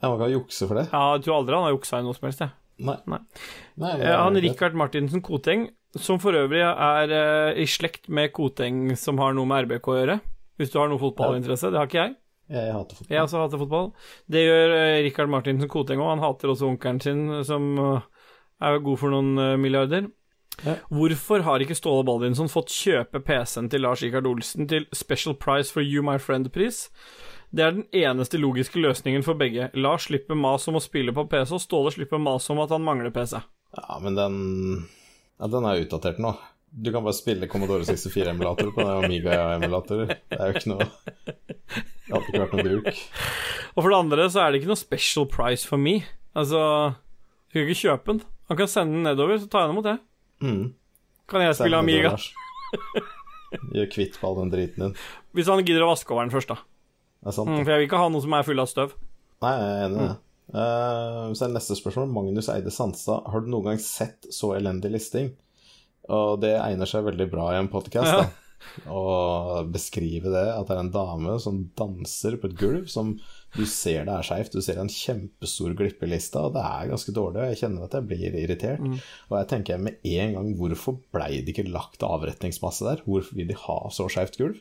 Ja, 0.03 0.09
man 0.09 0.19
kan 0.19 0.33
jukse 0.33 0.67
for 0.67 0.75
det. 0.75 0.89
Ja, 0.93 1.03
jeg 1.17 1.25
tror 1.25 1.35
aldri 1.37 1.55
han 1.55 1.65
har 1.69 1.75
juksa 1.77 1.99
i 2.01 2.03
noe 2.03 2.15
som 2.17 2.27
helst. 2.27 2.41
Jeg. 2.41 2.51
Nei. 2.81 2.97
Nei. 3.07 3.19
Nei 3.77 3.91
Eh, 3.93 3.99
det 3.99 4.09
er 4.09 4.17
Han 4.25 4.35
Richard 4.41 4.75
Martinsen 4.75 5.21
Koteng, 5.23 5.69
som 5.97 6.19
for 6.19 6.33
øvrig 6.33 6.62
er 6.65 7.12
uh, 7.12 7.53
i 7.61 7.67
slekt 7.69 8.09
med 8.09 8.33
Koteng 8.33 8.97
som 8.97 9.19
har 9.19 9.35
noe 9.35 9.45
med 9.45 9.69
RBK 9.69 9.87
å 9.93 9.99
gjøre. 10.01 10.21
Hvis 10.59 10.73
du 10.73 10.79
har 10.79 10.89
noe 10.89 10.99
fotballinteresse. 10.99 11.71
Det 11.71 11.79
har 11.79 11.87
ikke 11.87 12.03
jeg. 12.09 12.17
Jeg 12.51 12.72
hater 12.74 12.98
fotball. 12.98 13.14
Jeg 13.14 13.22
også 13.22 13.43
hater 13.44 13.60
fotball. 13.60 13.90
Det 14.31 14.40
gjør 14.43 14.72
eh, 14.74 15.01
Rikard 15.06 15.31
Martinsen 15.31 15.70
Koteng 15.70 16.01
òg. 16.02 16.16
Han 16.16 16.24
hater 16.24 16.51
også 16.51 16.66
onkelen 16.72 16.98
sin, 17.05 17.20
som 17.47 17.68
eh, 17.78 18.09
er 18.66 18.81
god 18.82 18.98
for 18.98 19.14
noen 19.14 19.39
eh, 19.39 19.59
milliarder. 19.60 20.09
Ja. 20.66 20.74
Hvorfor 20.93 21.44
har 21.47 21.62
ikke 21.62 21.77
Ståle 21.78 22.05
Baldinsson 22.05 22.51
fått 22.52 22.72
kjøpe 22.74 23.22
PC-en 23.24 23.70
til 23.72 23.85
Lars 23.86 24.02
Rikard 24.05 24.27
Olsen 24.28 24.66
til 24.68 24.89
Special 24.93 25.39
Price 25.39 25.72
for 25.72 25.86
You 25.86 26.02
My 26.05 26.18
Friend-pris? 26.20 26.89
Det 27.51 27.64
er 27.64 27.74
den 27.78 27.86
eneste 27.97 28.39
logiske 28.39 28.82
løsningen 28.82 29.24
for 29.27 29.39
begge. 29.39 29.70
Lars 29.78 30.06
slipper 30.10 30.39
mas 30.39 30.68
om 30.70 30.78
å 30.78 30.82
spille 30.82 31.14
på 31.14 31.27
PC, 31.31 31.55
og 31.56 31.62
Ståle 31.64 31.94
slipper 31.94 32.20
mas 32.22 32.47
om 32.52 32.60
at 32.62 32.74
han 32.74 32.85
mangler 32.86 33.14
PC. 33.14 33.39
Ja, 33.78 33.98
men 34.02 34.18
den 34.18 34.40
Ja, 35.40 35.48
den 35.48 35.64
er 35.64 35.81
utdatert 35.81 36.18
nå. 36.20 36.35
Du 36.71 36.93
kan 36.95 37.03
bare 37.03 37.17
spille 37.17 37.49
Commodore 37.51 37.83
64-emulator 37.89 38.71
på 38.75 38.85
den 38.85 39.05
Amiga-emulator. 39.05 40.05
Det 40.07 40.37
er 40.39 40.53
jo 40.53 40.61
ikke 40.61 40.71
noe 40.71 40.87
Det 40.87 42.13
har 42.13 42.27
ikke 42.27 42.43
vært 42.43 42.55
noe 42.55 42.67
bruk. 42.67 43.01
Og 43.75 43.81
for 43.81 43.91
det 43.91 43.99
andre 43.99 44.27
så 44.31 44.45
er 44.45 44.53
det 44.53 44.61
ikke 44.61 44.71
noe 44.71 44.79
special 44.79 45.27
price 45.31 45.67
for 45.67 45.83
me. 45.83 45.97
Altså, 46.39 46.61
du 47.51 47.59
kan 47.59 47.67
ikke 47.67 47.81
kjøpe 47.83 48.13
den. 48.13 48.23
Han 48.51 48.59
kan 48.59 48.71
sende 48.71 48.97
den 48.99 49.07
nedover, 49.07 49.39
så 49.39 49.51
tar 49.51 49.65
jeg 49.65 49.71
den 49.71 49.77
imot, 49.77 49.91
jeg. 49.91 50.01
Mm. 50.47 50.65
Kan 51.31 51.45
jeg 51.45 51.59
spille 51.59 51.83
Amiga? 51.83 52.15
Gjør 53.75 53.91
kvitt 53.91 54.19
på 54.19 54.31
all 54.31 54.41
den 54.45 54.51
driten 54.55 54.87
din. 54.87 54.97
Hvis 55.35 55.51
han 55.51 55.63
gidder 55.67 55.87
å 55.87 55.93
vaske 55.93 56.15
over 56.15 56.27
den 56.27 56.35
først, 56.35 56.51
da. 56.51 56.59
Det 57.21 57.31
er 57.31 57.37
sant. 57.37 57.51
Mm, 57.51 57.61
for 57.63 57.75
jeg 57.75 57.83
vil 57.83 57.91
ikke 57.91 58.01
ha 58.01 58.11
noe 58.11 58.25
som 58.25 58.35
er 58.39 58.47
full 58.47 58.63
av 58.63 58.71
støv. 58.71 58.97
Nei, 59.45 59.55
jeg 59.59 59.71
er 59.71 59.87
enig 59.87 60.01
i 60.01 60.07
det. 60.07 60.17
Eh, 60.51 61.27
så 61.39 61.47
er 61.47 61.53
neste 61.55 61.77
spørsmål. 61.79 62.11
Magnus 62.15 62.51
Eide 62.53 62.73
Sandstad, 62.75 63.27
har 63.31 63.45
du 63.45 63.51
noen 63.53 63.71
gang 63.71 63.83
sett 63.83 64.31
så 64.35 64.55
elendig 64.57 64.95
listing? 64.95 65.31
Og 66.11 66.41
det 66.43 66.57
egner 66.59 66.89
seg 66.91 67.07
veldig 67.07 67.27
bra 67.31 67.53
i 67.55 67.59
en 67.61 67.70
podkast. 67.73 68.31
Å 68.93 69.62
beskrive 69.73 70.28
det, 70.32 70.47
at 70.53 70.69
det 70.69 70.74
er 70.74 70.82
en 70.82 70.93
dame 70.93 71.37
som 71.41 71.62
danser 71.78 72.37
på 72.41 72.51
et 72.51 72.57
gulv, 72.61 72.89
som 72.93 73.15
du 73.57 73.62
ser 73.66 74.05
det 74.07 74.15
er 74.15 74.27
skeivt. 74.27 74.55
Du 74.55 74.62
ser 74.62 74.78
en 74.82 74.91
kjempestor 74.93 75.73
glippe 75.78 76.07
i 76.07 76.11
lista, 76.12 76.45
og 76.47 76.55
det 76.59 76.65
er 76.66 76.91
ganske 76.93 77.15
dårlig. 77.16 77.41
og 77.41 77.53
Jeg 77.55 77.61
kjenner 77.62 77.87
at 77.87 77.97
jeg 77.97 78.09
blir 78.11 78.37
irritert. 78.43 78.82
Og 79.31 79.37
jeg 79.39 79.51
tenker 79.55 79.81
med 79.82 80.03
en 80.12 80.37
gang, 80.37 80.51
hvorfor 80.61 81.01
blei 81.15 81.41
det 81.41 81.55
ikke 81.55 81.70
lagt 81.73 82.05
avretningsmasse 82.07 82.87
der? 82.87 83.05
Hvorfor 83.09 83.39
vil 83.41 83.49
de 83.51 83.59
ha 83.65 83.78
så 83.95 84.11
skeivt 84.12 84.39
gulv? 84.41 84.61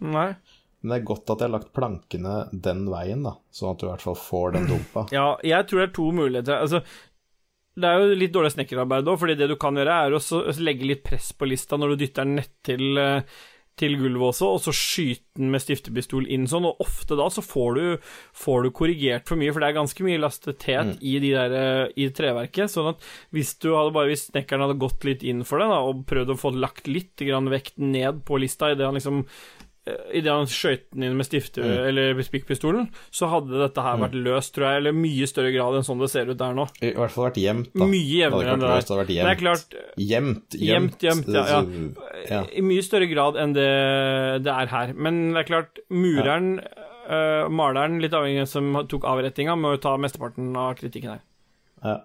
Nei. 0.00 0.32
Men 0.80 0.94
det 0.94 0.98
er 1.02 1.08
godt 1.10 1.28
at 1.28 1.42
jeg 1.42 1.50
har 1.50 1.56
lagt 1.58 1.72
plankene 1.76 2.34
den 2.66 2.86
veien, 2.88 3.24
da, 3.26 3.34
sånn 3.52 3.74
at 3.74 3.82
du 3.82 3.84
i 3.84 3.90
hvert 3.90 4.04
fall 4.04 4.16
får 4.16 4.54
den 4.56 4.68
dumpa. 4.70 5.04
Ja, 5.12 5.26
jeg 5.44 5.68
tror 5.68 5.82
det 5.82 5.88
er 5.90 5.96
to 5.98 6.06
muligheter. 6.16 6.62
Altså, 6.64 6.80
det 7.78 7.86
er 7.86 8.02
jo 8.02 8.18
litt 8.18 8.34
dårlig 8.34 8.54
snekkerarbeid 8.56 9.08
òg, 9.08 9.20
fordi 9.22 9.38
det 9.38 9.48
du 9.50 9.56
kan 9.60 9.78
gjøre, 9.78 10.02
er 10.06 10.16
å 10.18 10.42
legge 10.60 10.88
litt 10.88 11.06
press 11.06 11.30
på 11.36 11.48
lista 11.48 11.78
når 11.78 11.94
du 11.94 12.04
dytter 12.04 12.26
den 12.26 12.38
nett 12.40 12.54
til, 12.66 12.98
eh, 12.98 13.22
gulvet 13.80 14.34
også, 14.34 14.48
og 14.54 14.60
så 14.60 14.74
skyte 14.76 15.38
den 15.38 15.50
med 15.54 15.62
stiftepistol 15.62 16.26
inn 16.28 16.44
sånn, 16.50 16.66
og 16.68 16.82
ofte 16.84 17.16
da 17.16 17.30
så 17.32 17.40
får 17.40 17.78
du, 17.78 18.10
får 18.36 18.66
du 18.66 18.70
korrigert 18.76 19.30
for 19.30 19.40
mye, 19.40 19.54
for 19.54 19.62
det 19.62 19.70
er 19.70 19.78
ganske 19.78 20.04
mye 20.04 20.18
elastitet 20.18 20.98
i, 21.00 21.14
de 21.22 21.30
der, 21.32 21.54
eh, 21.56 21.86
i 21.96 22.10
treverket, 22.12 22.68
sånn 22.68 22.90
at 22.92 23.08
hvis 23.32 23.54
du 23.62 23.70
hadde 23.72 23.94
bare, 23.96 24.10
hvis 24.12 24.26
snekkeren 24.28 24.66
hadde 24.66 24.80
gått 24.82 25.06
litt 25.08 25.24
inn 25.24 25.46
for 25.48 25.62
det, 25.62 25.70
da, 25.72 25.80
og 25.80 26.04
prøvd 26.10 26.34
å 26.34 26.40
få 26.42 26.52
lagt 26.58 26.90
litt 26.90 27.16
grann 27.24 27.48
vekt 27.48 27.78
ned 27.80 28.20
på 28.28 28.42
lista 28.42 28.74
idet 28.74 28.84
han 28.84 28.98
liksom 29.00 29.24
Idet 30.16 30.32
han 30.32 30.48
skøyt 30.50 30.86
den 30.94 31.06
inn 31.06 31.16
med 31.18 31.26
stifte, 31.28 31.62
eller 31.62 32.18
spikkpistolen, 32.26 32.88
så 33.14 33.28
hadde 33.32 33.60
dette 33.60 33.84
her 33.84 34.00
vært 34.00 34.16
løst, 34.18 34.54
tror 34.56 34.68
jeg, 34.68 34.82
eller 34.82 34.96
mye 34.96 35.28
større 35.30 35.52
grad 35.54 35.78
enn 35.78 35.86
sånn 35.86 36.02
det 36.02 36.10
ser 36.12 36.30
ut 36.30 36.38
der 36.40 36.56
nå. 36.56 36.66
I 36.82 36.92
hvert 36.96 37.14
fall 37.14 37.28
vært 37.28 37.40
gjemt, 37.42 37.72
da. 37.74 37.88
Mye 37.90 38.04
jevnere 38.06 38.54
enn 38.54 38.64
det 38.64 38.70
der. 38.70 39.02
det 39.02 39.16
Det 39.16 39.32
er 39.32 39.40
klart, 39.40 39.78
Gjemt, 40.00 40.58
Gjemt, 40.58 41.00
gjemt, 41.04 41.30
ja, 41.34 41.46
ja. 41.48 41.62
Ja. 42.30 42.42
i 42.52 42.62
mye 42.64 42.84
større 42.84 43.08
grad 43.10 43.38
enn 43.40 43.54
det 43.56 43.68
det 44.44 44.52
er 44.52 44.70
her. 44.72 44.94
Men 44.94 45.32
det 45.34 45.44
er 45.44 45.48
klart, 45.48 45.80
mureren, 45.92 46.52
uh, 47.08 47.48
maleren, 47.52 47.98
litt 48.02 48.14
avhengig 48.16 48.42
av 48.42 48.46
hvem 48.46 48.52
som 48.54 48.80
tok 48.90 49.06
avrettinga, 49.08 49.56
må 49.58 49.74
jo 49.76 49.82
ta 49.82 49.96
mesteparten 50.00 50.52
av 50.58 50.74
kritikken 50.80 51.16
her. 51.16 51.22
Ja. 51.84 51.98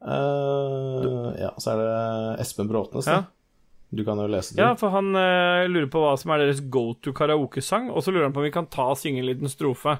Uh, 0.00 1.28
ja, 1.36 1.50
så 1.60 1.74
er 1.74 1.82
det 1.82 1.90
Espen 2.46 2.70
Bråtnes, 2.70 3.08
da. 3.08 3.20
Ja. 3.20 3.39
Du 3.90 4.04
kan 4.06 4.18
jo 4.22 4.28
lese 4.30 4.54
det. 4.54 4.62
Ja, 4.62 4.74
for 4.78 4.92
han 4.94 5.10
uh, 5.16 5.66
lurer 5.66 5.88
på 5.90 6.02
hva 6.04 6.12
som 6.20 6.30
er 6.30 6.44
deres 6.44 6.60
go 6.70 6.92
to 7.02 7.10
karaokesang, 7.16 7.88
og 7.90 8.04
så 8.06 8.12
lurer 8.14 8.28
han 8.28 8.34
på 8.36 8.42
om 8.42 8.46
vi 8.46 8.54
kan 8.54 8.68
ta 8.70 8.92
og 8.92 8.98
synge 9.00 9.22
en 9.24 9.26
liten 9.32 9.50
strofe. 9.50 9.96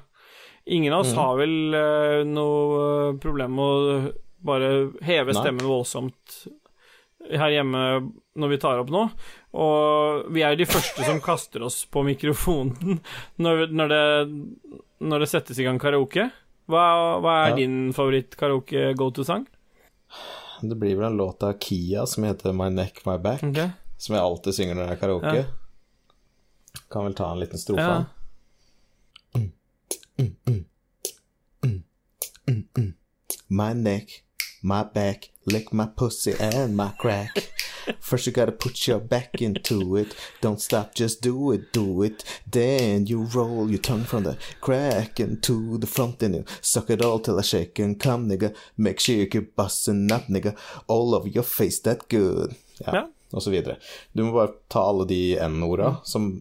Ingen 0.71 0.93
av 0.93 1.03
oss 1.03 1.11
har 1.17 1.35
vel 1.41 1.73
uh, 1.75 2.21
noe 2.29 2.81
eh, 3.09 3.15
problem 3.19 3.55
med 3.57 3.65
å 3.65 4.11
bare 4.45 4.69
heve 5.03 5.33
Nei. 5.33 5.41
stemmen 5.41 5.67
voldsomt 5.67 6.43
her 7.29 7.51
hjemme 7.53 7.81
når 8.39 8.49
vi 8.53 8.59
tar 8.61 8.79
opp 8.81 8.89
nå. 8.93 9.03
Og 9.61 10.31
vi 10.33 10.43
er 10.45 10.55
de 10.57 10.65
første 10.69 11.03
som 11.05 11.19
kaster 11.21 11.65
oss 11.67 11.81
på 11.91 12.05
mikrofonen 12.07 13.01
når, 13.43 13.67
når, 13.73 13.91
det, 13.91 14.85
når 15.03 15.25
det 15.25 15.29
settes 15.33 15.59
i 15.59 15.67
gang 15.67 15.81
karaoke. 15.81 16.29
Hva, 16.71 16.85
hva 17.19 17.35
er 17.43 17.49
Ja. 17.51 17.55
din 17.59 17.91
favoritt-karaoke-go-to-sang? 17.97 19.45
Det 20.61 20.77
blir 20.77 20.95
vel 20.95 21.09
en 21.09 21.17
låt 21.17 21.43
av 21.43 21.57
Kia 21.59 22.05
som 22.05 22.23
heter 22.23 22.53
My 22.53 22.69
Neck, 22.69 23.01
My 23.05 23.17
Back, 23.17 23.43
Okay. 23.43 23.71
Som 24.01 24.15
jeg 24.15 24.23
alltid 24.25 24.57
synger 24.57 24.77
når 24.77 24.87
det 24.87 24.93
er 24.95 25.01
karaoke. 25.03 25.35
Ja. 25.37 26.81
Kan 26.91 27.05
vel 27.05 27.15
ta 27.17 27.29
en 27.31 27.39
liten 27.41 27.61
strofe. 27.61 27.85
Ja. 27.85 28.05
My 33.47 33.73
neck, 33.73 34.23
my 34.63 34.83
back, 34.93 35.29
lick 35.45 35.73
my 35.73 35.85
pussy 35.85 36.33
and 36.39 36.75
my 36.75 36.89
crack. 36.99 37.49
First 37.99 38.27
you 38.27 38.33
gotta 38.33 38.51
put 38.51 38.87
your 38.87 38.99
back 38.99 39.41
into 39.41 39.95
it. 39.97 40.15
Don't 40.41 40.61
stop, 40.61 40.95
just 40.95 41.21
do 41.21 41.51
it, 41.51 41.73
do 41.73 42.03
it. 42.03 42.23
Then 42.49 43.05
you 43.07 43.23
roll 43.23 43.69
your 43.69 43.81
tongue 43.81 44.03
from 44.03 44.23
the 44.23 44.37
crack 44.61 45.19
into 45.19 45.77
the 45.77 45.87
front 45.87 46.23
and 46.23 46.35
you 46.35 46.45
suck 46.61 46.89
it 46.89 47.03
all 47.03 47.19
till 47.19 47.39
I 47.39 47.43
shake 47.43 47.79
and 47.79 47.99
come, 47.99 48.29
nigga. 48.29 48.55
Make 48.77 48.99
sure 48.99 49.15
you 49.15 49.27
keep 49.27 49.55
busting 49.55 50.11
up, 50.11 50.27
nigga. 50.27 50.55
All 50.87 51.13
over 51.13 51.27
your 51.27 51.43
face, 51.43 51.79
that 51.81 52.07
good. 52.07 52.55
Yeah. 52.79 52.93
Ja. 52.93 53.07
Videre. 53.53 53.77
Du 54.13 54.23
må 54.27 54.33
bare 54.35 54.51
ta 54.71 54.83
alle 54.91 55.05
de 55.09 55.21
N-orda 55.47 55.97
som 56.03 56.31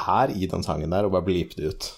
er 0.00 0.32
i 0.34 0.46
den 0.50 0.62
sangen 0.66 0.90
der, 0.92 1.04
og 1.06 1.12
bare 1.14 1.24
bleepe 1.24 1.56
det 1.56 1.70
ut. 1.72 1.90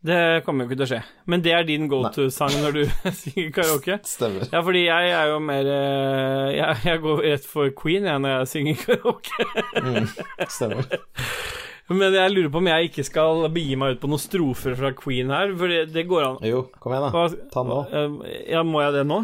Det 0.00 0.16
kommer 0.46 0.64
jo 0.64 0.70
ikke 0.70 0.78
til 0.80 0.86
å 0.86 0.90
skje. 0.94 1.00
Men 1.28 1.42
det 1.44 1.50
er 1.52 1.66
din 1.68 1.82
go-to-sang 1.90 2.54
når 2.62 2.72
du 2.72 2.82
synger 3.20 3.50
karaoke? 3.52 3.98
Stemmer. 4.08 4.46
Ja, 4.48 4.62
fordi 4.64 4.86
jeg 4.86 5.10
er 5.12 5.26
jo 5.28 5.40
mer 5.44 5.68
eh, 5.68 6.46
Jeg, 6.56 6.78
jeg 6.88 7.02
går 7.04 7.20
rett 7.26 7.44
for 7.50 7.68
Queen 7.76 8.08
jeg, 8.08 8.22
når 8.24 8.32
jeg 8.38 8.48
synger 8.54 8.80
karaoke. 8.86 10.46
Stemmer. 10.48 10.88
Men 11.90 12.14
jeg 12.14 12.30
lurer 12.32 12.48
på 12.54 12.60
om 12.62 12.68
jeg 12.70 12.88
ikke 12.88 13.02
skal 13.04 13.44
begi 13.52 13.74
meg 13.76 13.96
ut 13.96 14.00
på 14.00 14.08
noen 14.08 14.22
strofer 14.22 14.76
fra 14.78 14.92
Queen 14.96 15.28
her, 15.34 15.52
for 15.58 15.68
det, 15.68 15.80
det 15.92 16.04
går 16.08 16.22
an. 16.30 16.36
Jo, 16.48 16.60
kom 16.80 16.94
igjen, 16.94 17.08
da. 17.10 17.24
Ta 17.52 17.64
den 17.66 17.72
nå. 17.74 17.78
Eh, 17.90 18.34
Ja, 18.54 18.62
må 18.64 18.80
jeg 18.86 18.94
det 18.96 19.04
nå? 19.10 19.20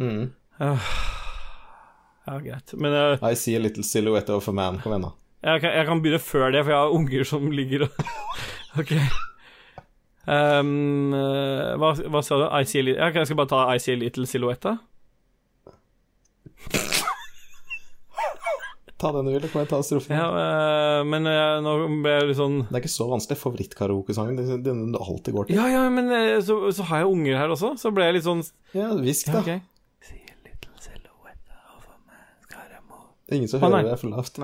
Mm. 0.00 0.28
Ja, 2.28 2.36
greit. 2.44 2.74
Men 2.76 2.92
eh, 2.92 3.24
I 3.32 3.34
see 3.40 3.56
a 3.56 3.62
little 3.62 3.84
silhouette 3.86 4.34
of 4.36 4.48
a 4.50 4.52
man. 4.52 4.78
Kom 4.84 4.92
igjen, 4.92 5.06
da. 5.08 5.14
jeg, 5.48 5.62
kan, 5.64 5.72
jeg 5.80 5.86
kan 5.88 6.02
begynne 6.04 6.20
før 6.20 6.52
det, 6.52 6.60
for 6.66 6.74
jeg 6.74 6.82
har 6.82 6.96
unger 6.98 7.24
som 7.30 7.48
ligger 7.54 7.86
og 7.88 8.04
Ok. 8.82 8.92
Um, 10.28 11.14
hva, 11.80 11.94
hva 12.12 12.20
sa 12.22 12.36
du? 12.36 12.44
I 12.52 12.66
see 12.68 12.82
a 12.82 12.84
little 12.84 13.06
Jeg 13.16 13.30
skal 13.30 13.38
bare 13.40 13.48
ta 13.48 13.62
I 13.72 13.80
see 13.80 13.94
a 13.96 14.00
little 14.02 14.26
silhouette. 14.28 14.74
Ta 18.98 19.12
den 19.14 19.28
du 19.28 19.30
vil. 19.30 19.44
kan 19.46 19.62
jeg 19.62 19.68
ta 19.70 19.78
strofen. 19.86 20.10
Ja, 20.18 20.26
eh, 20.34 21.04
men 21.06 21.26
eh, 21.30 21.60
nå 21.62 21.74
ble 22.02 22.16
jeg 22.16 22.28
litt 22.32 22.38
sånn 22.40 22.56
Det 22.66 22.74
er 22.74 22.82
ikke 22.82 22.90
så 22.90 23.06
vanskelig. 23.12 23.38
Favorittkaraokesangen. 23.44 24.34
Det 24.40 24.46
er 24.56 24.64
Den 24.66 24.80
du 24.90 24.98
alltid 24.98 25.36
går 25.36 25.46
til. 25.48 25.54
Ja, 25.60 25.68
ja, 25.70 25.84
men 25.94 26.10
så, 26.42 26.56
så 26.74 26.82
har 26.90 27.04
jeg 27.04 27.12
unger 27.12 27.38
her 27.38 27.54
også, 27.54 27.76
så 27.78 27.92
ble 27.94 28.08
jeg 28.08 28.18
litt 28.18 28.26
sånn 28.26 28.42
Ja, 28.74 28.88
hvisk, 28.98 29.30
da. 29.30 29.60
Ok. 33.28 33.34
Ingen 33.34 33.48
som 33.48 33.60
hører 33.60 33.82
det 33.82 33.92
er 33.92 33.96
for 33.96 34.08
lavt. 34.08 34.38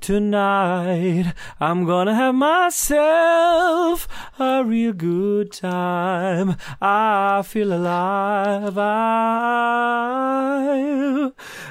Tonight 0.00 1.26
I'm 1.60 1.84
gonna 1.84 2.14
have 2.14 2.34
myself 2.34 4.08
a 4.38 4.62
real 4.64 4.92
good 4.92 5.50
time. 5.50 6.54
I 6.80 7.42
feel 7.44 7.72
alive. 7.72 8.78
I, 8.78 9.52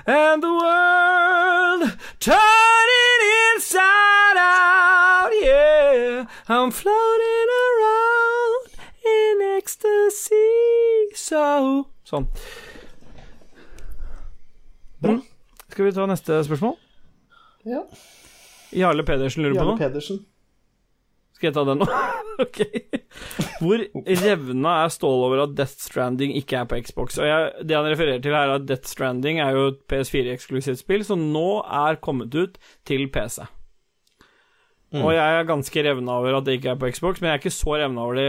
and 0.06 0.44
the 0.44 0.54
world 0.64 1.98
turning 2.20 3.22
inside 3.56 4.38
out. 4.38 5.32
Yeah, 5.44 6.26
I'm 6.48 6.72
floating 6.72 7.50
around 7.66 8.70
in 9.04 9.42
ecstasy. 9.58 10.36
So. 11.16 11.88
Bra. 15.02 15.12
Mm. 15.12 15.31
Skal 15.72 15.88
vi 15.88 15.94
ta 15.96 16.08
neste 16.10 16.42
spørsmål? 16.48 16.76
Ja. 17.68 17.86
Jarle 18.76 19.06
Pedersen 19.08 19.44
lurer 19.46 19.56
på 19.56 19.64
Jarle 19.64 19.76
noe. 19.76 19.82
Pedersen. 19.82 20.22
Skal 21.38 21.50
jeg 21.50 21.56
ta 21.58 21.64
den 21.66 21.80
nå? 21.82 21.88
ok. 22.46 22.60
Hvor 23.64 23.84
revna 24.22 24.74
er 24.84 24.92
Stål 24.94 25.24
over 25.26 25.46
at 25.48 25.56
Death 25.58 25.80
Stranding 25.88 26.36
ikke 26.38 26.60
er 26.60 26.68
på 26.70 26.78
Xbox? 26.86 27.18
Og 27.18 27.26
jeg, 27.26 27.66
Det 27.66 27.78
han 27.78 27.88
refererer 27.90 28.22
til 28.22 28.36
her, 28.36 28.52
er 28.52 28.60
at 28.60 28.68
Death 28.70 28.92
Stranding 28.92 29.40
er 29.42 29.56
jo 29.58 29.64
et 29.72 29.80
PS4-eksklusivt 29.90 30.84
spill, 30.84 31.08
som 31.08 31.24
nå 31.34 31.48
er 31.66 31.98
kommet 32.04 32.36
ut 32.38 32.62
til 32.88 33.08
PC. 33.14 33.42
Mm. 34.92 35.06
Og 35.06 35.14
jeg 35.16 35.40
er 35.40 35.48
ganske 35.48 35.84
revna 35.88 36.20
over 36.20 36.38
at 36.38 36.46
det 36.46 36.58
ikke 36.60 36.74
er 36.74 36.80
på 36.80 36.92
Xbox, 36.92 37.22
men 37.22 37.30
jeg 37.30 37.38
er 37.38 37.42
ikke 37.42 37.56
så 37.56 37.78
revna 37.80 38.04
over 38.04 38.20
det, 38.20 38.28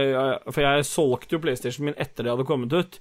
for 0.55 0.63
jeg 0.63 0.85
solgte 0.87 1.35
jo 1.35 1.41
PlayStation 1.43 1.89
min 1.89 1.97
etter 1.99 2.23
det 2.23 2.31
hadde 2.31 2.47
kommet 2.47 2.73
ut. 2.73 2.99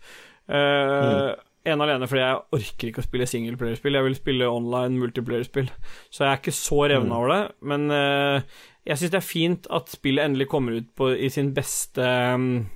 Eh, 0.51 1.29
ene 1.69 1.87
alene 1.87 2.09
fordi 2.11 2.23
jeg 2.23 2.41
orker 2.59 2.89
ikke 2.89 3.03
å 3.03 3.07
spille 3.07 3.29
singleplayerspill. 3.31 3.97
Jeg 3.99 4.07
vil 4.09 4.19
spille 4.19 4.51
online 4.51 4.99
multiplayerspill. 4.99 5.71
Så 6.11 6.25
jeg 6.25 6.31
er 6.31 6.41
ikke 6.41 6.57
så 6.57 6.81
revna 6.91 7.19
over 7.21 7.33
det. 7.33 7.43
Men 7.71 7.87
uh, 7.95 8.63
jeg 8.89 8.99
syns 8.99 9.15
det 9.15 9.21
er 9.21 9.29
fint 9.29 9.69
at 9.71 9.93
spillet 9.95 10.27
endelig 10.27 10.49
kommer 10.51 10.81
ut 10.81 10.91
på, 10.99 11.13
i 11.15 11.31
sin 11.31 11.53
beste 11.55 12.03
um, 12.35 12.67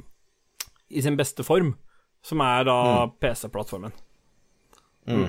I 0.93 1.03
sin 1.03 1.19
beste 1.19 1.47
form, 1.47 1.75
som 2.23 2.45
er 2.47 2.69
da 2.69 2.79
PC-plattformen. 3.19 3.95
Mm. 5.11 5.29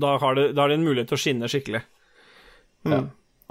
Da 0.00 0.16
har, 0.22 0.34
det, 0.38 0.50
da 0.54 0.64
har 0.64 0.70
det 0.70 0.80
en 0.80 0.86
mulighet 0.86 1.10
til 1.10 1.18
å 1.18 1.22
skinne 1.22 1.50
skikkelig. 1.50 1.82
Mm. 2.86 2.92
Ja. 2.94 3.00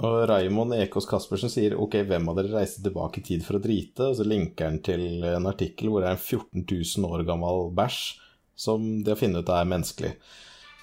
Og 0.00 0.22
Raymond 0.30 0.72
Ekås 0.78 1.04
Caspersen 1.08 1.52
sier 1.52 1.74
ok, 1.76 1.98
hvem 2.08 2.30
av 2.32 2.38
dere 2.38 2.54
reiste 2.54 2.80
tilbake 2.84 3.20
i 3.20 3.24
tid 3.24 3.44
for 3.44 3.58
å 3.58 3.60
drite? 3.60 4.06
Og 4.08 4.16
så 4.16 4.24
linker 4.24 4.70
han 4.70 4.78
til 4.84 5.24
en 5.28 5.48
artikkel 5.48 5.92
hvor 5.92 6.00
det 6.00 6.08
er 6.08 6.16
en 6.16 6.22
14 6.22 6.64
000 6.64 7.08
år 7.10 7.24
gammel 7.28 7.68
bæsj 7.76 8.00
som 8.60 8.86
de 9.04 9.14
har 9.14 9.20
funnet 9.20 9.44
ut 9.44 9.52
er 9.56 9.68
menneskelig. 9.68 10.14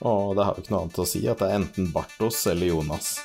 Og 0.09 0.35
det 0.37 0.45
har 0.45 0.55
jo 0.57 0.63
ikke 0.63 0.73
noe 0.73 0.83
annet 0.85 1.01
å 1.01 1.09
si 1.09 1.23
at 1.29 1.41
det 1.41 1.49
er 1.49 1.59
enten 1.61 1.91
Bartos 1.93 2.43
eller 2.49 2.73
Jonas. 2.73 3.15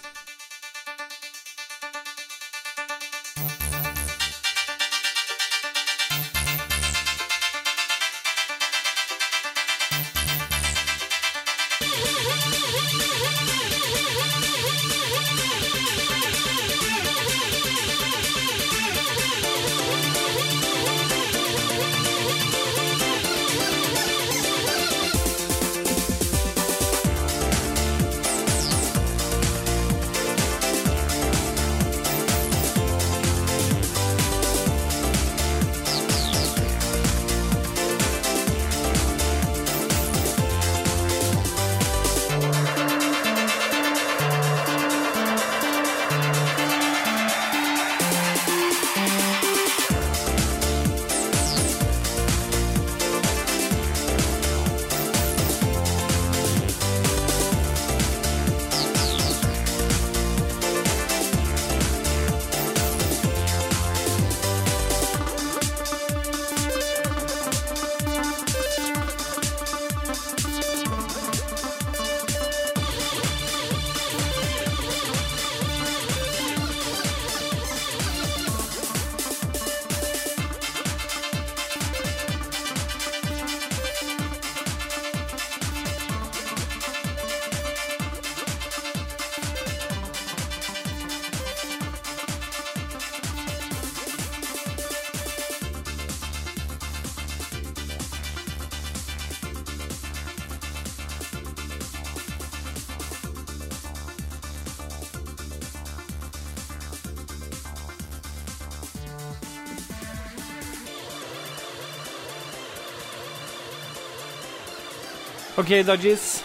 Ok, 115.73 115.86
Dajis. 115.86 116.44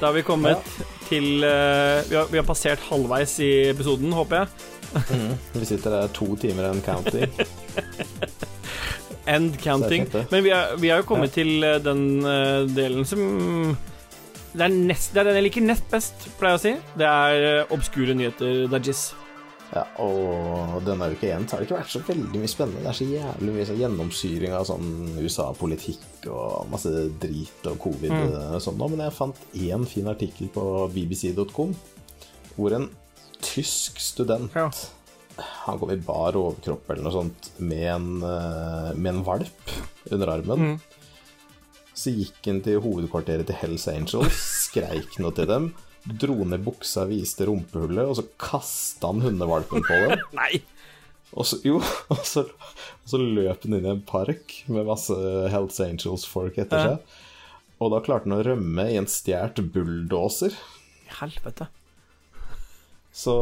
Da 0.00 0.08
har 0.08 0.16
vi 0.16 0.22
kommet 0.26 0.70
til 1.06 1.44
uh, 1.46 2.00
vi, 2.08 2.16
har, 2.16 2.26
vi 2.26 2.40
har 2.40 2.42
passert 2.42 2.80
halvveis 2.88 3.36
i 3.38 3.50
episoden, 3.70 4.10
håper 4.10 4.40
jeg. 4.40 5.28
Vi 5.54 5.68
sitter 5.68 5.94
der 5.94 6.10
to 6.10 6.26
timer 6.42 6.72
and 6.72 6.82
counting. 6.82 7.30
End 9.36 9.54
counting. 9.62 10.08
Men 10.32 10.42
vi 10.42 10.50
har, 10.50 10.74
vi 10.82 10.90
jo 10.90 11.06
kommet 11.06 11.36
til 11.38 11.62
eh, 11.62 11.78
den 11.84 12.26
uh, 12.26 12.66
delen 12.66 13.06
som 13.06 13.76
det 14.54 14.66
er, 14.66 14.74
nest, 14.74 15.14
det 15.14 15.22
er 15.22 15.30
den 15.30 15.38
jeg 15.38 15.52
liker 15.52 15.68
nest 15.70 15.86
best, 15.94 16.26
pleier 16.40 16.58
jeg 16.58 16.58
å 16.58 16.64
si. 16.64 16.74
Det 16.98 17.12
er 17.12 17.74
obskure 17.78 18.18
nyheter, 18.18 18.64
Dajis. 18.74 19.12
Ja, 19.74 19.82
og 20.04 20.84
denne 20.86 21.08
uka 21.10 21.26
igjen 21.26 21.48
så 21.48 21.56
har 21.56 21.62
det 21.62 21.66
ikke 21.66 21.80
vært 21.80 21.90
så 21.90 22.00
veldig 22.06 22.40
mye 22.40 22.50
spennende. 22.50 22.82
Det 22.84 22.90
er 22.92 22.98
så 23.00 23.06
jævlig 23.10 23.54
mye 23.56 23.66
sånn 23.66 23.80
gjennomsyring 23.80 24.52
av 24.54 24.66
sånn 24.68 24.90
USA-politikk 25.18 26.28
og 26.30 26.68
masse 26.70 26.92
drit 27.22 27.66
og 27.72 27.80
covid 27.82 28.14
og 28.14 28.60
sånn 28.62 28.78
nå. 28.78 28.88
Men 28.92 29.02
jeg 29.02 29.16
fant 29.16 29.40
én 29.58 29.86
fin 29.90 30.10
artikkel 30.12 30.52
på 30.54 30.66
bbc.com 30.94 31.74
hvor 32.54 32.76
en 32.76 32.86
tysk 33.42 33.98
student 34.02 34.54
Ja. 34.54 34.68
Han 35.64 35.80
kom 35.80 35.90
i 35.90 35.98
bar 35.98 36.36
overkropp 36.38 36.92
eller 36.94 37.08
noe 37.08 37.14
sånt 37.16 37.48
med 37.58 37.88
en, 37.90 38.10
eh, 38.22 38.92
med 38.94 39.16
en 39.16 39.24
valp 39.26 39.72
under 40.14 40.30
armen. 40.36 40.76
Så 41.90 42.12
gikk 42.14 42.38
han 42.46 42.60
til 42.62 42.78
hovedkvarteret 42.84 43.48
til 43.48 43.58
Hells 43.58 43.88
Angels, 43.90 44.38
skreik 44.68 45.18
noe 45.18 45.34
til 45.34 45.50
dem, 45.50 45.72
dro 46.04 46.36
ned 46.44 46.62
buksa, 46.66 47.06
viste 47.08 47.46
rumpehullet, 47.48 48.04
og 48.10 48.16
så 48.18 48.24
kasta 48.40 49.08
han 49.12 49.22
hundevalpen 49.24 49.84
på 49.86 50.00
dem. 50.04 50.24
Nei! 50.40 50.62
Og 51.34 51.46
så, 51.48 51.58
jo, 51.66 51.80
og 52.14 52.20
så, 52.28 52.44
og 52.46 53.08
så 53.10 53.18
løp 53.18 53.64
han 53.64 53.74
inn 53.78 53.86
i 53.88 53.92
en 53.96 54.02
park 54.06 54.52
med 54.70 54.86
masse 54.86 55.16
Hells 55.50 55.80
Angels-folk 55.82 56.60
etter 56.62 56.78
Ja. 56.78 56.90
seg. 56.94 57.20
Og 57.82 57.90
da 57.90 57.98
klarte 58.06 58.28
han 58.30 58.36
å 58.36 58.44
rømme 58.46 58.84
i 58.92 58.98
en 59.00 59.08
stjålet 59.10 59.58
bulldoser. 59.74 60.54
Helvete. 61.18 61.66
Så 63.14 63.34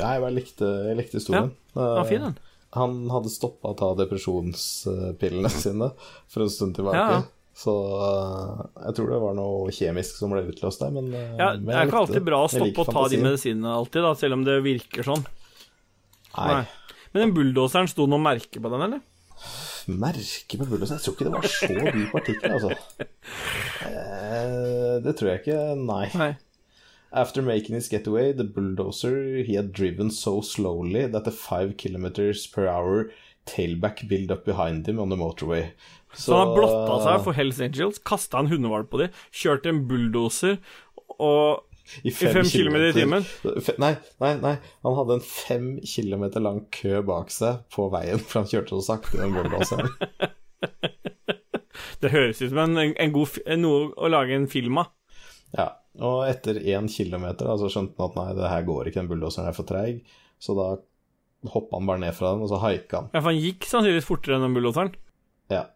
Nei, 0.00 0.14
jeg 0.16 0.32
likte, 0.36 0.70
jeg 0.88 0.96
likte 0.98 1.20
historien. 1.20 1.52
Ja, 1.76 2.02
fin 2.08 2.24
den. 2.24 2.38
Han 2.76 2.96
hadde 3.10 3.30
stoppa 3.32 3.72
å 3.72 3.76
ta 3.78 3.90
depresjonspillene 3.98 5.50
sine 5.52 5.90
for 6.30 6.44
en 6.44 6.52
stund 6.52 6.76
tilbake. 6.78 7.00
Ja, 7.00 7.20
ja. 7.20 7.22
Så 7.60 7.72
eh, 8.00 8.60
jeg 8.86 8.96
tror 8.96 9.10
det 9.12 9.20
var 9.20 9.34
noe 9.36 9.72
kjemisk 9.74 10.16
som 10.16 10.32
ble 10.32 10.46
utløst 10.48 10.80
der, 10.80 10.92
men, 10.94 11.10
eh, 11.12 11.32
Ja, 11.36 11.50
men 11.58 11.68
det 11.68 11.76
er 11.76 11.90
ikke 11.90 12.02
alltid 12.06 12.24
bra 12.24 12.38
å 12.46 12.50
stoppe 12.52 12.84
og 12.86 12.92
ta 12.94 13.02
de 13.12 13.20
medisinene 13.20 13.74
alltid, 13.82 14.04
da, 14.06 14.12
selv 14.16 14.38
om 14.38 14.44
det 14.46 14.56
virker 14.64 15.04
sånn. 15.06 15.24
Nei. 16.38 16.50
Nei. 16.54 16.62
Men 17.12 17.24
den 17.26 17.34
bulldoseren, 17.36 17.90
sto 17.90 18.06
det 18.06 18.14
noe 18.14 18.22
merke 18.22 18.62
på 18.62 18.72
den, 18.72 18.86
eller? 18.86 19.02
Merke 19.90 20.60
på 20.60 20.68
bulldoseren? 20.70 21.00
Jeg 21.00 21.04
tror 21.04 21.16
ikke 21.16 21.26
det 21.26 21.34
var 21.34 21.50
så 21.50 21.72
dyp 21.98 22.14
partikkel, 22.14 22.56
altså. 22.56 23.08
Eh, 23.90 24.94
det 25.04 25.16
tror 25.18 25.32
jeg 25.32 25.42
ikke, 25.42 25.58
nei. 25.80 26.04
Nei. 26.20 26.30
After 27.12 27.42
making 27.42 27.74
his 27.74 27.88
getaway, 27.90 28.30
the 28.32 28.44
bulldozer 28.44 29.42
he 29.42 29.56
had 29.58 29.72
driven 29.74 30.10
so 30.14 30.40
slowly 30.40 31.08
that 31.10 31.24
the 31.24 31.34
five 31.34 31.76
kilometers 31.76 32.46
per 32.46 32.68
hour 32.70 33.10
tailback 33.46 34.06
built 34.06 34.30
up 34.30 34.44
behind 34.44 34.86
him 34.86 35.00
on 35.00 35.10
the 35.10 35.16
motorway. 35.16 35.72
Så 36.16 36.36
han 36.36 36.54
blotta 36.56 37.00
seg 37.04 37.24
for 37.26 37.36
Hells 37.38 37.60
Angels, 37.62 38.00
kasta 38.06 38.40
en 38.40 38.50
hundevalp 38.50 38.90
på 38.90 39.02
dem, 39.04 39.18
kjørte 39.30 39.70
en 39.70 39.84
bulldoser 39.90 40.58
og 41.20 41.66
i 42.06 42.12
fem 42.14 42.44
kilometer 42.46 42.92
i 42.92 42.94
timen? 42.94 43.24
Nei, 43.82 43.94
nei, 44.22 44.34
nei. 44.42 44.52
Han 44.86 44.96
hadde 44.98 45.16
en 45.18 45.24
fem 45.26 45.70
kilometer 45.82 46.42
lang 46.44 46.62
kø 46.74 47.00
bak 47.06 47.32
seg 47.34 47.64
på 47.74 47.88
veien, 47.92 48.20
for 48.22 48.42
han 48.42 48.50
kjørte 48.50 48.78
så 48.78 48.84
sakte, 48.92 49.18
den 49.18 49.34
bulldozeren. 49.34 49.90
Det 52.00 52.12
høres 52.12 52.38
ut 52.40 52.48
som 52.52 52.62
en, 52.62 52.94
en 52.96 53.12
god 53.12 53.36
noe 53.60 53.90
å 53.92 54.08
lage 54.08 54.36
en 54.36 54.46
film 54.50 54.78
av. 54.80 54.92
Ja, 55.56 55.66
og 56.00 56.22
etter 56.30 56.60
én 56.62 56.88
kilometer 56.88 57.48
da, 57.48 57.56
så 57.60 57.68
skjønte 57.72 58.00
han 58.00 58.12
at 58.12 58.16
nei, 58.16 58.28
det 58.38 58.52
her 58.52 58.64
går 58.68 58.88
ikke, 58.88 59.02
den 59.02 59.10
bulldozeren 59.10 59.50
er 59.50 59.56
for 59.56 59.68
treig. 59.68 60.00
Så 60.40 60.56
da 60.56 60.70
hoppa 61.50 61.76
han 61.76 61.88
bare 61.88 62.02
ned 62.04 62.16
fra 62.16 62.32
den, 62.32 62.44
og 62.46 62.52
så 62.52 62.60
haika 62.62 63.02
han. 63.02 63.10
Ja, 63.12 63.20
for 63.20 63.32
han 63.32 63.40
gikk 63.42 63.68
sannsynligvis 63.68 64.08
fortere 64.08 64.38
enn 64.38 64.46
den 64.46 64.56
bulldoseren. 64.56 64.94
Ja. 65.52 65.66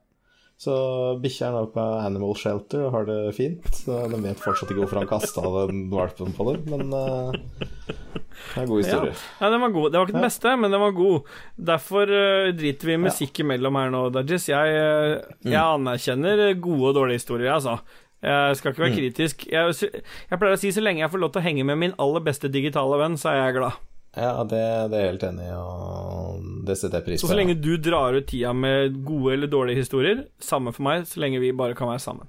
Så 0.60 0.74
bikkja 1.20 1.48
er 1.48 1.56
nå 1.56 1.64
på 1.74 1.82
Animal 1.98 2.36
Shelter 2.38 2.86
og 2.86 2.94
har 2.94 3.08
det 3.08 3.18
fint. 3.36 3.66
Så 3.74 4.04
de 4.10 4.20
vet 4.22 4.40
fortsatt 4.40 4.70
ikke 4.70 4.84
hvorfor 4.84 5.02
han 5.02 5.10
kasta 5.10 5.42
den 5.56 5.88
valpen 5.92 6.34
på 6.36 6.46
dem, 6.52 6.68
men 6.70 6.94
uh, 6.94 7.34
det 7.34 8.60
er 8.60 8.62
en 8.62 8.70
god 8.70 8.84
historie. 8.84 9.12
Ja. 9.12 9.24
ja, 9.40 9.50
den 9.52 9.64
var 9.64 9.74
god. 9.74 9.90
Det 9.90 9.98
var 9.98 10.06
ikke 10.06 10.18
den 10.18 10.28
beste, 10.28 10.54
men 10.60 10.72
den 10.76 10.84
var 10.84 10.94
god. 10.96 11.34
Derfor 11.72 12.14
uh, 12.14 12.52
driter 12.56 12.92
vi 12.92 13.00
musikk 13.08 13.42
imellom 13.44 13.80
her 13.80 13.92
nå, 13.94 14.06
Dajis. 14.14 14.48
Jeg, 14.52 14.78
uh, 14.78 15.50
jeg 15.50 15.60
anerkjenner 15.60 16.46
gode 16.54 16.92
og 16.92 16.98
dårlige 17.02 17.22
historier, 17.22 17.52
altså. 17.56 17.78
Jeg 18.24 18.56
skal 18.56 18.72
ikke 18.72 18.82
være 18.86 18.96
kritisk. 18.96 19.42
Jeg, 19.52 19.74
jeg, 19.84 20.38
pleier 20.38 20.56
å 20.56 20.60
si 20.60 20.70
så 20.72 20.80
lenge 20.80 21.02
jeg 21.02 21.12
får 21.12 21.20
lov 21.20 21.34
til 21.34 21.42
å 21.42 21.44
henge 21.44 21.66
med 21.68 21.76
min 21.76 21.98
aller 22.00 22.22
beste 22.24 22.48
digitale 22.48 22.96
venn, 23.02 23.18
så 23.20 23.34
er 23.34 23.42
jeg 23.42 23.58
glad. 23.58 23.82
Ja, 24.16 24.44
det, 24.46 24.60
det 24.92 24.94
er 24.98 25.00
jeg 25.02 25.10
helt 25.14 25.24
enig 25.26 25.46
i, 25.48 25.54
og 25.58 26.44
det 26.68 26.76
setter 26.78 27.00
jeg 27.00 27.06
pris 27.08 27.18
på. 27.22 27.26
Så 27.26 27.32
så 27.32 27.38
lenge 27.38 27.56
du 27.58 27.72
drar 27.82 28.14
ut 28.14 28.28
tida 28.30 28.52
med 28.54 29.00
gode 29.06 29.32
eller 29.34 29.50
dårlige 29.50 29.80
historier, 29.82 30.20
samme 30.38 30.70
for 30.76 30.86
meg, 30.86 31.06
så 31.10 31.18
lenge 31.24 31.40
vi 31.42 31.50
bare 31.56 31.74
kan 31.74 31.90
være 31.90 32.02
sammen. 32.04 32.28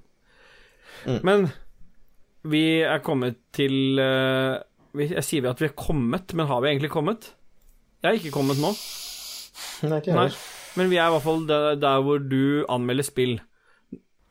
Mm. 1.06 1.20
Men 1.28 1.46
vi 2.50 2.64
er 2.86 3.02
kommet 3.06 3.38
til 3.54 4.00
uh, 4.02 4.58
Jeg 4.98 5.22
sier 5.28 5.44
vi 5.46 5.50
at 5.52 5.62
vi 5.62 5.68
er 5.70 5.76
kommet, 5.78 6.34
men 6.34 6.48
har 6.50 6.62
vi 6.64 6.72
egentlig 6.72 6.90
kommet? 6.94 7.32
Jeg 8.02 8.10
er 8.10 8.20
ikke 8.22 8.34
kommet 8.34 8.58
nå. 8.62 8.72
Nei, 9.86 10.00
ikke 10.02 10.16
Nei. 10.18 10.30
Men 10.76 10.90
vi 10.92 10.98
er 11.00 11.08
i 11.08 11.14
hvert 11.14 11.24
fall 11.24 11.46
der, 11.48 11.76
der 11.80 12.02
hvor 12.04 12.20
du 12.20 12.66
anmelder 12.70 13.06
spill. 13.08 13.38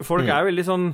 Folk 0.04 0.26
Mm. 0.26 0.32
er 0.34 0.44
veldig 0.50 0.64
sånn 0.66 0.86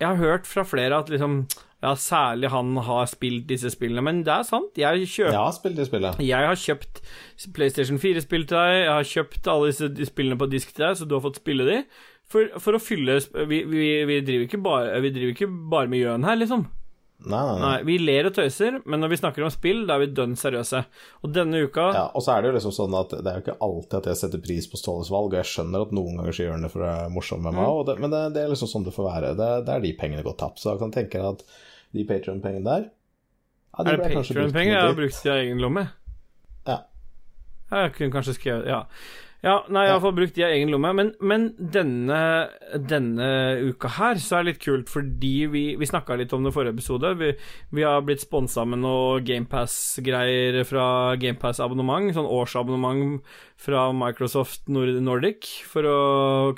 Jeg 0.00 0.08
har 0.08 0.16
hørt 0.16 0.46
fra 0.48 0.64
flere 0.64 0.96
at 0.96 1.10
liksom 1.12 1.42
Ja, 1.80 1.94
særlig 1.96 2.50
han 2.52 2.74
har 2.84 3.06
spilt 3.08 3.46
disse 3.48 3.70
spillene, 3.72 4.02
men 4.04 4.18
det 4.26 4.32
er 4.34 4.42
sant. 4.44 4.76
Jeg 4.76 5.06
kjøpt, 5.08 5.32
jeg 5.32 5.40
har 5.40 5.54
spilt 5.56 5.78
det 5.80 5.86
spillet. 5.88 6.18
jeg 6.20 6.48
har 6.50 6.58
kjøpt 6.60 7.00
PlayStation 7.56 8.00
4-spill 8.02 8.44
til 8.50 8.58
deg, 8.58 8.72
jeg 8.82 8.92
har 8.92 9.08
kjøpt 9.14 9.48
alle 9.48 9.70
disse 9.72 10.10
spillene 10.10 10.36
på 10.42 10.50
disk 10.52 10.74
til 10.76 10.84
deg, 10.84 10.98
så 11.00 11.08
du 11.08 11.16
har 11.16 11.24
fått 11.24 11.40
spille 11.40 11.64
de. 11.64 11.78
For, 12.30 12.52
for 12.62 12.76
å 12.76 12.82
fylle 12.82 13.16
vi, 13.48 13.64
vi, 13.66 13.86
vi, 14.06 14.20
driver 14.22 14.44
ikke 14.46 14.60
bare, 14.62 15.00
vi 15.02 15.10
driver 15.16 15.32
ikke 15.34 15.48
bare 15.72 15.88
med 15.90 16.04
gjøn 16.04 16.28
her, 16.28 16.36
liksom. 16.38 16.68
Nei, 17.20 17.40
nei, 17.44 17.56
nei. 17.56 17.64
Nei, 17.64 17.80
Vi 17.84 17.96
ler 18.00 18.28
og 18.30 18.36
tøyser, 18.36 18.78
men 18.88 19.02
når 19.02 19.10
vi 19.12 19.18
snakker 19.20 19.44
om 19.44 19.50
spill, 19.52 19.82
da 19.88 19.96
er 19.98 20.04
vi 20.06 20.12
dønn 20.16 20.36
seriøse. 20.40 20.80
Og 21.24 21.32
denne 21.36 21.58
uka 21.66 21.88
Ja, 21.96 22.04
og 22.16 22.22
så 22.24 22.32
er 22.36 22.44
det 22.44 22.48
jo 22.52 22.54
liksom 22.56 22.72
sånn 22.76 22.94
at 22.96 23.12
det 23.12 23.24
er 23.28 23.40
jo 23.40 23.44
ikke 23.44 23.56
alltid 23.66 23.96
at 23.98 24.08
jeg 24.12 24.20
setter 24.22 24.44
pris 24.46 24.68
på 24.72 24.80
Ståles 24.80 25.10
valg, 25.12 25.32
og 25.34 25.36
jeg 25.40 25.50
skjønner 25.50 25.84
at 25.84 25.92
noen 25.96 26.16
ganger 26.20 26.36
så 26.36 26.46
gjør 26.46 26.54
han 26.56 26.64
det 26.64 26.70
for 26.72 26.84
å 26.84 26.86
være 26.88 27.10
morsom 27.16 27.42
med 27.44 27.56
meg, 27.58 27.66
Mm. 27.66 27.82
det, 27.90 27.96
men 28.04 28.14
det, 28.14 28.22
det 28.36 28.44
er 28.44 28.54
liksom 28.54 28.70
sånn 28.72 28.86
det 28.88 28.94
får 28.96 29.10
være. 29.10 29.34
Det, 29.40 29.50
det 29.66 29.74
er 29.74 29.84
de 29.84 29.92
pengene 30.00 30.24
gått 30.24 30.40
tapt. 30.44 30.62
Så 30.62 30.72
jeg 30.72 30.80
kan 30.84 30.94
tenke 30.96 31.20
deg 31.20 31.28
at 31.34 31.44
de 31.92 32.04
Patrion-pengene 32.08 32.64
der 32.70 32.84
ja, 33.78 33.82
de 33.84 33.90
Er 33.90 33.96
det 33.96 34.12
Patrion-penger 34.14 34.72
jeg 34.72 34.82
har 34.82 34.94
brukt 34.94 35.24
i 35.24 35.28
egen 35.28 35.60
lomme? 35.60 35.88
Ja. 36.66 36.76
Jeg 37.70 37.92
kunne 37.96 38.12
kanskje 38.12 38.34
skrevet 38.34 38.66
Ja. 38.66 38.82
Ja, 39.40 39.54
nei, 39.72 39.86
jeg 39.86 39.94
har 39.94 40.02
fått 40.04 40.16
brukt 40.18 40.34
de 40.36 40.42
av 40.44 40.50
egen 40.52 40.68
lomme, 40.68 40.90
men, 40.92 41.10
men 41.24 41.46
denne, 41.56 42.16
denne 42.76 43.28
uka 43.70 43.88
her 43.96 44.18
så 44.20 44.36
er 44.36 44.42
det 44.42 44.50
litt 44.50 44.64
kult, 44.66 44.90
fordi 44.92 45.30
vi, 45.48 45.62
vi 45.80 45.88
snakka 45.88 46.18
litt 46.20 46.34
om 46.36 46.44
det 46.44 46.52
i 46.52 46.56
forrige 46.58 46.74
episode. 46.76 47.14
Vi, 47.16 47.30
vi 47.72 47.86
har 47.86 48.04
blitt 48.04 48.20
sponsa 48.20 48.66
med 48.68 48.82
noe 48.82 49.22
GamePass-greier 49.24 50.60
fra 50.68 50.84
GamePass-abonnement, 51.22 52.12
sånn 52.18 52.28
årsabonnement 52.28 53.32
fra 53.64 53.86
Microsoft 53.96 54.68
Nordic, 54.68 55.48
for 55.72 55.88
å 55.88 56.00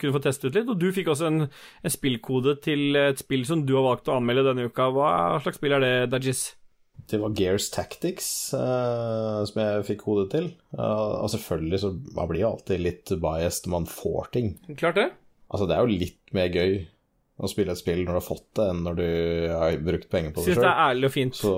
kunne 0.01 0.17
få 0.17 0.23
testet 0.27 0.51
ut 0.51 0.59
litt. 0.59 0.73
Og 0.75 0.83
du 0.83 0.89
fikk 0.97 1.13
også 1.15 1.31
en, 1.31 1.45
en 1.47 1.95
spillkode 1.95 2.57
til 2.67 2.99
et 2.99 3.23
spill 3.23 3.47
som 3.47 3.63
du 3.63 3.77
har 3.79 3.87
valgt 3.93 4.11
å 4.11 4.19
anmelde 4.19 4.49
denne 4.51 4.67
uka. 4.67 4.91
Hva 4.91 5.13
slags 5.47 5.63
spill 5.63 5.79
er 5.79 5.87
det, 5.87 5.95
Dajis? 6.17 6.49
Det 7.11 7.19
var 7.20 7.35
Gears 7.37 7.69
Tactics 7.74 8.27
uh, 8.55 9.43
som 9.49 9.59
jeg 9.61 9.85
fikk 9.91 10.07
hodet 10.07 10.29
til. 10.33 10.49
Uh, 10.77 11.24
og 11.24 11.29
selvfølgelig 11.33 11.83
så 11.83 11.93
man 12.16 12.31
blir 12.31 12.45
jo 12.45 12.53
alltid 12.55 12.85
litt 12.85 13.12
biased 13.23 13.66
når 13.66 13.74
man 13.74 13.91
får 13.91 14.33
ting. 14.37 14.55
Klart 14.79 15.01
det? 15.01 15.11
Altså, 15.53 15.69
det 15.69 15.77
er 15.77 15.85
jo 15.85 16.01
litt 16.05 16.35
mer 16.37 16.49
gøy 16.53 16.79
å 17.43 17.51
spille 17.51 17.74
et 17.74 17.81
spill 17.81 18.05
når 18.05 18.15
du 18.15 18.19
har 18.20 18.24
fått 18.24 18.49
det, 18.59 18.66
enn 18.70 18.83
når 18.87 18.99
du 18.99 19.09
har 19.53 19.79
brukt 19.85 20.11
penger 20.12 20.35
på 20.35 20.43
det 20.43 20.53
Syns 20.53 20.62
det 20.62 20.69
er 20.70 20.83
ærlig 20.87 21.09
og 21.09 21.15
fint. 21.15 21.39
Så 21.39 21.55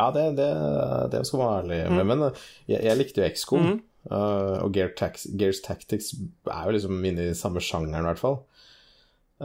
ja, 0.00 0.08
det, 0.14 0.24
det, 0.38 0.50
det 1.12 1.22
skal 1.28 1.40
man 1.42 1.50
være 1.50 1.62
ærlig 1.62 1.96
med. 1.96 2.08
Men 2.12 2.26
eh, 2.28 2.42
jeg, 2.70 2.82
jeg 2.88 3.00
likte 3.00 3.22
jo 3.22 3.30
XCOM, 3.36 3.70
Mm. 3.70 3.86
Uh, 4.00 4.56
og 4.64 4.70
Gear 4.72 4.94
Tax, 4.96 5.26
Gears 5.36 5.58
Tactics 5.60 6.14
er 6.48 6.62
jo 6.64 6.72
liksom 6.72 7.02
inne 7.04 7.26
i 7.28 7.34
samme 7.36 7.60
sjangeren, 7.60 8.00
i 8.00 8.08
hvert 8.08 8.22
fall. 8.22 8.38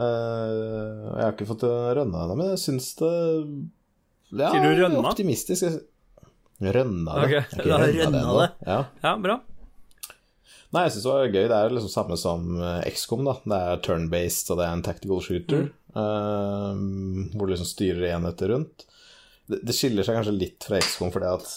Uh, 0.00 1.12
jeg 1.12 1.26
har 1.26 1.34
ikke 1.34 1.48
fått 1.50 1.66
rønna 1.68 2.22
ennå, 2.24 2.38
men 2.38 2.54
jeg 2.54 2.62
syns 2.62 2.86
det 2.96 3.10
ja, 4.32 4.48
Sier 4.50 4.64
du 4.64 4.80
rønna? 4.82 5.02
Optimistisk. 5.10 5.66
Rønna 6.60 7.18
det. 7.20 7.26
Okay. 7.26 7.44
Da 7.68 7.78
rønna 7.78 7.92
rønna 7.92 8.22
ennå? 8.22 8.38
det. 8.40 8.48
Ja. 8.66 8.78
Ja, 9.04 9.12
bra. 9.22 9.36
Nei, 10.74 10.82
jeg 10.88 10.92
syns 10.96 11.04
det 11.06 11.12
var 11.12 11.28
gøy. 11.30 11.44
Det 11.52 11.56
er 11.60 11.74
liksom 11.76 11.92
samme 11.92 12.16
som 12.20 12.46
eh, 12.58 12.88
XCOM, 12.90 13.22
da. 13.28 13.36
Det 13.44 13.58
er 13.70 13.82
turn-based, 13.86 14.50
og 14.52 14.58
det 14.60 14.66
er 14.66 14.74
en 14.76 14.84
tactical 14.84 15.22
shooter. 15.24 15.68
eh, 15.96 16.80
hvor 17.36 17.46
du 17.46 17.52
liksom 17.54 17.68
styrer 17.70 18.08
enheter 18.16 18.50
rundt. 18.52 18.86
Det, 19.46 19.60
det 19.62 19.76
skiller 19.78 20.02
seg 20.04 20.18
kanskje 20.18 20.34
litt 20.34 20.66
fra 20.66 20.80
XCOM 20.82 21.12
fordi 21.14 21.28
at 21.30 21.52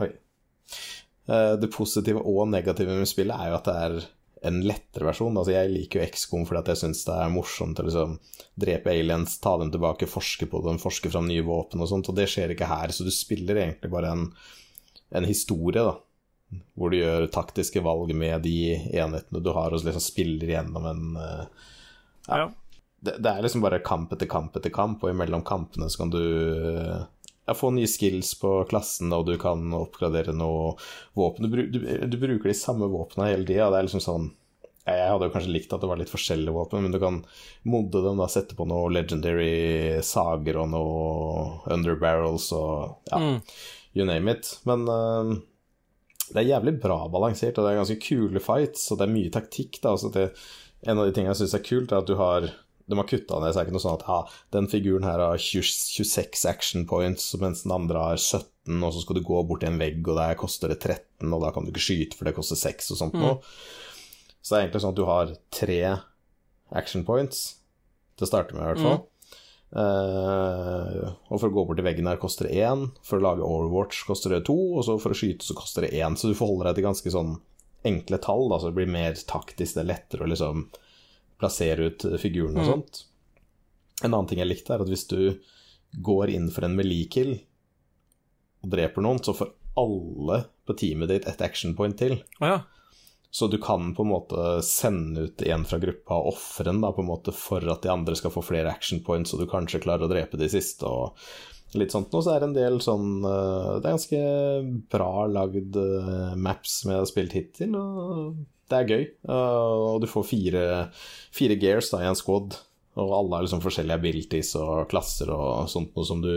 Oi. 0.00 0.08
Uh, 1.28 1.52
det 1.60 1.68
positive 1.70 2.18
og 2.24 2.48
negative 2.50 2.96
med 2.98 3.06
spillet 3.06 3.36
er 3.36 3.52
jo 3.52 3.58
at 3.60 3.68
det 3.68 3.74
er 3.84 3.98
en 4.44 4.60
lettere 4.66 5.06
versjon. 5.06 5.36
Altså, 5.38 5.54
jeg 5.54 5.70
liker 5.72 6.00
jo 6.00 6.06
XCOM 6.12 6.46
fordi 6.48 6.62
at 6.62 6.70
jeg 6.72 6.80
syns 6.82 7.04
det 7.06 7.16
er 7.16 7.34
morsomt 7.34 7.78
å 7.78 7.86
liksom 7.86 8.16
drepe 8.58 8.90
aliens, 8.92 9.36
ta 9.42 9.56
dem 9.60 9.70
tilbake, 9.74 10.10
forske 10.10 10.48
på 10.50 10.62
dem, 10.66 10.80
forske 10.82 11.12
fram 11.12 11.28
nye 11.30 11.44
våpen 11.46 11.82
og 11.82 11.90
sånt, 11.90 12.10
og 12.10 12.18
det 12.18 12.28
skjer 12.30 12.54
ikke 12.54 12.70
her. 12.70 12.94
Så 12.94 13.06
du 13.06 13.12
spiller 13.14 13.62
egentlig 13.62 13.92
bare 13.92 14.14
en, 14.16 14.26
en 15.14 15.28
historie, 15.28 15.84
da 15.84 15.98
hvor 16.76 16.92
du 16.92 16.98
gjør 16.98 17.28
taktiske 17.32 17.82
valg 17.84 18.12
med 18.16 18.42
de 18.44 18.74
enhetene 18.92 19.40
du 19.40 19.50
har, 19.56 19.72
og 19.72 19.80
så 19.80 19.88
liksom 19.88 20.04
spiller 20.04 20.54
gjennom 20.56 20.88
en 20.88 21.04
uh, 21.16 21.44
Ja. 22.28 22.50
det, 23.00 23.16
det 23.24 23.30
er 23.30 23.44
liksom 23.44 23.64
bare 23.64 23.82
kamp 23.84 24.12
etter 24.14 24.28
kamp 24.30 24.56
etter 24.58 24.72
kamp, 24.74 25.02
og 25.02 25.12
imellom 25.12 25.44
kampene 25.46 25.88
så 25.90 26.02
kan 26.02 26.12
du 26.12 26.20
eh, 26.20 27.06
ja, 27.46 27.54
få 27.58 27.70
nye 27.74 27.88
skills 27.90 28.34
på 28.40 28.52
klassen, 28.70 29.12
og 29.12 29.26
du 29.26 29.34
kan 29.40 29.64
oppgradere 29.74 30.34
noe 30.36 30.76
våpen. 31.18 31.48
Du, 31.50 31.58
du, 31.74 31.80
du 32.06 32.16
bruker 32.22 32.52
de 32.52 32.54
samme 32.54 32.86
våpnene 32.92 33.32
hele 33.32 33.46
tida. 33.48 33.70
Det 33.72 33.80
er 33.80 33.88
liksom 33.88 34.04
sånn 34.04 34.28
Jeg 34.86 35.10
hadde 35.10 35.28
jo 35.28 35.32
kanskje 35.34 35.52
likt 35.54 35.72
at 35.74 35.82
det 35.82 35.88
var 35.90 35.98
litt 36.00 36.10
forskjellige 36.10 36.54
våpen, 36.56 36.82
men 36.82 36.94
du 36.94 36.98
kan 37.02 37.20
modde 37.70 38.00
dem, 38.02 38.18
da, 38.18 38.26
sette 38.30 38.56
på 38.58 38.66
noe 38.66 38.88
legendary 38.90 40.00
sager 40.02 40.58
og 40.58 40.72
noe 40.72 40.96
underbarrels 41.70 42.48
og 42.58 42.96
ja, 43.12 43.20
Mm. 43.22 43.36
you 43.94 44.06
name 44.08 44.32
it. 44.34 44.56
Men 44.66 44.82
uh, 44.90 45.36
det 46.32 46.40
er 46.42 46.48
jævlig 46.54 46.80
bra 46.82 46.96
balansert, 47.12 47.58
og 47.58 47.66
det 47.66 47.72
er 47.74 47.78
ganske 47.82 48.00
kule 48.02 48.42
fights, 48.42 48.88
og 48.90 48.98
det 48.98 49.06
er 49.06 49.14
mye 49.14 49.30
taktikk. 49.34 49.78
da, 49.82 49.92
altså 49.94 50.10
det, 50.14 50.30
En 50.82 50.98
av 50.98 51.06
de 51.06 51.12
tingene 51.14 51.30
jeg 51.30 51.44
syns 51.44 51.54
er 51.54 51.66
kult, 51.66 51.92
er 51.92 52.02
at 52.02 52.08
du 52.10 52.16
har 52.18 52.48
de 52.92 53.00
har 53.00 53.08
kutta 53.08 53.40
ned, 53.40 53.52
så 53.52 53.60
er 53.60 53.64
det 53.64 53.70
ikke 53.70 53.76
noe 53.78 53.84
sånn 53.84 53.98
at 53.98 54.06
ja, 54.08 54.18
den 54.56 54.68
figuren 54.70 55.06
her 55.08 55.22
har 55.24 55.40
26 55.40 56.44
action 56.50 56.86
points, 56.88 57.30
mens 57.42 57.64
den 57.66 57.74
andre 57.74 58.06
har 58.10 58.20
17, 58.20 58.78
og 58.78 58.92
så 58.94 59.04
skal 59.04 59.18
du 59.18 59.24
gå 59.26 59.40
bort 59.48 59.64
til 59.64 59.72
en 59.72 59.80
vegg, 59.80 60.02
og 60.06 60.20
der 60.20 60.38
koster 60.40 60.72
det 60.72 60.80
13, 60.82 61.30
og 61.30 61.44
da 61.44 61.52
kan 61.54 61.64
du 61.64 61.72
ikke 61.72 61.86
skyte, 61.88 62.18
for 62.18 62.28
det 62.28 62.36
koster 62.36 62.60
6 62.60 62.92
og 62.94 63.00
sånt 63.00 63.18
noe. 63.18 63.38
Så 64.42 64.52
det 64.52 64.58
er 64.58 64.64
egentlig 64.66 64.82
sånn 64.84 64.94
at 64.94 65.00
du 65.00 65.06
har 65.08 65.32
tre 65.54 65.80
action 66.82 67.04
points 67.06 67.42
til 68.18 68.26
å 68.26 68.30
starte 68.30 68.56
med, 68.56 68.64
i 68.64 68.70
hvert 68.72 68.84
fall. 68.84 69.02
Eh, 69.72 71.04
og 71.32 71.38
for 71.38 71.48
å 71.48 71.54
gå 71.54 71.64
bort 71.64 71.78
til 71.80 71.86
veggen 71.86 72.08
her 72.10 72.20
koster 72.20 72.48
det 72.48 72.60
én, 72.60 72.90
for 73.06 73.18
å 73.18 73.24
lage 73.24 73.46
Overwatch 73.46 74.04
koster 74.08 74.34
det 74.34 74.44
to, 74.48 74.56
og 74.76 74.84
så 74.84 74.98
for 75.00 75.14
å 75.14 75.16
skyte 75.16 75.46
så 75.46 75.56
koster 75.56 75.86
det 75.86 75.94
én. 75.96 76.18
Så 76.18 76.28
du 76.28 76.36
forholder 76.36 76.70
deg 76.70 76.80
til 76.80 76.88
ganske 76.90 77.14
sånn 77.14 77.36
enkle 77.88 78.20
tall, 78.22 78.48
da, 78.52 78.60
så 78.60 78.70
det 78.70 78.78
blir 78.78 78.92
mer 78.92 79.16
taktisk, 79.16 79.74
det 79.76 79.84
er 79.84 79.92
lettere 79.94 80.26
å 80.26 80.30
liksom 80.30 80.66
plassere 81.42 81.90
ut 81.90 82.06
figurene 82.22 82.62
og 82.62 82.70
sånt. 82.70 83.02
En 84.02 84.12
annen 84.12 84.30
ting 84.30 84.40
jeg 84.42 84.50
likte, 84.50 84.74
er 84.74 84.84
at 84.84 84.90
hvis 84.90 85.08
du 85.10 85.18
går 85.92 86.32
inn 86.32 86.48
for 86.54 86.66
en 86.66 86.76
melee-kill 86.78 87.34
og 88.62 88.70
dreper 88.72 89.04
noen, 89.04 89.20
så 89.22 89.34
får 89.36 89.50
alle 89.78 90.44
på 90.66 90.76
teamet 90.78 91.10
ditt 91.10 91.26
et 91.28 91.42
action 91.44 91.74
point 91.76 91.96
til. 91.98 92.20
Oh, 92.40 92.48
ja. 92.48 92.60
Så 93.32 93.48
du 93.48 93.56
kan 93.58 93.94
på 93.96 94.04
en 94.04 94.10
måte 94.12 94.62
sende 94.66 95.26
ut 95.26 95.42
en 95.42 95.64
fra 95.64 95.78
gruppa 95.80 96.18
og 96.20 96.34
ofre 96.34 96.74
da, 96.76 96.90
på 96.92 97.00
en 97.00 97.08
måte 97.08 97.32
for 97.32 97.64
at 97.72 97.80
de 97.84 97.88
andre 97.88 98.16
skal 98.18 98.32
få 98.34 98.42
flere 98.44 98.68
action 98.68 99.00
points, 99.04 99.32
og 99.32 99.40
du 99.40 99.48
kanskje 99.48 99.80
klarer 99.80 100.04
å 100.04 100.12
drepe 100.12 100.40
de 100.40 100.50
siste, 100.52 100.84
og 100.84 101.16
litt 101.80 101.94
sånt. 101.94 102.12
Nå 102.12 102.20
så 102.20 102.34
er 102.34 102.42
det 102.42 102.50
en 102.50 102.58
del 102.58 102.76
sånn 102.84 103.24
eh, 103.24 103.70
Det 103.80 103.88
er 103.88 103.94
ganske 103.96 104.22
bra 104.92 105.24
lagd 105.32 105.78
eh, 105.80 106.34
maps 106.36 106.82
som 106.82 106.92
jeg 106.92 107.00
har 107.00 107.08
spilt 107.08 107.36
hittil, 107.38 107.78
og 107.80 108.42
det 108.72 108.78
er 108.80 108.90
gøy. 108.90 109.02
Eh, 109.28 109.72
Og 109.92 110.00
du 110.02 110.08
får 110.10 110.24
fire, 110.28 110.62
fire 111.34 111.58
gears 111.60 111.92
da, 111.92 112.02
i 112.02 112.08
en 112.10 112.18
squad, 112.18 112.56
og 112.98 113.12
alle 113.16 113.36
har 113.38 113.46
liksom 113.46 113.62
forskjellige 113.64 114.00
abilities 114.00 114.54
og 114.60 114.88
klasser 114.90 115.30
og 115.32 115.68
sånt 115.72 115.94
noe 115.96 116.08
som 116.08 116.24
du 116.24 116.32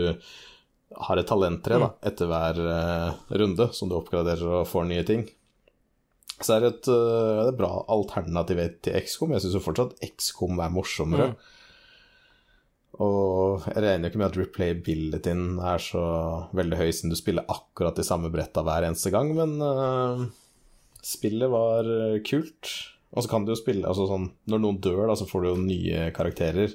har 0.96 1.18
et 1.20 1.28
talent 1.28 1.60
til 1.66 1.82
da, 1.82 1.90
etter 2.08 2.28
hver 2.30 2.60
uh, 2.62 3.16
runde, 3.36 3.66
som 3.76 3.90
du 3.90 3.96
oppgraderer 3.98 4.62
og 4.62 4.68
får 4.70 4.86
nye 4.88 5.02
ting. 5.04 5.26
Så 6.38 6.54
er 6.54 6.62
det 6.62 6.70
et, 6.70 6.88
uh, 6.88 7.42
det 7.42 7.42
er 7.42 7.50
et 7.50 7.58
bra 7.58 7.72
alternativ 7.92 8.62
til 8.86 8.96
XCOM. 9.04 9.34
Jeg 9.34 9.44
syns 9.44 9.66
fortsatt 9.66 9.98
XCOM 10.06 10.62
er 10.64 10.72
morsommere. 10.72 11.28
Og 13.04 13.66
jeg 13.68 13.82
regner 13.84 14.08
ikke 14.08 14.22
med 14.22 14.30
at 14.30 14.38
replayabilityen 14.40 15.58
er 15.60 15.82
så 15.82 16.02
veldig 16.56 16.78
høy 16.80 16.88
siden 16.88 17.12
du 17.12 17.18
spiller 17.18 17.44
akkurat 17.52 17.98
de 17.98 18.06
samme 18.06 18.30
bretta 18.32 18.64
hver 18.64 18.86
eneste 18.88 19.12
gang, 19.12 19.34
men 19.36 19.58
øh, 19.60 20.22
spillet 21.06 21.50
var 21.52 21.86
øh, 21.86 22.18
kult. 22.26 22.72
Og 23.16 23.24
så 23.24 23.30
kan 23.30 23.46
du 23.46 23.52
jo 23.54 23.58
spille 23.58 23.86
altså 23.86 24.08
sånn 24.10 24.26
Når 24.50 24.60
noen 24.60 24.78
dør, 24.82 25.06
da, 25.08 25.14
så 25.16 25.28
får 25.28 25.42
du 25.42 25.48
jo 25.48 25.58
nye 25.62 26.08
karakterer. 26.16 26.74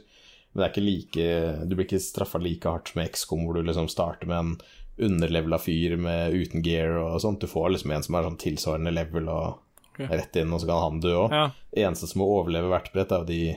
Men 0.52 0.62
det 0.62 0.64
er 0.66 0.72
ikke 0.72 0.86
like 0.86 1.26
Du 1.68 1.76
blir 1.76 1.88
ikke 1.88 2.04
straffa 2.04 2.40
like 2.42 2.68
hardt 2.68 2.94
med 2.98 3.12
XCOM, 3.12 3.44
hvor 3.46 3.60
du 3.60 3.68
liksom 3.68 3.90
starter 3.92 4.30
med 4.32 4.40
en 4.40 4.54
underlevela 5.02 5.58
fyr 5.58 5.96
med, 5.98 6.36
uten 6.36 6.62
gear 6.66 6.98
og 7.00 7.20
sånt. 7.24 7.42
Du 7.42 7.50
får 7.50 7.72
liksom 7.74 7.94
en 7.96 8.04
som 8.06 8.18
er 8.18 8.28
sånn 8.28 8.42
tilsvarende 8.42 8.92
level 8.94 9.30
og 9.32 9.62
okay. 9.94 10.10
rett 10.12 10.36
inn, 10.38 10.52
og 10.54 10.62
så 10.62 10.70
kan 10.70 10.84
han 10.84 11.00
dø 11.02 11.14
òg. 11.24 11.34
Ja, 11.34 11.46
Eneste 11.88 12.10
som 12.12 12.22
må 12.22 12.28
overleve 12.30 12.70
hvert 12.70 12.92
brett, 12.94 13.14
er 13.16 13.24
jo 13.24 13.30
de, 13.30 13.56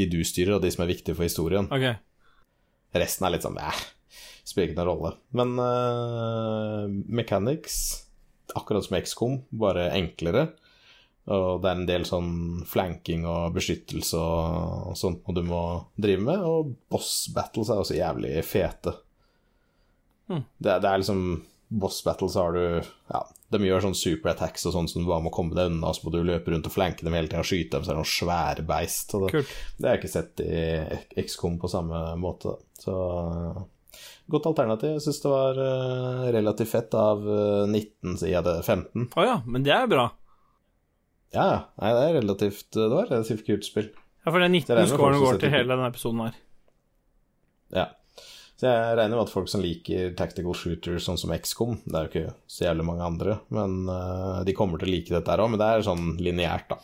de 0.00 0.08
du 0.10 0.18
styrer, 0.26 0.56
og 0.56 0.64
de 0.64 0.72
som 0.74 0.82
er 0.82 0.90
viktige 0.90 1.18
for 1.18 1.28
historien. 1.28 1.68
ok. 1.70 2.00
Resten 2.98 3.24
er 3.24 3.32
litt 3.32 3.46
sånn 3.46 3.60
eh, 3.62 3.84
spiller 4.48 4.72
ikke 4.72 4.80
noen 4.80 4.90
rolle. 4.90 5.12
Men 5.38 5.54
uh, 5.60 6.88
mechanics, 7.20 7.76
akkurat 8.58 8.86
som 8.86 8.98
XCOM, 8.98 9.38
bare 9.62 9.90
enklere. 9.96 10.48
Og 11.30 11.60
det 11.62 11.70
er 11.70 11.78
en 11.78 11.86
del 11.86 12.04
sånn 12.06 12.32
flanking 12.66 13.22
og 13.30 13.54
beskyttelse 13.54 14.18
og, 14.18 14.96
sånt 14.98 15.28
du 15.30 15.42
må 15.46 15.62
drive 15.94 16.24
med. 16.26 16.42
Og 16.42 16.74
boss 16.90 17.28
battles 17.34 17.70
er 17.70 17.82
også 17.82 17.98
jævlig 17.98 18.34
fete. 18.46 18.96
Mm. 20.32 20.42
Det, 20.58 20.76
det 20.82 20.90
er 20.90 21.02
liksom 21.02 21.24
Boss 21.72 22.02
battles 22.04 22.34
har 22.36 22.52
du 22.52 22.64
Ja, 23.08 23.20
de 23.52 23.60
gjør 23.64 23.86
sånn 23.86 23.96
super 23.96 24.32
attacks 24.34 24.66
og 24.68 24.74
sånn 24.74 24.88
som 24.90 25.04
du 25.04 25.08
bare 25.08 25.24
må 25.24 25.30
komme 25.32 25.56
deg 25.56 25.70
unna, 25.70 25.92
så 25.96 26.04
må 26.04 26.12
du 26.12 26.18
løpe 26.24 26.52
rundt 26.52 26.68
og 26.68 26.74
flanke 26.74 27.04
dem 27.04 27.16
hele 27.16 27.30
tida 27.30 27.40
og 27.40 27.48
skyte 27.48 27.78
dem, 27.78 27.84
så 27.84 27.92
er 27.92 27.94
det 27.94 28.00
noen 28.02 28.10
svære 28.12 28.64
beist. 28.68 29.14
Det, 29.16 29.42
det 29.78 29.88
har 29.88 29.96
jeg 29.96 30.02
ikke 30.02 30.12
sett 30.12 30.42
i 30.44 31.22
XCOM 31.24 31.56
på 31.62 31.70
samme 31.72 32.02
måte. 32.20 32.58
Så 32.80 32.96
godt 34.32 34.48
alternativ. 34.52 34.96
Jeg 34.96 35.04
syns 35.06 35.22
det 35.24 35.32
var 35.32 35.62
eh, 35.66 36.26
relativt 36.36 36.72
fett 36.72 36.94
av 36.98 37.24
eh, 37.26 37.64
19, 37.68 38.18
sier 38.20 38.36
jeg 38.36 38.46
det 38.48 38.58
15. 38.62 39.08
Å 39.16 39.26
ja, 39.26 39.38
men 39.46 39.66
det 39.66 39.74
er 39.76 39.88
bra. 39.90 40.06
Ja, 41.32 41.44
ja. 41.48 41.58
Nei, 41.80 41.90
det 41.96 42.04
er 42.04 42.16
relativt 42.18 42.76
Det 42.76 42.88
var 42.92 43.08
relativt 43.08 43.46
kult 43.46 43.64
spill. 43.64 43.90
Ja, 44.22 44.30
for 44.30 44.38
det 44.38 44.46
er 44.46 44.54
19 44.54 44.76
regner 44.76 44.92
scorene 44.92 45.22
går 45.22 45.42
til 45.42 45.52
hele 45.52 45.72
denne 45.72 45.90
episoden 45.90 46.22
her. 46.26 46.38
Ja. 47.72 47.88
Så 48.62 48.68
jeg 48.68 48.94
regner 48.94 49.16
med 49.16 49.24
at 49.24 49.32
folk 49.32 49.48
som 49.50 49.62
liker 49.64 50.12
tactical 50.14 50.54
shooters 50.54 51.08
sånn 51.08 51.18
som 51.18 51.32
XCOM 51.34 51.80
Det 51.82 51.96
er 51.98 52.04
jo 52.04 52.10
ikke 52.12 52.34
så 52.46 52.68
jævlig 52.68 52.84
mange 52.86 53.08
andre, 53.08 53.40
men 53.50 53.88
uh, 53.90 54.44
de 54.46 54.54
kommer 54.54 54.78
til 54.78 54.86
å 54.86 54.92
like 54.92 55.10
dette 55.10 55.32
her 55.32 55.42
òg. 55.42 55.50
Men 55.50 55.58
det 55.58 55.66
er 55.66 55.86
sånn 55.88 56.12
lineært, 56.22 56.70
da. 56.70 56.78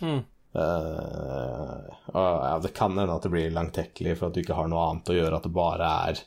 Mm. 0.00 0.20
Uh, 0.50 1.86
og 2.10 2.18
ja, 2.18 2.56
det 2.64 2.72
kan 2.74 2.98
hende 2.98 3.14
at 3.14 3.22
det 3.22 3.30
blir 3.30 3.54
langtekkelig 3.54 4.16
for 4.18 4.26
at 4.26 4.34
du 4.34 4.42
ikke 4.42 4.56
har 4.58 4.72
noe 4.72 4.88
annet 4.88 5.12
å 5.12 5.18
gjøre, 5.20 5.38
at 5.38 5.46
det 5.46 5.54
bare 5.54 5.92
er 6.08 6.24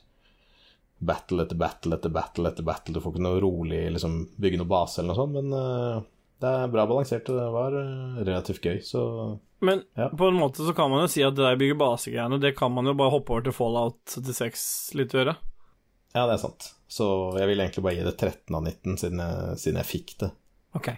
battle 1.06 1.44
etter 1.46 1.58
battle 1.60 1.96
etter 1.98 2.10
battle 2.14 2.50
etter 2.50 2.66
battle. 2.68 2.94
Du 2.96 3.00
får 3.04 3.14
ikke 3.16 3.24
noe 3.26 3.42
rolig 3.44 3.80
liksom, 3.96 4.18
bygge 4.42 4.60
noe 4.62 4.70
base 4.72 5.00
eller 5.02 5.14
noe 5.14 5.20
sånt, 5.22 5.38
men 5.38 5.54
uh, 5.54 6.02
det 6.44 6.50
er 6.60 6.72
bra 6.74 6.86
balansert, 6.90 7.30
og 7.32 7.38
det 7.40 7.48
var 7.54 7.76
uh, 7.78 8.22
relativt 8.24 8.66
gøy, 8.68 8.80
så 8.84 9.04
Men 9.64 9.84
Ja. 9.96 10.10
på 10.10 10.28
en 10.28 10.36
måte 10.42 10.66
så 10.68 10.74
kan 10.76 10.90
man 10.92 11.06
jo 11.06 11.12
si 11.14 11.22
at 11.24 11.36
det 11.38 11.46
der 11.46 11.56
bygger 11.60 11.78
basegreiene, 11.80 12.40
det 12.44 12.56
kan 12.58 12.72
man 12.76 12.86
jo 12.90 12.94
bare 13.00 13.14
hoppe 13.14 13.32
over 13.32 13.46
til 13.46 13.56
Fallout 13.56 14.02
76 14.12 14.66
litt 15.00 15.14
gjøre. 15.16 15.38
ja, 16.14 16.26
det 16.28 16.34
er 16.36 16.42
sant. 16.44 16.74
Så 16.94 17.06
jeg 17.40 17.48
vil 17.48 17.60
egentlig 17.64 17.84
bare 17.86 17.96
gi 17.96 18.04
det 18.06 18.18
13 18.20 18.56
av 18.56 18.64
19, 18.68 18.98
siden 19.02 19.22
jeg, 19.24 19.58
siden 19.64 19.80
jeg 19.80 19.88
fikk 19.90 20.12
det. 20.20 20.32
Ok. 20.76 20.90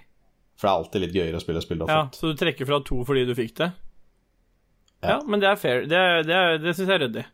For 0.57 0.65
det 0.67 0.71
er 0.71 0.79
alltid 0.79 1.01
litt 1.05 1.13
gøyere 1.15 1.37
å 1.39 1.43
spille 1.43 1.61
spill 1.63 1.77
du 1.79 1.85
har 1.85 1.93
Ja, 1.93 2.03
så 2.15 2.31
du 2.31 2.39
trekker 2.39 2.65
fra 2.67 2.79
to 2.83 2.97
fordi 3.07 3.25
du 3.29 3.35
fikk 3.37 3.53
det? 3.61 3.69
Ja, 5.03 5.09
Ja. 5.09 5.21
men 5.27 5.39
det 5.39 5.47
er 5.51 5.55
fair. 5.61 5.85
Det, 5.85 5.95
er- 5.95 6.23
det, 6.25 6.33
er- 6.35 6.57
det 6.63 6.73
syns 6.75 6.87
jeg 6.89 6.95
er 6.97 7.03
ryddig. 7.07 7.25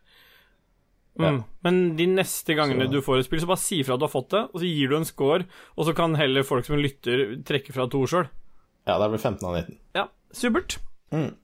Mm. 1.20 1.26
Ja. 1.26 1.44
Men 1.64 1.96
de 1.98 2.06
neste 2.08 2.56
gangene 2.56 2.86
Så- 2.88 2.92
du 2.92 3.02
får 3.02 3.20
et 3.20 3.26
spill, 3.26 3.42
så 3.42 3.48
bare 3.48 3.58
si 3.58 3.84
fra 3.84 3.94
at 3.96 4.00
du 4.00 4.06
har 4.08 4.14
fått 4.14 4.30
det, 4.30 4.44
og 4.54 4.62
så 4.62 4.66
gir 4.68 4.88
du 4.90 4.96
en 4.98 5.06
score, 5.06 5.46
og 5.78 5.86
så 5.86 5.94
kan 5.96 6.16
heller 6.16 6.44
folk 6.44 6.66
som 6.66 6.78
lytter, 6.78 7.44
trekke 7.44 7.74
fra 7.74 7.88
to 7.88 8.06
sjøl. 8.08 8.30
Ja, 8.88 8.98
det 8.98 9.10
blir 9.12 9.20
15 9.20 9.44
av 9.46 9.54
19. 9.60 9.78
Ja, 9.94 10.08
supert. 10.34 10.78
Mm. 11.12 11.36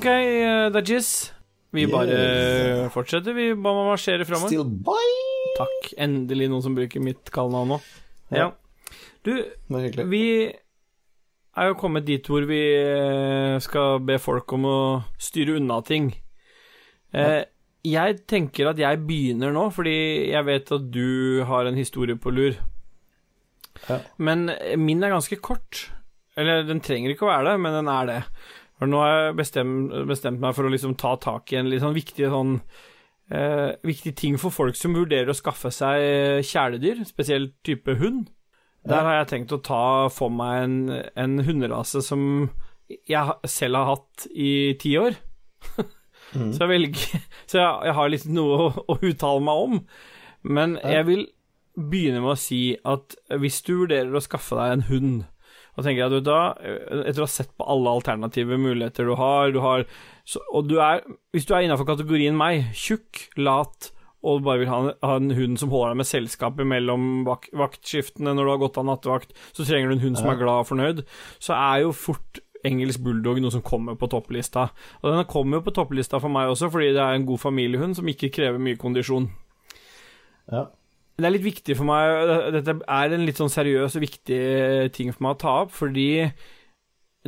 Ok, 0.00 0.06
det 0.72 0.80
er 0.80 0.86
Jizz. 0.88 1.10
Vi 1.76 1.82
Yes. 1.84 1.90
bare 1.92 2.90
fortsetter. 2.90 3.34
Vi 3.36 3.52
bare 3.54 3.84
marsjerer 3.92 4.24
framover. 4.24 4.72
Takk. 5.58 5.90
Endelig 5.98 6.48
noen 6.48 6.62
som 6.64 6.74
bruker 6.74 7.02
mitt 7.04 7.30
kallenavn 7.30 7.68
nå. 7.74 7.80
Ja. 8.32 8.38
Ja. 8.38 8.50
Du, 9.22 9.44
vi 10.08 10.48
er 10.48 11.66
jo 11.68 11.74
kommet 11.76 12.06
dit 12.06 12.24
hvor 12.26 12.46
vi 12.48 12.60
eh, 12.80 13.58
skal 13.60 14.00
be 14.00 14.16
folk 14.18 14.50
om 14.56 14.64
å 14.64 15.04
styre 15.20 15.58
unna 15.60 15.82
ting. 15.84 16.14
Eh, 17.12 17.44
jeg 17.84 18.26
tenker 18.26 18.70
at 18.70 18.78
jeg 18.80 19.04
begynner 19.04 19.52
nå, 19.52 19.68
fordi 19.70 20.30
jeg 20.32 20.44
vet 20.48 20.72
at 20.72 20.90
du 20.90 21.44
har 21.44 21.66
en 21.68 21.76
historie 21.76 22.16
på 22.16 22.32
lur. 22.32 22.56
Ja. 23.88 24.00
Men 24.16 24.48
min 24.80 25.04
er 25.04 25.12
ganske 25.12 25.36
kort. 25.44 25.90
Eller 26.38 26.64
den 26.64 26.80
trenger 26.80 27.12
ikke 27.12 27.26
å 27.28 27.32
være 27.34 27.52
det, 27.52 27.60
men 27.60 27.76
den 27.76 27.88
er 27.92 28.06
det. 28.08 28.20
For 28.80 28.88
nå 28.88 29.00
har 29.02 29.12
jeg 29.12 29.36
bestemt, 29.42 29.92
bestemt 30.08 30.40
meg 30.40 30.56
for 30.56 30.64
å 30.64 30.72
liksom 30.72 30.96
ta 31.00 31.12
tak 31.20 31.52
i 31.52 31.60
en 31.60 31.68
litt 31.68 31.82
sånn 31.84 31.96
viktig 31.96 32.30
sånn 32.32 32.54
eh, 33.28 33.76
Viktig 33.84 34.14
ting 34.16 34.38
for 34.40 34.54
folk 34.54 34.78
som 34.78 34.96
vurderer 34.96 35.28
å 35.28 35.36
skaffe 35.36 35.68
seg 35.74 36.40
kjæledyr, 36.48 37.04
spesielt 37.08 37.58
type 37.66 37.98
hund. 38.00 38.30
Der 38.88 39.04
har 39.04 39.18
jeg 39.18 39.30
tenkt 39.34 39.52
å 39.52 39.60
ta 39.60 39.84
for 40.12 40.32
meg 40.32 40.62
en, 40.64 40.76
en 41.12 41.42
hunderase 41.44 42.00
som 42.04 42.22
jeg 42.88 43.50
selv 43.52 43.76
har 43.76 43.90
hatt 43.92 44.24
i 44.32 44.52
ti 44.80 44.94
år. 44.98 45.18
mm. 46.32 46.54
Så 46.56 46.64
jeg 46.64 46.70
velger 46.72 47.26
Så 47.50 47.60
jeg, 47.60 47.68
jeg 47.90 47.96
har 47.98 48.14
litt 48.14 48.24
noe 48.32 48.56
å, 48.56 48.70
å 48.88 48.96
uttale 48.96 49.44
meg 49.44 49.66
om. 49.66 49.76
Men 50.40 50.78
jeg 50.80 51.06
vil 51.10 51.26
begynne 51.76 52.22
med 52.24 52.32
å 52.32 52.40
si 52.40 52.62
at 52.88 53.14
hvis 53.40 53.60
du 53.66 53.74
vurderer 53.82 54.16
å 54.16 54.24
skaffe 54.24 54.56
deg 54.56 54.72
en 54.78 54.86
hund, 54.88 55.20
og 55.76 55.84
tenker 55.84 56.02
jeg 56.02 56.08
at 56.08 56.16
du 56.16 56.26
da, 56.26 56.40
etter 57.04 57.22
å 57.22 57.28
ha 57.28 57.30
sett 57.30 57.52
på 57.58 57.66
alle 57.70 57.94
alternative 58.00 58.58
muligheter 58.60 59.06
du 59.08 59.14
har, 59.20 59.54
du 59.54 59.60
har 59.64 59.86
så, 60.26 60.42
Og 60.54 60.68
du 60.70 60.76
er, 60.82 61.00
hvis 61.34 61.46
du 61.48 61.54
er 61.56 61.64
innafor 61.66 61.88
kategorien 61.88 62.36
meg, 62.38 62.68
tjukk, 62.76 63.28
lat 63.40 63.90
og 64.20 64.42
bare 64.44 64.60
vil 64.60 64.68
ha 64.68 64.78
en, 64.82 64.90
ha 65.06 65.14
en 65.16 65.32
hund 65.32 65.56
som 65.60 65.70
holder 65.72 65.94
deg 65.94 66.00
med 66.02 66.08
selskapet 66.10 66.68
mellom 66.68 67.08
vak 67.24 67.48
vaktskiftene 67.56 68.34
når 68.36 68.46
du 68.46 68.52
har 68.52 68.60
gått 68.60 68.78
av 68.80 68.86
nattevakt, 68.90 69.32
så 69.56 69.64
trenger 69.64 69.88
du 69.88 69.96
en 69.96 70.04
hund 70.04 70.20
som 70.20 70.28
er 70.28 70.40
glad 70.40 70.66
og 70.66 70.68
fornøyd, 70.68 71.04
så 71.40 71.56
er 71.56 71.86
jo 71.86 71.94
fort 71.96 72.42
engelsk 72.66 73.00
bulldog 73.00 73.40
noe 73.40 73.54
som 73.54 73.64
kommer 73.64 73.96
på 73.96 74.10
topplista. 74.12 74.66
Og 75.00 75.14
den 75.14 75.24
kommer 75.30 75.58
jo 75.58 75.66
på 75.68 75.74
topplista 75.76 76.20
for 76.20 76.32
meg 76.32 76.50
også, 76.52 76.68
fordi 76.72 76.92
det 76.96 77.00
er 77.00 77.16
en 77.16 77.24
god 77.28 77.40
familiehund 77.40 77.96
som 77.96 78.10
ikke 78.12 78.32
krever 78.36 78.60
mye 78.60 78.76
kondisjon. 78.80 79.30
Ja. 80.50 80.66
Det 81.20 81.28
er 81.28 81.34
litt 81.34 81.44
viktig 81.44 81.76
for 81.76 81.88
meg 81.88 82.30
Dette 82.56 82.76
er 82.80 83.14
en 83.14 83.26
litt 83.28 83.40
sånn 83.40 83.52
seriøs 83.52 83.98
og 83.98 84.04
viktig 84.06 84.40
ting 84.96 85.12
for 85.12 85.26
meg 85.26 85.36
å 85.36 85.40
ta 85.42 85.54
opp, 85.66 85.74
fordi 85.76 86.08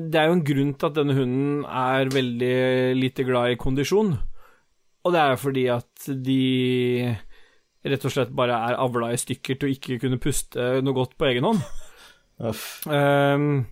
det 0.01 0.17
er 0.17 0.31
jo 0.31 0.37
en 0.39 0.47
grunn 0.47 0.73
til 0.73 0.89
at 0.89 0.97
denne 0.97 1.17
hunden 1.17 1.65
er 1.69 2.09
veldig 2.13 2.55
lite 2.97 3.27
glad 3.29 3.53
i 3.53 3.59
kondisjon. 3.61 4.15
Og 5.03 5.13
det 5.13 5.21
er 5.21 5.35
jo 5.35 5.43
fordi 5.43 5.67
at 5.75 6.09
de 6.25 7.13
rett 7.83 8.07
og 8.07 8.15
slett 8.15 8.33
bare 8.37 8.57
er 8.71 8.81
avla 8.81 9.11
i 9.13 9.21
stykker 9.21 9.59
til 9.59 9.69
å 9.69 9.75
ikke 9.75 9.99
kunne 10.05 10.21
puste 10.23 10.69
noe 10.85 10.97
godt 10.97 11.17
på 11.19 11.29
egen 11.29 11.49
hånd. 11.49 11.61
Ehm, 12.43 13.67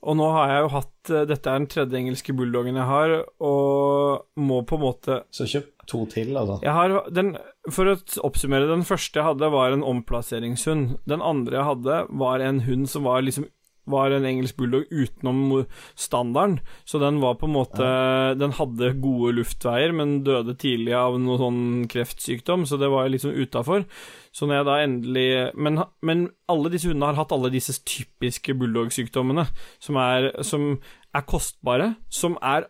og 0.00 0.16
nå 0.16 0.28
har 0.34 0.48
jeg 0.50 0.62
jo 0.64 0.70
hatt 0.72 1.10
Dette 1.28 1.50
er 1.50 1.60
den 1.60 1.68
tredje 1.70 1.98
engelske 1.98 2.34
bulldoggen 2.34 2.78
jeg 2.80 2.88
har, 2.88 3.12
og 3.44 4.40
må 4.40 4.62
på 4.66 4.78
en 4.78 4.82
måte 4.82 5.18
Så 5.34 5.46
kjøp 5.50 5.84
to 5.90 6.04
til, 6.10 6.32
altså. 6.38 6.58
jeg 6.64 6.74
har 6.74 6.96
den, 7.12 7.34
For 7.68 7.90
å 7.90 7.96
oppsummere, 8.24 8.70
den 8.70 8.86
første 8.88 9.20
jeg 9.20 9.26
hadde, 9.26 9.50
var 9.52 9.74
en 9.74 9.84
omplasseringshund. 9.84 10.94
Den 11.10 11.20
andre 11.20 11.58
jeg 11.58 11.68
hadde, 11.68 12.04
var 12.22 12.44
en 12.44 12.62
hund 12.64 12.88
som 12.88 13.04
var 13.04 13.20
liksom 13.26 13.50
var 13.90 14.12
en 14.14 14.26
engelsk 14.28 14.56
bulldog 14.58 14.86
utenom 14.90 15.64
standarden. 15.98 16.58
Så 16.84 17.00
den 17.02 17.20
var 17.22 17.38
på 17.40 17.48
en 17.48 17.56
måte 17.56 17.86
Den 18.38 18.54
hadde 18.56 18.92
gode 19.02 19.34
luftveier, 19.38 19.92
men 19.96 20.20
døde 20.26 20.54
tidlig 20.60 20.94
av 20.96 21.18
noe 21.20 21.38
sånn 21.40 21.62
kreftsykdom, 21.90 22.66
så 22.68 22.78
det 22.80 22.90
var 22.92 23.10
sånn 23.18 23.38
utafor. 23.40 23.86
Så 24.30 24.46
når 24.46 24.60
jeg 24.60 24.68
da 24.68 24.76
endelig 24.84 25.28
men, 25.58 25.82
men 26.06 26.28
alle 26.50 26.72
disse 26.72 26.90
hundene 26.90 27.10
har 27.10 27.22
hatt 27.22 27.34
alle 27.34 27.52
disse 27.52 27.74
typiske 27.82 28.54
bulldog-sykdommene, 28.58 29.48
som, 29.82 29.98
er, 29.98 30.30
som 30.46 30.76
er 31.16 31.26
kostbare, 31.26 31.94
som 32.12 32.38
er 32.38 32.68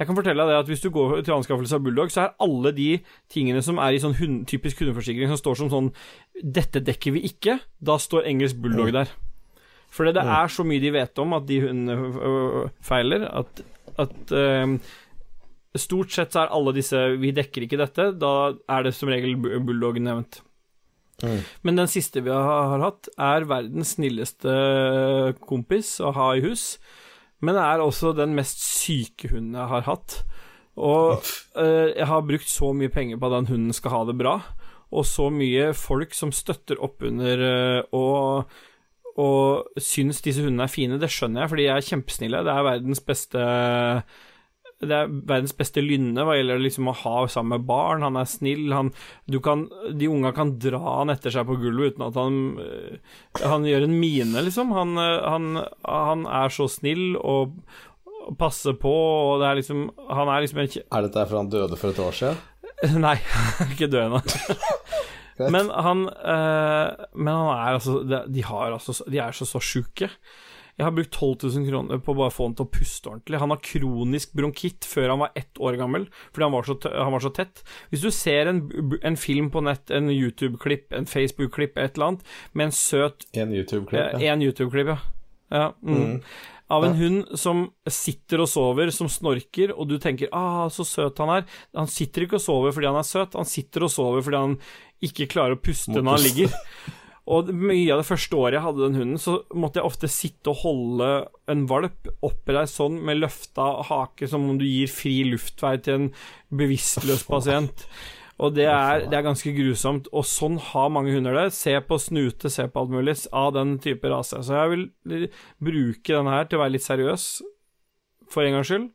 jeg 0.00 0.08
kan 0.08 0.16
fortelle 0.16 0.46
deg 0.48 0.58
at 0.62 0.68
Hvis 0.70 0.80
du 0.80 0.88
går 0.94 1.18
til 1.26 1.34
anskaffelse 1.36 1.76
av 1.76 1.82
bulldog, 1.84 2.08
så 2.12 2.22
er 2.22 2.36
alle 2.40 2.72
de 2.72 2.86
tingene 3.32 3.60
som 3.62 3.76
er 3.82 3.92
i 3.92 4.00
sånn 4.00 4.16
hund, 4.16 4.46
typisk 4.48 4.80
hundeforsikring, 4.80 5.28
som 5.28 5.40
står 5.40 5.58
som 5.60 5.68
sånn 5.72 5.90
'Dette 6.40 6.80
dekker 6.80 7.12
vi 7.12 7.26
ikke', 7.28 7.58
da 7.84 7.98
står 8.00 8.24
engelsk 8.30 8.56
bulldog 8.62 8.92
der. 8.96 9.12
For 9.90 10.06
det 10.06 10.22
er 10.22 10.48
så 10.48 10.64
mye 10.64 10.80
de 10.80 10.90
vet 10.94 11.18
om 11.18 11.32
at 11.36 11.46
de 11.46 11.60
hundene 11.60 11.96
øh, 12.16 12.68
feiler, 12.80 13.26
at, 13.28 13.60
at 13.98 14.32
øh, 14.32 14.78
Stort 15.76 16.10
sett 16.10 16.32
så 16.32 16.40
er 16.46 16.54
alle 16.56 16.72
disse 16.74 16.96
'vi 17.20 17.30
dekker 17.30 17.62
ikke 17.62 17.78
dette', 17.78 18.18
da 18.18 18.54
er 18.68 18.82
det 18.82 18.94
som 18.94 19.08
regel 19.08 19.36
bu- 19.36 19.60
bulldog 19.62 20.00
nevnt. 20.00 20.40
Mm. 21.22 21.44
Men 21.62 21.76
den 21.76 21.86
siste 21.86 22.24
vi 22.24 22.30
har, 22.30 22.70
har 22.72 22.80
hatt, 22.80 23.08
er 23.18 23.44
verdens 23.44 23.94
snilleste 23.98 25.34
kompis 25.46 26.00
å 26.00 26.10
ha 26.16 26.32
i 26.34 26.40
hus. 26.40 26.78
Men 27.40 27.56
det 27.56 27.64
er 27.64 27.82
også 27.82 28.14
den 28.16 28.34
mest 28.36 28.62
syke 28.62 29.30
hunden 29.32 29.56
jeg 29.56 29.70
har 29.70 29.86
hatt. 29.88 30.20
Og 30.80 31.20
eh, 31.60 31.92
jeg 31.96 32.08
har 32.08 32.26
brukt 32.26 32.48
så 32.48 32.72
mye 32.76 32.92
penger 32.92 33.20
på 33.20 33.28
at 33.28 33.36
den 33.38 33.50
hunden 33.52 33.76
skal 33.76 33.94
ha 33.94 34.02
det 34.08 34.16
bra, 34.20 34.38
og 34.90 35.06
så 35.06 35.28
mye 35.32 35.70
folk 35.76 36.14
som 36.16 36.32
støtter 36.34 36.80
opp 36.82 37.04
under 37.06 37.44
eh, 37.46 37.96
og, 37.96 38.50
og 39.20 39.80
syns 39.80 40.22
disse 40.24 40.44
hundene 40.44 40.66
er 40.66 40.72
fine. 40.72 41.00
Det 41.00 41.10
skjønner 41.12 41.44
jeg, 41.44 41.52
fordi 41.52 41.66
de 41.66 41.72
er 41.74 41.88
kjempesnille. 41.90 42.44
Det 42.46 42.54
er 42.54 42.68
verdens 42.70 43.04
beste 43.04 43.46
det 44.80 44.96
er 44.96 45.10
verdens 45.12 45.52
beste 45.56 45.82
lynne 45.84 46.24
hva 46.24 46.38
gjelder 46.38 46.62
liksom 46.62 46.88
å 46.88 46.96
ha 47.02 47.14
sammen 47.28 47.58
med 47.58 47.66
barn. 47.68 48.04
Han 48.06 48.16
er 48.16 48.28
snill. 48.28 48.70
Han, 48.72 48.92
du 49.28 49.36
kan, 49.44 49.66
de 49.92 50.08
unga 50.08 50.32
kan 50.36 50.54
dra 50.62 50.80
han 51.00 51.12
etter 51.12 51.34
seg 51.34 51.44
på 51.48 51.58
gulvet 51.60 51.94
uten 51.94 52.06
at 52.06 52.16
han 52.16 52.40
øh, 52.64 53.20
Han 53.44 53.68
gjør 53.68 53.84
en 53.86 53.98
mine, 54.00 54.44
liksom. 54.46 54.72
Han, 54.76 54.96
øh, 54.96 55.20
han, 55.26 55.62
han 55.84 56.26
er 56.40 56.54
så 56.54 56.68
snill 56.70 57.12
og, 57.20 57.56
passer 58.38 58.76
på, 58.78 58.90
og 58.92 59.40
det 59.40 59.46
er 59.48 59.56
liksom 59.58 59.78
Han 60.12 60.28
er 60.30 60.42
liksom 60.44 60.58
en 60.62 60.68
Er 60.70 61.06
dette 61.06 61.16
derfor 61.16 61.40
han 61.40 61.48
døde 61.50 61.78
for 61.80 61.90
et 61.90 62.02
år 62.04 62.14
siden? 62.14 62.36
Nei, 63.04 63.16
han 63.16 63.64
er 63.64 63.72
ikke 63.74 63.88
død 63.90 64.04
ennå. 64.06 64.20
Men 65.54 65.70
han 65.72 66.04
øh, 66.08 67.06
Men 67.16 67.32
han 67.34 67.50
er 67.56 67.78
altså 67.78 68.00
de, 68.04 68.22
de 68.28 68.44
har 68.44 68.76
altså 68.76 68.96
De 69.08 69.20
er 69.20 69.36
så, 69.36 69.48
så 69.48 69.60
sjuke. 69.60 70.10
Jeg 70.80 70.86
har 70.86 70.94
brukt 70.96 71.12
12 71.12 71.42
000 71.58 71.66
kroner 71.68 71.98
på 72.00 72.14
å 72.14 72.18
bare 72.22 72.32
få 72.32 72.46
han 72.48 72.54
til 72.56 72.64
å 72.64 72.70
puste 72.72 73.10
ordentlig. 73.10 73.40
Han 73.42 73.52
har 73.52 73.58
kronisk 73.60 74.30
bronkitt 74.38 74.86
før 74.88 75.12
han 75.12 75.20
var 75.20 75.34
ett 75.36 75.60
år 75.60 75.76
gammel, 75.76 76.06
fordi 76.32 76.46
han 76.46 76.54
var 76.54 76.68
så, 76.68 76.76
han 76.88 77.12
var 77.12 77.24
så 77.24 77.32
tett. 77.36 77.60
Hvis 77.92 78.06
du 78.06 78.08
ser 78.14 78.48
en, 78.48 78.62
en 79.04 79.18
film 79.20 79.50
på 79.52 79.60
nett, 79.66 79.92
en 79.92 80.08
YouTube-klipp, 80.08 80.94
en 80.96 81.08
Facebook-klipp, 81.10 81.76
et 81.76 81.98
eller 81.98 82.14
annet, 82.14 82.32
med 82.56 82.70
en 82.70 82.72
søt 82.78 83.28
En 83.36 83.52
YouTube-klipp? 83.52 84.00
Eh, 84.00 84.24
ja. 84.24 84.32
En 84.32 84.46
YouTube-klipp, 84.46 84.94
ja. 84.94 84.96
ja 85.52 85.66
mm. 85.84 86.00
Mm. 86.00 86.16
Av 86.70 86.86
en 86.86 86.94
Ja. 86.94 87.00
hund 87.02 87.38
som 87.38 87.64
sitter 87.90 88.40
og 88.40 88.48
sover, 88.48 88.92
som 88.94 89.10
snorker, 89.10 89.74
og 89.74 89.88
du 89.90 89.98
tenker 89.98 90.30
'ah, 90.32 90.70
så 90.70 90.86
søt 90.86 91.18
han 91.18 91.28
er'. 91.28 91.44
Han 91.74 91.90
sitter 91.90 92.22
ikke 92.24 92.38
og 92.38 92.46
sover 92.46 92.72
fordi 92.72 92.86
han 92.86 92.96
er 92.96 93.08
søt, 93.08 93.34
han 93.34 93.44
sitter 93.44 93.84
og 93.84 93.90
sover 93.90 94.22
fordi 94.22 94.36
han 94.38 94.58
ikke 95.02 95.28
klarer 95.28 95.58
å 95.58 95.60
puste 95.60 95.90
Må 95.90 96.04
når 96.04 96.16
han 96.16 96.24
ligger. 96.24 96.54
Og 97.30 97.50
mye 97.54 97.92
av 97.94 98.00
det 98.00 98.08
første 98.08 98.34
året 98.34 98.56
jeg 98.56 98.64
hadde 98.64 98.82
den 98.82 98.98
hunden, 98.98 99.18
så 99.22 99.36
måtte 99.54 99.78
jeg 99.78 99.86
ofte 99.86 100.08
sitte 100.10 100.50
og 100.50 100.64
holde 100.64 101.10
en 101.52 101.66
valp 101.70 102.08
oppreist 102.26 102.80
sånn 102.80 102.96
med 103.06 103.20
løfta 103.20 103.68
hake, 103.86 104.26
som 104.30 104.48
om 104.50 104.58
du 104.58 104.66
gir 104.66 104.90
fri 104.90 105.20
luftvei 105.28 105.76
til 105.84 105.94
en 105.94 106.08
bevisstløs 106.58 107.22
pasient. 107.28 107.86
Og 108.40 108.54
det 108.56 108.66
er, 108.72 109.04
det 109.10 109.18
er 109.18 109.26
ganske 109.26 109.52
grusomt. 109.52 110.08
Og 110.16 110.24
sånn 110.26 110.56
har 110.70 110.90
mange 110.92 111.12
hunder 111.12 111.36
det. 111.36 111.50
Se 111.52 111.74
på 111.84 112.00
snute, 112.00 112.50
se 112.50 112.64
på 112.66 112.82
alt 112.82 112.92
mulig 112.94 113.18
av 113.36 113.52
den 113.56 113.76
type 113.84 114.10
rase. 114.10 114.40
Så 114.46 114.56
jeg 114.56 114.70
vil 114.72 115.26
bruke 115.60 116.14
denne 116.14 116.38
her 116.38 116.48
til 116.48 116.58
å 116.58 116.64
være 116.64 116.74
litt 116.78 116.86
seriøs, 116.86 117.26
for 118.30 118.46
en 118.46 118.56
gangs 118.56 118.70
skyld. 118.70 118.86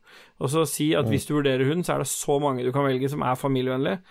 Og 0.41 0.51
så 0.51 0.63
si 0.69 0.89
at 0.97 1.07
hvis 1.11 1.27
du 1.29 1.35
vurderer 1.37 1.67
hund, 1.69 1.85
så 1.85 1.95
er 1.95 2.03
det 2.03 2.09
så 2.09 2.39
mange 2.41 2.65
du 2.65 2.71
kan 2.75 2.87
velge 2.87 3.11
som 3.11 3.23
er 3.23 3.37
familievennlige. 3.37 4.01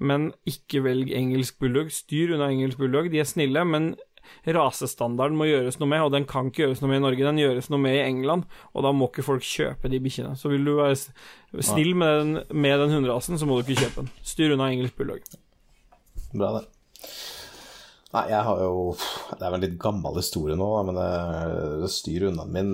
Men 0.00 0.30
ikke 0.48 0.82
velg 0.84 1.10
engelsk 1.12 1.58
bulldog. 1.60 1.90
Styr 1.92 2.34
unna 2.36 2.48
engelsk 2.52 2.80
bulldog. 2.80 3.10
De 3.12 3.20
er 3.20 3.28
snille, 3.28 3.64
men 3.68 3.92
rasestandarden 4.46 5.36
må 5.38 5.48
gjøres 5.48 5.78
noe 5.80 5.90
med, 5.90 6.04
og 6.06 6.14
den 6.14 6.26
kan 6.28 6.48
ikke 6.50 6.64
gjøres 6.64 6.82
noe 6.82 6.92
med 6.92 7.00
i 7.00 7.04
Norge. 7.04 7.26
Den 7.26 7.40
gjøres 7.40 7.68
noe 7.72 7.82
med 7.82 7.98
i 7.98 8.04
England, 8.04 8.46
og 8.72 8.86
da 8.86 8.92
må 8.96 9.10
ikke 9.10 9.26
folk 9.26 9.44
kjøpe 9.46 9.90
de 9.92 10.00
bikkjene. 10.02 10.36
Så 10.38 10.52
vil 10.52 10.64
du 10.66 10.76
være 10.78 10.96
snill 11.66 11.92
med 11.98 12.16
den, 12.20 12.32
med 12.52 12.78
den 12.84 12.94
hunderasen, 12.96 13.40
så 13.40 13.48
må 13.48 13.58
du 13.58 13.66
ikke 13.66 13.86
kjøpe 13.86 14.04
den. 14.04 14.12
Styr 14.32 14.56
unna 14.56 14.70
engelsk 14.72 14.96
bulldog. 15.00 15.24
Bra, 16.32 16.60
det. 16.60 16.64
Nei, 18.10 18.24
jeg 18.32 18.42
har 18.42 18.58
jo 18.58 18.94
Det 18.98 19.38
er 19.38 19.52
vel 19.52 19.56
en 19.60 19.62
litt 19.62 19.76
gammel 19.82 20.16
historie 20.18 20.56
nå, 20.58 20.70
men 20.88 20.98
det, 20.98 21.90
styr 21.94 22.26
unna 22.30 22.46
min 22.50 22.72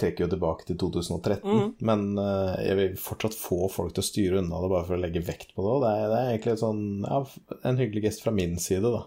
trekker 0.00 0.24
jo 0.26 0.30
tilbake 0.32 0.66
til 0.68 0.76
2013. 0.80 1.42
mm. 1.46 1.68
Men 1.88 2.04
uh, 2.18 2.54
jeg 2.62 2.76
vil 2.78 2.96
fortsatt 3.00 3.36
få 3.38 3.68
folk 3.72 3.94
til 3.96 4.02
å 4.02 4.06
styre 4.08 4.40
unna 4.42 4.60
det 4.64 4.70
bare 4.72 4.86
for 4.88 4.96
å 4.98 5.02
legge 5.02 5.22
vekt 5.26 5.54
på 5.56 5.64
det. 5.66 5.74
Det 5.84 5.92
er, 5.92 6.06
det 6.12 6.18
er 6.20 6.30
egentlig 6.32 6.56
sånn, 6.62 6.82
ja, 7.06 7.20
en 7.70 7.80
hyggelig 7.80 8.04
gest 8.08 8.24
fra 8.24 8.34
min 8.34 8.58
side, 8.62 8.90
da. 8.92 9.04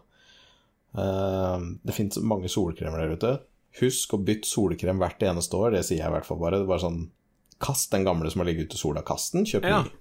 Uh, 0.95 1.60
det 1.84 1.95
finnes 1.98 2.18
mange 2.23 2.49
solkremer 2.52 3.02
der 3.03 3.15
ute. 3.18 3.34
Husk 3.82 4.14
å 4.15 4.22
bytte 4.23 4.48
solkrem 4.48 5.02
hvert 5.02 5.23
eneste 5.27 5.57
år, 5.60 5.73
det 5.76 5.84
sier 5.84 5.99
jeg 5.99 6.07
i 6.07 6.15
hvert 6.15 6.27
fall 6.27 6.40
bare. 6.40 6.61
Det 6.61 6.68
er 6.68 6.73
bare 6.76 6.86
sånn 6.88 7.06
Kast 7.64 7.88
den 7.94 8.03
gamle 8.03 8.27
som 8.27 8.41
har 8.44 8.49
ligget 8.49 8.68
ute 8.68 8.76
i 8.76 8.80
sola, 8.82 8.99
kast 9.07 9.32
den, 9.32 9.45
kjøp 9.48 9.64
Ja. 9.64 9.77
ny. 9.86 9.91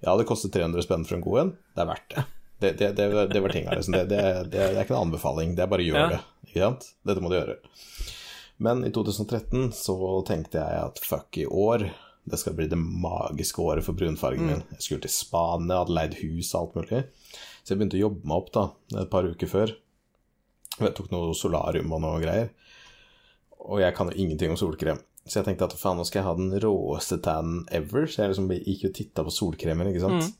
Ja, 0.00 0.14
det 0.16 0.24
koster 0.28 0.48
300 0.48 0.80
spenn 0.86 1.02
for 1.04 1.18
en 1.18 1.24
god 1.24 1.40
en. 1.42 1.50
Det 1.76 1.82
er 1.82 1.88
verdt 1.90 2.14
det. 2.14 2.22
Det, 2.58 2.70
det, 2.80 2.88
det, 2.96 3.06
det 3.34 3.40
var 3.44 3.52
tinga, 3.52 3.74
liksom. 3.76 3.92
Det, 3.92 4.04
det, 4.08 4.20
det, 4.48 4.62
det 4.72 4.78
er 4.78 4.84
ikke 4.86 4.94
en 4.96 5.02
anbefaling, 5.10 5.52
det 5.58 5.66
er 5.66 5.68
bare 5.68 5.84
gjør 5.84 5.98
Ja. 6.00 6.06
det. 6.14 6.20
Ikke 6.48 6.62
sant? 6.64 6.86
Dette 7.04 7.20
må 7.20 7.28
du 7.28 7.36
gjøre. 7.36 7.58
Men 8.62 8.84
i 8.86 8.90
2013 8.94 9.72
så 9.76 9.96
tenkte 10.28 10.62
jeg 10.62 10.84
at 10.88 11.00
fuck, 11.04 11.36
i 11.36 11.46
år 11.46 11.88
det 12.26 12.38
skal 12.40 12.56
bli 12.58 12.66
det 12.66 12.78
magiske 12.78 13.62
året 13.62 13.86
for 13.86 13.94
brunfargen 13.94 14.48
min. 14.48 14.62
Jeg 14.74 14.82
skulle 14.82 15.04
til 15.04 15.12
Spania, 15.14 15.82
hadde 15.82 15.94
leid 15.94 16.16
hus 16.24 16.54
og 16.54 16.62
alt 16.62 16.78
mulig. 16.80 17.02
Så 17.62 17.72
jeg 17.72 17.78
begynte 17.78 17.98
å 17.98 18.06
jobbe 18.06 18.26
meg 18.26 18.40
opp 18.40 18.48
da, 18.54 18.64
et 19.02 19.12
par 19.12 19.28
uker 19.28 19.50
før. 19.50 19.74
Jeg 20.80 20.94
tok 20.96 21.12
noe 21.12 21.36
solarium 21.38 21.94
og 21.94 22.02
noe 22.02 22.18
greier. 22.22 22.50
Og 23.66 23.78
jeg 23.82 23.94
kan 23.94 24.10
jo 24.10 24.18
ingenting 24.18 24.52
om 24.52 24.58
solkrem. 24.58 24.98
Så 25.26 25.40
jeg 25.40 25.48
tenkte 25.48 25.66
at 25.68 25.78
faen, 25.78 25.98
nå 25.98 26.06
skal 26.06 26.20
jeg 26.20 26.28
ha 26.28 26.34
den 26.38 26.52
råeste 26.62 27.20
tannen 27.22 27.64
ever. 27.74 28.06
Så 28.10 28.22
jeg 28.22 28.34
liksom 28.34 28.50
gikk 28.54 28.84
og 28.90 28.98
titta 28.98 29.24
på 29.26 29.34
solkremer, 29.34 29.90
ikke 29.90 30.04
sant. 30.04 30.36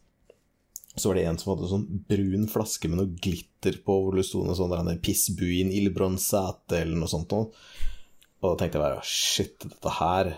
Så 0.97 1.10
var 1.10 1.18
det 1.18 1.26
en 1.28 1.38
som 1.38 1.52
hadde 1.52 1.66
en 1.66 1.72
sånn 1.74 2.05
brun 2.09 2.47
flaske 2.51 2.88
med 2.90 3.01
noe 3.01 3.18
glitter 3.22 3.78
på, 3.84 3.97
hvor 4.02 4.16
det 4.16 4.26
sto 4.26 4.43
noe 4.47 4.56
sånn 4.59 4.72
der, 4.72 5.02
Pissbuin 5.02 5.70
il 5.74 5.90
bronzate 5.94 6.80
eller 6.80 6.98
noe 6.98 7.10
sånt 7.10 7.34
noe. 7.34 7.51
Og 8.42 8.52
da 8.52 8.56
tenkte 8.60 8.78
jeg 8.78 8.84
bare 8.84 9.06
shit, 9.06 9.56
dette 9.64 9.94
her 9.98 10.32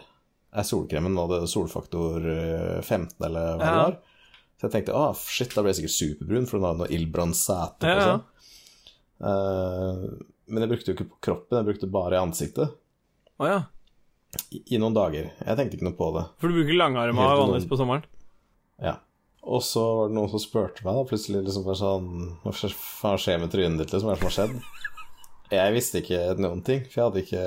er 0.58 0.66
solkremen, 0.66 1.18
og 1.20 1.32
det 1.32 1.42
er 1.42 1.50
solfaktor 1.50 2.24
eh, 2.32 2.78
15 2.80 3.26
eller 3.26 3.58
hva 3.58 3.64
det 3.64 3.72
var. 3.82 3.98
Så 4.58 4.66
jeg 4.66 4.74
tenkte 4.74 4.98
ah, 4.98 5.14
shit, 5.14 5.52
da 5.54 5.62
ble 5.62 5.72
jeg 5.74 5.80
sikkert 5.82 5.96
superbrun, 5.96 6.46
for 6.50 6.58
den 6.58 6.66
har 6.66 6.78
noe 6.80 6.90
il 6.94 7.06
bronzate 7.12 7.84
på 7.84 8.06
seg. 8.06 8.46
Eh, 9.28 10.04
men 10.48 10.64
jeg 10.64 10.72
brukte 10.72 10.90
jo 10.90 10.96
ikke 10.96 11.10
på 11.10 11.20
kroppen, 11.28 11.58
jeg 11.60 11.68
brukte 11.68 11.90
bare 11.98 12.16
i 12.16 12.22
ansiktet. 12.22 12.78
Oh, 13.38 13.46
ja. 13.46 13.60
I, 14.50 14.62
I 14.74 14.80
noen 14.80 14.96
dager. 14.96 15.28
Jeg 15.44 15.58
tenkte 15.58 15.78
ikke 15.78 15.88
noe 15.88 15.98
på 15.98 16.08
det. 16.16 16.24
For 16.40 16.50
du 16.50 16.58
bruker 16.58 16.78
langarma 16.78 17.28
vanligvis 17.28 17.66
enormt. 17.66 17.70
på 17.70 17.80
sommeren? 17.80 18.08
Ja. 18.82 18.96
Og 19.48 19.62
så 19.64 19.82
var 20.00 20.10
det 20.10 20.16
noen 20.18 20.32
som 20.32 20.42
spurte 20.42 20.84
meg, 20.84 20.96
da, 20.98 21.06
plutselig 21.08 21.44
liksom 21.46 21.64
bare 21.64 21.78
sånn 21.78 22.08
Hva 22.42 22.52
faen 22.74 23.20
skjer 23.22 23.38
med 23.40 23.52
trynet 23.52 23.80
ditt, 23.80 23.94
liksom? 23.94 24.10
Hva 24.10 24.16
er 24.16 24.18
det 24.18 24.24
som 24.24 24.28
har 24.28 24.36
skjedd? 24.36 24.87
Jeg 25.48 25.74
visste 25.74 26.02
ikke 26.02 26.22
noen 26.40 26.60
ting, 26.64 26.82
for 26.88 27.00
jeg 27.00 27.06
hadde 27.08 27.22
ikke 27.24 27.44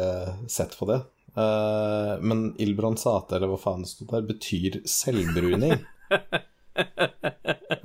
sett 0.50 0.78
på 0.80 0.88
det. 0.90 1.02
Uh, 1.38 2.18
men 2.20 2.50
il 2.60 2.74
bronzate, 2.76 3.38
eller 3.38 3.52
hva 3.52 3.60
faen 3.62 3.86
det 3.86 3.92
sto 3.92 4.08
der, 4.10 4.26
betyr 4.28 4.82
selvbruning. 4.90 5.78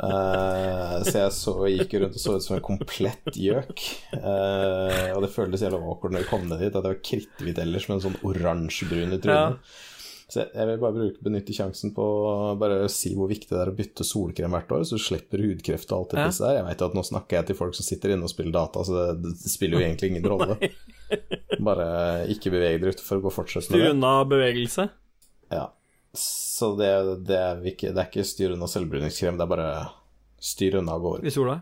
uh, 0.02 0.97
så 1.06 1.14
jeg 1.20 1.34
så, 1.36 1.55
gikk 1.70 1.98
rundt 2.01 2.16
og 2.16 2.22
så 2.22 2.38
ut 2.38 2.47
som 2.47 2.56
en 2.56 2.64
komplett 2.64 3.36
gjøk. 3.36 3.84
Uh, 4.16 5.12
og 5.14 5.20
det 5.26 5.34
føltes 5.34 5.66
jævla 5.66 5.82
awkward 5.82 6.16
når 6.16 6.24
vi 6.24 6.30
kom 6.32 6.48
ned 6.48 6.64
dit, 6.64 6.72
at 6.72 6.80
jeg 6.80 6.94
var 6.94 7.05
kritthvit 7.10 7.62
ellers 7.66 7.86
med 7.90 7.98
en 7.98 8.06
sånn 8.09 8.22
oransjebrun 8.32 9.18
i 9.18 9.20
trynet. 9.22 9.76
Så 10.28 10.40
jeg- 10.43 10.66
vil 10.66 10.78
bare 10.82 10.93
bruke, 10.97 11.23
benytte 11.23 11.55
sjansen 11.55 11.93
på 11.94 12.03
å 12.03 12.59
bare 12.59 12.89
si 12.90 13.12
hvor 13.15 13.28
viktig 13.31 13.48
det 13.53 13.61
er 13.62 13.70
å 13.70 13.77
bytte 13.77 14.03
solkrem 14.03 14.51
hvert 14.51 14.73
år, 14.74 14.82
så 14.82 14.97
du 14.98 15.03
slipper 15.05 15.39
hudkreft 15.39 15.93
og 15.93 15.98
alt 16.01 16.11
det 16.11 16.19
Ja. 16.19 16.27
pisset 16.27 16.47
der. 16.48 16.55
Jeg 16.57 16.65
vet 16.66 16.81
jo 16.82 16.86
at 16.86 16.94
nå 16.98 17.05
snakker 17.07 17.36
jeg 17.39 17.47
til 17.47 17.57
folk 17.61 17.74
som 17.78 17.85
sitter 17.86 18.11
inne 18.11 18.24
og 18.27 18.32
spiller 18.32 18.53
data, 18.53 18.81
så 18.82 18.93
det, 19.15 19.23
det 19.23 19.51
spiller 19.53 19.78
jo 19.78 19.86
egentlig 19.86 20.11
ingen 20.11 20.27
rolle. 20.27 20.59
Bare 21.69 22.27
ikke 22.32 22.51
beveg 22.51 22.81
dere 22.82 22.93
utenfor, 22.97 23.23
gå 23.23 23.31
fortsett 23.32 23.70
med 23.70 23.78
Styr 23.81 23.90
unna 23.94 24.24
bevegelse? 24.27 24.89
Ja. 25.53 25.69
Så 26.16 26.73
det, 26.78 26.90
det, 27.28 27.36
er 27.39 27.62
ikke, 27.62 27.93
det 27.94 28.01
er 28.03 28.09
ikke 28.11 28.24
styr 28.27 28.55
unna 28.57 28.66
selvbruningskrem, 28.66 29.36
det 29.39 29.44
er 29.44 29.51
bare 29.53 29.70
styr 30.40 30.78
unna 30.81 30.94
og 30.97 31.03
gå 31.03 31.11
over. 31.15 31.27
i 31.27 31.31
sola? 31.35 31.61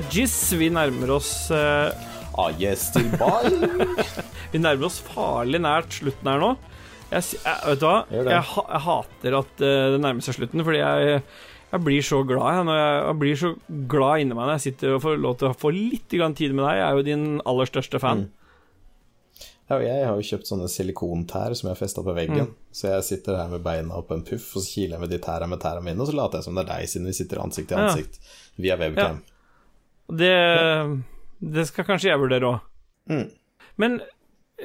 Dajis. 0.00 0.34
Vi 0.56 0.70
nærmer 0.72 1.10
oss 1.18 1.50
uh, 1.52 1.92
Ah, 2.38 2.54
yes. 2.56 2.86
Vi 4.52 4.58
nærmer 4.62 4.86
oss 4.86 5.00
farlig 5.04 5.60
nært 5.60 5.92
slutten 5.98 6.30
her 6.30 6.40
nå. 6.40 6.50
Jeg, 7.10 7.26
jeg, 7.34 7.56
vet 7.66 7.80
du 7.82 7.84
hva? 7.84 7.96
Jeg, 8.14 8.24
jeg 8.30 8.82
hater 8.86 9.36
at 9.40 9.60
uh, 9.60 9.86
det 9.92 9.98
nærmer 10.00 10.24
seg 10.24 10.38
slutten, 10.38 10.62
fordi 10.64 10.80
jeg, 10.80 11.20
jeg 11.74 11.84
blir 11.84 12.06
så 12.06 12.22
glad. 12.24 12.46
Jeg, 12.46 12.66
når 12.70 12.78
jeg, 12.80 13.16
blir 13.20 13.40
så 13.42 13.50
glad 13.92 14.22
inni 14.22 14.38
meg 14.38 14.46
når 14.46 14.54
jeg 14.56 14.66
sitter 14.70 14.94
og 14.96 15.02
får 15.04 15.20
lov 15.26 15.40
til 15.40 15.50
å 15.50 15.56
få 15.66 15.72
litt 15.74 16.14
grann 16.16 16.36
tid 16.38 16.54
med 16.54 16.64
deg. 16.64 16.78
Jeg 16.78 16.86
er 16.86 17.00
jo 17.00 17.08
din 17.10 17.26
aller 17.50 17.68
største 17.68 18.00
fan. 18.00 18.28
Ja, 19.70 19.76
og 19.76 19.84
jeg 19.84 20.06
har 20.06 20.16
jo 20.16 20.28
kjøpt 20.30 20.48
sånne 20.48 20.70
silikontær 20.70 21.52
som 21.58 21.68
jeg 21.68 21.76
har 21.76 21.82
festa 21.82 22.06
på 22.06 22.14
veggen. 22.16 22.48
Mm. 22.48 22.70
Så 22.74 22.88
jeg 22.94 23.04
sitter 23.10 23.36
her 23.42 23.52
med 23.52 23.66
beina 23.66 24.00
opp 24.00 24.14
en 24.16 24.24
puff, 24.26 24.48
og 24.54 24.64
så 24.64 24.72
kiler 24.78 24.96
jeg 24.96 25.04
med 25.04 25.12
de 25.12 25.20
tæra 25.22 25.50
med 25.50 25.60
tæra 25.62 25.84
mine, 25.84 26.00
og 26.00 26.08
så 26.08 26.16
later 26.16 26.40
jeg 26.40 26.48
som 26.48 26.56
det 26.56 26.64
er 26.64 26.72
deg, 26.72 26.88
siden 26.94 27.10
vi 27.10 27.18
sitter 27.20 27.42
ansikt 27.44 27.68
til 27.74 27.78
Ja. 27.78 27.90
ansikt 27.90 28.18
via 28.56 28.78
webcam. 28.80 29.20
Det, 30.18 30.34
det 31.38 31.66
skal 31.68 31.86
kanskje 31.88 32.10
jeg 32.10 32.22
vurdere 32.22 32.54
òg. 32.54 32.64
Mm. 33.10 33.28
Men 33.80 34.00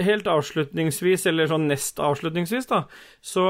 helt 0.02 0.28
avslutningsvis, 0.28 1.26
eller 1.30 1.50
sånn 1.50 1.70
nest 1.72 2.02
avslutningsvis, 2.04 2.68
da, 2.72 2.84
så, 3.24 3.46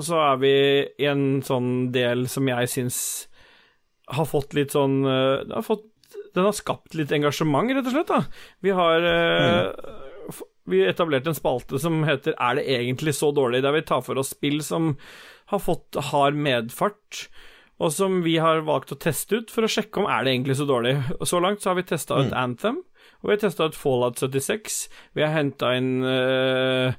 så 0.00 0.22
er 0.24 0.40
vi 0.42 0.54
i 0.98 1.08
en 1.10 1.42
sånn 1.46 1.90
del 1.94 2.26
som 2.30 2.48
jeg 2.50 2.72
syns 2.72 3.00
har 4.08 4.28
fått 4.28 4.56
litt 4.56 4.72
sånn 4.72 5.02
eh, 5.04 5.44
har 5.52 5.64
fått, 5.66 5.84
Den 6.32 6.46
har 6.46 6.54
skapt 6.56 6.94
litt 6.96 7.12
engasjement, 7.12 7.68
rett 7.76 7.88
og 7.90 7.92
slett. 7.92 8.08
da. 8.08 8.22
Vi 8.64 8.72
har 8.76 9.08
mm 9.08 10.04
Vi 10.68 10.82
etablerte 10.84 11.30
en 11.30 11.36
spalte 11.36 11.78
som 11.80 12.02
heter 12.04 12.34
Er 12.36 12.58
det 12.58 12.66
egentlig 12.68 13.14
så 13.16 13.30
dårlig? 13.32 13.62
Der 13.64 13.72
vi 13.72 13.82
tar 13.88 14.02
for 14.04 14.20
oss 14.20 14.34
spill 14.34 14.60
som 14.64 14.96
har 15.48 15.62
fått 15.64 15.96
hard 16.10 16.36
medfart, 16.36 17.28
og 17.78 17.92
som 17.94 18.20
vi 18.24 18.34
har 18.42 18.64
valgt 18.66 18.90
å 18.94 18.98
teste 18.98 19.38
ut 19.38 19.52
for 19.54 19.64
å 19.64 19.70
sjekke 19.70 20.02
om 20.02 20.08
er 20.10 20.24
det 20.26 20.32
egentlig 20.34 20.56
så 20.58 20.66
dårlig. 20.66 20.96
Og 21.20 21.28
Så 21.30 21.38
langt 21.42 21.62
så 21.62 21.70
har 21.70 21.78
vi 21.78 21.86
testa 21.86 22.18
ut 22.18 22.34
Anthem, 22.34 22.80
og 23.20 23.30
vi 23.30 23.36
har 23.36 23.42
testa 23.44 23.68
ut 23.70 23.78
Fallout 23.78 24.18
76. 24.18 24.80
Vi 25.14 25.22
har 25.22 25.30
henta 25.34 25.70
inn 25.78 26.02
eh, 26.02 26.98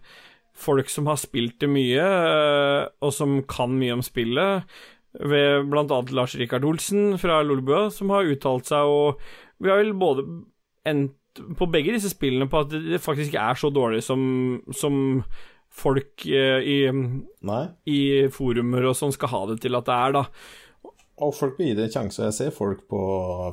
folk 0.56 0.92
som 0.92 1.10
har 1.12 1.20
spilt 1.20 1.60
det 1.60 1.70
mye, 1.72 2.06
eh, 2.06 2.88
og 3.04 3.12
som 3.16 3.42
kan 3.44 3.76
mye 3.76 3.98
om 3.98 4.06
spillet. 4.06 4.64
Ved 5.20 5.76
annet 5.76 6.16
Lars 6.16 6.38
Rikard 6.40 6.68
Olsen 6.70 7.18
fra 7.20 7.42
Lolbua, 7.44 7.90
som 7.92 8.12
har 8.14 8.30
uttalt 8.30 8.70
seg, 8.70 8.88
og 8.88 9.20
vi 9.60 9.72
har 9.72 9.82
vel 9.82 9.96
både 10.00 10.28
endt 10.88 11.16
på 11.60 11.68
begge 11.72 11.94
disse 11.96 12.12
spillene 12.12 12.48
på 12.52 12.64
at 12.64 12.72
det 12.74 13.00
faktisk 13.04 13.32
ikke 13.32 13.48
er 13.52 13.60
så 13.60 13.70
dårlig 13.72 14.02
som, 14.04 14.22
som 14.76 14.96
folk 15.70 16.26
eh, 16.26 16.64
i, 16.66 16.80
i 17.92 18.00
forumer 18.34 18.90
og 18.90 18.98
sånn 18.98 19.14
skal 19.16 19.32
ha 19.34 19.44
det 19.52 19.60
til 19.64 19.78
at 19.80 19.88
det 19.88 19.98
er, 19.98 20.18
da. 20.20 20.26
Og 21.26 21.34
folk 21.36 21.58
vil 21.60 21.72
gi 21.72 21.76
det 21.78 21.88
en 21.90 21.96
sjanse. 21.98 22.24
Jeg 22.30 22.36
ser 22.38 22.52
folk 22.56 22.86
på 22.88 23.00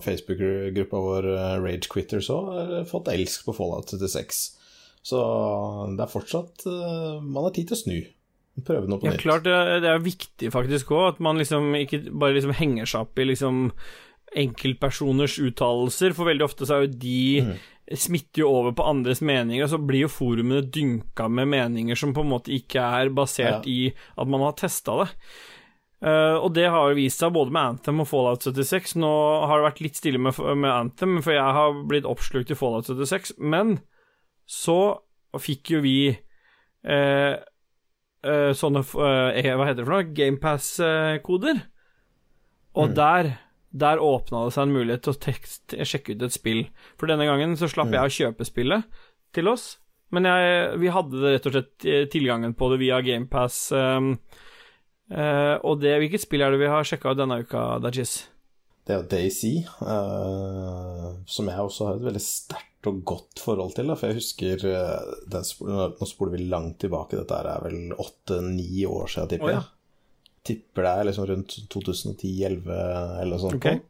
Facebook-gruppa 0.04 1.00
vår 1.02 1.26
eh, 1.32 1.56
Rage 1.64 1.88
Quitters 1.90 2.28
òg 2.30 2.50
har 2.54 2.84
fått 2.90 3.08
elsk 3.12 3.44
på 3.48 3.54
Fallout 3.56 3.90
76. 3.90 4.42
Så 5.06 5.18
det 5.96 6.02
er 6.02 6.10
fortsatt 6.10 6.64
eh, 6.66 7.20
Man 7.22 7.44
har 7.46 7.52
tid 7.54 7.68
til 7.70 7.76
å 7.76 7.82
snu. 7.82 7.96
Prøve 8.66 8.88
noe 8.88 8.98
på 9.02 9.10
Ja, 9.10 9.12
nytt. 9.16 9.20
klart 9.26 9.44
det, 9.44 9.84
er 9.84 9.98
viktig 10.00 10.48
faktisk 10.54 10.94
òg, 10.96 11.08
at 11.14 11.18
man 11.20 11.36
liksom 11.42 11.74
ikke 11.76 12.04
bare 12.16 12.38
liksom 12.38 12.54
henger 12.56 12.88
seg 12.88 13.04
opp 13.04 13.18
i 13.20 13.26
liksom 13.28 13.66
enkeltpersoners 14.36 15.36
uttalelser, 15.44 16.14
for 16.16 16.28
veldig 16.30 16.44
ofte 16.46 16.66
så 16.68 16.78
er 16.78 16.86
jo 16.86 16.94
de 17.02 17.96
smitter 18.00 18.42
jo 18.42 18.48
over 18.50 18.72
på 18.74 18.86
andres 18.88 19.20
meninger, 19.22 19.62
og 19.66 19.70
så 19.70 19.78
blir 19.78 20.06
jo 20.06 20.10
forumene 20.10 20.64
dynka 20.74 21.28
med 21.30 21.46
meninger 21.52 21.98
som 21.98 22.14
på 22.16 22.24
en 22.24 22.32
måte 22.32 22.50
ikke 22.56 22.82
er 22.82 23.12
basert 23.14 23.62
Ja. 23.68 23.70
i 23.70 23.92
at 24.18 24.26
man 24.32 24.42
har 24.42 24.56
testa 24.58 24.96
det. 25.04 25.08
Eh, 26.06 26.36
og 26.38 26.52
det 26.54 26.68
har 26.70 26.94
vist 26.94 27.22
seg 27.22 27.34
både 27.34 27.54
med 27.54 27.72
Anthem 27.72 28.02
og 28.04 28.08
Fallout 28.10 28.44
76. 28.46 28.94
Nå 29.02 29.10
har 29.48 29.58
det 29.58 29.66
vært 29.66 29.82
litt 29.82 29.98
stille 29.98 30.20
med, 30.22 30.38
med 30.54 30.70
Anthem, 30.70 31.18
for 31.24 31.34
jeg 31.34 31.56
har 31.58 31.80
blitt 31.90 32.06
oppslukt 32.06 32.52
i 32.52 32.58
Fallout 32.58 32.86
76. 32.90 33.34
Men 33.42 33.78
så 34.46 34.78
fikk 35.42 35.74
jo 35.74 35.80
vi 35.84 35.98
uh, 36.14 37.34
uh, 38.24 38.52
sånne 38.56 38.80
Hva 38.86 39.32
heter 39.34 39.80
det 39.82 39.84
for 39.88 39.96
noe? 39.96 40.14
GamePass-koder. 40.16 41.58
Og 42.76 42.94
der 42.96 43.34
der 43.76 44.00
åpna 44.00 44.46
det 44.46 44.54
seg 44.54 44.62
en 44.64 44.72
mulighet 44.72 45.02
til 45.04 45.12
å 45.12 45.20
tekst, 45.20 45.74
sjekke 45.84 46.14
ut 46.14 46.22
et 46.24 46.32
spill. 46.32 46.62
For 46.96 47.10
denne 47.10 47.26
gangen 47.28 47.58
så 47.60 47.68
slapp 47.68 47.90
jeg 47.92 48.08
å 48.08 48.14
kjøpe 48.14 48.46
spillet 48.48 48.86
til 49.36 49.50
oss, 49.50 49.66
men 50.16 50.24
jeg, 50.24 50.78
vi 50.80 50.88
hadde 50.94 51.34
rett 51.34 51.48
og 51.50 51.52
slett 51.52 51.86
tilgangen 52.14 52.54
på 52.56 52.70
det 52.72 52.78
via 52.80 53.02
GamePass. 53.04 53.58
Um, 53.76 54.14
eh, 55.10 55.56
og 55.62 55.82
det, 55.82 55.96
hvilket 56.02 56.24
spill 56.24 56.44
er 56.46 56.54
det 56.54 56.62
vi 56.62 56.72
har 56.72 56.86
sjekka 56.86 57.12
ut 57.12 57.20
denne 57.20 57.42
uka, 57.44 57.66
Dajis? 57.84 58.18
Det 58.86 58.94
er 58.94 59.00
jo 59.00 59.10
Daisy, 59.10 59.54
uh, 59.82 61.16
som 61.26 61.48
jeg 61.50 61.58
også 61.58 61.88
har 61.88 61.96
et 61.96 62.04
veldig 62.06 62.22
sterkt 62.22 62.86
og 62.86 63.00
godt 63.10 63.40
forhold 63.42 63.72
til. 63.74 63.88
Da, 63.90 63.96
for 63.98 64.12
jeg 64.12 64.20
husker 64.20 64.62
uh, 64.62 65.16
den, 65.26 65.42
sp- 65.42 65.66
Nå 65.66 66.06
spoler 66.06 66.36
vi 66.36 66.46
langt 66.46 66.78
tilbake, 66.84 67.18
dette 67.18 67.40
er 67.40 67.64
vel 67.64 67.96
åtte-ni 67.98 68.84
år 68.86 69.10
siden, 69.10 69.32
tipper 69.32 69.48
oh, 69.48 69.56
ja. 69.56 69.64
jeg. 69.64 70.38
Tipper 70.46 70.86
det 70.86 70.92
er 70.92 71.08
liksom 71.08 71.26
rundt 71.32 71.58
2010-2011 71.74 72.70
eller 72.70 73.32
noe 73.34 73.42
sånt. 73.42 73.58
Okay. 73.58 73.82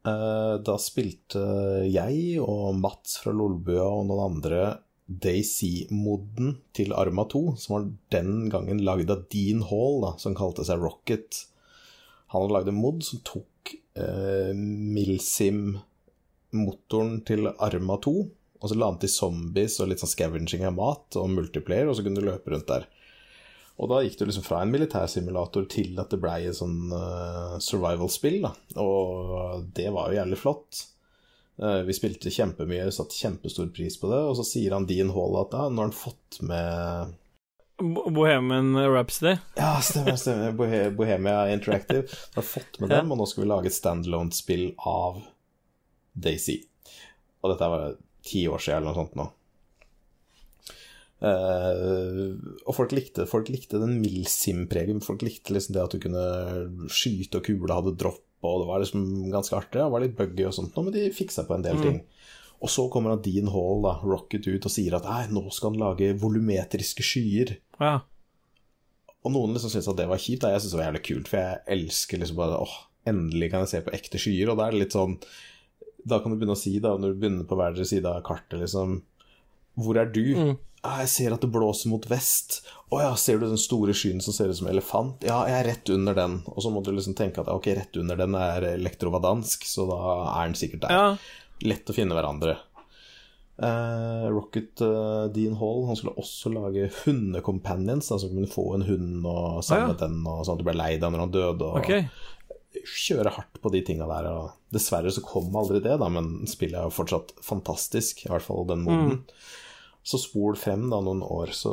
Eh, 0.00 0.54
da 0.64 0.74
spilte 0.80 1.40
jeg 1.84 2.38
og 2.40 2.78
Mats 2.80 3.18
fra 3.20 3.34
Lolbua 3.36 3.84
og 3.84 4.06
noen 4.08 4.22
andre 4.30 4.62
Daisy-moden 5.10 6.60
til 6.76 6.92
Arma 6.94 7.24
2, 7.30 7.56
som 7.58 7.74
var 7.74 7.86
den 8.14 8.50
gangen 8.52 8.84
lagd 8.86 9.10
av 9.10 9.24
Dean 9.32 9.62
Hall, 9.66 10.00
da, 10.04 10.10
som 10.22 10.34
kalte 10.38 10.64
seg 10.66 10.78
Rocket. 10.82 11.30
Han 12.30 12.42
hadde 12.44 12.54
lagd 12.54 12.68
en 12.70 12.78
mod 12.78 13.02
som 13.02 13.18
tok 13.26 13.74
eh, 13.98 14.52
Milsim-motoren 14.54 17.20
til 17.26 17.50
Arma 17.50 17.98
2, 18.06 18.14
og 18.60 18.66
så 18.68 18.74
la 18.76 18.86
han 18.92 19.00
til 19.02 19.10
zombies 19.10 19.80
og 19.80 19.88
litt 19.90 20.00
sånn 20.02 20.14
scavenging 20.14 20.62
av 20.68 20.74
mat 20.76 21.16
og 21.18 21.32
multiplayer, 21.32 21.86
og 21.88 21.94
så 21.96 22.02
kunne 22.06 22.20
du 22.20 22.28
løpe 22.28 22.50
rundt 22.52 22.70
der. 22.70 22.84
Og 23.80 23.88
da 23.88 24.02
gikk 24.04 24.18
det 24.20 24.26
liksom 24.28 24.44
fra 24.44 24.58
en 24.62 24.72
militærsimulator 24.74 25.64
til 25.72 25.90
at 26.02 26.10
det 26.12 26.20
blei 26.20 26.40
et 26.44 26.58
sånn 26.58 26.92
uh, 26.92 27.56
survival-spill, 27.64 28.42
da. 28.44 28.52
Og 28.82 29.64
det 29.76 29.88
var 29.94 30.10
jo 30.10 30.18
jævlig 30.20 30.38
flott. 30.42 30.70
Eh, 31.60 31.80
vi 31.84 31.92
spilte 31.96 32.30
kjempemye, 32.32 32.86
satte 32.94 33.16
kjempestor 33.18 33.66
pris 33.76 33.98
på 34.00 34.08
det, 34.08 34.20
og 34.30 34.36
så 34.38 34.44
sier 34.48 34.72
han 34.76 34.86
Dean 34.88 35.10
Hall 35.12 35.34
at 35.42 35.50
da, 35.52 35.66
nå 35.68 35.82
har 35.82 35.90
han 35.90 35.96
fått 35.96 36.38
med 36.48 37.16
Bohemian 37.80 38.74
Rhapsody? 38.76 39.34
ja, 39.56 39.74
stemmer, 39.84 40.16
stemmer. 40.20 40.52
Bohe- 40.56 40.90
Bohemia 40.96 41.46
Interactive. 41.52 42.02
Vi 42.08 42.36
har 42.38 42.44
fått 42.48 42.80
med 42.80 42.90
dem, 42.92 43.12
og 43.12 43.20
nå 43.20 43.26
skal 43.28 43.44
vi 43.44 43.50
lage 43.52 43.70
et 43.72 43.76
standalone-spill 43.76 44.66
av 44.88 45.20
Daisy. 46.12 46.58
Og 47.40 47.52
dette 47.54 47.68
var 47.72 47.94
ti 48.24 48.42
år 48.52 48.60
siden 48.60 48.82
eller 48.82 48.90
noe 48.92 48.98
sånt 49.00 49.16
nå. 49.20 49.28
Uh, 51.20 52.36
og 52.64 52.72
folk 52.76 52.92
likte, 52.96 53.26
folk 53.28 53.50
likte 53.52 53.80
den 53.80 53.98
Milsim-pregen. 54.00 55.02
Folk 55.04 55.24
likte 55.26 55.52
liksom 55.56 55.76
det 55.76 55.82
at 55.84 55.92
du 55.96 56.00
kunne 56.04 56.26
skyte, 56.92 57.40
og 57.40 57.48
kula 57.48 57.76
hadde 57.80 57.96
dropp, 58.00 58.22
og 58.40 58.62
det 58.62 58.68
var 58.70 58.82
liksom 58.82 59.06
ganske 59.32 59.56
artig. 59.56 59.78
Det 59.78 59.88
var 59.92 60.02
litt 60.04 60.16
buggy 60.16 60.46
og 60.48 60.54
sånt, 60.56 60.76
men 60.80 60.94
de 60.94 61.08
fiksa 61.12 61.44
på 61.48 61.56
en 61.56 61.64
del 61.66 61.80
ting. 61.82 61.98
Og 62.60 62.68
så 62.72 62.86
kommer 62.92 63.14
han 63.14 63.22
Dean 63.24 63.48
Hall, 63.52 63.82
da, 63.84 63.94
Rocket, 64.04 64.46
ut 64.48 64.66
og 64.68 64.72
sier 64.72 64.96
at 64.96 65.06
nei, 65.08 65.22
nå 65.32 65.46
skal 65.52 65.72
han 65.72 65.80
lage 65.80 66.12
volumetriske 66.20 67.04
skyer. 67.04 67.54
Ja. 67.80 67.98
Og 69.24 69.32
noen 69.34 69.52
liksom 69.56 69.72
syns 69.72 69.88
at 69.88 69.98
det 70.00 70.08
var 70.08 70.20
kjipt, 70.20 70.42
da. 70.44 70.54
Jeg 70.54 70.64
syns 70.64 70.74
det 70.74 70.80
var 70.80 70.88
jævlig 70.90 71.04
kult, 71.08 71.30
for 71.32 71.40
jeg 71.40 71.62
elsker 71.76 72.20
liksom 72.20 72.40
bare 72.40 72.60
åh, 72.64 72.74
endelig 73.08 73.50
kan 73.52 73.64
jeg 73.64 73.72
se 73.72 73.82
på 73.84 73.94
ekte 73.96 74.20
skyer, 74.20 74.52
og 74.52 74.60
da 74.60 74.66
er 74.68 74.76
det 74.76 74.84
litt 74.84 74.96
sånn 74.96 75.16
Da 76.08 76.16
kan 76.20 76.32
du 76.32 76.38
begynne 76.40 76.56
å 76.56 76.60
si, 76.60 76.78
da, 76.80 76.94
når 76.96 77.12
du 77.12 77.20
begynner 77.20 77.48
på 77.48 77.56
hver 77.60 77.74
deres 77.76 77.92
side 77.92 78.08
av 78.08 78.22
kartet, 78.24 78.56
liksom 78.62 79.02
Hvor 79.80 80.00
er 80.00 80.08
du? 80.12 80.24
«Ah, 80.36 80.54
Jeg 80.80 81.08
ser 81.12 81.34
at 81.34 81.42
det 81.44 81.50
blåser 81.52 81.90
mot 81.92 82.06
vest. 82.08 82.62
Å 82.90 83.02
ja, 83.02 83.10
ser 83.20 83.38
du 83.38 83.44
den 83.50 83.60
store 83.60 83.92
skyen 83.94 84.22
som 84.24 84.32
ser 84.34 84.48
ut 84.50 84.56
som 84.58 84.70
elefant? 84.70 85.20
Ja, 85.28 85.42
jeg 85.46 85.58
er 85.60 85.68
rett 85.74 85.90
under 85.92 86.16
den. 86.16 86.38
Og 86.48 86.62
så 86.64 86.72
må 86.72 86.80
du 86.82 86.88
liksom 86.96 87.14
tenke 87.18 87.42
at 87.42 87.50
ok, 87.52 87.68
rett 87.76 87.98
under 88.00 88.16
den 88.18 88.34
er 88.38 88.64
elektrovadansk, 88.72 89.66
så 89.68 89.84
da 89.90 89.98
er 90.40 90.48
den 90.50 90.56
sikkert 90.58 90.86
der. 90.88 90.96
ja. 90.96 91.36
Lett 91.68 91.90
å 91.92 91.92
finne 91.92 92.16
hverandre. 92.16 92.54
Eh, 93.60 94.26
Rocket 94.32 94.80
eh, 94.80 95.26
Dean 95.34 95.58
Hall 95.60 95.82
han 95.90 95.96
skulle 95.98 96.16
også 96.16 96.48
lage 96.54 96.86
hundecompanions, 97.02 98.06
så 98.08 98.14
altså 98.16 98.30
kunne 98.32 98.48
få 98.48 98.64
en 98.78 98.86
hund 98.88 99.26
og 99.28 99.58
samle 99.66 99.90
Ah, 99.92 99.96
ja. 99.98 99.98
den, 100.06 100.22
og 100.24 100.46
sånn 100.48 100.56
at 100.56 100.62
du 100.62 100.68
ble 100.70 100.76
lei 100.80 100.94
deg 100.96 101.12
når 101.12 101.24
han 101.26 101.34
døde. 101.34 101.68
Og 101.68 101.82
okay. 101.82 102.06
Kjøre 102.80 103.34
hardt 103.36 103.60
på 103.60 103.72
de 103.74 103.82
tinga 103.84 104.08
der. 104.08 104.30
Og 104.32 104.72
dessverre 104.72 105.12
så 105.12 105.20
kom 105.26 105.52
aldri 105.60 105.82
det, 105.84 105.98
da, 106.00 106.08
men 106.08 106.46
spillet 106.48 106.78
er 106.80 106.88
jo 106.88 106.96
fortsatt 107.02 107.34
fantastisk, 107.44 108.24
i 108.24 108.32
hvert 108.32 108.46
fall 108.46 108.64
den 108.70 108.86
moden. 108.88 109.20
Så 110.02 110.18
spol 110.22 110.56
frem 110.56 110.88
da 110.90 111.00
noen 111.04 111.20
år, 111.26 111.52
så 111.54 111.72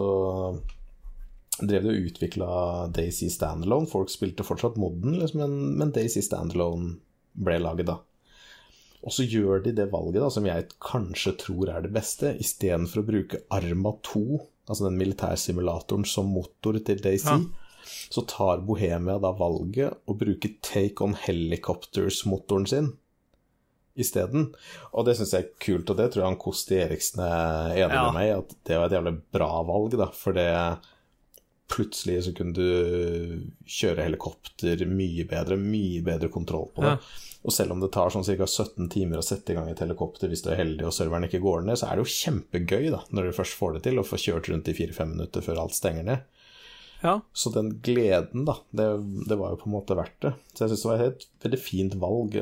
drev 1.58 1.86
de 1.88 1.94
og 1.94 2.10
utvikla 2.12 2.49
Daisy 2.94 3.30
Standalone. 3.34 3.90
Folk 3.90 4.12
spilte 4.14 4.45
fortsatt 4.45 4.78
moden, 4.82 5.16
liksom, 5.22 5.41
men, 5.41 5.56
men 5.80 5.94
Daisy 5.95 6.22
Standalone 6.26 6.98
ble 7.38 7.58
laget 7.64 7.90
da. 7.90 7.98
Og 9.08 9.14
så 9.14 9.24
gjør 9.30 9.62
de 9.64 9.72
det 9.78 9.88
valget 9.94 10.20
da, 10.24 10.30
som 10.34 10.45
jeg 10.49 10.68
kanskje 10.84 11.36
tror 11.40 11.72
er 11.72 11.86
det 11.86 11.94
beste, 11.95 12.34
istedenfor 12.44 13.04
å 13.04 13.08
bruke 13.08 13.41
Arma 13.54 13.94
2, 14.10 14.24
altså 14.68 14.88
den 14.90 14.99
militærsimulatoren, 14.99 16.06
som 16.10 16.30
motor 16.34 16.80
til 16.84 17.02
Daisy, 17.04 17.30
Ja. 17.32 17.40
så 18.12 18.26
tar 18.28 18.66
Bohemia 18.68 19.16
da 19.24 19.32
valget 19.38 20.02
å 20.10 20.18
bruke 20.18 20.49
Take 20.66 21.06
On 21.06 21.16
Helicopters-motoren 21.16 22.68
sin 22.68 22.90
isteden. 23.98 24.52
Og 24.94 25.06
det 25.07 25.18
syns 25.18 25.34
jeg 25.34 25.45
er 25.48 25.56
kult, 25.64 25.90
og 25.90 25.98
det 25.99 26.11
tror 26.14 26.24
jeg 26.24 26.30
han 26.32 26.40
Kosti 26.41 26.78
Eriksen 26.84 27.24
er 27.26 27.74
enig 27.74 27.98
Ja. 27.98 28.03
med 28.11 28.14
meg 28.19 28.32
at 28.38 28.56
det 28.69 28.78
var 28.78 28.86
et 28.91 28.98
jævlig 28.99 29.15
bra 29.34 29.49
valg, 29.68 29.98
da, 29.98 30.11
for 30.14 30.38
det 30.38 30.48
Plutselig 31.68 32.22
så 32.24 32.32
kunne 32.32 32.53
du 32.56 33.41
kjøre 33.68 34.06
helikopter 34.06 34.86
mye 34.88 35.26
bedre, 35.28 35.57
mye 35.60 35.99
bedre 36.06 36.30
kontroll 36.32 36.69
på 36.72 36.86
det. 36.86 36.94
Ja. 36.94 37.26
Og 37.44 37.52
selv 37.52 37.74
om 37.76 37.82
det 37.84 37.90
tar 37.91 38.07
sånn 38.14 38.24
ca. 38.24 38.48
17 38.48 38.88
timer 38.94 39.19
å 39.19 39.26
sette 39.26 39.52
i 39.52 39.57
gang 39.57 39.68
et 39.68 39.82
helikopter 39.84 40.32
hvis 40.32 40.45
du 40.45 40.49
er 40.53 40.61
heldig 40.61 40.88
og 40.88 40.95
serveren 40.95 41.28
ikke 41.28 41.41
går 41.44 41.65
ned, 41.68 41.76
så 41.80 41.90
er 41.90 41.99
det 41.99 42.06
jo 42.06 42.14
kjempegøy, 42.15 42.88
da, 42.95 43.02
når 43.11 43.28
du 43.28 43.36
først 43.36 43.60
får 43.60 43.76
det 43.76 43.84
til, 43.84 43.99
å 43.99 44.07
få 44.07 44.15
kjørt 44.24 44.48
rundt 44.52 44.72
i 44.72 44.78
4-5 44.80 45.11
minutter 45.18 45.44
før 45.44 45.60
alt 45.65 45.76
stenger 45.76 46.07
ned. 46.07 46.24
Ja. 47.03 47.19
Så 47.34 47.52
den 47.53 47.76
gleden, 47.86 48.45
da, 48.48 48.56
det, 48.74 48.88
det 49.30 49.38
var 49.38 49.52
jo 49.53 49.60
på 49.61 49.69
en 49.69 49.76
måte 49.76 49.98
verdt 49.99 50.18
det. 50.26 50.32
Så 50.53 50.64
jeg 50.65 50.72
syns 50.74 50.84
det 50.86 50.91
var 50.91 51.03
et 51.07 51.26
veldig 51.45 51.60
fint 51.61 51.98
valg. 52.02 52.38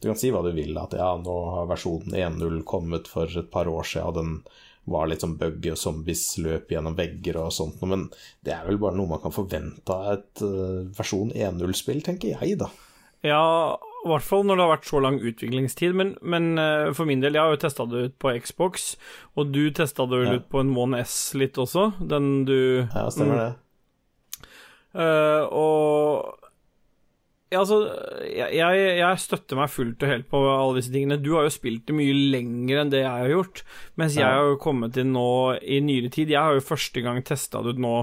Du 0.00 0.06
kan 0.10 0.18
si 0.20 0.30
hva 0.30 0.42
du 0.46 0.52
vil, 0.54 0.76
at 0.78 0.94
ja, 0.98 1.10
nå 1.18 1.36
har 1.56 1.70
versjonen 1.72 2.14
1.0 2.14 2.60
kommet 2.70 3.10
for 3.10 3.26
et 3.26 3.50
par 3.50 3.66
år 3.70 3.82
siden, 3.90 4.06
og 4.06 4.18
den 4.20 4.36
var 4.90 5.06
litt 5.10 5.22
sånn 5.22 5.36
buggy 5.38 5.70
og 5.74 5.78
zombies 5.78 6.22
løp 6.42 6.70
gjennom 6.72 6.94
vegger 6.98 7.36
og 7.42 7.50
sånt, 7.54 7.82
men 7.86 8.08
det 8.46 8.54
er 8.56 8.64
vel 8.66 8.78
bare 8.80 8.96
noe 8.98 9.10
man 9.10 9.20
kan 9.22 9.34
forvente 9.34 9.92
av 9.94 10.14
et 10.16 10.42
eh, 10.46 10.80
versjon 10.96 11.30
1.0-spill, 11.36 12.00
tenker 12.06 12.32
jeg, 12.40 12.56
da. 12.62 12.70
Ja, 13.26 13.76
i 14.00 14.08
hvert 14.08 14.24
fall 14.24 14.46
når 14.48 14.56
det 14.56 14.64
har 14.64 14.70
vært 14.72 14.86
så 14.88 15.00
lang 15.04 15.18
utviklingstid. 15.20 15.92
Men, 15.94 16.14
men 16.24 16.46
eh, 16.58 16.88
for 16.96 17.04
min 17.06 17.20
del, 17.20 17.36
jeg 17.36 17.44
har 17.44 17.52
jo 17.52 17.60
testa 17.60 17.84
det 17.90 18.06
ut 18.08 18.14
på 18.22 18.32
Xbox, 18.40 18.94
og 19.36 19.50
du 19.52 19.66
testa 19.76 20.06
det 20.08 20.22
vel 20.22 20.30
Ja. 20.32 20.38
ut 20.40 20.48
på 20.50 20.62
en 20.64 20.72
One 20.80 21.02
S 21.04 21.18
litt 21.36 21.60
også, 21.60 21.90
den 22.00 22.46
du 22.48 22.56
Ja, 22.86 23.04
stemmer 23.12 23.36
det. 23.44 23.50
Eh, 24.94 25.44
og 25.54 26.36
ja, 27.50 27.58
altså, 27.64 27.80
jeg, 28.30 28.54
jeg, 28.54 28.82
jeg 29.00 29.22
støtter 29.24 29.58
meg 29.58 29.70
fullt 29.74 30.02
og 30.06 30.10
helt 30.12 30.28
på 30.30 30.40
alle 30.46 30.76
disse 30.78 30.92
tingene. 30.94 31.18
Du 31.18 31.32
har 31.34 31.48
jo 31.48 31.54
spilt 31.54 31.88
det 31.88 31.96
mye 31.98 32.14
lenger 32.36 32.84
enn 32.84 32.92
det 32.92 33.00
jeg 33.02 33.10
har 33.10 33.32
gjort, 33.32 33.64
mens 33.98 34.18
jeg 34.18 34.26
har 34.28 34.52
jo 34.52 34.60
kommet 34.62 34.98
inn 35.02 35.10
nå 35.16 35.30
i 35.58 35.80
nyere 35.82 36.12
tid. 36.14 36.30
Jeg 36.30 36.38
har 36.38 36.54
jo 36.54 36.62
første 36.68 37.02
gang 37.02 37.18
testa 37.26 37.62
det 37.66 37.74
ut 37.74 37.82
nå 37.82 37.96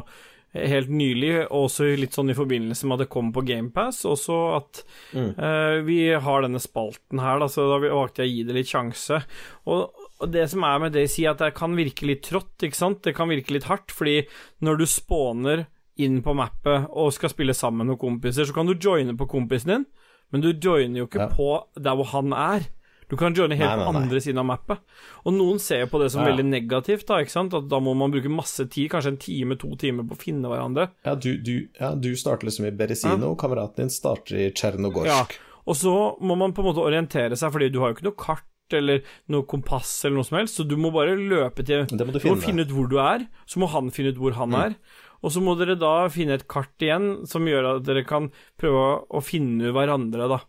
helt 0.58 0.90
nylig, 0.90 1.46
også 1.54 1.86
litt 2.00 2.16
sånn 2.16 2.32
i 2.32 2.36
forbindelse 2.36 2.88
med 2.88 2.98
at 2.98 3.02
det 3.04 3.10
kom 3.14 3.28
på 3.36 3.44
GamePass, 3.46 4.00
også 4.10 4.38
at 4.56 4.80
Mm. 5.14 5.30
uh, 5.38 5.78
vi 5.86 5.98
har 6.12 6.42
denne 6.44 6.60
spalten 6.60 7.20
her, 7.22 7.38
da, 7.40 7.48
så 7.52 7.68
da 7.70 7.78
valgte 7.84 8.24
jeg 8.24 8.32
å 8.32 8.34
gi 8.34 8.44
det 8.48 8.56
litt 8.58 8.72
sjanse. 8.72 9.20
Og, 9.68 9.92
og 10.18 10.32
det 10.34 10.48
som 10.50 10.64
er 10.68 10.80
med 10.82 10.96
det, 10.96 11.06
sier 11.14 11.32
at 11.36 11.44
det 11.44 11.54
kan 11.56 11.76
virke 11.78 12.08
litt 12.10 12.24
trått, 12.26 12.56
ikke 12.64 12.80
sant? 12.80 13.04
Det 13.06 13.14
kan 13.16 13.30
virke 13.30 13.54
litt 13.54 13.68
hardt, 13.70 13.94
fordi 13.94 14.22
når 14.66 14.82
du 14.82 14.86
spawner 14.90 15.68
inn 16.04 16.22
på 16.26 16.34
mappet 16.38 16.88
og 16.92 17.12
skal 17.16 17.30
spille 17.34 17.54
sammen 17.58 17.88
med 17.92 18.00
kompiser, 18.02 18.46
så 18.48 18.54
kan 18.56 18.66
du 18.70 18.74
joine 18.76 19.16
på 19.18 19.28
kompisen 19.30 19.74
din, 19.74 19.86
men 20.32 20.42
du 20.44 20.52
joiner 20.54 21.04
jo 21.04 21.08
ikke 21.08 21.24
Ja. 21.26 21.30
på 21.34 21.52
der 21.80 21.96
hvor 21.96 22.06
han 22.14 22.34
er. 22.34 22.68
Du 23.10 23.16
kan 23.16 23.34
joine 23.34 23.56
helt 23.56 23.70
Nei, 23.70 23.78
nei, 23.78 23.86
på 23.88 23.94
nei. 23.94 24.02
andre 24.04 24.20
siden 24.20 24.38
av 24.42 24.46
mappet. 24.50 24.80
Og 25.26 25.32
noen 25.34 25.60
ser 25.64 25.86
på 25.88 25.98
det 26.02 26.10
som 26.12 26.26
Ja, 26.26 26.34
veldig 26.34 26.44
negativt, 26.50 27.06
da, 27.08 27.22
ikke 27.24 27.32
sant? 27.32 27.54
At 27.56 27.70
da 27.70 27.80
må 27.80 27.94
man 27.96 28.12
bruke 28.12 28.28
masse 28.30 28.66
tid, 28.70 28.90
kanskje 28.92 29.14
en 29.14 29.18
time, 29.18 29.56
to 29.56 29.70
timer 29.80 30.04
på 30.04 30.12
å 30.18 30.20
finne 30.20 30.44
hverandre. 30.52 30.90
Ja, 31.06 31.16
du, 31.16 31.38
du, 31.38 31.70
ja, 31.80 31.94
du 31.96 32.10
starter 32.20 32.46
liksom 32.50 32.68
i 32.68 32.72
Beresino, 32.76 33.34
kameraten 33.40 33.76
din 33.86 33.90
starter 33.90 34.36
i 34.36 34.52
Tsjernogorsk. 34.52 35.08
Ja, 35.08 35.24
og 35.66 35.76
så 35.80 35.94
må 36.20 36.36
man 36.36 36.52
på 36.52 36.60
en 36.60 36.68
måte 36.74 36.84
orientere 36.84 37.38
seg, 37.40 37.52
fordi 37.56 37.72
du 37.72 37.80
har 37.80 37.94
jo 37.94 37.96
ikke 37.96 38.10
noe 38.10 38.20
kart 38.20 38.44
eller 38.76 39.00
noe 39.32 39.46
kompass 39.48 40.04
eller 40.04 40.18
noe 40.20 40.28
som 40.28 40.38
helst, 40.42 40.58
så 40.60 40.68
du 40.68 40.76
må 40.76 40.92
bare 40.92 41.16
løpe 41.16 41.64
til 41.64 41.86
du 41.88 42.04
må 42.04 42.36
finne. 42.44 42.66
ut 42.68 42.74
hvor 42.76 42.90
du 42.92 42.98
er, 43.00 43.24
så 43.48 43.62
må 43.64 43.70
han 43.72 43.88
finne 43.96 44.12
ut 44.12 44.18
hvor 44.20 44.36
han 44.36 44.52
er, 44.54 44.76
og 45.22 45.34
så 45.34 45.42
må 45.44 45.56
dere 45.60 45.78
da 45.80 46.10
finne 46.14 46.38
et 46.38 46.48
kart 46.50 46.84
igjen 46.84 47.26
som 47.30 47.48
gjør 47.48 47.72
at 47.76 47.88
dere 47.88 48.06
kan 48.08 48.30
prøve 48.60 48.86
å 49.08 49.24
finne 49.26 49.74
hverandre, 49.76 50.30
da. 50.30 50.42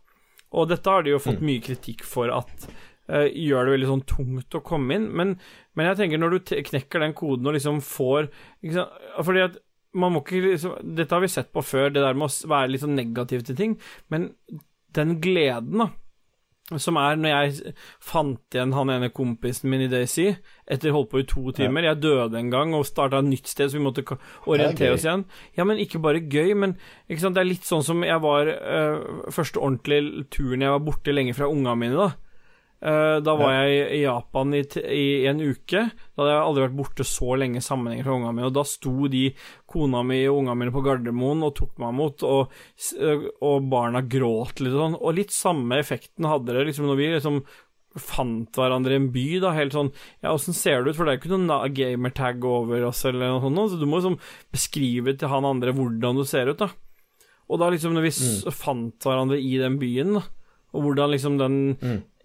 Og 0.57 0.69
dette 0.71 0.93
har 0.93 1.05
de 1.05 1.13
jo 1.13 1.23
fått 1.23 1.45
mye 1.45 1.63
kritikk 1.65 2.05
for 2.09 2.33
at 2.33 2.69
uh, 3.13 3.27
gjør 3.29 3.69
det 3.69 3.75
veldig 3.77 3.91
sånn 3.91 4.05
tungt 4.09 4.57
å 4.57 4.65
komme 4.65 4.97
inn, 4.97 5.09
men, 5.13 5.35
men 5.77 5.91
jeg 5.91 6.01
tenker 6.03 6.21
når 6.23 6.37
du 6.37 6.53
knekker 6.71 7.05
den 7.05 7.17
koden 7.17 7.49
og 7.49 7.57
liksom 7.59 7.83
får? 7.85 8.31
Fordi 9.19 9.45
at 9.45 9.59
man 9.99 10.13
må 10.13 10.21
ikke 10.23 10.41
liksom 10.45 10.75
Dette 10.97 11.15
har 11.17 11.23
vi 11.25 11.31
sett 11.33 11.49
på 11.55 11.65
før, 11.65 11.89
det 11.93 12.05
der 12.05 12.17
med 12.17 12.29
å 12.29 12.51
være 12.53 12.73
litt 12.73 12.85
sånn 12.85 12.97
negativ 12.99 13.45
til 13.49 13.57
ting, 13.59 13.79
men 14.13 14.31
den 14.97 15.19
gleden, 15.23 15.83
da, 15.85 15.91
som 16.77 16.99
er 17.01 17.17
når 17.17 17.33
jeg 17.33 17.75
fant 18.05 18.53
igjen 18.53 18.75
han 18.77 18.91
ene 18.93 19.09
kompisen 19.15 19.71
min 19.73 19.87
i 19.87 19.89
Daisy, 19.89 20.35
etter 20.69 20.93
holdt 20.93 21.09
på 21.15 21.23
i 21.23 21.27
to 21.29 21.55
timer 21.57 21.87
Jeg 21.87 22.03
døde 22.03 22.37
en 22.37 22.51
gang 22.53 22.75
og 22.77 22.85
starta 22.85 23.23
et 23.23 23.31
nytt 23.31 23.49
sted, 23.49 23.71
så 23.71 23.79
vi 23.79 23.85
måtte 23.87 24.05
orientere 24.45 24.93
oss 24.99 25.07
igjen. 25.07 25.25
Ja, 25.57 25.65
men 25.65 25.81
ikke 25.81 26.03
bare 26.05 26.21
gøy, 26.21 26.53
men 26.53 26.77
det 27.09 27.25
er 27.25 27.49
litt 27.49 27.65
sånn 27.65 27.87
som 27.87 28.05
jeg 28.05 28.21
var 28.21 28.53
øh, 28.53 29.31
Første 29.33 29.63
ordentlige 29.63 30.27
turen 30.35 30.67
jeg 30.67 30.75
var 30.75 30.85
borte 30.85 31.15
lenge 31.15 31.37
fra 31.39 31.49
unga 31.49 31.73
mine, 31.79 31.97
da. 31.97 32.28
Eh, 32.79 33.17
da 33.27 33.35
var 33.35 33.57
jeg 33.57 33.87
i 33.97 34.03
Japan 34.05 34.55
i, 34.55 34.63
i 34.95 35.07
en 35.27 35.41
uke. 35.43 35.85
Da 35.91 36.23
hadde 36.23 36.33
jeg 36.35 36.43
aldri 36.45 36.65
vært 36.67 36.77
borte 36.79 37.07
så 37.09 37.39
lenge 37.41 37.63
sammenhengende 37.65 38.07
fra 38.07 38.19
ungene 38.19 38.35
mine. 38.37 38.51
Og 38.51 38.59
da 38.59 38.65
sto 38.69 39.11
de, 39.11 39.25
kona 39.69 40.05
mi 40.07 40.21
og 40.31 40.43
ungene 40.43 40.59
mine, 40.63 40.75
på 40.75 40.83
Gardermoen 40.87 41.47
og 41.47 41.57
tok 41.59 41.79
meg 41.83 41.95
imot, 41.97 42.27
og, 42.29 42.59
og 43.45 43.71
barna 43.73 44.05
gråt 44.07 44.63
litt 44.63 44.77
og 44.77 44.85
sånn. 44.85 45.01
Og 45.01 45.17
litt 45.19 45.35
samme 45.35 45.81
effekten 45.83 46.29
hadde 46.31 46.55
det 46.55 46.69
liksom 46.71 46.87
når 46.89 47.01
vi 47.01 47.15
liksom 47.17 47.43
fant 47.99 48.55
hverandre 48.55 48.95
i 48.95 48.99
en 49.01 49.09
by, 49.11 49.27
da, 49.43 49.51
helt 49.57 49.75
sånn 49.75 49.89
Ja, 50.23 50.31
åssen 50.31 50.55
ser 50.55 50.85
det 50.85 50.93
ut? 50.93 50.99
For 50.99 51.09
det 51.09 51.11
er 51.11 51.17
jo 51.17 51.23
ikke 51.25 51.33
noen 51.33 51.73
gamertag 51.75 52.45
over 52.47 52.85
oss 52.87 53.01
eller 53.09 53.33
noe 53.33 53.43
sånt, 53.43 53.73
så 53.73 53.81
du 53.81 53.89
må 53.89 53.99
liksom 53.99 54.19
beskrive 54.55 55.17
til 55.19 55.33
han 55.33 55.49
andre 55.49 55.75
hvordan 55.75 56.21
du 56.21 56.23
ser 56.29 56.53
ut, 56.53 56.61
da. 56.61 56.71
Og 57.49 57.59
da 57.59 57.71
liksom, 57.73 57.97
når 57.97 58.05
vi 58.05 58.13
mm. 58.13 58.53
fant 58.55 59.09
hverandre 59.09 59.41
i 59.41 59.57
den 59.59 59.81
byen, 59.81 60.19
da, 60.21 60.23
og 60.77 60.85
hvordan 60.85 61.15
liksom 61.15 61.41
den 61.41 61.59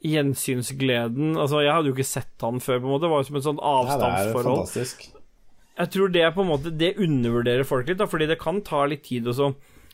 gjensynsgleden 0.04 1.38
Altså, 1.40 1.62
jeg 1.64 1.74
hadde 1.74 1.92
jo 1.92 1.96
ikke 1.96 2.08
sett 2.08 2.46
han 2.46 2.62
før, 2.64 2.80
på 2.80 2.88
en 2.88 2.94
måte, 2.96 3.06
det 3.06 3.12
var 3.14 3.22
jo 3.22 3.28
som 3.30 3.40
et 3.40 3.48
sånt 3.48 3.62
avstandsforhold 3.64 4.44
det 4.44 4.54
er 4.54 4.60
fantastisk. 4.62 5.06
Jeg 5.74 5.90
tror 5.96 6.12
det 6.14 6.22
er 6.22 6.34
på 6.36 6.44
en 6.44 6.52
måte 6.52 6.74
Det 6.78 6.96
undervurderer 7.02 7.66
folk 7.68 7.88
litt, 7.90 8.02
da, 8.02 8.10
fordi 8.10 8.30
det 8.30 8.42
kan 8.42 8.62
ta 8.66 8.84
litt 8.90 9.06
tid 9.08 9.30
å 9.32 9.54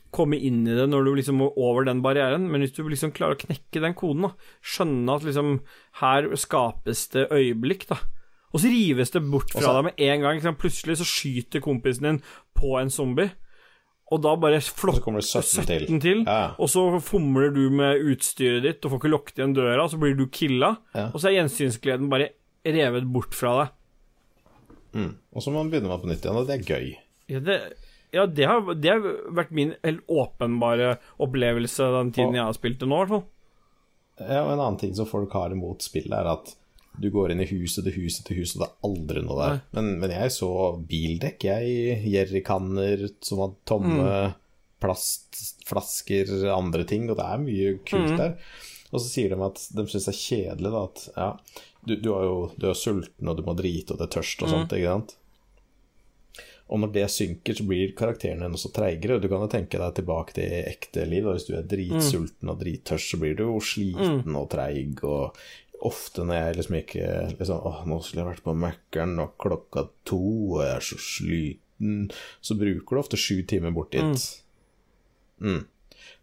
komme 0.10 0.40
inn 0.41 0.64
i 0.65 0.73
det 0.73 0.88
når 0.90 1.06
du 1.06 1.11
liksom 1.19 1.38
må 1.38 1.52
over 1.61 1.86
den 1.86 1.99
barrieren, 2.02 2.48
men 2.49 2.64
hvis 2.64 2.73
du 2.73 2.81
liksom 2.90 3.11
klarer 3.14 3.38
å 3.38 3.41
knekke 3.44 3.84
den 3.84 3.94
koden, 3.94 4.26
da, 4.26 4.53
skjønne 4.65 5.18
at 5.19 5.27
liksom 5.27 5.52
her 6.02 6.31
skapes 6.41 7.03
det 7.14 7.27
øyeblikk, 7.30 7.86
da, 7.91 7.99
og 8.49 8.64
så 8.64 8.72
rives 8.73 9.14
det 9.14 9.22
bort 9.30 9.52
fra 9.53 9.61
Også, 9.61 9.76
deg 9.76 9.86
med 9.86 10.02
en 10.07 10.23
gang. 10.23 10.40
Liksom. 10.40 10.57
Plutselig 10.57 10.98
så 10.98 11.07
skyter 11.07 11.61
kompisen 11.61 12.07
din 12.07 12.22
på 12.57 12.73
en 12.80 12.90
zombie, 12.94 13.30
og 14.11 14.22
da 14.23 14.36
bare 14.41 14.60
flotter 14.61 15.02
kommer 15.06 15.22
det 15.22 15.27
17 15.30 15.65
til. 15.69 15.86
17 15.88 15.99
til, 16.02 16.23
Ja. 16.26 16.56
og 16.57 16.68
så 16.72 16.84
fomler 17.02 17.52
du 17.53 17.69
med 17.69 18.02
utstyret 18.10 18.64
ditt 18.65 18.86
og 18.86 18.91
får 18.95 18.99
ikke 19.03 19.11
lukket 19.14 19.38
igjen 19.41 19.53
døra, 19.56 19.88
så 19.90 19.99
blir 20.02 20.15
du 20.18 20.26
killa, 20.27 20.77
Ja. 20.95 21.07
og 21.14 21.19
så 21.22 21.30
er 21.30 21.38
gjensynsgleden 21.44 22.10
bare 22.10 22.30
revet 22.65 23.06
bort 23.14 23.34
fra 23.38 23.53
deg. 23.64 23.69
Mm. 24.94 25.11
Og 25.36 25.41
så 25.44 25.52
må 25.53 25.61
man 25.64 25.69
begynne 25.72 25.90
med 25.91 26.02
på 26.02 26.10
nytt 26.10 26.26
igjen, 26.26 26.36
og 26.40 26.48
det 26.49 26.56
er 26.60 26.65
gøy. 26.73 26.88
Ja, 27.30 27.40
det, 27.45 27.57
ja, 28.11 28.26
det, 28.26 28.45
har, 28.49 28.73
det 28.73 28.90
har 28.90 29.03
vært 29.38 29.52
min 29.53 29.76
helt 29.86 30.02
åpenbare 30.10 30.95
opplevelse 31.22 31.91
den 31.99 32.11
tiden 32.15 32.30
Og- 32.34 32.40
jeg 32.40 32.44
har 32.48 32.53
spilt 32.57 32.80
det 32.80 32.90
nå, 32.90 32.95
i 32.95 33.06
hvert 33.06 33.14
fall. 33.19 33.27
Ja, 34.19 34.41
og 34.44 34.52
en 34.52 34.60
annen 34.60 34.80
ting 34.81 34.95
som 34.98 35.06
folk 35.06 35.31
har 35.31 35.52
imot 35.53 35.81
spillet, 35.86 36.11
er 36.11 36.27
at 36.34 36.56
du 36.99 37.09
går 37.13 37.34
inn 37.34 37.43
i 37.43 37.49
huset 37.49 37.85
til 37.85 37.95
huset 38.03 38.26
til 38.27 38.41
huset, 38.41 38.57
og 38.57 38.63
det 38.63 38.69
er 38.69 38.89
aldri 38.89 39.23
noe 39.26 39.38
der. 39.39 39.61
Men, 39.77 39.91
men 40.01 40.13
jeg 40.13 40.34
så 40.35 40.51
bildekk, 40.89 41.45
jeg. 41.47 41.99
Jerrykanner 42.11 43.05
som 43.26 43.43
var 43.43 43.55
tomme, 43.69 44.17
plastflasker, 44.84 46.34
andre 46.53 46.85
ting, 46.88 47.07
og 47.09 47.19
det 47.19 47.27
er 47.27 47.45
mye 47.45 47.77
kult 47.88 48.15
der. 48.19 48.35
Og 48.89 49.03
så 49.03 49.05
sier 49.05 49.31
de 49.34 49.41
at 49.45 49.63
de 49.77 49.85
syns 49.85 50.07
det 50.09 50.13
er 50.15 50.19
kjedelig, 50.23 50.73
da, 50.73 50.84
at 50.88 51.01
ja, 51.13 51.31
du, 51.85 51.95
du, 51.95 52.11
er 52.15 52.23
jo, 52.26 52.38
du 52.57 52.69
er 52.71 52.77
sulten, 52.77 53.30
og 53.30 53.38
du 53.38 53.43
må 53.45 53.55
drite, 53.57 53.93
og 53.93 54.01
det 54.01 54.07
er 54.07 54.15
tørst 54.17 54.45
og 54.45 54.53
sånt, 54.53 54.76
ikke 54.76 54.95
sant? 54.95 55.15
Og 56.69 56.81
når 56.84 56.91
det 56.93 57.05
synker, 57.09 57.55
så 57.57 57.65
blir 57.65 57.95
karakterene 57.97 58.45
hennes 58.45 58.61
så 58.61 58.69
treigere. 58.73 59.17
Du 59.21 59.26
kan 59.26 59.41
jo 59.41 59.49
tenke 59.49 59.80
deg 59.81 59.95
tilbake 59.97 60.35
til 60.38 60.51
ekte 60.69 61.05
liv. 61.09 61.26
Da. 61.26 61.34
Hvis 61.34 61.47
du 61.47 61.55
er 61.57 61.65
dritsulten 61.65 62.51
og 62.51 62.59
drittørst, 62.61 63.09
så 63.09 63.17
blir 63.21 63.34
du 63.38 63.47
jo 63.47 63.55
sliten 63.65 64.38
og 64.38 64.51
treig. 64.53 65.01
Og 65.01 65.34
ofte 65.88 66.26
når 66.27 66.39
jeg 66.39 66.60
liksom 66.60 66.77
ikke 66.81 67.07
liksom, 67.39 67.65
Åh, 67.69 67.81
nå 67.88 67.99
skulle 68.03 68.23
jeg 68.23 68.30
vært 68.34 68.45
på 68.45 68.56
Mækkern, 68.57 69.18
og 69.23 69.35
klokka 69.41 69.88
to, 70.10 70.22
og 70.57 70.64
jeg 70.65 70.76
er 70.76 70.85
så 70.85 70.99
sliten 70.99 71.99
Så 72.43 72.57
bruker 72.60 72.95
du 72.95 73.01
ofte 73.01 73.19
sju 73.19 73.41
timer 73.47 73.72
bort 73.76 73.93
dit. 73.95 74.26
Mm. 75.39 75.61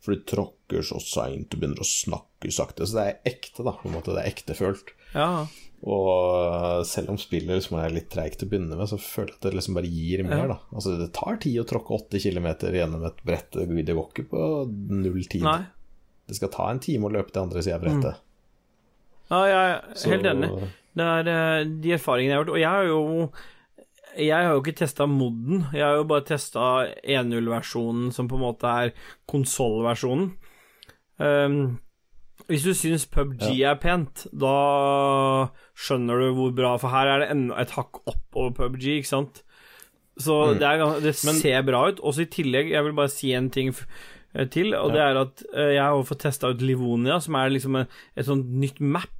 For 0.05 0.15
du 0.15 0.27
tråkker 0.29 0.85
så 0.87 1.01
seint, 1.03 1.49
du 1.51 1.57
begynner 1.57 1.81
å 1.83 1.89
snakke 1.89 2.53
sakte. 2.53 2.87
Så 2.87 2.99
det 2.99 3.07
er 3.07 3.33
ekte, 3.33 3.65
da. 3.67 3.73
På 3.81 3.89
en 3.89 3.97
måte. 3.97 4.13
Det 4.15 4.23
er 4.23 4.35
ektefølt. 4.35 4.93
Ja. 5.15 5.47
Og 5.87 6.85
selv 6.89 7.13
om 7.13 7.19
spillet 7.21 7.59
liksom 7.59 7.79
er 7.81 7.95
litt 7.95 8.09
treigt 8.13 8.45
å 8.45 8.49
begynne 8.51 8.79
med, 8.79 8.89
så 8.91 8.99
føler 9.01 9.35
jeg 9.35 9.39
at 9.41 9.49
det 9.49 9.55
liksom 9.59 9.79
bare 9.79 9.91
gir 9.91 10.23
mer, 10.27 10.45
da. 10.53 10.59
Altså, 10.73 10.97
det 11.01 11.09
tar 11.17 11.41
tid 11.43 11.61
å 11.63 11.67
tråkke 11.69 11.97
åtte 11.97 12.21
kilometer 12.23 12.77
gjennom 12.77 13.05
et 13.09 13.25
brett. 13.27 13.57
Det 13.57 13.97
går 13.97 14.13
ikke 14.13 14.29
på 14.31 14.45
null 14.93 15.25
tid. 15.25 15.47
Nei. 15.47 15.63
Det 16.27 16.39
skal 16.39 16.51
ta 16.55 16.69
en 16.73 16.83
time 16.83 17.07
å 17.07 17.13
løpe 17.15 17.31
til 17.33 17.45
andre 17.45 17.63
sida 17.63 17.79
av 17.79 17.85
brettet. 17.85 18.23
Ja, 19.31 19.43
jeg 19.51 19.61
er 19.75 20.11
helt 20.13 20.27
enig. 20.33 20.51
Det 20.97 21.05
er 21.05 21.29
eh, 21.33 21.65
de 21.83 21.93
erfaringene 21.97 22.33
jeg 22.33 22.39
har 22.39 22.45
gjort. 22.45 22.55
Og 22.55 22.61
jeg 22.61 22.71
har 22.71 22.85
jo 22.91 23.33
jeg 24.17 24.33
har 24.47 24.55
jo 24.55 24.61
ikke 24.63 24.73
testa 24.79 25.05
moden, 25.07 25.67
jeg 25.77 25.85
har 25.85 25.99
jo 25.99 26.05
bare 26.09 26.25
testa 26.25 26.61
1.0-versjonen, 27.05 28.07
som 28.17 28.29
på 28.31 28.39
en 28.39 28.45
måte 28.47 28.71
er 28.71 28.95
konsollversjonen. 29.29 30.31
Um, 31.21 31.59
Hvis 32.49 32.63
du 32.65 32.73
syns 32.79 33.05
PubG 33.11 33.43
er 33.67 33.75
pent, 33.83 34.27
da 34.33 34.55
skjønner 35.77 36.21
du 36.21 36.27
hvor 36.37 36.53
bra 36.55 36.75
For 36.79 36.93
her 36.93 37.09
er 37.11 37.23
det 37.25 37.31
enda 37.33 37.57
et 37.61 37.73
hakk 37.75 38.01
opp 38.07 38.37
over 38.39 38.53
PubG, 38.57 38.85
ikke 39.01 39.09
sant? 39.11 39.43
Så 40.17 40.55
Mm. 40.55 40.59
det, 40.61 40.67
er, 40.69 41.01
det, 41.01 41.15
ser 41.17 41.57
Men- 41.63 41.67
bra 41.67 41.89
ut. 41.91 42.01
Også 42.01 42.23
i 42.23 42.31
tillegg, 42.33 42.71
jeg 42.71 42.85
vil 42.85 42.95
bare 42.97 43.09
si 43.13 43.33
en 43.35 43.51
ting 43.51 43.75
eh, 44.35 44.47
til, 44.47 44.75
og 44.75 44.93
det 44.93 45.01
er 45.03 45.17
at 45.21 45.43
eh, 45.55 45.75
jeg 45.75 45.83
har 45.83 46.03
fått 46.05 46.21
testa 46.25 46.49
ut 46.49 46.63
Livonia, 46.63 47.19
som 47.21 47.35
er 47.35 47.51
liksom 47.51 47.77
et, 47.83 47.89
et 48.17 48.25
sånt 48.25 48.47
nytt 48.49 48.81
map. 48.81 49.11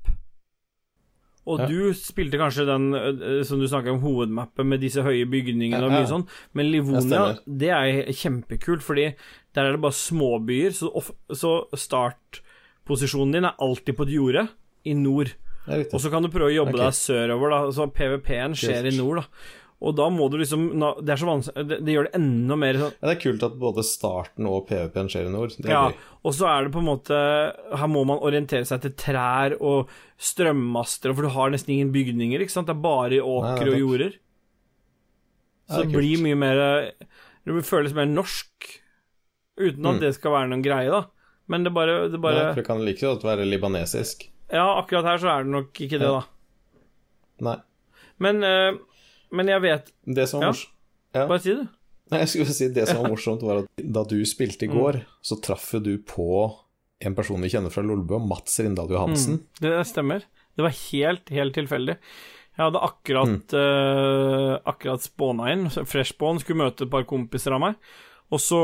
Og 1.47 1.61
Ja. 1.63 1.67
du 1.71 1.95
spilte 1.95 2.41
kanskje 2.41 2.67
den 2.67 2.93
eh, 2.95 3.43
som 3.47 3.61
du 3.61 3.69
snakker 3.69 3.95
om, 3.95 4.01
hovedmappet 4.03 4.67
med 4.67 4.81
disse 4.83 5.03
høye 5.03 5.29
bygningene 5.31 5.85
og 5.87 5.95
mye 5.95 6.09
sånn, 6.11 6.27
men 6.59 6.71
Livonia, 6.73 7.39
det 7.47 7.71
er 7.71 8.11
kjempekult, 8.11 8.83
fordi 8.83 9.13
der 9.55 9.69
er 9.69 9.77
det 9.77 9.83
bare 9.85 9.95
småbyer, 9.95 10.75
så, 10.75 10.91
så 11.31 11.53
startposisjonen 11.73 13.39
din 13.39 13.49
er 13.49 13.61
alltid 13.63 13.97
på 13.97 14.09
et 14.09 14.17
jorde 14.17 14.49
i 14.85 14.97
nord. 14.99 15.31
Og 15.67 16.01
så 16.03 16.11
kan 16.11 16.23
du 16.23 16.31
prøve 16.31 16.51
å 16.51 16.57
jobbe 16.61 16.77
okay. 16.77 16.85
deg 16.85 16.99
sørover, 16.99 17.55
da. 17.55 17.61
Så 17.75 17.89
PVP-en 17.95 18.55
skjer 18.59 18.91
i 18.91 18.97
nord, 18.99 19.23
da. 19.23 19.55
Og 19.85 19.93
da 19.93 20.07
må 20.09 20.31
du 20.33 20.39
liksom 20.41 20.63
Det 21.05 21.13
er 21.13 21.19
så 21.21 21.27
vanskelig 21.29 21.67
Det, 21.69 21.77
det 21.85 21.93
gjør 21.93 22.07
det 22.09 22.15
enda 22.17 22.57
mer 22.57 22.79
sånn 22.81 22.95
Ja, 22.95 23.09
det 23.11 23.13
er 23.13 23.19
kult 23.21 23.43
at 23.45 23.59
både 23.61 23.83
starten 23.85 24.47
og 24.49 24.63
PVP-en 24.71 25.11
skjer 25.13 25.27
i 25.29 25.33
nord. 25.35 25.53
Ja. 25.69 25.83
gøy. 25.91 25.99
Og 26.25 26.33
så 26.39 26.47
er 26.49 26.65
det 26.65 26.73
på 26.73 26.81
en 26.81 26.89
måte 26.89 27.19
Her 27.77 27.91
må 27.93 28.07
man 28.09 28.23
orientere 28.25 28.65
seg 28.65 28.81
til 28.87 28.95
trær 28.97 29.57
og 29.61 29.93
strømmaster, 30.17 31.13
for 31.13 31.27
du 31.29 31.33
har 31.35 31.53
nesten 31.53 31.75
ingen 31.77 31.93
bygninger, 31.93 32.41
ikke 32.41 32.55
sant? 32.57 32.71
Det 32.71 32.77
er 32.79 32.81
bare 32.87 33.21
åker 33.21 33.67
Nei, 33.67 33.69
og 33.69 33.77
er 33.77 33.83
jorder. 33.85 34.17
Så 35.69 35.83
det 35.83 35.91
det 35.91 35.99
blir 35.99 36.23
mye 36.25 36.39
mer 36.39 36.63
Det 37.45 37.65
føles 37.69 37.93
mer 37.95 38.09
norsk, 38.09 38.71
uten 39.61 39.87
at 39.87 39.95
Mm. 39.97 40.01
det 40.01 40.15
skal 40.17 40.33
være 40.33 40.49
noen 40.51 40.65
greie, 40.65 40.89
da. 40.91 41.05
Men 41.49 41.63
det 41.65 41.73
bare, 41.73 42.09
det 42.11 42.19
bare... 42.21 42.35
Ja, 42.41 42.49
for 42.55 42.61
det 42.63 42.67
kan 42.67 42.81
like 42.85 43.01
godt 43.07 43.23
være 43.23 43.45
libanesisk. 43.47 44.25
Ja, 44.51 44.81
akkurat 44.81 45.05
her 45.05 45.19
så 45.23 45.29
er 45.31 45.45
det 45.45 45.53
nok 45.53 45.79
ikke 45.85 46.01
det, 46.01 46.09
da. 46.11 46.25
Nei. 47.47 47.57
Men, 48.19 48.43
eh, 48.43 48.73
men 49.33 49.49
jeg 49.49 49.61
vet 49.63 49.93
Det 50.07 50.29
som 50.29 50.41
var 50.41 50.53
morsomt 50.53 50.73
ja. 51.15 51.27
Bare 51.27 51.41
si 51.41 51.55
det. 51.55 51.67
Nei, 52.13 52.19
jeg 52.21 52.29
skulle 52.29 52.55
si 52.55 52.69
Det 52.77 52.85
som 52.89 53.03
var 53.03 53.11
morsomt, 53.15 53.43
var 53.43 53.63
at 53.65 53.83
da 53.83 54.05
du 54.05 54.19
spilte 54.25 54.67
i 54.67 54.71
går, 54.71 55.01
Mm. 55.01 55.05
så 55.23 55.41
traff 55.43 55.71
du 55.83 55.97
på 55.99 56.27
en 57.01 57.15
person 57.15 57.41
vi 57.43 57.49
kjenner 57.49 57.71
fra 57.73 57.83
Lolbø, 57.83 58.19
Mats 58.21 58.61
Rindal 58.61 58.89
Johansen. 58.89 59.41
Mm, 59.41 59.61
det 59.61 59.87
stemmer. 59.87 60.23
Det 60.57 60.63
var 60.65 60.73
helt, 60.93 61.29
helt 61.29 61.55
tilfeldig. 61.55 61.97
Jeg 62.57 62.65
hadde 62.65 62.81
akkurat 62.81 63.53
Mm. 63.53 63.59
uh, 63.59 64.59
Akkurat 64.65 65.03
spåna 65.05 65.51
inn. 65.53 65.67
Freshbone 65.69 66.41
skulle 66.41 66.63
møte 66.65 66.85
et 66.85 66.91
par 66.91 67.05
kompiser 67.05 67.53
av 67.53 67.61
meg. 67.61 67.75
Og 68.33 68.41
så 68.41 68.63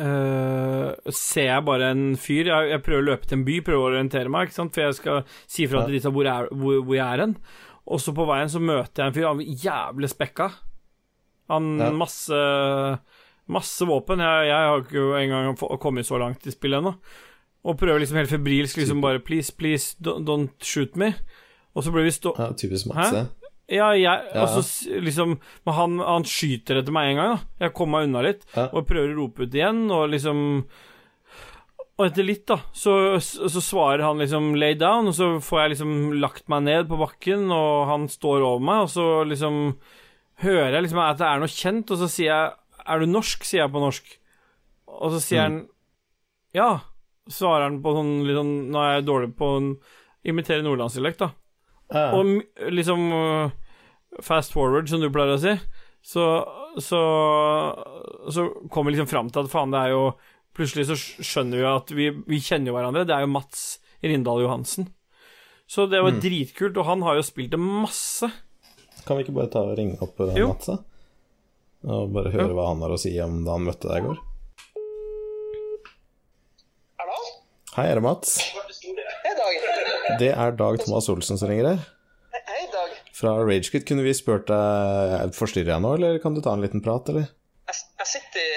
Uh, 0.00 0.90
ser 1.12 1.44
jeg 1.50 1.64
bare 1.66 1.90
en 1.92 2.16
fyr 2.18 2.48
jeg, 2.48 2.70
jeg 2.72 2.82
prøver 2.82 3.02
å 3.02 3.06
løpe 3.10 3.28
til 3.28 3.36
en 3.38 3.44
by, 3.46 3.56
prøver 3.66 3.82
å 3.84 3.90
orientere 3.92 4.32
meg, 4.32 4.50
for 4.56 4.80
jeg 4.82 4.96
skal 4.96 5.20
si 5.46 5.66
fra 5.68 5.82
Ja. 5.82 5.86
til 5.86 5.94
disse 5.98 6.10
hvor, 6.10 6.24
jeg 6.24 6.48
hvor, 6.56 6.78
hvor 6.86 6.96
jeg 6.96 7.04
er 7.06 7.20
hen. 7.22 7.36
Og 7.90 7.98
så 8.00 8.14
på 8.14 8.26
veien 8.28 8.50
så 8.52 8.60
møter 8.62 9.02
jeg 9.02 9.10
en 9.10 9.16
fyr, 9.16 9.26
han 9.26 9.40
var 9.40 9.64
jævlig 9.66 10.10
spekka. 10.12 10.50
Han 11.50 11.72
Ja. 11.80 11.90
masse 11.90 12.36
Masse 13.50 13.82
våpen. 13.82 14.20
Jeg, 14.22 14.46
jeg 14.46 14.54
har 14.68 14.78
ikke 14.84 15.18
engang 15.18 15.56
kommet 15.82 16.06
så 16.06 16.18
langt 16.22 16.44
i 16.46 16.52
spillet 16.54 16.78
ennå. 16.78 16.92
Og 17.66 17.76
prøver 17.80 17.98
liksom 17.98 18.20
helt 18.20 18.30
febrilsk 18.30 18.76
liksom 18.78 19.00
bare 19.02 19.18
Please, 19.18 19.50
please, 19.50 19.96
don't, 20.00 20.22
don't 20.24 20.52
shoot 20.62 20.94
me. 20.96 21.08
Og 21.74 21.82
så 21.82 21.90
blir 21.90 22.06
vi 22.06 22.12
stå... 22.14 22.30
Ja, 22.38 22.52
typisk 22.54 22.86
Mats, 22.86 23.10
det. 23.10 23.24
Ja, 23.74 23.88
jeg 23.98 24.04
Ja. 24.34 24.42
Og 24.44 24.48
så 24.62 25.00
liksom 25.02 25.40
Men 25.66 25.74
han, 25.74 25.98
han 25.98 26.24
skyter 26.24 26.78
etter 26.78 26.92
meg 26.94 27.10
en 27.10 27.16
gang, 27.20 27.34
da. 27.34 27.66
Jeg 27.66 27.74
kommer 27.74 27.98
meg 27.98 28.08
unna 28.08 28.22
litt, 28.22 28.46
Ja. 28.54 28.68
og 28.72 28.86
prøver 28.86 29.10
å 29.12 29.18
rope 29.18 29.42
ut 29.42 29.54
igjen, 29.54 29.90
og 29.90 30.10
liksom 30.14 30.64
Og 32.00 32.06
etter 32.06 32.24
litt, 32.24 32.46
da, 32.48 32.56
så, 32.72 32.94
så 33.20 33.60
svarer 33.60 34.00
han 34.06 34.22
liksom 34.22 34.54
'lay 34.56 34.72
down', 34.80 35.10
og 35.10 35.14
så 35.18 35.26
får 35.44 35.58
jeg 35.60 35.72
liksom 35.74 35.90
lagt 36.22 36.46
meg 36.48 36.62
ned 36.64 36.88
på 36.88 36.96
bakken, 36.96 37.50
og 37.52 37.90
han 37.90 38.06
står 38.08 38.40
over 38.40 38.62
meg, 38.64 38.86
og 38.86 38.88
så 38.88 39.04
liksom 39.28 39.58
hører 40.40 40.78
jeg 40.78 40.86
liksom 40.86 41.02
at 41.04 41.18
det 41.20 41.26
er 41.28 41.42
noe 41.42 41.52
kjent, 41.52 41.92
og 41.92 42.00
så 42.00 42.08
sier 42.08 42.30
jeg 42.32 42.54
'er 42.86 43.00
du 43.00 43.06
norsk', 43.10 43.44
sier 43.44 43.66
jeg 43.66 43.72
på 43.74 43.82
norsk. 43.84 44.06
Og 44.88 45.12
så 45.12 45.20
sier 45.20 45.44
Mm. 45.44 45.44
han 45.44 45.68
'ja', 46.56 46.80
svarer 47.28 47.68
han 47.68 47.82
på 47.82 47.92
sånn 47.94 48.24
litt 48.26 48.36
sånn 48.40 48.70
Nå 48.72 48.78
er 48.80 48.94
jeg 48.96 49.06
dårlig 49.06 49.36
på 49.36 49.44
å 49.44 49.76
imitere 50.24 50.64
nordlandsdialekt, 50.64 51.18
da. 51.20 51.30
Uh. 51.92 52.14
Og 52.16 52.24
liksom 52.72 53.12
uh, 53.12 53.50
fast 54.22 54.52
forward, 54.52 54.88
som 54.88 55.00
du 55.00 55.10
pleier 55.10 55.36
å 55.36 55.38
si, 55.38 55.52
så, 56.02 56.24
så, 56.80 57.00
så 58.30 58.48
kommer 58.70 58.90
vi 58.90 58.96
liksom 58.96 59.10
fram 59.10 59.28
til 59.28 59.44
at 59.44 59.50
faen, 59.52 59.70
det 59.70 59.80
er 59.84 59.90
jo 59.92 60.14
Plutselig 60.60 60.84
så 60.90 60.96
skjønner 61.24 61.56
vi 61.62 61.64
at 61.70 61.90
vi, 61.96 62.06
vi 62.28 62.38
kjenner 62.44 62.68
jo 62.68 62.74
hverandre. 62.76 63.06
Det 63.08 63.14
er 63.16 63.24
jo 63.24 63.30
Mats 63.32 63.62
Rindal 64.04 64.42
Johansen. 64.44 64.90
Så 65.70 65.86
det 65.88 66.02
var 66.04 66.12
Mm. 66.12 66.20
dritkult, 66.20 66.76
og 66.76 66.84
han 66.84 67.00
har 67.06 67.16
jo 67.16 67.22
spilt 67.24 67.52
det 67.54 67.60
masse. 67.62 68.28
Kan 69.06 69.16
vi 69.16 69.24
ikke 69.24 69.36
bare 69.38 69.48
ta 69.54 69.62
og 69.64 69.78
ringe 69.78 69.96
opp 70.04 70.18
eh, 70.20 70.34
Jo. 70.36 70.48
Mats, 70.52 70.66
da? 70.68 70.76
Og 71.88 72.10
bare 72.12 72.32
høre 72.34 72.48
Ja. 72.50 72.56
hva 72.58 72.66
han 72.74 72.82
har 72.84 72.90
å 72.92 72.98
si 73.00 73.14
om 73.24 73.38
da 73.46 73.52
han 73.56 73.64
møtte 73.64 73.88
deg 73.88 74.02
i 74.02 74.06
går? 74.10 74.18
Hallo? 77.00 77.18
Hei, 77.76 77.86
er 77.88 77.94
det 78.00 78.04
Mats? 78.04 78.34
Hei, 79.24 79.34
Dag. 79.38 80.18
Det 80.20 80.32
er 80.34 80.52
Dag 80.58 80.80
Thomas 80.84 81.08
Olsen 81.08 81.38
som 81.40 81.48
ringer 81.48 81.70
her. 81.72 81.80
Hei, 82.34 82.66
Dag. 82.74 82.90
Fra 83.16 83.36
Ragequit. 83.46 83.86
Kunne 83.88 84.04
vi 84.04 84.12
spurt 84.16 84.46
deg 84.50 85.32
Forstyrrer 85.36 85.72
jeg 85.76 85.84
nå, 85.86 85.94
eller 85.96 86.18
kan 86.22 86.34
du 86.36 86.42
ta 86.44 86.52
en 86.52 86.60
liten 86.64 86.82
prat, 86.84 87.08
eller? 87.08 87.30
Jeg, 87.70 87.80
jeg 88.02 88.08
sitter 88.10 88.49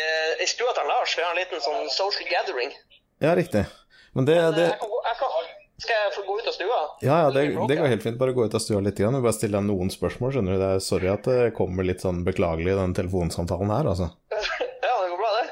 til 1.07 1.19
Vi 1.21 1.25
har 1.27 1.33
en 1.35 1.41
liten 1.41 1.61
sånn 1.65 1.89
social 1.93 2.29
gathering. 2.31 2.71
Ja, 3.23 3.35
riktig. 3.35 3.65
Men 4.13 4.25
det, 4.29 4.35
det 4.55 4.67
Jeg 4.69 4.79
kan, 4.79 4.89
jeg 5.09 5.17
kan, 5.19 5.29
skal 5.83 5.95
jeg 6.03 6.11
få 6.15 6.23
gå 6.27 6.35
ut 6.39 6.47
av 6.47 6.53
stua? 6.55 6.79
Ja, 7.01 7.15
ja, 7.25 7.29
det, 7.33 7.43
det 7.69 7.77
går 7.79 7.89
helt 7.91 8.03
fint. 8.05 8.17
Bare 8.21 8.33
gå 8.35 8.45
ut 8.45 8.53
av 8.55 8.61
stua 8.63 8.79
litt. 8.85 8.97
Grann. 9.01 9.15
Vi 9.17 9.25
bare 9.25 9.35
stille 9.37 9.57
deg 9.57 9.65
noen 9.67 9.89
spørsmål. 9.93 10.31
skjønner 10.35 10.55
du. 10.55 10.61
Det 10.61 10.69
er 10.77 10.83
Sorry 10.85 11.09
at 11.11 11.27
det 11.29 11.39
kommer 11.57 11.83
litt 11.87 12.03
sånn 12.05 12.23
beklagelig 12.27 12.73
i 12.75 12.79
den 12.79 12.93
telefonsamtalen 12.97 13.73
her, 13.73 13.89
altså. 13.93 14.11
Ja, 14.31 14.41
det 14.83 14.91
går 15.11 15.17
bra, 15.23 15.31
det. 15.39 15.47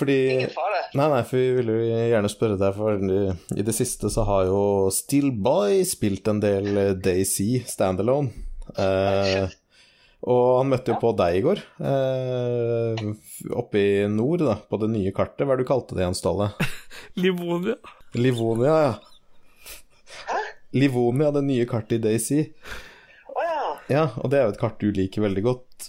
Fordi 0.00 0.18
Ingen 0.36 0.52
fare. 0.54 0.78
Nei, 0.96 1.08
nei, 1.12 1.22
for 1.28 1.36
vi 1.42 1.50
ville 1.58 1.74
jo 1.80 1.88
gjerne 2.14 2.30
spørre 2.32 2.56
deg, 2.60 2.76
for 2.78 3.02
i- 3.58 3.64
det 3.66 3.74
siste 3.76 4.08
så 4.10 4.24
har 4.26 4.46
jo 4.48 4.62
Steelboy 4.94 5.82
spilt 5.86 6.30
en 6.30 6.40
del 6.42 6.70
Day 7.02 7.24
DayZ 7.24 7.66
standalone. 7.74 8.30
Eh, 8.78 9.50
og 10.20 10.58
han 10.58 10.68
møtte 10.68 10.92
jo 10.92 10.98
på 11.00 11.10
deg 11.16 11.38
i 11.38 11.42
går, 11.44 11.60
eh, 11.90 13.04
oppe 13.56 13.80
i 13.80 13.92
nord, 14.12 14.42
da, 14.44 14.58
på 14.68 14.76
det 14.82 14.90
nye 14.92 15.12
kartet. 15.16 15.46
Hva 15.46 15.54
er 15.54 15.60
det 15.60 15.64
du 15.64 15.70
kalte 15.70 15.96
det 15.96 16.04
igjen, 16.04 16.18
Ståle? 16.18 16.50
Livonia. 17.24 17.78
Livonia, 18.20 18.74
ja. 18.84 18.92
Hæ? 20.28 20.40
Livonia, 20.76 21.30
det 21.32 21.44
nye 21.46 21.64
kartet 21.70 21.96
i 21.96 22.02
DayZ. 22.04 22.30
Å 23.32 23.46
ja. 23.46 23.62
Ja, 23.90 24.04
og 24.20 24.28
det 24.30 24.42
er 24.42 24.48
jo 24.48 24.52
et 24.56 24.60
kart 24.60 24.76
du 24.82 24.90
liker 24.92 25.24
veldig 25.24 25.46
godt. 25.46 25.88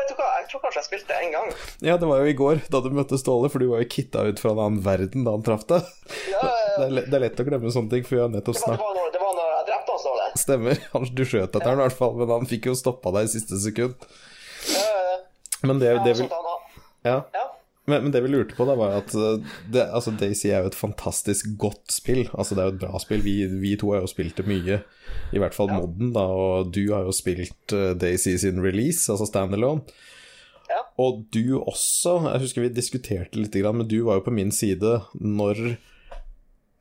Vet 0.00 0.08
du 0.08 0.14
hva, 0.16 0.30
jeg 0.40 0.48
tror 0.48 0.64
kanskje 0.64 0.80
jeg 0.80 0.88
spilte 0.88 1.12
det 1.12 1.20
en 1.26 1.34
gang. 1.36 1.52
Ja, 1.84 1.98
det 2.00 2.08
var 2.08 2.24
jo 2.24 2.30
i 2.32 2.36
går, 2.40 2.64
da 2.72 2.80
du 2.80 2.88
møtte 2.96 3.20
Ståle, 3.20 3.52
for 3.52 3.60
du 3.60 3.68
var 3.74 3.84
jo 3.84 3.90
kitta 3.92 4.24
ut 4.30 4.40
fra 4.40 4.54
en 4.56 4.64
annen 4.64 4.80
verden 4.86 5.28
da 5.28 5.36
han 5.36 5.44
traff 5.44 5.68
deg. 5.68 5.84
Ja, 6.32 6.40
Det 6.46 6.86
er, 6.86 6.94
lett, 6.96 7.10
det 7.12 7.20
er 7.20 7.26
lett 7.28 7.44
å 7.44 7.46
glemme 7.52 7.74
sånne 7.74 7.92
ting, 7.98 8.06
for 8.08 8.16
vi 8.16 8.24
har 8.24 8.32
nettopp 8.32 8.56
snakket 8.64 9.19
Stemmer. 10.40 10.80
Du 11.16 11.24
skjøt 11.26 11.54
etter 11.54 11.68
han 11.68 11.80
i 11.80 11.86
hvert 11.86 11.98
fall, 11.98 12.18
men 12.18 12.32
han 12.32 12.48
fikk 12.48 12.70
jo 12.70 12.76
stoppa 12.78 13.12
deg 13.16 13.28
i 13.28 13.32
siste 13.34 13.58
sekund. 13.60 13.96
Ja, 14.70 14.84
ja, 14.84 15.16
Men 15.66 15.80
det, 15.80 15.94
det, 16.04 16.14
vil 16.18 16.28
vi, 16.28 16.82
ja. 17.08 17.16
ja. 17.32 17.44
men, 17.88 18.04
men 18.04 18.12
det 18.14 18.22
vi 18.24 18.30
lurte 18.32 18.56
på, 18.56 18.66
da, 18.68 18.76
var 18.78 18.98
at 18.98 19.14
uh, 19.16 19.40
det, 19.72 19.86
altså, 19.88 20.12
Daisy 20.20 20.50
er 20.50 20.64
jo 20.64 20.72
et 20.72 20.78
fantastisk 20.78 21.54
godt 21.60 21.92
spill. 21.92 22.26
Altså, 22.32 22.56
det 22.56 22.62
er 22.62 22.70
jo 22.70 22.76
et 22.76 22.84
bra 22.84 23.02
spill. 23.02 23.24
Vi, 23.24 23.36
vi 23.60 23.74
to 23.80 23.92
har 23.94 24.04
jo 24.04 24.12
spilt 24.12 24.40
det 24.40 24.48
mye. 24.48 24.80
I 25.34 25.42
hvert 25.42 25.56
fall 25.56 25.72
modden, 25.72 26.14
da, 26.16 26.24
og 26.28 26.72
du 26.76 26.84
har 26.92 27.08
jo 27.08 27.16
spilt 27.16 27.76
uh, 27.76 27.92
Daisy 27.98 28.36
sin 28.40 28.62
release, 28.64 29.06
altså 29.12 29.28
standalone. 29.28 29.84
Ja. 30.70 30.84
Og 31.02 31.24
du 31.34 31.58
også, 31.58 32.20
jeg 32.28 32.44
husker 32.44 32.62
vi 32.62 32.74
diskuterte 32.74 33.40
litt, 33.40 33.56
men 33.74 33.88
du 33.90 34.04
var 34.06 34.20
jo 34.20 34.28
på 34.28 34.34
min 34.34 34.52
side 34.54 35.00
når 35.18 35.74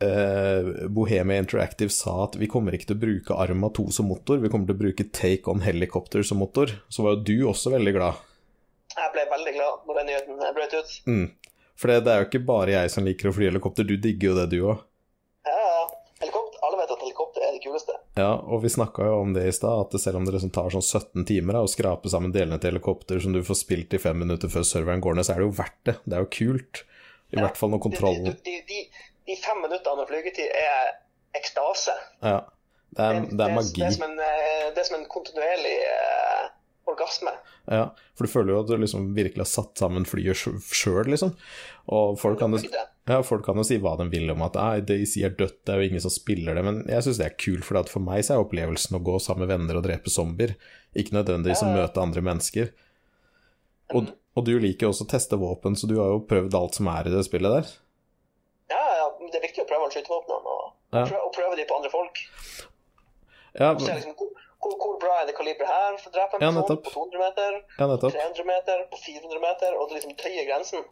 eh, 0.04 0.88
Bohemia 0.88 1.38
Interactive 1.38 1.94
sa 1.94 2.24
at 2.26 2.38
vi 2.40 2.50
kommer 2.52 2.76
ikke 2.76 2.92
til 2.92 3.00
å 3.00 3.04
bruke 3.04 3.38
Arma 3.38 3.72
2 3.76 3.90
som 4.00 4.10
motor, 4.12 4.40
vi 4.42 4.52
kommer 4.52 4.70
til 4.70 4.78
å 4.78 4.84
bruke 4.84 5.08
Take 5.12 5.52
On 5.52 5.64
Helicopter 5.64 6.24
som 6.24 6.42
motor. 6.42 6.72
Så 6.90 7.06
var 7.06 7.18
jo 7.18 7.26
du 7.30 7.36
også 7.52 7.74
veldig 7.76 7.96
glad. 7.98 8.26
Jeg 8.96 9.14
ble 9.16 9.26
veldig 9.32 9.56
glad 9.56 9.88
når 9.88 10.00
den 10.00 10.10
nyheten 10.12 10.44
brøt 10.58 10.76
ut. 10.76 10.96
Mm. 11.08 11.26
For 11.80 11.92
det, 11.92 12.04
det 12.06 12.14
er 12.14 12.24
jo 12.24 12.28
ikke 12.28 12.46
bare 12.48 12.76
jeg 12.76 12.92
som 12.92 13.06
liker 13.08 13.30
å 13.30 13.36
fly 13.36 13.48
helikopter, 13.52 13.88
du 13.88 13.96
digger 13.96 14.32
jo 14.32 14.38
det, 14.40 14.48
du 14.52 14.60
òg. 14.66 14.82
Ja, 15.48 15.56
ja. 15.56 15.84
Helikopter, 16.20 16.60
alle 16.68 16.82
vet 16.82 16.92
at 16.92 17.04
helikopter 17.06 17.46
er 17.46 17.54
det 17.56 17.62
kuleste. 17.64 17.96
Ja, 18.20 18.34
og 18.44 18.66
vi 18.66 18.72
snakka 18.74 19.06
jo 19.08 19.22
om 19.22 19.32
det 19.38 19.46
i 19.48 19.54
stad, 19.56 19.86
at 19.86 20.04
selv 20.04 20.20
om 20.20 20.28
det 20.28 20.34
liksom 20.36 20.52
tar 20.52 20.74
sånn 20.74 20.84
17 20.84 21.24
timer 21.30 21.62
å 21.62 21.70
skrape 21.72 22.12
sammen 22.12 22.36
delene 22.36 22.60
til 22.60 22.74
helikopter 22.74 23.24
som 23.24 23.32
du 23.32 23.40
får 23.48 23.62
spilt 23.62 23.96
i 23.96 24.02
fem 24.04 24.20
minutter 24.20 24.52
før 24.52 24.68
serveren 24.68 25.04
går 25.06 25.16
ned, 25.16 25.28
så 25.28 25.38
er 25.38 25.40
det 25.40 25.48
jo 25.48 25.56
verdt 25.62 25.80
det. 25.88 25.96
Det 26.04 26.18
er 26.18 26.26
jo 26.26 26.32
kult. 26.36 26.84
I 27.30 27.38
hvert 27.38 27.60
fall 27.62 27.70
når 27.72 27.82
kontrollen 27.86 28.26
de, 28.26 28.36
de, 28.42 28.56
de 28.66 28.80
fem 29.38 29.62
minuttene 29.62 30.02
med 30.02 30.10
flygetid 30.10 30.50
er 30.50 30.96
ekstase. 31.38 31.94
Ja. 32.26 32.40
Det 32.90 33.06
er, 33.06 33.20
det 33.30 33.46
er 33.46 33.54
magi. 33.54 33.78
Det 33.78 33.86
er 33.86 33.94
som 33.94 34.08
en, 34.08 34.18
eh, 34.26 34.70
det 34.74 34.82
er 34.82 34.88
som 34.88 34.98
en 34.98 35.10
kontinuerlig 35.12 35.76
eh, 35.86 36.48
orgasme. 36.90 37.34
Ja, 37.70 37.92
for 38.18 38.26
du 38.26 38.32
føler 38.32 38.54
jo 38.54 38.62
at 38.64 38.70
du 38.72 38.78
liksom 38.82 39.12
virkelig 39.14 39.44
har 39.44 39.52
satt 39.52 39.82
sammen 39.82 40.08
flyet 40.10 40.40
sjøl, 40.42 41.10
liksom. 41.12 41.36
Og 41.94 42.18
folk 42.22 42.42
kan 42.42 42.58
Ja, 43.10 43.22
folk 43.26 43.46
kan 43.46 43.58
jo 43.58 43.66
si 43.66 43.80
hva 43.82 43.96
de 43.98 44.06
vil 44.12 44.30
om 44.30 44.42
at 44.46 44.58
de 44.58 44.86
Daisy 44.90 45.24
er 45.26 45.34
dødt, 45.38 45.64
det 45.66 45.74
er 45.74 45.82
jo 45.82 45.90
ingen 45.90 46.04
som 46.04 46.14
spiller 46.14 46.58
det, 46.58 46.66
men 46.66 46.84
jeg 46.90 47.06
syns 47.06 47.22
det 47.22 47.26
er 47.26 47.38
kult, 47.42 47.66
for 47.66 47.82
for 47.90 48.06
meg 48.06 48.22
så 48.26 48.36
er 48.36 48.44
opplevelsen 48.44 48.98
å 48.98 49.04
gå 49.06 49.18
sammen 49.22 49.46
med 49.46 49.54
venner 49.54 49.80
og 49.80 49.86
drepe 49.86 50.14
zombier, 50.14 50.56
ikke 50.94 51.18
nødvendigvis 51.18 51.64
å 51.66 51.72
møte 51.74 52.02
andre 52.02 52.22
mennesker. 52.26 52.70
Og, 53.98 54.12
og 54.38 54.46
du 54.46 54.54
liker 54.62 54.86
jo 54.86 54.94
også 54.94 55.08
å 55.08 55.14
teste 55.14 55.40
våpen, 55.42 55.78
så 55.78 55.90
du 55.90 55.98
har 55.98 56.14
jo 56.14 56.26
prøvd 56.30 56.58
alt 56.58 56.78
som 56.78 56.90
er 56.94 57.10
i 57.10 57.14
det 57.14 57.26
spillet 57.26 57.56
der. 57.58 57.72
Det 59.30 59.40
er 59.42 59.46
viktig 59.48 59.64
å 59.64 59.70
prøve 59.70 59.88
å 59.88 59.94
skytevåpnene 59.94 60.54
og, 60.58 60.68
Ja. 60.94 61.04
prøve, 61.06 61.24
og 61.28 61.34
prøve 61.36 61.56
de 61.60 61.66
på 61.70 61.76
andre 61.80 61.92
folk. 61.94 62.22
Ja, 63.60 63.74
se 63.80 63.96
liksom, 63.98 64.14
hvor, 64.18 64.30
hvor, 64.62 64.76
hvor 64.84 64.96
bra 65.02 65.16
er 65.22 65.28
det 65.30 65.36
kaliberet 65.38 65.70
her 65.70 65.98
for 65.98 66.12
å 66.12 66.16
drepe 66.16 66.38
en 66.38 66.46
Ja, 66.46 66.52
person 66.54 66.82
på 66.86 66.94
200 66.94 67.22
meter, 67.24 67.60
ja 67.80 67.88
på 67.90 68.12
300 68.14 68.46
meter, 68.50 68.84
på 68.92 69.02
400 69.06 69.42
meter, 69.44 69.76
og 69.80 69.90
det 69.90 70.00
liksom 70.00 70.16
tøyer 70.22 70.48
grensen. 70.50 70.86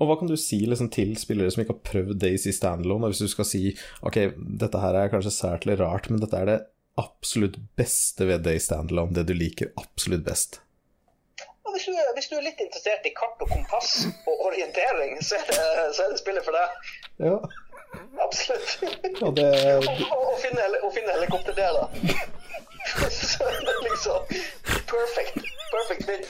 Og 0.00 0.08
hva 0.08 0.16
kan 0.18 0.30
du 0.30 0.36
si 0.40 0.60
liksom, 0.66 0.88
til 0.94 1.12
spillere 1.20 1.50
som 1.52 1.62
ikke 1.62 1.74
har 1.76 1.84
prøvd 1.90 2.18
Daisy 2.22 2.52
Standalone, 2.56 3.10
hvis 3.12 3.22
du 3.22 3.28
skal 3.30 3.46
si 3.46 3.62
ok, 4.06 4.16
dette 4.62 4.80
her 4.82 4.96
er 5.02 5.12
kanskje 5.12 5.34
sært 5.34 5.66
eller 5.66 5.82
rart, 5.84 6.08
men 6.10 6.22
dette 6.22 6.38
er 6.40 6.48
det 6.50 6.58
absolutt 6.98 7.58
beste 7.78 8.26
ved 8.28 8.42
Day 8.46 8.58
Standalone, 8.62 9.14
det 9.14 9.26
du 9.30 9.34
liker 9.36 9.70
absolutt 9.80 10.24
best? 10.26 10.60
Hvis, 11.70 11.84
du, 11.86 11.94
hvis 12.16 12.26
du 12.28 12.34
er 12.36 12.42
litt 12.44 12.58
interessert 12.60 13.04
i 13.06 13.12
kart 13.16 13.40
og 13.44 13.48
kompass 13.52 13.92
og 14.28 14.40
orientering, 14.48 15.14
så 15.24 15.38
er 15.38 15.46
det, 15.48 15.60
så 15.96 16.02
er 16.04 16.10
det 16.12 16.18
spillet 16.20 16.44
for 16.44 16.56
deg. 16.56 16.88
Ja, 17.20 17.36
Absolutt. 18.24 18.78
Ja, 19.20 19.30
det 19.34 19.46
Og, 19.76 19.86
og, 19.88 20.20
og 20.30 20.36
finne, 20.42 21.12
helikopter 21.16 21.56
der, 21.56 21.72
da. 21.74 21.86
så 23.10 23.48
det 23.48 23.72
er 23.72 23.80
liksom 23.88 24.30
perfect. 24.92 25.40
Perfect 25.72 26.04
fit. 26.06 26.28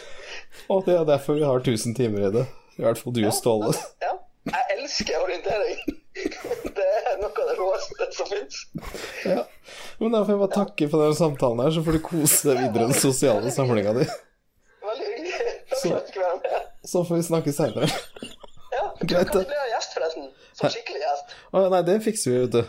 Og 0.72 0.86
det 0.86 0.94
er 0.96 1.04
derfor 1.08 1.36
vi 1.36 1.44
har 1.44 1.60
1000 1.60 1.94
timer 1.98 2.28
i 2.28 2.32
det. 2.38 2.46
I 2.78 2.84
hvert 2.86 2.98
fall 3.02 3.14
du 3.16 3.20
og 3.26 3.34
Ståle. 3.36 3.74
Ja. 4.02 4.14
Jeg 4.50 4.78
elsker 4.78 5.20
orientering. 5.20 5.80
Det 6.80 6.86
er 7.10 7.20
noe 7.20 7.30
av 7.30 7.46
det 7.50 7.54
råeste 7.58 8.06
som 8.16 8.26
fins. 8.28 8.56
Ja. 9.28 9.44
Men 10.00 10.12
da 10.14 10.22
får 10.24 10.32
jeg 10.34 10.40
bare 10.42 10.54
takke 10.56 10.88
for 10.90 11.04
den 11.04 11.14
samtalen 11.16 11.60
her, 11.62 11.70
så 11.76 11.84
får 11.86 11.96
du 11.96 12.00
kose 12.04 12.48
deg 12.48 12.58
videre 12.64 12.86
i 12.86 12.90
den 12.90 12.98
sosiale 12.98 13.52
samlinga 13.54 13.92
di. 13.98 14.06
Veldig 14.84 15.06
hyggelig. 15.12 15.54
Takk 15.70 15.78
Så- 15.78 15.88
for 15.88 15.96
at 15.96 16.00
jeg 16.00 16.06
fikk 16.10 16.20
være 16.24 16.40
med. 16.44 16.66
Så 16.92 17.04
får 17.08 17.20
vi 17.20 17.26
snakke 17.28 17.54
seinere. 17.56 17.88
Ja, 18.74 18.84
du 19.00 19.06
Kan 19.14 19.30
bli 19.36 19.60
gjest, 19.74 19.94
forresten? 19.96 20.28
Som 20.60 20.72
skikkelig 20.74 21.00
gjest. 21.04 21.34
Å 21.56 21.64
nei, 21.72 21.82
det 21.88 21.98
fikser 22.04 22.30
vi, 22.34 22.40
vet 22.44 22.54
du. 22.58 22.62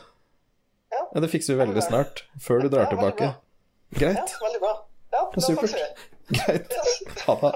Ja, 0.92 1.02
Ja, 1.16 1.20
det 1.24 1.30
fikser 1.32 1.56
vi 1.56 1.60
veldig 1.66 1.84
snart. 1.86 2.24
Før 2.40 2.62
du 2.64 2.70
drar 2.72 2.86
Ja, 2.88 2.90
tilbake. 2.94 3.32
ja 3.32 4.00
Greit. 4.00 4.36
veldig 4.42 4.62
bra. 4.64 4.74
Ja, 5.12 5.26
da 5.36 5.42
Supert. 5.44 5.76
vi. 5.76 6.38
Greit. 6.40 6.78
Ha 7.28 7.36
det. 7.42 7.54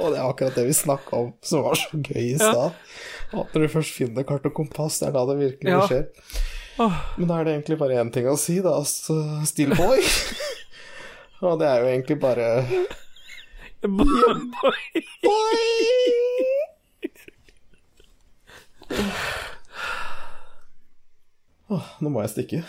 Og 0.00 0.12
det 0.14 0.20
er 0.20 0.28
akkurat 0.30 0.54
det 0.56 0.64
vi 0.68 0.74
snakka 0.76 1.16
om 1.18 1.32
som 1.44 1.64
var 1.66 1.76
så 1.78 1.98
gøy 1.98 2.22
i 2.30 2.36
stad. 2.38 2.76
At 3.34 3.52
når 3.54 3.64
du 3.66 3.72
først 3.72 3.94
finner 3.96 4.24
kart 4.26 4.46
og 4.48 4.54
kompass, 4.56 5.00
det 5.02 5.08
er 5.10 5.16
da 5.16 5.24
det 5.28 5.36
virkelig 5.40 5.72
Ja. 5.74 5.80
skjer. 5.86 6.06
Men 7.16 7.28
da 7.28 7.40
er 7.40 7.44
det 7.44 7.52
egentlig 7.54 7.78
bare 7.80 7.98
én 8.00 8.10
ting 8.12 8.28
å 8.30 8.36
si, 8.40 8.60
da. 8.64 8.78
Så 8.88 9.16
Still 9.48 9.74
boy. 9.76 10.00
og 11.44 11.58
det 11.60 11.68
er 11.68 11.84
jo 11.84 11.90
egentlig 11.92 12.16
bare 12.20 12.46
Boy! 13.80 15.60
Åh, 21.70 21.90
nå 22.02 22.10
må 22.10 22.24
jeg 22.24 22.32
stikke. 22.34 22.62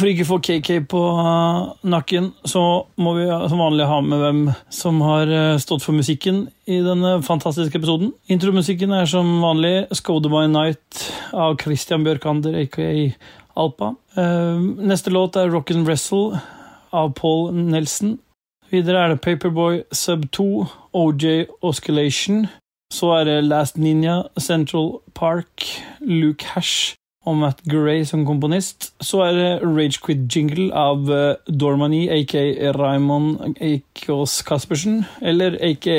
For 0.00 0.08
ikke 0.08 0.24
å 0.24 0.28
få 0.30 0.36
KK 0.40 0.68
på 0.88 1.00
nakken, 1.92 2.30
så 2.48 2.60
må 3.04 3.10
vi 3.18 3.26
som 3.28 3.60
vanlig 3.60 3.84
ha 3.84 3.98
med 4.00 4.22
hvem 4.22 4.38
som 4.72 5.02
har 5.04 5.28
uh, 5.28 5.58
stått 5.60 5.84
for 5.84 5.92
musikken 5.92 6.46
i 6.64 6.78
denne 6.80 7.18
fantastiske 7.26 7.76
episoden. 7.76 8.14
Intromusikken 8.32 8.94
er 8.96 9.10
som 9.10 9.28
vanlig 9.42 9.90
'Scode 9.92 10.30
by 10.32 10.46
Night 10.48 11.02
av 11.36 11.58
Christian 11.60 12.06
Bjørkander, 12.06 12.56
aka 12.62 13.12
Alpa. 13.60 13.90
Uh, 14.16 14.56
neste 14.80 15.12
låt 15.12 15.36
er 15.36 15.52
Rock 15.52 15.74
and 15.74 15.84
Wrestle 15.84 16.40
av 16.96 17.12
Paul 17.20 17.52
Nelson. 17.52 18.16
Videre 18.72 19.04
er 19.04 19.12
det 19.12 19.20
Paperboy 19.20 19.82
Sub 19.92 20.30
2, 20.32 20.64
OJ 20.96 21.44
Oscillation. 21.60 22.46
Så 22.88 23.12
er 23.18 23.28
det 23.28 23.44
Last 23.44 23.76
Ninja, 23.76 24.22
Central 24.38 25.02
Park, 25.12 25.68
Luke 26.00 26.54
Hash 26.54 26.96
og 27.28 27.36
Matt 27.36 27.60
Gray 27.68 28.04
som 28.08 28.22
komponist. 28.24 28.90
Så 29.04 29.20
er 29.26 29.36
det 29.36 29.50
Ragequid-jingle 29.66 30.70
av 30.76 31.04
Dormani, 31.48 32.06
aka 32.14 32.72
Raymond 32.76 33.60
Eikås 33.60 34.38
Caspersen. 34.46 35.02
Eller 35.20 35.58
aka 35.60 35.98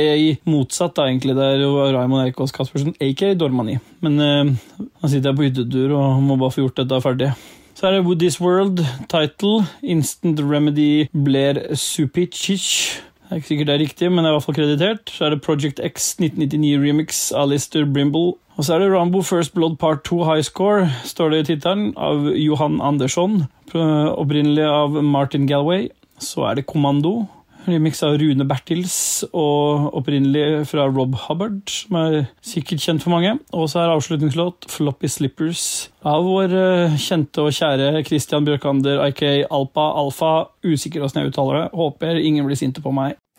motsatt, 0.50 0.96
da, 0.98 1.06
egentlig. 1.10 1.38
Det 1.38 1.46
er 1.46 1.64
jo 1.66 1.76
Raymond 1.94 2.26
Eikås 2.26 2.56
Caspersen, 2.56 2.96
aka 2.98 3.36
Dormani. 3.38 3.78
Men 4.02 4.18
uh, 4.18 4.52
han 4.82 5.14
sitter 5.14 5.30
her 5.30 5.38
på 5.38 5.46
hyttetur 5.46 5.94
og 6.00 6.24
må 6.26 6.40
bare 6.42 6.56
få 6.56 6.66
gjort 6.66 6.82
dette 6.82 7.02
ferdig. 7.06 7.32
Så 7.78 7.88
er 7.88 7.96
det 7.96 8.06
Woody's 8.06 8.42
World, 8.42 8.82
title, 9.10 9.64
Instant 9.82 10.42
Remedy 10.42 11.08
Blair 11.14 11.76
Supicic. 11.76 12.98
Det 13.32 13.38
er 13.38 13.40
ikke 13.40 13.48
sikkert 13.48 13.70
det 13.70 13.74
er 13.74 13.80
riktig, 13.80 14.08
men 14.12 14.26
det 14.26 14.28
er 14.28 14.34
i 14.34 14.36
hvert 14.36 14.44
fall 14.44 14.56
kreditert. 14.58 15.12
Så 15.14 15.26
er 15.26 15.32
det 15.32 15.44
Project 15.46 15.80
X 15.80 16.10
1999 16.20 16.82
Remix 16.84 17.22
av 17.32 17.48
Lister 17.54 17.86
Brimble. 17.88 18.34
Og 18.62 18.66
så 18.68 18.76
er 18.76 18.84
det 18.84 18.92
Rambo 18.94 19.24
First 19.26 19.56
Blood 19.56 19.80
Part 19.82 20.04
2 20.06 20.20
High 20.22 20.44
Score, 20.46 20.84
står 21.10 21.32
det 21.34 21.38
i 21.40 21.46
tittelen, 21.48 21.96
av 21.98 22.28
Johan 22.38 22.76
Andersson. 22.78 23.48
Opprinnelig 23.74 24.68
av 24.70 25.00
Martin 25.02 25.48
Galway. 25.50 25.88
Så 26.22 26.44
er 26.46 26.60
det 26.60 26.68
Kommando, 26.70 27.24
remix 27.66 28.04
av 28.06 28.20
Rune 28.22 28.46
Bertils, 28.46 29.24
og 29.34 29.88
opprinnelig 29.98 30.68
fra 30.70 30.86
Rob 30.92 31.18
Hubbard, 31.24 31.64
som 31.74 31.98
er 32.04 32.20
sikkert 32.46 32.86
kjent 32.86 33.02
for 33.02 33.16
mange. 33.16 33.34
Og 33.50 33.66
så 33.74 33.82
er 33.82 33.96
avslutningslåt 33.96 34.70
Floppy 34.70 35.10
Slippers 35.10 35.66
av 36.06 36.30
vår 36.30 36.54
eh, 36.54 37.02
kjente 37.02 37.42
og 37.42 37.58
kjære 37.58 38.06
Christian 38.06 38.46
Bjørkander, 38.46 39.02
aka 39.08 39.40
Alpa 39.50 39.90
Alfa. 40.04 40.36
Usikker 40.62 41.02
åssen 41.02 41.24
jeg 41.24 41.34
uttaler 41.34 41.64
det. 41.64 41.68
Håper 41.82 42.22
ingen 42.22 42.46
blir 42.46 42.62
sinte 42.62 42.86
på 42.86 42.94
meg. 42.94 43.18